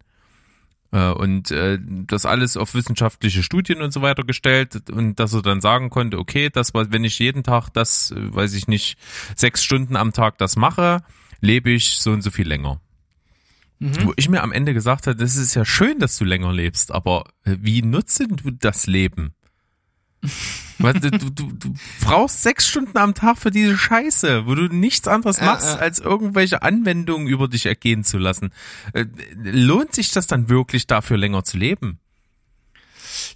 Äh, 0.93 1.11
und 1.11 1.51
äh, 1.51 1.79
das 1.81 2.27
alles 2.27 2.57
auf 2.57 2.75
wissenschaftliche 2.75 3.43
Studien 3.43 3.83
und 3.83 3.93
so 3.93 4.03
weiter 4.03 4.25
gestellt 4.25 4.91
und 4.91 5.21
dass 5.21 5.35
er 5.35 5.43
dann 5.43 5.61
sagen 5.61 5.91
konnte, 5.91 6.19
okay, 6.19 6.49
das 6.51 6.75
war, 6.75 6.91
wenn 6.93 7.05
ich 7.05 7.19
jeden 7.19 7.43
Tag 7.43 7.71
das, 7.71 8.13
äh, 8.13 8.35
weiß 8.35 8.55
ich 8.55 8.69
nicht, 8.69 8.99
sechs 9.35 9.63
Stunden 9.63 9.97
am 9.97 10.13
Tag 10.13 10.39
das 10.39 10.57
mache, 10.57 11.03
lebe 11.41 11.71
ich 11.71 11.99
so 11.99 12.13
und 12.13 12.23
so 12.23 12.31
viel 12.31 12.49
länger. 12.49 12.81
Mhm. 13.79 14.07
Wo 14.07 14.13
ich 14.17 14.29
mir 14.29 14.43
am 14.43 14.53
Ende 14.53 14.75
gesagt 14.75 15.07
habe, 15.07 15.17
das 15.17 15.37
ist 15.37 15.55
ja 15.55 15.65
schön, 15.65 15.99
dass 15.99 16.17
du 16.17 16.25
länger 16.25 16.53
lebst, 16.53 16.93
aber 16.93 17.25
wie 17.45 17.83
nutzt 17.83 18.21
du 18.21 18.51
das 18.53 18.87
Leben? 18.87 19.35
Du, 20.79 21.11
du, 21.11 21.53
du 21.53 21.75
brauchst 22.01 22.43
sechs 22.43 22.67
Stunden 22.67 22.97
am 22.99 23.15
Tag 23.15 23.39
für 23.39 23.51
diese 23.51 23.77
Scheiße, 23.77 24.47
wo 24.47 24.55
du 24.55 24.69
nichts 24.69 25.09
anderes 25.09 25.41
machst, 25.41 25.77
äh, 25.77 25.79
äh. 25.79 25.81
als 25.81 25.99
irgendwelche 25.99 26.63
Anwendungen 26.63 27.27
über 27.27 27.49
dich 27.49 27.67
ergehen 27.67 28.05
zu 28.05 28.19
lassen. 28.19 28.51
Äh, 28.93 29.07
lohnt 29.43 29.95
sich 29.95 30.11
das 30.11 30.27
dann 30.27 30.49
wirklich 30.49 30.87
dafür 30.87 31.17
länger 31.17 31.45
zu 31.45 31.57
leben? 31.57 31.99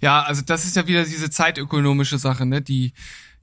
Ja, 0.01 0.21
also 0.21 0.41
das 0.45 0.65
ist 0.65 0.75
ja 0.75 0.87
wieder 0.87 1.03
diese 1.03 1.29
zeitökonomische 1.29 2.17
Sache, 2.17 2.45
ne, 2.45 2.61
die 2.61 2.93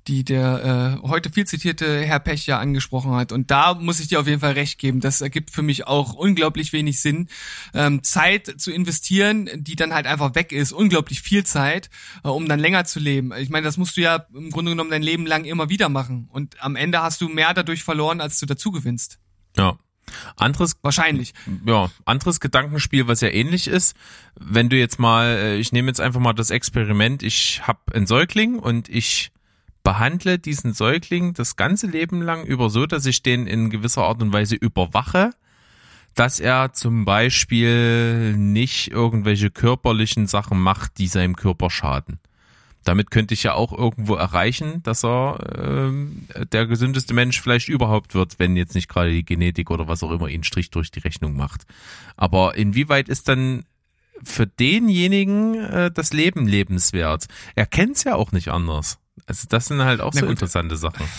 die 0.09 0.25
der 0.25 0.99
äh, 1.05 1.07
heute 1.07 1.31
viel 1.31 1.47
zitierte 1.47 2.01
Herr 2.01 2.19
Pech 2.19 2.47
ja 2.47 2.59
angesprochen 2.59 3.13
hat. 3.13 3.31
Und 3.31 3.51
da 3.51 3.75
muss 3.75 4.01
ich 4.01 4.09
dir 4.09 4.19
auf 4.19 4.27
jeden 4.27 4.41
Fall 4.41 4.53
recht 4.53 4.79
geben. 4.79 5.01
Das 5.01 5.21
ergibt 5.21 5.51
für 5.51 5.63
mich 5.63 5.87
auch 5.87 6.15
unglaublich 6.15 6.73
wenig 6.73 7.01
Sinn, 7.01 7.29
ähm, 7.75 8.03
Zeit 8.03 8.55
zu 8.59 8.73
investieren, 8.73 9.51
die 9.55 9.77
dann 9.77 9.95
halt 9.95 10.07
einfach 10.07 10.35
weg 10.35 10.53
ist. 10.53 10.73
Unglaublich 10.73 11.21
viel 11.21 11.45
Zeit, 11.45 11.91
äh, 12.25 12.29
um 12.29 12.49
dann 12.49 12.59
länger 12.59 12.87
zu 12.87 12.99
leben. 12.99 13.33
Ich 13.39 13.51
meine, 13.51 13.65
das 13.65 13.77
musst 13.77 13.97
du 13.97 14.01
ja 14.01 14.27
im 14.35 14.51
Grunde 14.51 14.73
genommen 14.73 14.91
dein 14.91 15.03
Leben 15.03 15.27
lang 15.27 15.45
immer 15.45 15.69
wieder 15.69 15.91
machen. 15.91 16.29
Und 16.33 16.63
am 16.63 16.75
Ende 16.75 17.03
hast 17.03 17.21
du 17.21 17.29
mehr 17.29 17.53
dadurch 17.53 17.85
verloren, 17.85 18.21
als 18.21 18.41
du 18.41 18.47
dazu 18.47 18.71
gewinnst. 18.71 19.19
Ja. 19.57 19.79
Anderes 20.37 20.75
wahrscheinlich. 20.81 21.35
Ja, 21.67 21.91
anderes 22.07 22.41
Gedankenspiel, 22.41 23.09
was 23.09 23.21
ja 23.21 23.29
ähnlich 23.29 23.69
ist. 23.69 23.95
Wenn 24.41 24.71
du 24.71 24.77
jetzt 24.77 24.99
mal, 24.99 25.27
äh, 25.27 25.57
ich 25.57 25.71
nehme 25.71 25.89
jetzt 25.89 26.01
einfach 26.01 26.21
mal 26.21 26.33
das 26.33 26.51
Experiment, 26.51 27.23
ich 27.23 27.61
habe 27.67 27.81
einen 27.93 28.07
Säugling 28.07 28.59
und 28.59 28.89
ich 28.89 29.33
behandle 29.89 30.39
diesen 30.39 30.75
Säugling 30.75 31.33
das 31.33 31.57
ganze 31.57 31.87
Leben 31.87 32.21
lang 32.21 32.45
über 32.45 32.69
so, 32.69 32.85
dass 32.85 33.07
ich 33.07 33.23
den 33.23 33.47
in 33.47 33.71
gewisser 33.71 34.03
Art 34.03 34.21
und 34.21 34.35
Weise 34.35 34.55
überwache, 34.55 35.31
dass 36.15 36.41
er 36.41 36.75
zum 36.75 37.07
Beispiel 37.07 38.35
nicht 38.37 38.91
irgendwelche 38.91 39.49
körperlichen 39.49 40.27
Sachen 40.27 40.61
macht, 40.61 40.99
die 40.99 41.07
seinem 41.07 41.37
Körper 41.37 41.71
schaden. 41.71 42.19
Damit 42.85 43.11
könnte 43.11 43.33
ich 43.33 43.45
ja 43.45 43.55
auch 43.55 43.73
irgendwo 43.73 44.15
erreichen, 44.15 44.83
dass 44.83 45.07
er 45.07 45.91
äh, 46.35 46.45
der 46.53 46.67
gesündeste 46.67 47.15
Mensch 47.15 47.41
vielleicht 47.41 47.71
überhaupt 47.71 48.15
wird, 48.15 48.39
wenn 48.39 48.57
jetzt 48.57 48.75
nicht 48.75 48.91
gerade 48.91 49.11
die 49.11 49.25
Genetik 49.25 49.71
oder 49.71 49.89
was 49.89 50.03
auch 50.03 50.11
immer 50.11 50.29
ihn 50.29 50.45
Strich 50.45 50.71
durch 50.71 50.91
die 50.91 51.01
Rechnung 51.01 51.35
macht. 51.35 51.65
Aber 52.15 52.57
inwieweit 52.57 53.09
ist 53.09 53.27
dann 53.27 53.65
für 54.23 54.47
denjenigen 54.47 55.55
äh, 55.55 55.91
das 55.91 56.13
Leben 56.13 56.47
lebenswert? 56.47 57.25
Er 57.55 57.65
kennt 57.65 57.97
es 57.97 58.05
ja 58.05 58.17
auch 58.17 58.33
nicht 58.33 58.49
anders. 58.49 58.99
Also 59.27 59.47
das 59.49 59.67
sind 59.67 59.83
halt 59.83 60.01
auch 60.01 60.13
Na 60.15 60.21
so 60.21 60.27
gut. 60.27 60.33
interessante 60.33 60.77
Sachen. 60.77 61.07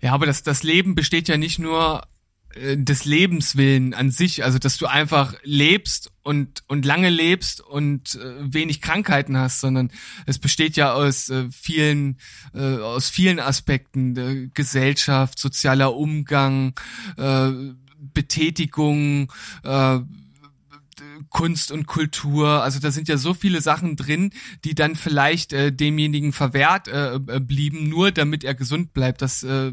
Ja, 0.00 0.12
aber 0.12 0.26
das, 0.26 0.44
das 0.44 0.62
Leben 0.62 0.94
besteht 0.94 1.26
ja 1.26 1.36
nicht 1.36 1.58
nur 1.58 2.06
äh, 2.54 2.76
des 2.76 3.04
Lebenswillen 3.04 3.94
an 3.94 4.10
sich, 4.10 4.44
also 4.44 4.58
dass 4.58 4.76
du 4.78 4.86
einfach 4.86 5.34
lebst 5.42 6.10
und 6.22 6.62
und 6.68 6.84
lange 6.84 7.10
lebst 7.10 7.60
und 7.60 8.14
äh, 8.14 8.54
wenig 8.54 8.80
Krankheiten 8.80 9.36
hast, 9.36 9.60
sondern 9.60 9.90
es 10.24 10.38
besteht 10.38 10.76
ja 10.76 10.92
aus 10.92 11.30
äh, 11.30 11.48
vielen 11.50 12.18
äh, 12.54 12.76
aus 12.76 13.10
vielen 13.10 13.40
Aspekten 13.40 14.16
äh, 14.16 14.48
Gesellschaft, 14.54 15.38
sozialer 15.38 15.94
Umgang, 15.94 16.74
äh, 17.16 17.50
Betätigung, 17.98 19.32
äh, 19.64 19.98
Kunst 21.30 21.72
und 21.72 21.86
Kultur. 21.86 22.62
Also 22.62 22.80
da 22.80 22.90
sind 22.90 23.08
ja 23.08 23.16
so 23.16 23.34
viele 23.34 23.60
Sachen 23.60 23.96
drin, 23.96 24.30
die 24.64 24.74
dann 24.74 24.96
vielleicht 24.96 25.52
äh, 25.52 25.72
demjenigen 25.72 26.32
verwehrt 26.32 26.88
äh, 26.88 27.14
äh, 27.14 27.40
blieben, 27.40 27.88
nur 27.88 28.12
damit 28.12 28.44
er 28.44 28.54
gesund 28.54 28.92
bleibt. 28.92 29.22
Das 29.22 29.42
äh, 29.42 29.72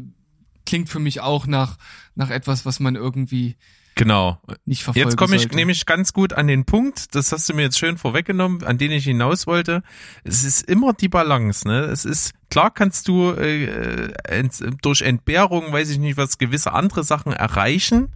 klingt 0.64 0.88
für 0.88 1.00
mich 1.00 1.20
auch 1.20 1.46
nach 1.46 1.76
nach 2.14 2.30
etwas, 2.30 2.66
was 2.66 2.80
man 2.80 2.96
irgendwie 2.96 3.56
Genau. 3.96 4.38
Nicht 4.66 4.84
verfolgen 4.84 5.08
jetzt 5.08 5.16
komme 5.16 5.36
ich 5.36 5.42
sollte. 5.42 5.56
nämlich 5.56 5.86
ganz 5.86 6.12
gut 6.12 6.34
an 6.34 6.46
den 6.46 6.66
Punkt, 6.66 7.14
das 7.14 7.32
hast 7.32 7.48
du 7.48 7.54
mir 7.54 7.62
jetzt 7.62 7.78
schön 7.78 7.96
vorweggenommen, 7.96 8.62
an 8.62 8.76
den 8.76 8.90
ich 8.90 9.04
hinaus 9.04 9.46
wollte. 9.46 9.82
Es 10.22 10.44
ist 10.44 10.68
immer 10.68 10.92
die 10.92 11.08
Balance, 11.08 11.66
ne? 11.66 11.80
Es 11.80 12.04
ist, 12.04 12.32
klar 12.50 12.70
kannst 12.70 13.08
du 13.08 13.30
äh, 13.30 14.12
ent, 14.24 14.62
durch 14.82 15.00
Entbehrung, 15.00 15.72
weiß 15.72 15.88
ich 15.88 15.98
nicht 15.98 16.18
was, 16.18 16.36
gewisse 16.36 16.74
andere 16.74 17.04
Sachen 17.04 17.32
erreichen, 17.32 18.12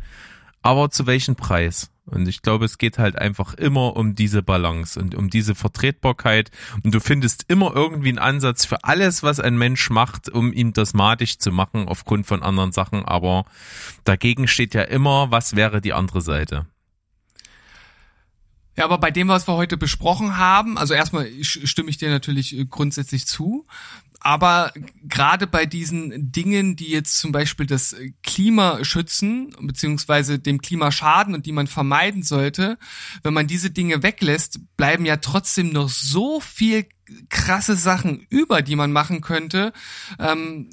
aber 0.60 0.90
zu 0.90 1.06
welchem 1.06 1.34
Preis? 1.34 1.90
Und 2.10 2.28
ich 2.28 2.42
glaube, 2.42 2.64
es 2.64 2.78
geht 2.78 2.98
halt 2.98 3.16
einfach 3.16 3.54
immer 3.54 3.96
um 3.96 4.14
diese 4.14 4.42
Balance 4.42 4.98
und 4.98 5.14
um 5.14 5.30
diese 5.30 5.54
Vertretbarkeit. 5.54 6.50
Und 6.82 6.94
du 6.94 7.00
findest 7.00 7.44
immer 7.48 7.74
irgendwie 7.74 8.10
einen 8.10 8.18
Ansatz 8.18 8.64
für 8.64 8.84
alles, 8.84 9.22
was 9.22 9.40
ein 9.40 9.56
Mensch 9.56 9.90
macht, 9.90 10.28
um 10.28 10.52
ihn 10.52 10.72
das 10.72 10.94
madig 10.94 11.38
zu 11.38 11.52
machen 11.52 11.88
aufgrund 11.88 12.26
von 12.26 12.42
anderen 12.42 12.72
Sachen. 12.72 13.04
Aber 13.04 13.44
dagegen 14.04 14.48
steht 14.48 14.74
ja 14.74 14.82
immer, 14.82 15.30
was 15.30 15.56
wäre 15.56 15.80
die 15.80 15.92
andere 15.92 16.20
Seite? 16.20 16.66
Ja, 18.76 18.84
aber 18.84 18.98
bei 18.98 19.10
dem, 19.10 19.28
was 19.28 19.46
wir 19.46 19.54
heute 19.54 19.76
besprochen 19.76 20.36
haben, 20.36 20.78
also 20.78 20.94
erstmal 20.94 21.28
stimme 21.42 21.90
ich 21.90 21.98
dir 21.98 22.08
natürlich 22.10 22.56
grundsätzlich 22.70 23.26
zu 23.26 23.66
aber 24.20 24.72
gerade 25.10 25.46
bei 25.46 25.66
diesen 25.66 26.32
Dingen, 26.32 26.76
die 26.76 26.90
jetzt 26.90 27.18
zum 27.18 27.32
Beispiel 27.32 27.66
das 27.66 27.94
Klima 28.22 28.84
schützen, 28.84 29.54
beziehungsweise 29.60 30.38
dem 30.38 30.62
Klima 30.62 30.90
schaden 30.92 31.34
und 31.34 31.46
die 31.46 31.52
man 31.52 31.66
vermeiden 31.66 32.22
sollte, 32.22 32.78
wenn 33.22 33.34
man 33.34 33.46
diese 33.46 33.70
Dinge 33.70 34.02
weglässt, 34.02 34.60
bleiben 34.76 35.04
ja 35.04 35.18
trotzdem 35.18 35.70
noch 35.70 35.88
so 35.88 36.40
viel 36.40 36.86
krasse 37.28 37.76
Sachen 37.76 38.26
über, 38.30 38.62
die 38.62 38.76
man 38.76 38.92
machen 38.92 39.20
könnte, 39.20 39.72
ähm, 40.18 40.70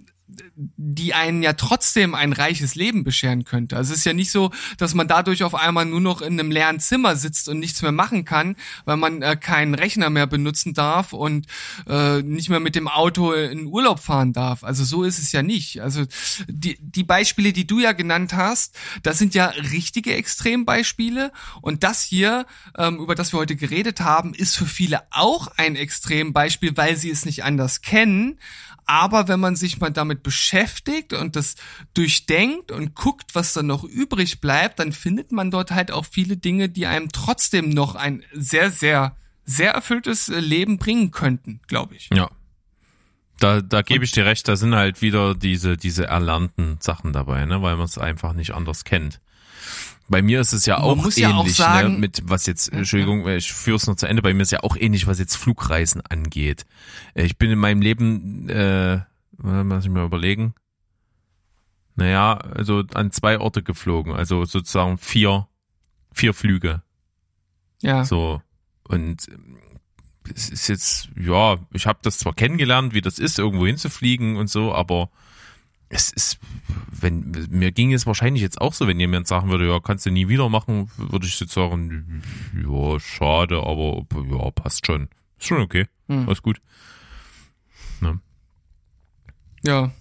die 0.56 1.14
einen 1.14 1.42
ja 1.42 1.54
trotzdem 1.54 2.14
ein 2.14 2.34
reiches 2.34 2.76
Leben 2.76 3.04
bescheren 3.06 3.46
könnte. 3.46 3.78
Also 3.78 3.94
es 3.94 4.00
ist 4.00 4.06
ja 4.06 4.14
nicht 4.14 4.32
so, 4.32 4.52
dass 4.78 4.94
man 4.94 5.08
dadurch 5.08 5.44
auf 5.44 5.56
einmal 5.56 5.86
nur 5.86 6.02
noch 6.02 6.22
in 6.22 6.40
einem 6.40 6.52
leeren 6.52 6.80
Zimmer 6.82 7.16
sitzt 7.16 7.48
und 7.48 7.60
nichts 7.60 7.82
mehr 7.82 7.94
machen 7.94 8.26
kann, 8.26 8.58
weil 8.84 8.98
man 8.98 9.22
äh, 9.22 9.38
keinen 9.38 9.74
Rechner 9.74 10.10
mehr 10.10 10.28
benutzen 10.28 10.74
darf 10.74 11.14
und 11.14 11.48
äh, 11.88 12.22
nicht 12.24 12.50
mehr 12.50 12.60
mit 12.60 12.76
dem 12.76 12.90
Auto 12.90 13.32
in 13.32 13.68
Urlaub 13.68 14.00
fahren 14.00 14.34
darf. 14.34 14.64
Also 14.66 14.84
so 14.84 15.04
ist 15.04 15.20
es 15.20 15.32
ja 15.32 15.44
nicht. 15.44 15.82
Also 15.82 16.04
die, 16.48 16.78
die 16.82 17.04
Beispiele, 17.04 17.54
die 17.54 17.66
du 17.66 17.80
ja 17.80 17.94
genannt 17.94 18.34
hast, 18.34 18.76
das 19.04 19.18
sind 19.18 19.34
ja 19.34 19.46
richtige 19.46 20.14
Extrembeispiele 20.16 21.32
und 21.62 21.84
das 21.84 22.04
hier, 22.04 22.46
ähm, 22.78 23.00
über 23.00 23.16
das 23.16 23.34
wir 23.34 23.40
heute 23.40 23.56
geredet 23.56 24.02
haben, 24.02 24.34
ist 24.34 24.58
für 24.58 24.66
viele 24.66 25.04
auch 25.12 25.48
ein 25.56 25.78
Extrembeispiel, 25.78 26.76
weil 26.76 26.98
sie 26.98 27.10
es 27.10 27.26
nicht 27.26 27.46
anders 27.46 27.82
kennen 27.82 28.40
Aber 28.88 29.28
wenn 29.28 29.42
man 29.42 29.58
sich 29.58 29.80
mal 29.80 29.92
damit 29.92 30.24
beschäftigt 30.24 31.12
und 31.12 31.36
das 31.36 31.56
durchdenkt 31.94 32.72
und 32.72 32.96
guckt, 32.96 33.36
was 33.36 33.52
dann 33.52 33.68
noch 33.68 33.84
übrig 33.84 34.40
bleibt, 34.40 34.80
dann 34.80 34.94
findet 34.94 35.34
man 35.34 35.52
dort 35.52 35.72
halt 35.72 35.92
auch 35.92 36.06
viele 36.06 36.38
Dinge, 36.38 36.70
die 36.70 36.88
einem 36.88 37.12
trotzdem 37.12 37.70
noch 37.70 37.96
ein 37.96 38.24
sehr, 38.34 38.72
sehr, 38.72 39.18
sehr 39.44 39.72
erfülltes 39.74 40.30
äh, 40.30 40.40
Leben 40.40 40.78
bringen 40.78 41.12
könnten, 41.12 41.60
glaube 41.68 41.96
ich. 41.96 42.10
Ja. 42.14 42.30
Da, 43.40 43.62
da 43.62 43.82
gebe 43.82 44.04
ich 44.04 44.12
dir 44.12 44.26
recht, 44.26 44.48
da 44.48 44.56
sind 44.56 44.74
halt 44.74 45.02
wieder 45.02 45.36
diese, 45.36 45.78
diese 45.78 46.08
erlernten 46.08 46.78
Sachen 46.80 47.14
dabei, 47.14 47.46
ne, 47.46 47.62
weil 47.62 47.76
man 47.76 47.86
es 47.86 47.98
einfach 47.98 48.34
nicht 48.34 48.52
anders 48.52 48.84
kennt. 48.84 49.20
Bei 50.10 50.22
mir 50.22 50.40
ist 50.40 50.54
es 50.54 50.66
ja 50.66 50.80
auch 50.80 50.98
ähnlich, 50.98 51.18
ja 51.18 51.36
auch 51.36 51.44
ne, 51.44 51.50
sagen, 51.50 51.94
ne, 51.94 52.00
mit 52.00 52.22
was 52.26 52.46
jetzt, 52.46 52.72
Entschuldigung, 52.72 53.28
ich 53.28 53.52
führe 53.52 53.76
es 53.76 53.88
noch 53.88 53.96
zu 53.96 54.08
Ende, 54.08 54.22
bei 54.22 54.34
mir 54.34 54.44
ist 54.44 54.52
ja 54.52 54.64
auch 54.64 54.78
ähnlich, 54.78 55.06
was 55.06 55.20
jetzt 55.20 55.36
Flugreisen 55.36 56.02
angeht. 56.02 56.66
Ich 57.14 57.38
bin 57.38 57.52
in 57.52 57.60
meinem 57.60 57.82
Leben, 57.82 58.48
äh, 58.50 59.02
muss 59.38 59.86
ich 59.86 59.92
mal 59.92 60.06
überlegen, 60.06 60.54
naja, 61.96 62.38
also 62.38 62.84
an 62.94 63.12
zwei 63.12 63.40
Orte 63.40 63.64
geflogen, 63.64 64.14
also 64.14 64.46
sozusagen 64.46 64.98
vier, 64.98 65.48
vier 66.14 66.34
Flüge. 66.34 66.84
Ja. 67.82 68.06
So. 68.06 68.42
Und 68.84 69.28
es 70.34 70.50
ist 70.50 70.68
jetzt, 70.68 71.10
ja, 71.20 71.58
ich 71.74 71.86
habe 71.86 72.00
das 72.02 72.20
zwar 72.20 72.34
kennengelernt, 72.34 72.94
wie 72.94 73.02
das 73.02 73.20
ist, 73.20 73.40
irgendwo 73.40 73.66
hinzufliegen 73.66 74.38
und 74.38 74.50
so, 74.50 74.74
aber 74.74 75.10
es 75.90 76.12
ist, 76.12 76.40
wenn, 76.92 77.48
mir 77.50 77.72
ging 77.72 77.94
es 77.94 78.06
wahrscheinlich 78.06 78.42
jetzt 78.42 78.60
auch 78.60 78.74
so, 78.74 78.88
wenn 78.88 79.00
jemand 79.00 79.28
sagen 79.28 79.50
würde, 79.50 79.68
ja, 79.68 79.80
kannst 79.80 80.06
du 80.06 80.12
nie 80.12 80.28
wieder 80.28 80.50
machen, 80.50 80.92
würde 80.98 81.26
ich 81.26 81.40
jetzt 81.40 81.54
sagen, 81.54 82.24
ja, 82.54 83.00
schade, 83.00 83.58
aber 83.64 84.06
ja, 84.30 84.52
passt 84.52 84.86
schon. 84.86 85.10
Ist 85.40 85.48
schon 85.48 85.62
okay. 85.62 85.86
Hm. 86.08 86.28
Alles 86.28 86.42
gut. 86.42 86.62
Ne? 88.02 88.20
Ja, 89.64 89.92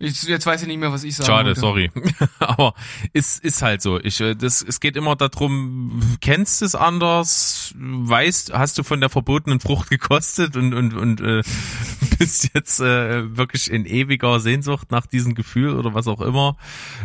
ich, 0.00 0.22
jetzt 0.24 0.46
weiß 0.46 0.62
ich 0.62 0.68
nicht 0.68 0.78
mehr, 0.78 0.92
was 0.92 1.02
ich 1.02 1.16
sage. 1.16 1.26
Schade, 1.26 1.48
wollte. 1.48 1.60
sorry. 1.60 1.90
Aber 2.38 2.74
ist, 3.12 3.44
ist 3.44 3.62
halt 3.62 3.82
so. 3.82 3.98
Ich, 3.98 4.20
äh, 4.20 4.34
das, 4.34 4.62
es 4.62 4.78
geht 4.78 4.96
immer 4.96 5.16
darum, 5.16 6.00
kennst 6.20 6.60
du 6.60 6.64
es 6.64 6.74
anders, 6.74 7.74
weißt, 7.76 8.52
hast 8.52 8.78
du 8.78 8.84
von 8.84 9.00
der 9.00 9.10
verbotenen 9.10 9.58
Frucht 9.58 9.90
gekostet 9.90 10.56
und, 10.56 10.72
und, 10.72 10.94
und 10.94 11.20
äh, 11.20 11.42
bist 12.18 12.50
jetzt 12.54 12.80
äh, 12.80 13.36
wirklich 13.36 13.70
in 13.70 13.86
ewiger 13.86 14.38
Sehnsucht 14.38 14.90
nach 14.92 15.06
diesem 15.06 15.34
Gefühl 15.34 15.76
oder 15.76 15.94
was 15.94 16.06
auch 16.06 16.20
immer. 16.20 16.56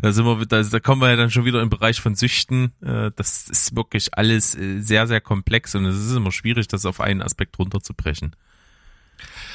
Da 0.01 0.11
sind 0.11 0.25
wir, 0.25 0.45
da, 0.45 0.61
da 0.61 0.79
kommen 0.79 1.01
wir 1.01 1.09
ja 1.09 1.15
dann 1.15 1.31
schon 1.31 1.45
wieder 1.45 1.61
im 1.61 1.69
Bereich 1.69 1.99
von 1.99 2.13
Süchten. 2.13 2.73
Äh, 2.81 3.11
das 3.15 3.47
ist 3.49 3.75
wirklich 3.75 4.15
alles 4.15 4.55
äh, 4.55 4.79
sehr, 4.81 5.07
sehr 5.07 5.21
komplex 5.21 5.73
und 5.73 5.85
es 5.85 5.97
ist 5.97 6.15
immer 6.15 6.31
schwierig, 6.31 6.67
das 6.67 6.85
auf 6.85 7.01
einen 7.01 7.21
Aspekt 7.23 7.57
runterzubrechen. 7.57 8.35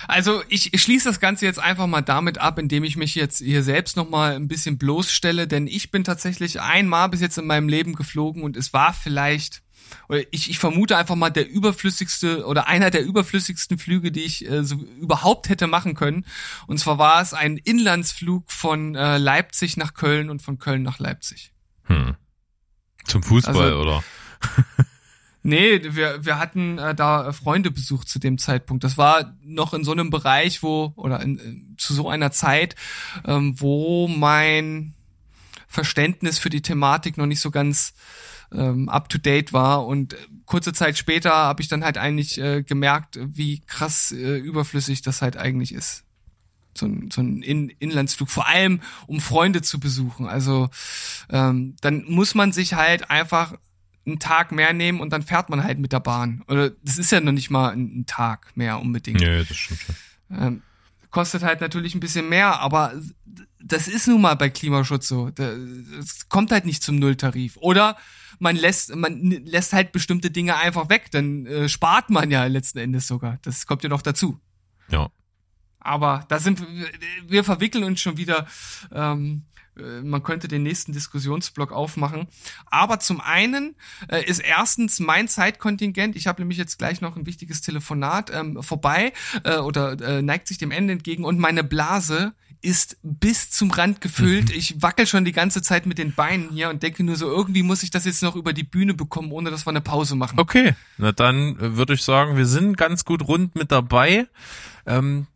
Also 0.06 0.42
ich, 0.48 0.70
schließe 0.74 1.08
das 1.08 1.20
Ganze 1.20 1.46
jetzt 1.46 1.58
einfach 1.58 1.86
mal 1.86 2.02
damit 2.02 2.38
ab, 2.38 2.58
indem 2.58 2.84
ich 2.84 2.96
mich 2.96 3.14
jetzt 3.14 3.38
hier 3.38 3.62
selbst 3.62 3.96
nochmal 3.96 4.36
ein 4.36 4.48
bisschen 4.48 4.78
bloßstelle, 4.78 5.48
denn 5.48 5.66
ich 5.66 5.90
bin 5.90 6.04
tatsächlich 6.04 6.60
einmal 6.60 7.08
bis 7.08 7.20
jetzt 7.20 7.38
in 7.38 7.46
meinem 7.46 7.68
Leben 7.68 7.94
geflogen 7.94 8.42
und 8.42 8.56
es 8.56 8.72
war 8.72 8.92
vielleicht 8.92 9.62
oder 10.08 10.20
ich, 10.30 10.50
ich 10.50 10.58
vermute 10.58 10.96
einfach 10.96 11.14
mal 11.14 11.30
der 11.30 11.48
überflüssigste 11.48 12.44
oder 12.46 12.66
einer 12.66 12.90
der 12.90 13.04
überflüssigsten 13.04 13.78
Flüge, 13.78 14.12
die 14.12 14.22
ich 14.22 14.48
äh, 14.48 14.64
so 14.64 14.76
überhaupt 15.00 15.48
hätte 15.48 15.66
machen 15.66 15.94
können. 15.94 16.26
Und 16.66 16.78
zwar 16.78 16.98
war 16.98 17.22
es 17.22 17.34
ein 17.34 17.56
Inlandsflug 17.56 18.50
von 18.50 18.94
äh, 18.94 19.18
Leipzig 19.18 19.76
nach 19.76 19.94
Köln 19.94 20.30
und 20.30 20.42
von 20.42 20.58
Köln 20.58 20.82
nach 20.82 20.98
Leipzig. 20.98 21.52
Hm. 21.84 22.16
Zum 23.04 23.22
Fußball 23.22 23.56
also, 23.56 23.80
oder? 23.80 24.04
Nee, 25.48 25.80
wir, 25.94 26.26
wir 26.26 26.38
hatten 26.38 26.76
äh, 26.76 26.94
da 26.94 27.32
Freunde 27.32 27.70
besucht 27.70 28.06
zu 28.06 28.18
dem 28.18 28.36
Zeitpunkt. 28.36 28.84
Das 28.84 28.98
war 28.98 29.34
noch 29.42 29.72
in 29.72 29.82
so 29.82 29.92
einem 29.92 30.10
Bereich, 30.10 30.62
wo, 30.62 30.92
oder 30.94 31.20
in, 31.20 31.74
zu 31.78 31.94
so 31.94 32.10
einer 32.10 32.30
Zeit, 32.32 32.76
ähm, 33.26 33.58
wo 33.58 34.08
mein 34.08 34.92
Verständnis 35.66 36.38
für 36.38 36.50
die 36.50 36.60
Thematik 36.60 37.16
noch 37.16 37.24
nicht 37.24 37.40
so 37.40 37.50
ganz 37.50 37.94
ähm, 38.52 38.90
up 38.90 39.08
to 39.08 39.16
date 39.16 39.54
war. 39.54 39.86
Und 39.86 40.16
kurze 40.44 40.74
Zeit 40.74 40.98
später 40.98 41.32
habe 41.32 41.62
ich 41.62 41.68
dann 41.68 41.82
halt 41.82 41.96
eigentlich 41.96 42.38
äh, 42.38 42.62
gemerkt, 42.62 43.18
wie 43.22 43.60
krass 43.60 44.12
äh, 44.12 44.36
überflüssig 44.36 45.00
das 45.00 45.22
halt 45.22 45.38
eigentlich 45.38 45.72
ist. 45.72 46.04
So 46.76 46.84
ein, 46.84 47.10
so 47.10 47.22
ein 47.22 47.40
in 47.40 47.70
Inlandsflug, 47.70 48.28
vor 48.28 48.46
allem 48.46 48.82
um 49.06 49.18
Freunde 49.20 49.62
zu 49.62 49.80
besuchen. 49.80 50.26
Also 50.26 50.68
ähm, 51.30 51.74
dann 51.80 52.04
muss 52.06 52.34
man 52.34 52.52
sich 52.52 52.74
halt 52.74 53.10
einfach 53.10 53.54
einen 54.08 54.18
Tag 54.18 54.52
mehr 54.52 54.72
nehmen 54.72 55.00
und 55.00 55.10
dann 55.10 55.22
fährt 55.22 55.50
man 55.50 55.64
halt 55.64 55.78
mit 55.78 55.92
der 55.92 56.00
Bahn. 56.00 56.42
Oder 56.48 56.70
das 56.70 56.98
ist 56.98 57.12
ja 57.12 57.20
noch 57.20 57.32
nicht 57.32 57.50
mal 57.50 57.70
ein, 57.70 58.04
Tag 58.06 58.56
mehr 58.56 58.80
unbedingt. 58.80 59.20
Ja, 59.20 59.42
das 59.42 59.56
stimmt 59.56 59.80
schon. 59.80 59.94
Ähm, 60.30 60.62
kostet 61.10 61.42
halt 61.42 61.60
natürlich 61.60 61.94
ein 61.94 62.00
bisschen 62.00 62.28
mehr, 62.28 62.60
aber 62.60 62.92
das 63.62 63.88
ist 63.88 64.06
nun 64.08 64.20
mal 64.20 64.34
bei 64.34 64.50
Klimaschutz 64.50 65.08
so. 65.08 65.30
Es 65.98 66.28
kommt 66.28 66.52
halt 66.52 66.64
nicht 66.64 66.82
zum 66.82 66.96
Nulltarif. 66.96 67.56
Oder 67.58 67.96
man 68.38 68.56
lässt, 68.56 68.94
man 68.94 69.20
lässt 69.20 69.72
halt 69.72 69.92
bestimmte 69.92 70.30
Dinge 70.30 70.56
einfach 70.56 70.88
weg, 70.88 71.10
dann 71.10 71.46
äh, 71.46 71.68
spart 71.68 72.10
man 72.10 72.30
ja 72.30 72.44
letzten 72.44 72.78
Endes 72.78 73.06
sogar. 73.06 73.38
Das 73.42 73.66
kommt 73.66 73.82
ja 73.82 73.88
noch 73.88 74.02
dazu. 74.02 74.40
Ja. 74.90 75.10
Aber 75.80 76.24
da 76.28 76.38
sind 76.38 76.64
wir 77.26 77.44
verwickeln 77.44 77.84
uns 77.84 78.00
schon 78.00 78.16
wieder 78.16 78.46
ähm, 78.92 79.44
äh, 79.56 79.57
man 80.02 80.22
könnte 80.22 80.48
den 80.48 80.62
nächsten 80.62 80.92
Diskussionsblock 80.92 81.72
aufmachen. 81.72 82.28
Aber 82.66 83.00
zum 83.00 83.20
einen 83.20 83.76
äh, 84.08 84.24
ist 84.24 84.40
erstens 84.40 85.00
mein 85.00 85.28
Zeitkontingent, 85.28 86.16
ich 86.16 86.26
habe 86.26 86.40
nämlich 86.42 86.58
jetzt 86.58 86.78
gleich 86.78 87.00
noch 87.00 87.16
ein 87.16 87.26
wichtiges 87.26 87.60
Telefonat 87.60 88.30
ähm, 88.32 88.62
vorbei 88.62 89.12
äh, 89.44 89.56
oder 89.58 90.00
äh, 90.00 90.22
neigt 90.22 90.48
sich 90.48 90.58
dem 90.58 90.70
Ende 90.70 90.92
entgegen 90.92 91.24
und 91.24 91.38
meine 91.38 91.64
Blase 91.64 92.32
ist 92.60 92.96
bis 93.02 93.50
zum 93.50 93.70
Rand 93.70 94.00
gefüllt. 94.00 94.48
Mhm. 94.48 94.56
Ich 94.56 94.82
wackel 94.82 95.06
schon 95.06 95.24
die 95.24 95.32
ganze 95.32 95.62
Zeit 95.62 95.86
mit 95.86 95.98
den 95.98 96.12
Beinen 96.12 96.50
hier 96.50 96.70
und 96.70 96.82
denke 96.82 97.04
nur 97.04 97.16
so, 97.16 97.28
irgendwie 97.28 97.62
muss 97.62 97.82
ich 97.82 97.90
das 97.90 98.04
jetzt 98.04 98.22
noch 98.22 98.34
über 98.34 98.52
die 98.52 98.64
Bühne 98.64 98.94
bekommen, 98.94 99.30
ohne 99.30 99.50
dass 99.50 99.66
wir 99.66 99.70
eine 99.70 99.80
Pause 99.80 100.16
machen. 100.16 100.38
Okay, 100.40 100.74
na 100.96 101.12
dann 101.12 101.56
äh, 101.56 101.76
würde 101.76 101.94
ich 101.94 102.02
sagen, 102.02 102.36
wir 102.36 102.46
sind 102.46 102.76
ganz 102.76 103.04
gut 103.04 103.26
rund 103.28 103.54
mit 103.54 103.70
dabei. 103.70 104.26
Ähm, 104.86 105.26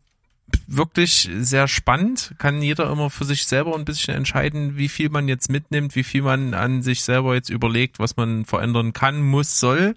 wirklich 0.67 1.29
sehr 1.39 1.67
spannend. 1.67 2.33
Kann 2.37 2.61
jeder 2.61 2.91
immer 2.91 3.09
für 3.09 3.25
sich 3.25 3.45
selber 3.45 3.75
ein 3.75 3.85
bisschen 3.85 4.15
entscheiden, 4.15 4.77
wie 4.77 4.89
viel 4.89 5.09
man 5.09 5.27
jetzt 5.27 5.49
mitnimmt, 5.49 5.95
wie 5.95 6.03
viel 6.03 6.21
man 6.21 6.53
an 6.53 6.81
sich 6.83 7.03
selber 7.03 7.35
jetzt 7.35 7.49
überlegt, 7.49 7.99
was 7.99 8.17
man 8.17 8.45
verändern 8.45 8.93
kann, 8.93 9.21
muss, 9.21 9.59
soll. 9.59 9.95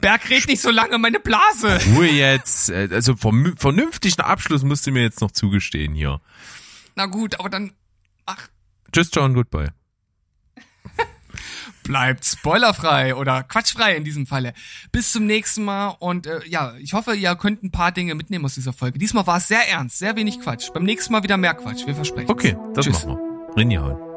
Berg, 0.00 0.30
red 0.30 0.46
nicht 0.46 0.62
so 0.62 0.70
lange, 0.70 0.98
meine 0.98 1.20
Blase. 1.20 1.78
Ruhe 1.94 2.08
jetzt. 2.08 2.70
Äh, 2.70 2.88
also 2.90 3.16
vernünftigen 3.16 4.22
Abschluss 4.22 4.62
musst 4.62 4.86
du 4.86 4.92
mir 4.92 5.02
jetzt 5.02 5.20
noch 5.20 5.30
zugestehen 5.30 5.94
hier. 5.94 6.20
Na 6.94 7.06
gut, 7.06 7.38
aber 7.38 7.50
dann, 7.50 7.72
ach. 8.26 8.48
Tschüss, 8.92 9.10
John, 9.12 9.34
goodbye 9.34 9.72
bleibt 11.90 12.24
spoilerfrei 12.24 13.16
oder 13.16 13.42
quatschfrei 13.42 13.96
in 13.96 14.04
diesem 14.04 14.24
Falle. 14.24 14.54
Bis 14.92 15.10
zum 15.10 15.26
nächsten 15.26 15.64
Mal 15.64 15.96
und 15.98 16.28
äh, 16.28 16.40
ja, 16.46 16.74
ich 16.78 16.92
hoffe, 16.92 17.14
ihr 17.14 17.34
könnt 17.34 17.64
ein 17.64 17.72
paar 17.72 17.90
Dinge 17.90 18.14
mitnehmen 18.14 18.44
aus 18.44 18.54
dieser 18.54 18.72
Folge. 18.72 19.00
Diesmal 19.00 19.26
war 19.26 19.38
es 19.38 19.48
sehr 19.48 19.68
ernst, 19.68 19.98
sehr 19.98 20.14
wenig 20.14 20.40
Quatsch. 20.40 20.72
Beim 20.72 20.84
nächsten 20.84 21.12
Mal 21.12 21.24
wieder 21.24 21.36
mehr 21.36 21.54
Quatsch, 21.54 21.84
wir 21.86 21.96
versprechen. 21.96 22.30
Okay, 22.30 22.56
das 22.74 22.86
Tschüss. 22.86 23.04
machen 23.04 23.18
wir. 23.18 23.56
Rinjahauen. 23.56 24.09